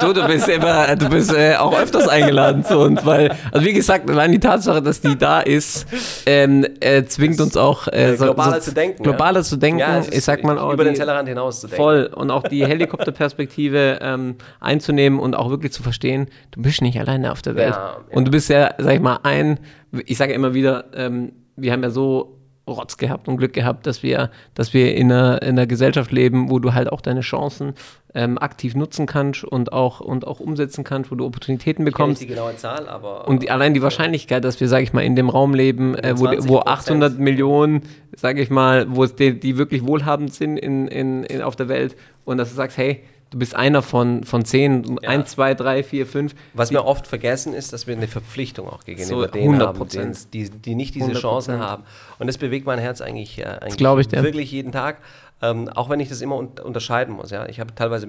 Du, 0.00 0.12
du 0.12 0.26
bist 0.26 0.48
immer, 0.48 0.94
du 0.96 1.08
bist 1.08 1.32
äh, 1.34 1.56
auch 1.56 1.76
öfters 1.78 2.06
eingeladen 2.08 2.64
zu 2.64 2.78
uns, 2.78 3.04
weil, 3.04 3.34
also 3.52 3.66
wie 3.66 3.72
gesagt, 3.72 4.08
allein 4.08 4.30
die 4.32 4.38
Tatsache, 4.40 4.80
dass 4.80 5.00
die 5.00 5.18
da 5.18 5.40
ist, 5.40 5.86
ähm, 6.26 6.64
äh, 6.80 7.04
zwingt 7.04 7.40
uns 7.40 7.56
auch 7.56 7.88
äh, 7.88 8.12
Äh, 8.12 8.16
globaler 8.16 8.60
zu 8.60 8.72
denken, 8.72 9.02
Globaler 9.02 9.42
zu 9.42 9.56
denken. 9.56 9.80
Ja, 9.80 10.02
ich 10.10 10.24
sag 10.24 10.44
mal 10.44 10.58
auch 10.58 10.72
über 10.72 10.84
den 10.84 10.94
die- 10.94 11.00
Tellerrand 11.00 11.28
hinaus 11.28 11.60
zu 11.60 11.66
denken. 11.66 11.82
Voll. 11.82 12.06
Und 12.14 12.30
auch 12.30 12.44
die 12.44 12.64
Helikopterperspektive 12.64 13.98
ähm, 14.02 14.36
einzunehmen 14.60 15.18
und 15.18 15.34
auch 15.34 15.50
wirklich 15.50 15.72
zu 15.72 15.82
verstehen, 15.82 16.28
du 16.52 16.62
bist 16.62 16.80
nicht 16.82 16.98
alleine 16.98 17.32
auf 17.32 17.42
der 17.42 17.56
Welt. 17.56 17.74
Ja, 17.74 17.96
ja. 18.10 18.16
Und 18.16 18.26
du 18.26 18.30
bist 18.30 18.48
ja, 18.48 18.70
sag 18.78 18.94
ich 18.94 19.00
mal, 19.00 19.18
ein, 19.24 19.58
ich 20.06 20.16
sage 20.16 20.32
immer 20.32 20.54
wieder, 20.54 20.84
ähm, 20.94 21.32
wir 21.56 21.72
haben 21.72 21.82
ja 21.82 21.90
so 21.90 22.36
Rotz 22.68 22.96
gehabt 22.96 23.28
und 23.28 23.36
Glück 23.36 23.52
gehabt, 23.52 23.86
dass 23.86 24.02
wir, 24.02 24.30
dass 24.54 24.72
wir 24.74 24.94
in 24.94 25.10
einer, 25.10 25.42
in 25.42 25.50
einer 25.50 25.66
Gesellschaft 25.66 26.12
leben, 26.12 26.50
wo 26.50 26.58
du 26.58 26.72
halt 26.72 26.90
auch 26.90 27.00
deine 27.00 27.20
Chancen 27.20 27.74
ähm, 28.14 28.38
aktiv 28.38 28.74
nutzen 28.74 29.06
kannst 29.06 29.44
und 29.44 29.72
auch, 29.72 30.00
und 30.00 30.26
auch 30.26 30.40
umsetzen 30.40 30.84
kannst, 30.84 31.10
wo 31.10 31.14
du 31.14 31.24
Opportunitäten 31.24 31.86
Ich 31.86 31.94
kenne 31.94 32.08
nicht 32.10 32.20
bekommst. 32.20 32.22
die 32.22 32.26
genaue 32.26 32.56
Zahl, 32.56 32.88
aber. 32.88 33.28
Und 33.28 33.42
die, 33.42 33.50
allein 33.50 33.74
die 33.74 33.82
Wahrscheinlichkeit, 33.82 34.44
dass 34.44 34.60
wir, 34.60 34.68
sage 34.68 34.84
ich 34.84 34.92
mal, 34.92 35.02
in 35.02 35.16
dem 35.16 35.28
Raum 35.28 35.54
leben, 35.54 35.94
äh, 35.94 36.14
wo, 36.16 36.26
20%. 36.26 36.48
wo 36.48 36.58
800 36.60 37.18
Millionen, 37.18 37.82
sage 38.16 38.40
ich 38.42 38.50
mal, 38.50 38.86
wo 38.88 39.04
es 39.04 39.14
die, 39.14 39.38
die 39.38 39.56
wirklich 39.56 39.86
wohlhabend 39.86 40.32
sind 40.32 40.56
in, 40.56 40.88
in, 40.88 41.24
in, 41.24 41.42
auf 41.42 41.56
der 41.56 41.68
Welt 41.68 41.96
und 42.24 42.38
dass 42.38 42.50
du 42.50 42.56
sagst, 42.56 42.76
hey, 42.76 43.02
du 43.30 43.38
bist 43.38 43.54
einer 43.54 43.82
von, 43.82 44.24
von 44.24 44.44
zehn, 44.44 44.98
Ja. 45.02 45.08
eins, 45.10 45.30
zwei, 45.30 45.54
drei, 45.54 45.82
vier, 45.82 46.06
fünf. 46.06 46.34
Was 46.52 46.70
wir 46.70 46.84
oft 46.84 47.06
vergessen 47.06 47.54
ist, 47.54 47.72
dass 47.72 47.86
wir 47.86 47.96
eine 47.96 48.08
Verpflichtung 48.08 48.68
auch 48.68 48.84
gegenüber 48.84 49.22
So, 49.22 49.26
denen 49.26 49.60
100%. 49.60 49.62
haben, 49.66 50.16
die, 50.32 50.50
die 50.50 50.74
nicht 50.74 50.94
diese 50.94 51.12
100%. 51.12 51.20
Chancen 51.20 51.58
haben. 51.60 51.84
Und 52.18 52.26
das 52.26 52.38
bewegt 52.38 52.66
mein 52.66 52.78
Herz 52.78 53.00
eigentlich, 53.00 53.38
äh, 53.38 53.44
eigentlich 53.44 53.80
ich 54.14 54.22
wirklich 54.22 54.50
jeden 54.52 54.72
Tag. 54.72 54.98
Ähm, 55.42 55.68
auch 55.70 55.88
wenn 55.88 56.00
ich 56.00 56.08
das 56.08 56.20
immer 56.20 56.36
un 56.36 56.48
unterscheiden 56.62 57.14
muss. 57.14 57.30
Ja? 57.30 57.46
Ich 57.48 57.60
habe 57.60 57.74
teilweise 57.74 58.06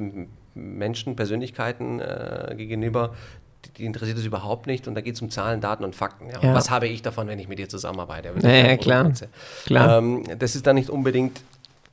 Menschen, 0.54 1.16
Persönlichkeiten 1.16 2.02
äh, 2.02 2.56
gegenüber, 2.58 3.14
die, 3.78 3.86
interessiert 3.86 4.18
es 4.18 4.26
überhaupt 4.26 4.68
nicht. 4.68 4.88
Und 4.88 4.96
da 4.96 5.02
geht 5.02 5.16
es 5.16 5.22
um 5.22 5.30
Zahlen, 5.30 5.62
Daten 5.62 5.86
und 5.86 5.96
Fakten. 5.96 6.30
Ja? 6.30 6.42
Ja. 6.42 6.54
Was 6.54 6.70
habe 6.70 6.88
ich 6.88 7.04
davon, 7.04 7.28
wenn 7.28 7.40
ich 7.40 7.48
mit 7.48 7.58
dir 7.60 7.70
zusammenarbeite? 7.70 8.34
Ja, 8.42 8.50
ja, 8.50 8.76
klar. 8.78 9.14
Klar. 9.66 10.00
Ähm, 10.00 10.24
das 10.40 10.56
ist 10.56 10.68
dann 10.68 10.76
nicht 10.76 10.90
unbedingt 10.90 11.42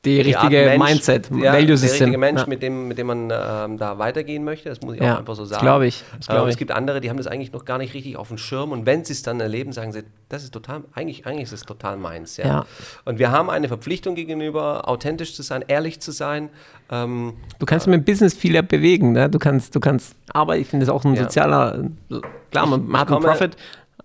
Die 0.05 0.21
richtige 0.21 0.65
Mensch, 0.65 0.83
Mindset, 0.89 1.29
ja, 1.29 1.51
Value 1.51 1.65
Der 1.67 1.77
System. 1.77 2.05
richtige 2.05 2.17
Mensch, 2.17 2.41
Ja. 2.41 2.47
mit, 2.47 2.63
dem, 2.63 2.87
mit 2.87 2.97
dem 2.97 3.07
man 3.07 3.23
ähm, 3.33 3.77
da 3.77 3.97
weitergehen 3.97 4.45
möchte. 4.45 4.69
Das 4.69 4.79
muss 4.81 4.95
ich 4.95 5.01
Ja, 5.01 5.15
auch 5.15 5.19
einfach 5.19 5.35
so 5.35 5.43
sagen. 5.43 5.61
glaub 5.61 5.81
ich, 5.81 6.03
das 6.17 6.27
glaub 6.27 6.43
Ähm. 6.43 6.49
Es 6.49 6.55
gibt 6.57 6.71
andere, 6.71 7.01
die 7.01 7.09
haben 7.09 7.17
das 7.17 7.27
eigentlich 7.27 7.51
noch 7.51 7.65
gar 7.65 7.77
nicht 7.79 7.93
richtig 7.93 8.15
auf 8.15 8.29
dem 8.29 8.37
Schirm. 8.37 8.71
Und 8.71 8.85
wenn 8.85 9.03
sie 9.03 9.11
es 9.11 9.23
dann 9.23 9.41
erleben, 9.41 9.73
sagen 9.73 9.91
sie, 9.91 10.03
das 10.29 10.43
ist 10.43 10.53
total, 10.53 10.83
eigentlich, 10.93 11.25
eigentlich 11.25 11.43
ist 11.43 11.51
es 11.51 11.61
total 11.63 11.97
meins. 11.97 12.37
Ja. 12.37 12.65
Und 13.03 13.19
wir 13.19 13.31
haben 13.31 13.49
eine 13.49 13.67
Verpflichtung 13.67 14.15
gegenüber, 14.15 14.87
authentisch 14.87 15.33
zu 15.35 15.41
sein, 15.43 15.65
ehrlich 15.67 15.99
zu 15.99 16.11
sein. 16.11 16.49
Ähm, 16.89 17.33
Du 17.59 17.65
kannst 17.65 17.85
mit 17.87 17.99
dem 17.99 18.05
Business 18.05 18.33
viel 18.33 18.55
ja 18.55 18.61
bewegen, 18.61 19.11
ne? 19.11 19.29
Du 19.29 19.37
kannst, 19.37 19.75
du 19.75 19.81
kannst, 19.81 20.15
aber 20.33 20.57
ich 20.57 20.67
finde 20.67 20.85
es 20.85 20.89
auch 20.89 21.03
ein 21.03 21.15
sozialer, 21.17 21.83
klar, 22.51 22.65
man, 22.67 22.87
man 22.87 23.01
hat 23.01 23.11
einen 23.11 23.21
Profit, 23.21 23.57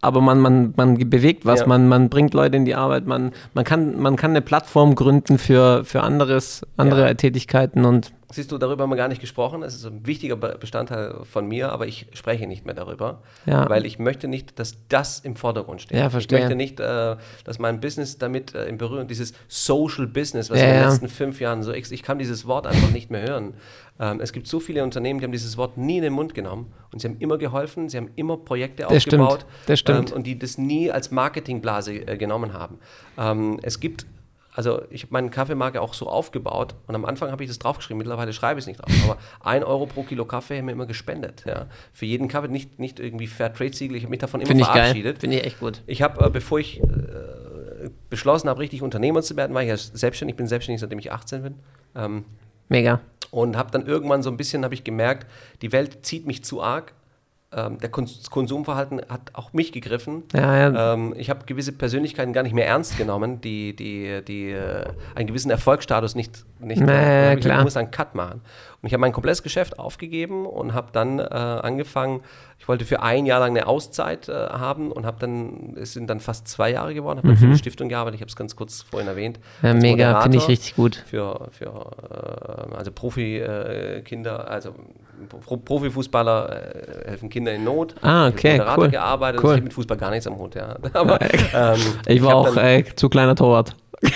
aber 0.04 0.20
man, 0.20 0.40
man, 0.40 0.74
man 0.76 0.96
bewegt 1.10 1.44
was, 1.46 1.60
Ja. 1.60 1.66
man, 1.66 1.88
man 1.88 2.08
bringt 2.08 2.34
Leute 2.34 2.56
in 2.56 2.64
die 2.64 2.74
Arbeit, 2.74 3.06
man, 3.06 3.32
man, 3.54 3.64
kann, 3.64 3.98
man 4.00 4.16
kann 4.16 4.30
eine 4.32 4.42
Plattform 4.42 4.94
gründen 4.94 5.38
für, 5.38 5.84
für 5.84 6.02
anderes, 6.02 6.62
andere 6.76 7.08
Ja. 7.08 7.14
Tätigkeiten 7.14 7.84
und 7.84 8.12
Siehst 8.34 8.50
du, 8.50 8.58
darüber 8.58 8.82
haben 8.82 8.90
wir 8.90 8.96
gar 8.96 9.06
nicht 9.06 9.20
gesprochen. 9.20 9.60
Das 9.60 9.74
ist 9.76 9.86
ein 9.86 10.04
wichtiger 10.06 10.34
Be- 10.34 10.56
Bestandteil 10.58 11.20
von 11.22 11.46
mir, 11.46 11.70
aber 11.70 11.86
ich 11.86 12.08
spreche 12.14 12.48
nicht 12.48 12.64
mehr 12.66 12.74
darüber, 12.74 13.22
Ja. 13.46 13.68
weil 13.68 13.86
ich 13.86 14.00
möchte 14.00 14.26
nicht, 14.26 14.58
dass 14.58 14.76
das 14.88 15.20
im 15.20 15.36
Vordergrund 15.36 15.82
steht. 15.82 15.96
Ja, 15.98 16.10
verstehe. 16.10 16.38
Ich 16.38 16.42
möchte 16.44 16.56
nicht, 16.56 16.80
äh, 16.80 17.16
dass 17.44 17.60
mein 17.60 17.80
Business 17.80 18.18
damit 18.18 18.52
äh, 18.54 18.66
in 18.66 18.76
Berührung, 18.76 19.06
dieses 19.06 19.34
Social 19.46 20.08
Business, 20.08 20.50
was 20.50 20.58
Ja, 20.58 20.64
in 20.64 20.70
den 20.72 20.80
ja. 20.82 20.88
letzten 20.88 21.08
fünf 21.08 21.40
Jahren 21.40 21.62
so, 21.62 21.70
ex- 21.72 21.92
ich 21.92 22.02
kann 22.02 22.18
dieses 22.18 22.44
Wort 22.46 22.66
einfach 22.66 22.90
nicht 22.90 23.08
mehr 23.10 23.22
hören. 23.22 23.54
Ähm, 24.00 24.18
es 24.20 24.32
gibt 24.32 24.48
so 24.48 24.58
viele 24.58 24.82
Unternehmen, 24.82 25.20
die 25.20 25.24
haben 25.26 25.32
dieses 25.32 25.56
Wort 25.56 25.78
nie 25.78 25.98
in 25.98 26.02
den 26.02 26.12
Mund 26.12 26.34
genommen 26.34 26.72
und 26.92 27.00
sie 27.00 27.06
haben 27.06 27.16
immer 27.20 27.38
geholfen, 27.38 27.88
sie 27.88 27.96
haben 27.98 28.10
immer 28.16 28.36
Projekte 28.36 28.84
Das 28.90 29.00
stimmt, 29.04 29.22
aufgebaut 29.22 29.46
das 29.66 29.78
stimmt. 29.78 30.10
Ähm, 30.10 30.16
und 30.16 30.26
die 30.26 30.36
das 30.36 30.58
nie 30.58 30.90
als 30.90 31.12
Marketingblase 31.12 31.94
äh, 31.94 32.16
genommen 32.16 32.52
haben. 32.52 32.78
Ähm, 33.16 33.60
es 33.62 33.78
gibt 33.78 34.06
also 34.56 34.82
ich 34.88 35.02
habe 35.02 35.12
meine 35.12 35.30
Kaffeemarke 35.30 35.80
auch 35.80 35.94
so 35.94 36.06
aufgebaut 36.06 36.76
und 36.86 36.94
am 36.94 37.04
Anfang 37.04 37.32
habe 37.32 37.42
ich 37.42 37.50
das 37.50 37.58
draufgeschrieben, 37.58 37.98
mittlerweile 37.98 38.32
schreibe 38.32 38.60
ich 38.60 38.62
es 38.62 38.66
nicht 38.68 38.80
drauf, 38.80 38.92
aber 39.04 39.18
ein 39.40 39.64
Euro 39.64 39.86
pro 39.86 40.04
Kilo 40.04 40.24
Kaffee 40.24 40.58
haben 40.58 40.66
wir 40.66 40.72
immer 40.72 40.86
gespendet. 40.86 41.44
Ja. 41.44 41.66
Für 41.92 42.06
jeden 42.06 42.28
Kaffee, 42.28 42.46
nicht, 42.48 42.78
nicht 42.78 43.00
irgendwie 43.00 43.26
Fairtrade-Siegel, 43.26 43.96
ich 43.96 44.04
habe 44.04 44.10
mich 44.10 44.20
davon 44.20 44.40
immer 44.40 44.52
ich 44.52 44.66
geil, 44.66 44.74
verabschiedet. 44.74 45.18
finde 45.18 45.38
ich 45.38 45.44
echt 45.44 45.58
gut. 45.58 45.82
Ich 45.86 46.02
habe, 46.02 46.24
äh, 46.24 46.30
bevor 46.30 46.60
ich 46.60 46.80
äh, 46.80 47.90
beschlossen 48.10 48.48
habe, 48.48 48.60
richtig 48.60 48.80
Unternehmer 48.82 49.22
zu 49.22 49.36
werden, 49.36 49.54
war 49.54 49.62
ich 49.62 49.68
ja 49.68 49.76
selbstständig, 49.76 50.34
ich 50.34 50.38
bin 50.38 50.46
selbstständig, 50.46 50.80
seitdem 50.80 51.00
ich 51.00 51.10
18 51.10 51.42
bin. 51.42 51.54
Ähm, 51.96 52.24
Mega. 52.68 53.00
und 53.32 53.56
habe 53.56 53.72
dann 53.72 53.86
irgendwann 53.86 54.22
so 54.22 54.30
ein 54.30 54.36
bisschen, 54.36 54.62
habe 54.62 54.74
ich 54.74 54.84
gemerkt, 54.84 55.26
die 55.62 55.72
Welt 55.72 56.06
zieht 56.06 56.26
mich 56.26 56.44
zu 56.44 56.62
arg. 56.62 56.94
Ähm, 57.56 57.78
der 57.78 57.88
Kons 57.88 58.30
Konsumverhalten 58.30 59.00
hat 59.08 59.30
auch 59.34 59.52
mich 59.52 59.70
gegriffen. 59.70 60.24
Ja, 60.32 60.56
ja. 60.68 60.94
Ähm, 60.94 61.14
ich 61.16 61.30
habe 61.30 61.44
gewisse 61.46 61.72
Persönlichkeiten 61.72 62.32
gar 62.32 62.42
nicht 62.42 62.54
mehr 62.54 62.66
ernst 62.66 62.98
genommen, 62.98 63.40
die, 63.40 63.76
die, 63.76 64.22
die 64.26 64.50
äh, 64.50 64.84
einen 65.14 65.26
gewissen 65.26 65.50
Erfolgsstatus 65.50 66.14
nicht, 66.14 66.44
nicht 66.58 66.82
Na, 66.84 66.92
ja, 66.92 67.30
hab 67.30 67.38
ich 67.38 67.44
klar. 67.44 67.62
Muss 67.62 67.76
einen 67.76 67.90
Cut 67.90 68.14
machen. 68.14 68.40
Und 68.82 68.86
ich 68.88 68.92
habe 68.92 69.00
mein 69.00 69.12
komplettes 69.12 69.42
Geschäft 69.42 69.78
aufgegeben 69.78 70.46
und 70.46 70.74
habe 70.74 70.88
dann 70.92 71.18
äh, 71.18 71.22
angefangen, 71.22 72.22
ich 72.64 72.68
wollte 72.68 72.86
für 72.86 73.02
ein 73.02 73.26
Jahr 73.26 73.40
lang 73.40 73.50
eine 73.50 73.66
Auszeit 73.66 74.30
äh, 74.30 74.32
haben 74.32 74.90
und 74.90 75.04
habe 75.04 75.18
dann, 75.20 75.76
es 75.76 75.92
sind 75.92 76.08
dann 76.08 76.18
fast 76.18 76.48
zwei 76.48 76.70
Jahre 76.70 76.94
geworden, 76.94 77.18
habe 77.18 77.28
dann 77.28 77.36
für 77.36 77.44
eine 77.44 77.58
Stiftung 77.58 77.90
gearbeitet, 77.90 78.14
ich 78.14 78.20
habe 78.22 78.30
es 78.30 78.36
ganz 78.36 78.56
kurz 78.56 78.80
vorhin 78.80 79.06
erwähnt. 79.06 79.38
Mhm. 79.60 79.68
Ja, 79.68 79.74
mega, 79.74 80.20
finde 80.22 80.38
ich 80.38 80.48
richtig 80.48 80.74
gut. 80.74 81.04
für, 81.06 81.48
für 81.52 81.66
äh, 81.66 82.74
also 82.74 82.90
Profi-Kinder, 82.90 84.50
also 84.50 84.74
Pro 85.28 85.58
Profifußballer 85.58 87.04
äh, 87.04 87.08
helfen 87.10 87.28
Kinder 87.28 87.52
in 87.52 87.64
Not. 87.64 87.96
Ah, 88.00 88.28
Ich 88.28 88.34
okay, 88.34 88.48
als 88.52 88.58
Moderator 88.60 88.84
cool. 88.84 88.90
gearbeitet. 88.90 89.40
Cool. 89.44 89.50
Ich 89.50 89.56
habe 89.56 89.64
mit 89.64 89.74
Fußball 89.74 89.96
gar 89.98 90.10
nichts 90.10 90.26
am 90.26 90.38
Hut, 90.38 90.54
ja. 90.54 90.76
Aber 90.94 91.20
ähm, 91.54 91.80
Ich 92.06 92.22
war 92.22 92.30
hab 92.30 92.36
auch 92.36 92.54
dann, 92.54 92.64
äh, 92.64 92.84
zu 92.96 93.10
kleiner 93.10 93.34
Torwart. 93.36 93.76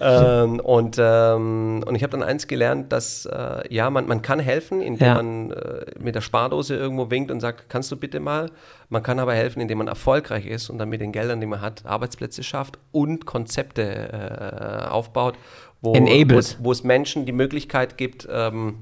ähm, 0.00 0.60
und, 0.60 0.96
ähm, 0.98 1.84
und 1.86 1.94
ich 1.94 2.02
habe 2.02 2.10
dann 2.10 2.22
eins 2.22 2.46
gelernt, 2.46 2.92
dass 2.92 3.26
äh, 3.26 3.62
ja, 3.72 3.90
man, 3.90 4.06
man 4.06 4.22
kann 4.22 4.40
helfen, 4.40 4.80
indem 4.80 5.06
Ja. 5.06 5.14
man 5.14 5.50
äh, 5.52 5.84
mit 5.98 6.14
der 6.14 6.20
Spardose 6.20 6.76
irgendwo 6.76 7.10
winkt 7.10 7.30
und 7.30 7.40
sagt, 7.40 7.68
kannst 7.68 7.90
du 7.92 7.96
bitte 7.96 8.20
mal? 8.20 8.50
Man 8.88 9.02
kann 9.02 9.18
aber 9.18 9.34
helfen, 9.34 9.60
indem 9.60 9.78
man 9.78 9.88
erfolgreich 9.88 10.46
ist 10.46 10.70
und 10.70 10.78
dann 10.78 10.88
mit 10.88 11.00
den 11.00 11.12
Geldern, 11.12 11.40
die 11.40 11.46
man 11.46 11.60
hat, 11.60 11.86
Arbeitsplätze 11.86 12.42
schafft 12.42 12.78
und 12.92 13.24
Konzepte 13.26 13.82
äh, 13.82 14.88
aufbaut, 14.88 15.34
wo, 15.80 15.94
wo, 15.94 16.38
es, 16.38 16.58
wo 16.62 16.72
es 16.72 16.84
Menschen 16.84 17.26
die 17.26 17.32
Möglichkeit 17.32 17.96
gibt, 17.96 18.28
ähm, 18.30 18.76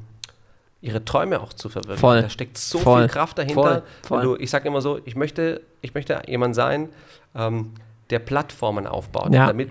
ihre 0.82 1.04
Träume 1.04 1.40
auch 1.40 1.52
zu 1.52 1.68
verwirklichen. 1.68 2.00
Voll. 2.00 2.22
Da 2.22 2.30
steckt 2.30 2.58
so 2.58 2.78
Voll. 2.78 3.02
viel 3.02 3.08
Kraft 3.08 3.38
dahinter. 3.38 3.82
Voll. 4.02 4.22
Du, 4.22 4.36
ich 4.36 4.50
sage 4.50 4.68
immer 4.68 4.80
so, 4.80 4.98
ich 5.04 5.14
möchte, 5.14 5.60
ich 5.82 5.94
möchte 5.94 6.22
jemand 6.26 6.54
sein, 6.54 6.88
ähm, 7.34 7.72
der 8.10 8.18
Plattformen 8.18 8.86
aufbaut. 8.86 9.32
Ja. 9.32 9.46
Damit, 9.46 9.70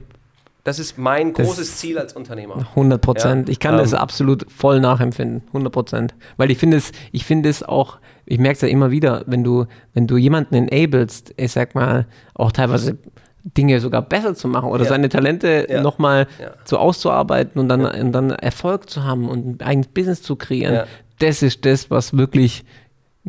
das 0.63 0.77
ist 0.79 0.97
mein 0.97 1.33
Das- 1.33 1.47
großes 1.47 1.77
Ziel 1.77 1.97
als 1.97 2.13
Unternehmer. 2.13 2.57
100 2.75 3.01
Prozent. 3.01 3.47
Ja, 3.47 3.51
ich 3.51 3.59
kann 3.59 3.77
das 3.77 3.93
ähm, 3.93 3.99
absolut 3.99 4.45
voll 4.51 4.79
nachempfinden. 4.79 5.43
100 5.47 5.71
Prozent. 5.73 6.15
Weil 6.37 6.51
ich 6.51 6.57
finde 6.57 6.77
es, 6.77 6.91
ich 7.11 7.25
finde 7.25 7.49
es 7.49 7.63
auch, 7.63 7.97
ich 8.25 8.39
merke 8.39 8.55
es 8.55 8.61
ja 8.61 8.67
immer 8.67 8.91
wieder, 8.91 9.23
wenn 9.27 9.43
du, 9.43 9.65
wenn 9.93 10.05
du 10.07 10.17
jemanden 10.17 10.55
enablest, 10.55 11.33
ich 11.37 11.51
sag 11.51 11.75
mal, 11.75 12.05
auch 12.35 12.51
teilweise 12.51 12.97
Dinge 13.43 13.79
sogar 13.79 14.01
besser 14.01 14.35
zu 14.35 14.47
machen 14.49 14.69
oder 14.69 14.83
Ja. 14.83 14.89
seine 14.89 15.09
Talente 15.09 15.65
Ja. 15.69 15.81
nochmal 15.81 16.27
Ja. 16.41 16.51
so 16.65 16.77
auszuarbeiten 16.77 17.59
und 17.59 17.69
dann, 17.69 17.85
und 17.85 18.11
dann 18.11 18.31
Erfolg 18.31 18.89
zu 18.89 19.03
haben 19.05 19.29
und 19.29 19.61
ein 19.61 19.65
eigenes 19.65 19.87
Business 19.87 20.21
zu 20.21 20.35
kreieren, 20.35 20.85
das 21.19 21.41
ist 21.41 21.65
das, 21.65 21.89
was 21.89 22.15
wirklich 22.17 22.65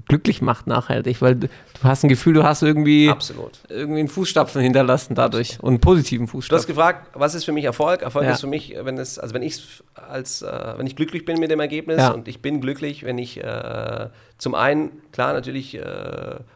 glücklich 0.08 0.42
macht 0.42 0.66
nachhaltig, 0.66 1.20
weil 1.22 1.34
du 1.36 1.48
hast 1.82 2.04
ein 2.04 2.08
Gefühl, 2.08 2.34
du 2.34 2.42
hast 2.44 2.62
irgendwie, 2.62 3.08
Absolut. 3.10 3.60
irgendwie 3.68 4.00
einen 4.00 4.08
Fußstapfen 4.08 4.60
hinterlassen 4.60 5.14
dadurch 5.14 5.58
und 5.60 5.68
einen 5.68 5.80
positiven 5.80 6.26
Du 6.26 6.28
hast 6.28 6.32
Fußstapfen. 6.32 6.66
gefragt, 6.68 7.10
was 7.14 7.34
ist 7.34 7.44
für 7.44 7.52
mich 7.52 7.64
Erfolg? 7.64 8.02
Erfolg 8.02 8.24
Ja. 8.24 8.32
ist 8.32 8.40
für 8.40 8.46
mich, 8.46 8.74
wenn 8.82 8.98
es, 8.98 9.18
also 9.18 9.34
wenn 9.34 9.42
ich 9.42 9.82
als, 9.94 10.42
äh, 10.42 10.74
wenn 10.76 10.86
ich 10.86 10.96
glücklich 10.96 11.24
bin 11.24 11.38
mit 11.38 11.50
dem 11.50 11.60
Ergebnis 11.60 11.98
Ja. 11.98 12.10
und 12.10 12.28
ich 12.28 12.42
bin 12.42 12.60
glücklich, 12.60 13.04
wenn 13.04 13.18
ich 13.18 13.42
äh, 13.42 14.08
zum 14.38 14.54
einen 14.54 14.90
klar 15.12 15.32
natürlich 15.34 15.76
äh, 15.76 15.82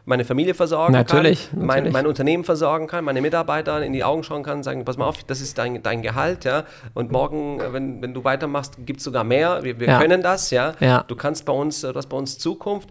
meine 0.05 0.25
Familie 0.25 0.53
versorgen 0.55 0.93
Natürlich, 0.93 1.49
kann, 1.51 1.59
mein, 1.59 1.67
natürlich. 1.67 1.93
mein 1.93 2.07
Unternehmen 2.07 2.43
versorgen 2.43 2.87
kann, 2.87 3.03
meine 3.05 3.21
Mitarbeiter 3.21 3.83
in 3.83 3.93
die 3.93 4.03
Augen 4.03 4.23
schauen 4.23 4.41
kann, 4.43 4.63
sagen, 4.63 4.85
pass 4.85 4.97
mal 4.97 5.05
auf, 5.05 5.23
das 5.23 5.39
ist 5.41 5.57
dein, 5.59 5.83
dein 5.83 6.01
Gehalt, 6.01 6.45
ja, 6.45 6.63
und 6.95 7.11
morgen, 7.11 7.59
äh, 7.59 7.73
wenn, 7.73 8.01
wenn 8.01 8.13
du 8.13 8.23
weitermachst, 8.23 8.77
gibt 8.85 8.99
es 8.99 9.03
sogar 9.03 9.23
mehr. 9.23 9.59
Wir, 9.63 9.79
wir 9.79 9.87
Ja. 9.87 9.99
können 10.01 10.23
das, 10.23 10.49
ja. 10.51 10.73
Ja. 10.79 11.03
Du 11.07 11.15
kannst 11.15 11.45
bei 11.45 11.53
uns, 11.53 11.83
äh, 11.83 11.91
du 11.93 11.97
hast 11.97 12.07
bei 12.07 12.17
uns 12.17 12.39
Zukunft 12.39 12.89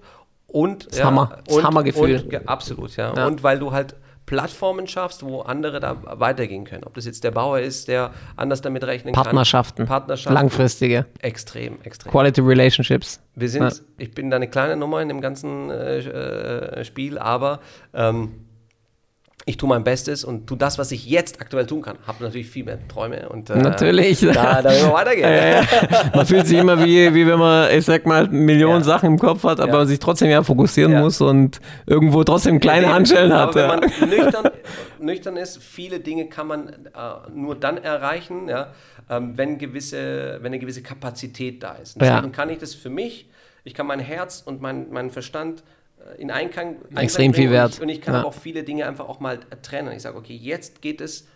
und 0.55 0.87
Das 0.93 1.03
Hammer. 1.03 1.39
Das 1.45 1.57
und, 1.57 1.65
Hammergefühl. 1.65 2.23
Und, 2.23 2.33
ja, 2.33 2.41
absolut, 2.47 2.97
ja. 2.97 3.13
Ja. 3.15 3.27
Und 3.27 3.43
weil 3.43 3.59
du 3.59 3.73
halt 3.73 3.97
Plattformen 4.25 4.87
schaffst, 4.87 5.23
wo 5.25 5.41
andere 5.43 5.81
da 5.81 5.97
weitergehen 6.19 6.65
können. 6.65 6.85
Ob 6.85 6.95
das 6.95 7.05
jetzt 7.05 7.25
der 7.25 7.31
Bauer 7.33 7.59
ist, 7.59 7.89
der 7.89 8.13
anders 8.37 8.63
damit 8.63 8.85
rechnen 8.85 9.13
Partnerschaften, 9.13 9.79
kann. 9.83 9.87
Partnerschaften. 9.89 10.33
langfristige, 10.33 11.07
Extrem, 11.19 11.83
extrem. 11.83 12.11
Quality 12.11 12.41
Relationships. 12.41 13.21
Wir 13.35 13.49
sind, 13.51 13.65
Ja. 13.65 13.71
ich 13.99 14.13
bin 14.13 14.31
da 14.31 14.37
eine 14.37 14.49
kleine 14.49 14.77
Nummer 14.77 15.03
in 15.03 15.09
dem 15.09 15.21
ganzen 15.21 15.71
äh, 15.71 16.85
Spiel, 16.85 17.19
aber 17.19 17.61
ähm, 17.93 18.33
ich 19.47 19.59
tue 19.59 19.69
mein 19.69 19.85
Bestes 19.85 20.25
und 20.25 20.47
tue 20.47 20.57
das, 20.57 20.79
was 20.79 20.91
ich 20.91 21.07
jetzt 21.07 21.41
aktuell 21.41 21.67
tun 21.67 21.83
kann. 21.83 21.99
Habe 22.07 22.25
natürlich 22.25 22.49
viel 22.49 22.65
mehr 22.65 22.79
Träume 22.89 23.29
und 23.29 23.51
äh, 23.51 23.59
Natürlich. 23.59 24.21
Da, 24.21 24.63
da 24.63 24.71
will 24.71 24.83
man 24.83 24.93
weitergehen. 24.93 25.25
Ja, 25.35 25.61
ja. 25.61 26.11
Man 26.15 26.27
fühlt 26.27 26.47
sich 26.47 26.59
immer 26.59 26.83
wie, 26.83 27.13
wie 27.15 27.27
wenn 27.27 27.39
man, 27.39 27.71
ich 27.71 27.85
sag 27.85 28.07
mal, 28.07 28.27
Millionen 28.29 28.81
Ja. 28.81 28.85
Sachen 28.85 29.07
im 29.07 29.19
Kopf 29.19 29.45
hat, 29.45 29.61
aber 29.61 29.85
sich 29.87 29.99
trotzdem 29.99 30.31
ja 30.31 30.43
fokussieren 30.43 30.99
muss 31.01 31.21
und 31.21 31.61
irgendwo 31.87 32.25
trotzdem 32.25 32.59
kleine 32.59 32.89
Handschellen 32.95 33.33
hat. 33.33 33.57
Aber 33.57 33.81
wenn 33.83 33.91
man 34.01 34.09
nüchtern, 34.09 34.51
nüchtern 34.99 35.37
ist, 35.37 35.63
viele 35.63 36.01
Dinge 36.01 36.27
kann 36.29 36.47
man 36.47 36.69
äh, 36.69 36.73
nur 37.35 37.55
dann 37.55 37.77
erreichen, 37.77 38.51
ähm, 39.11 39.33
wenn, 39.37 39.59
gewisse, 39.59 40.39
wenn 40.41 40.47
eine 40.47 40.59
gewisse 40.59 40.83
Kapazität 40.83 41.63
da 41.63 41.73
ist. 41.75 41.97
Und 41.97 42.03
deswegen 42.03 42.33
kann 42.33 42.49
ich 42.49 42.59
das 42.59 42.75
für 42.75 42.91
mich, 42.91 43.29
ich 43.65 43.75
kann 43.75 43.87
mein 43.87 44.01
Herz 44.01 44.43
und 44.45 44.63
mein, 44.63 44.91
meinen 44.91 45.11
Verstand 45.11 45.63
in 46.19 46.31
Einklang, 46.31 46.77
Extrem 46.97 47.33
viel 47.35 47.51
wert. 47.51 47.73
Und 47.73 47.75
ich, 47.75 47.81
und 47.83 47.89
ich 47.89 48.01
kann 48.01 48.15
Ja. 48.15 48.25
auch 48.25 48.35
viele 48.35 48.63
Dinge 48.63 48.87
einfach 48.87 49.09
auch 49.09 49.21
mal 49.21 49.39
trennen. 49.63 49.93
Ich 49.97 50.03
sage, 50.03 50.17
okay, 50.17 50.35
jetzt 50.35 50.83
geht 50.83 51.01
es 51.01 51.27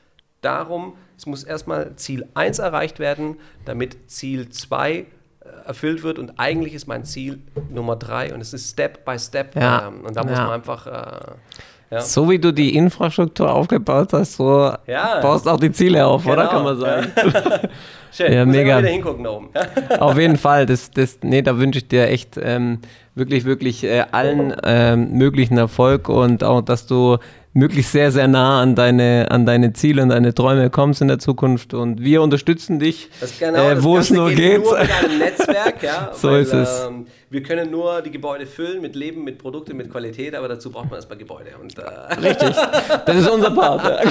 darum, 0.41 0.95
es 1.17 1.27
muss 1.27 1.43
erstmal 1.45 1.97
Ziel 1.97 2.27
1 2.35 2.59
erreicht 2.61 2.99
werden, 2.99 3.37
damit 3.65 3.97
Ziel 4.11 4.49
2 4.51 4.93
äh, 4.93 5.05
erfüllt 5.67 6.03
wird 6.03 6.19
und 6.19 6.39
eigentlich 6.39 6.75
ist 6.75 6.87
mein 6.87 7.05
Ziel 7.05 7.41
Nummer 7.71 7.97
3 7.97 8.35
und 8.35 8.41
es 8.41 8.53
ist 8.53 8.71
Step 8.71 9.05
by 9.05 9.19
Step 9.19 9.57
Ja. 9.57 9.89
ähm, 9.89 10.05
und 10.05 10.17
da 10.17 10.23
muss 10.23 10.33
Ja. 10.39 10.45
man 10.45 10.53
einfach 10.55 10.87
äh, 10.87 11.33
ja. 11.91 12.03
So 12.03 12.29
wie 12.29 12.39
du 12.39 12.53
die 12.53 12.77
Infrastruktur 12.77 13.51
aufgebaut 13.51 14.13
hast, 14.13 14.35
so 14.37 14.71
Ja. 14.87 15.21
baust 15.23 15.49
auch 15.49 15.59
die 15.59 15.73
Ziele 15.73 16.07
auf, 16.07 16.27
oder? 16.27 16.37
Genau. 16.43 16.51
Kann 16.51 16.63
man 16.65 16.79
sagen. 16.79 17.13
Schön, 18.13 18.33
Ja, 18.33 18.45
mega. 18.45 18.79
wieder 18.79 18.89
hingucken 18.89 19.25
da 19.25 19.31
oben. 19.31 19.49
Auf 19.99 20.19
jeden 20.19 20.37
Fall. 20.37 20.67
Das, 20.67 20.91
das, 20.91 21.19
nee, 21.23 21.41
da 21.43 21.59
wünsche 21.59 21.79
ich 21.79 21.89
dir 21.89 22.07
echt 22.09 22.39
ähm, 22.41 22.81
wirklich, 23.19 23.45
wirklich 23.45 23.85
äh, 23.85 24.05
allen 24.11 24.55
ähm, 24.65 25.13
möglichen 25.13 25.59
Erfolg 25.59 26.09
und 26.09 26.45
auch, 26.45 26.63
dass 26.63 26.87
du 26.87 27.19
möglichst 27.53 27.93
sehr, 27.93 28.13
sehr 28.13 28.29
nah 28.29 28.63
an 28.63 28.75
deine, 28.75 29.27
an 29.31 29.45
deine 29.45 29.73
Ziele 29.73 30.03
und 30.03 30.11
deine 30.11 30.33
Träume 30.35 30.71
kommst 30.71 31.03
in 31.03 31.09
der 31.09 31.19
Zukunft. 31.19 31.75
Und 31.75 32.01
wir 32.01 32.23
unterstützen 32.23 32.79
dich, 32.79 33.11
Das 33.21 33.39
genau, 33.39 33.71
äh, 33.71 33.75
das 33.75 33.85
wo 33.85 33.99
es 33.99 34.11
nur 34.11 34.31
geht. 34.31 34.63
Nur 34.63 34.79
mit 34.79 34.91
einem 34.91 35.19
Netzwerk, 35.19 35.83
ja. 35.83 36.11
So 36.15 36.35
ist 36.37 36.53
es. 36.53 36.87
Ähm, 36.89 37.07
wir 37.31 37.43
können 37.43 37.71
nur 37.71 38.01
die 38.03 38.11
Gebäude 38.11 38.47
füllen 38.47 38.81
mit 38.81 38.97
Leben, 38.97 39.25
mit 39.25 39.39
Produkten, 39.39 39.77
mit 39.77 39.91
Qualität, 39.91 40.35
aber 40.35 40.49
dazu 40.49 40.71
braucht 40.71 40.87
man 40.87 40.95
erstmal 40.95 41.19
Gebäude. 41.19 41.51
Und 41.61 41.77
äh, 41.79 41.83
Richtig. 42.21 42.55
Das 43.07 43.17
ist 43.17 43.29
unser 43.29 43.51
Part. 43.51 43.83
Ja. 43.85 44.11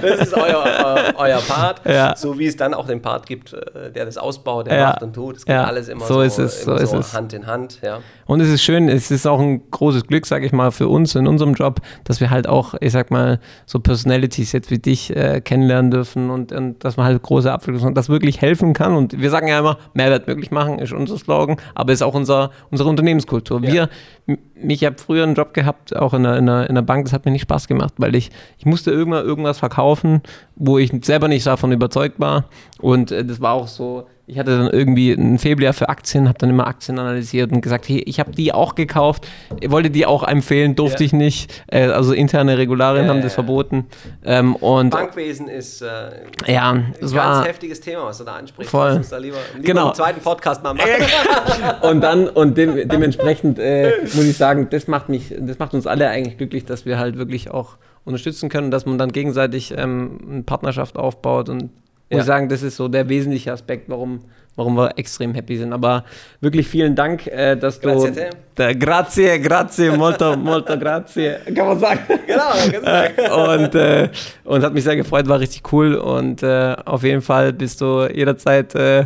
das 0.00 0.20
ist 0.20 0.34
euer, 0.34 0.64
äh, 0.64 1.12
euer 1.16 1.40
Part. 1.40 1.80
Ja. 1.84 2.16
So 2.16 2.38
wie 2.38 2.46
es 2.46 2.56
dann 2.56 2.74
auch 2.74 2.86
den 2.86 3.02
Part 3.02 3.26
gibt, 3.26 3.52
äh, 3.52 3.90
der 3.92 4.04
das 4.04 4.16
ausbaut, 4.18 4.66
der 4.66 4.76
Ja. 4.78 4.86
macht 4.90 5.02
und 5.02 5.12
tut. 5.14 5.36
Es 5.38 5.44
geht 5.44 5.56
alles 5.56 5.88
immer 5.88 6.04
So 6.06 6.14
so, 6.14 6.22
ist 6.22 6.38
es, 6.38 6.62
so 6.64 6.74
ist 6.74 6.92
es. 6.92 7.14
Hand 7.14 7.32
in 7.32 7.46
Hand. 7.46 7.80
Ja. 7.82 8.00
Und 8.26 8.40
es 8.40 8.48
ist 8.48 8.62
schön, 8.62 8.88
es 8.88 9.10
ist 9.10 9.26
auch 9.26 9.40
ein 9.40 9.70
großes 9.70 10.06
Glück, 10.06 10.26
sage 10.26 10.46
ich 10.46 10.52
mal, 10.52 10.70
für 10.70 10.88
uns 10.88 11.14
in 11.14 11.26
unserem 11.26 11.54
Job, 11.54 11.80
dass 12.04 12.20
wir 12.20 12.30
halt 12.30 12.46
auch, 12.48 12.74
ich 12.80 12.92
sag 12.92 13.10
mal, 13.10 13.40
so 13.66 13.80
Personalities 13.80 14.52
jetzt 14.52 14.70
wie 14.70 14.78
dich 14.78 15.14
äh, 15.16 15.40
kennenlernen 15.40 15.90
dürfen 15.90 16.30
und, 16.30 16.52
und 16.52 16.84
dass 16.84 16.96
man 16.96 17.06
halt 17.06 17.22
große 17.22 17.50
Abwechslung 17.50 17.88
und 17.88 17.94
das 17.96 18.08
wirklich 18.08 18.40
helfen 18.40 18.72
kann. 18.72 18.94
Und 18.94 19.20
wir 19.20 19.30
sagen 19.30 19.48
ja 19.48 19.58
immer, 19.60 19.78
Mehrwert 19.94 20.26
möglich 20.28 20.50
machen 20.50 20.78
ist 20.78 20.92
unser 20.92 21.18
Slogan, 21.18 21.56
aber 21.74 21.92
ist 21.92 22.02
auch 22.02 22.14
unser, 22.14 22.47
unsere 22.70 22.88
Unternehmenskultur. 22.88 23.62
Wir, 23.62 23.88
m- 24.26 24.38
ich 24.68 24.84
habe 24.84 24.96
früher 24.98 25.22
einen 25.24 25.34
Job 25.34 25.54
gehabt, 25.54 25.94
auch 25.96 26.14
in 26.14 26.22
der, 26.24 26.36
in, 26.36 26.46
der, 26.46 26.68
in 26.68 26.74
der 26.74 26.82
Bank, 26.82 27.04
das 27.04 27.12
hat 27.12 27.24
mir 27.24 27.32
nicht 27.32 27.42
Spaß 27.42 27.68
gemacht, 27.68 27.94
weil 27.98 28.14
ich, 28.14 28.30
ich 28.58 28.66
musste 28.66 28.90
irgendwann 28.90 29.24
irgendwas 29.24 29.58
verkaufen, 29.58 30.22
wo 30.56 30.78
ich 30.78 30.92
selber 31.02 31.28
nicht 31.28 31.46
davon 31.46 31.72
überzeugt 31.72 32.18
war. 32.20 32.44
Und 32.80 33.10
äh, 33.10 33.24
das 33.24 33.40
war 33.40 33.54
auch 33.54 33.68
so, 33.68 34.06
ich 34.28 34.38
hatte 34.38 34.56
dann 34.58 34.68
irgendwie 34.68 35.12
ein 35.12 35.38
Faible 35.38 35.72
für 35.72 35.88
Aktien, 35.88 36.28
habe 36.28 36.38
dann 36.38 36.50
immer 36.50 36.66
Aktien 36.66 36.98
analysiert 36.98 37.50
und 37.50 37.62
gesagt, 37.62 37.88
hey, 37.88 37.98
ich 38.06 38.20
habe 38.20 38.30
die 38.32 38.52
auch 38.52 38.74
gekauft, 38.74 39.26
wollte 39.66 39.90
die 39.90 40.04
auch 40.04 40.22
empfehlen, 40.22 40.76
durfte 40.76 41.02
Ja. 41.02 41.06
ich 41.06 41.12
nicht. 41.14 41.64
Äh, 41.68 41.86
also 41.88 42.12
interne 42.12 42.58
Regularien 42.58 43.06
Ja, 43.06 43.10
haben 43.10 43.22
das 43.22 43.32
ja. 43.32 43.36
verboten. 43.36 43.86
Ähm, 44.24 44.54
und 44.56 44.90
Bankwesen 44.90 45.48
ist 45.48 45.80
äh, 45.80 46.10
ja, 46.46 46.70
ein 46.72 46.94
ganz 47.00 47.14
war 47.14 47.44
heftiges 47.46 47.80
Thema, 47.80 48.04
was 48.04 48.18
du 48.18 48.24
da 48.24 48.34
ansprichst. 48.36 48.70
Voll. 48.70 49.00
Da 49.10 49.16
lieber, 49.16 49.38
lieber 49.54 49.64
Genau. 49.66 49.86
einen 49.86 49.94
zweiten 49.94 50.20
Podcast 50.20 50.62
mal 50.62 50.74
machen. 50.74 50.88
und 51.82 52.02
dann 52.02 52.28
und 52.28 52.58
dem, 52.58 52.86
dementsprechend 52.88 53.58
äh, 53.58 53.92
muss 54.02 54.24
ich 54.24 54.36
sagen, 54.36 54.68
das 54.70 54.88
macht 54.88 55.08
mich, 55.08 55.34
das 55.38 55.58
macht 55.58 55.72
uns 55.72 55.86
alle 55.86 56.08
eigentlich 56.10 56.36
glücklich, 56.36 56.66
dass 56.66 56.84
wir 56.84 56.98
halt 56.98 57.16
wirklich 57.16 57.50
auch 57.50 57.76
unterstützen 58.04 58.48
können, 58.50 58.70
dass 58.70 58.84
man 58.84 58.98
dann 58.98 59.10
gegenseitig 59.12 59.74
ähm, 59.76 60.18
eine 60.30 60.42
Partnerschaft 60.42 60.96
aufbaut 60.96 61.48
und 61.48 61.70
muss 62.10 62.18
Ja. 62.18 62.18
ich 62.20 62.24
sagen, 62.26 62.48
das 62.48 62.62
ist 62.62 62.76
so 62.76 62.88
der 62.88 63.08
wesentliche 63.08 63.52
Aspekt, 63.52 63.88
warum, 63.88 64.20
warum 64.56 64.76
wir 64.76 64.96
extrem 64.98 65.34
happy 65.34 65.56
sind. 65.56 65.72
Aber 65.72 66.04
wirklich 66.40 66.66
vielen 66.66 66.94
Dank, 66.94 67.26
äh, 67.26 67.56
dass 67.56 67.80
du. 67.80 67.88
Grazie 67.88 68.08
a 68.08 68.12
te. 68.12 68.30
Da, 68.54 68.72
grazie, 68.72 69.38
grazie, 69.40 69.90
molto, 69.96 70.36
molto 70.36 70.76
grazie. 70.78 71.36
Kann 71.54 71.66
man 71.68 71.78
sagen. 71.78 72.00
genau, 72.26 72.50
ganz 72.72 73.16
Äh, 73.18 73.64
und, 73.64 73.74
äh, 73.74 74.08
und 74.44 74.64
hat 74.64 74.74
mich 74.74 74.84
sehr 74.84 74.96
gefreut, 74.96 75.28
war 75.28 75.38
richtig 75.40 75.62
cool. 75.72 75.94
Und 75.94 76.42
äh, 76.42 76.74
auf 76.84 77.02
jeden 77.04 77.22
Fall 77.22 77.52
bist 77.52 77.80
du 77.80 78.06
jederzeit 78.12 78.74
äh, 78.74 79.04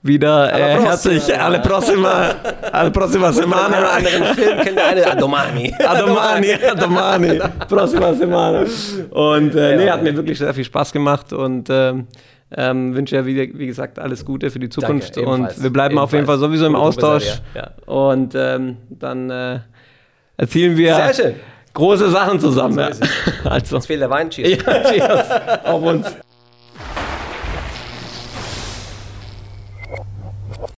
wieder 0.00 0.52
äh, 0.52 0.80
herzlich. 0.80 1.22
prossima. 1.24 1.44
Alle 1.44 1.60
prossima, 1.60 2.34
alle 2.72 2.90
prossima 2.90 3.32
semana. 3.32 3.88
anderen 3.88 4.34
Film 4.34 4.60
kennt 4.60 4.76
der 4.78 4.86
eine 4.88 5.06
Adomani. 5.10 5.74
Adomani, 5.82 6.52
Adomani, 6.54 7.40
prossima 7.68 8.12
semana. 8.14 8.64
Und 9.10 9.54
äh, 9.54 9.76
nee, 9.76 9.90
hat 9.90 10.02
mir 10.02 10.14
wirklich 10.14 10.38
sehr 10.38 10.52
viel 10.54 10.64
Spaß 10.64 10.92
gemacht 10.92 11.32
und 11.32 11.68
ähm, 11.70 12.06
ähm, 12.56 12.94
wünsche 12.94 13.16
ja, 13.16 13.26
wie, 13.26 13.58
wie 13.58 13.66
gesagt, 13.66 13.98
alles 13.98 14.24
Gute 14.24 14.50
für 14.50 14.58
die 14.58 14.68
Zukunft. 14.68 15.16
ebenfalls. 15.16 15.56
und 15.56 15.62
wir 15.62 15.70
bleiben 15.72 15.98
auf 15.98 16.12
jeden 16.12 16.26
Fall 16.26 16.36
Ebenfalls. 16.36 16.40
sowieso 16.40 16.66
im 16.66 16.76
Austausch. 16.76 17.40
Repressalien, 17.54 17.72
Und 17.86 18.34
ähm, 18.36 18.76
dann 18.90 19.30
äh, 19.30 19.58
erzielen 20.36 20.76
wir 20.76 21.12
große 21.72 22.10
Sachen 22.10 22.40
zusammen. 22.40 22.74
So 22.74 22.80
ja. 22.80 22.90
Also, 23.50 23.76
Jetzt 23.76 23.86
fehlt 23.86 24.00
der 24.00 24.10
Wein. 24.10 24.30
Cheers. 24.30 24.62
ja, 24.64 24.90
cheers. 24.90 25.30
auf 25.64 25.82
uns. 25.82 26.06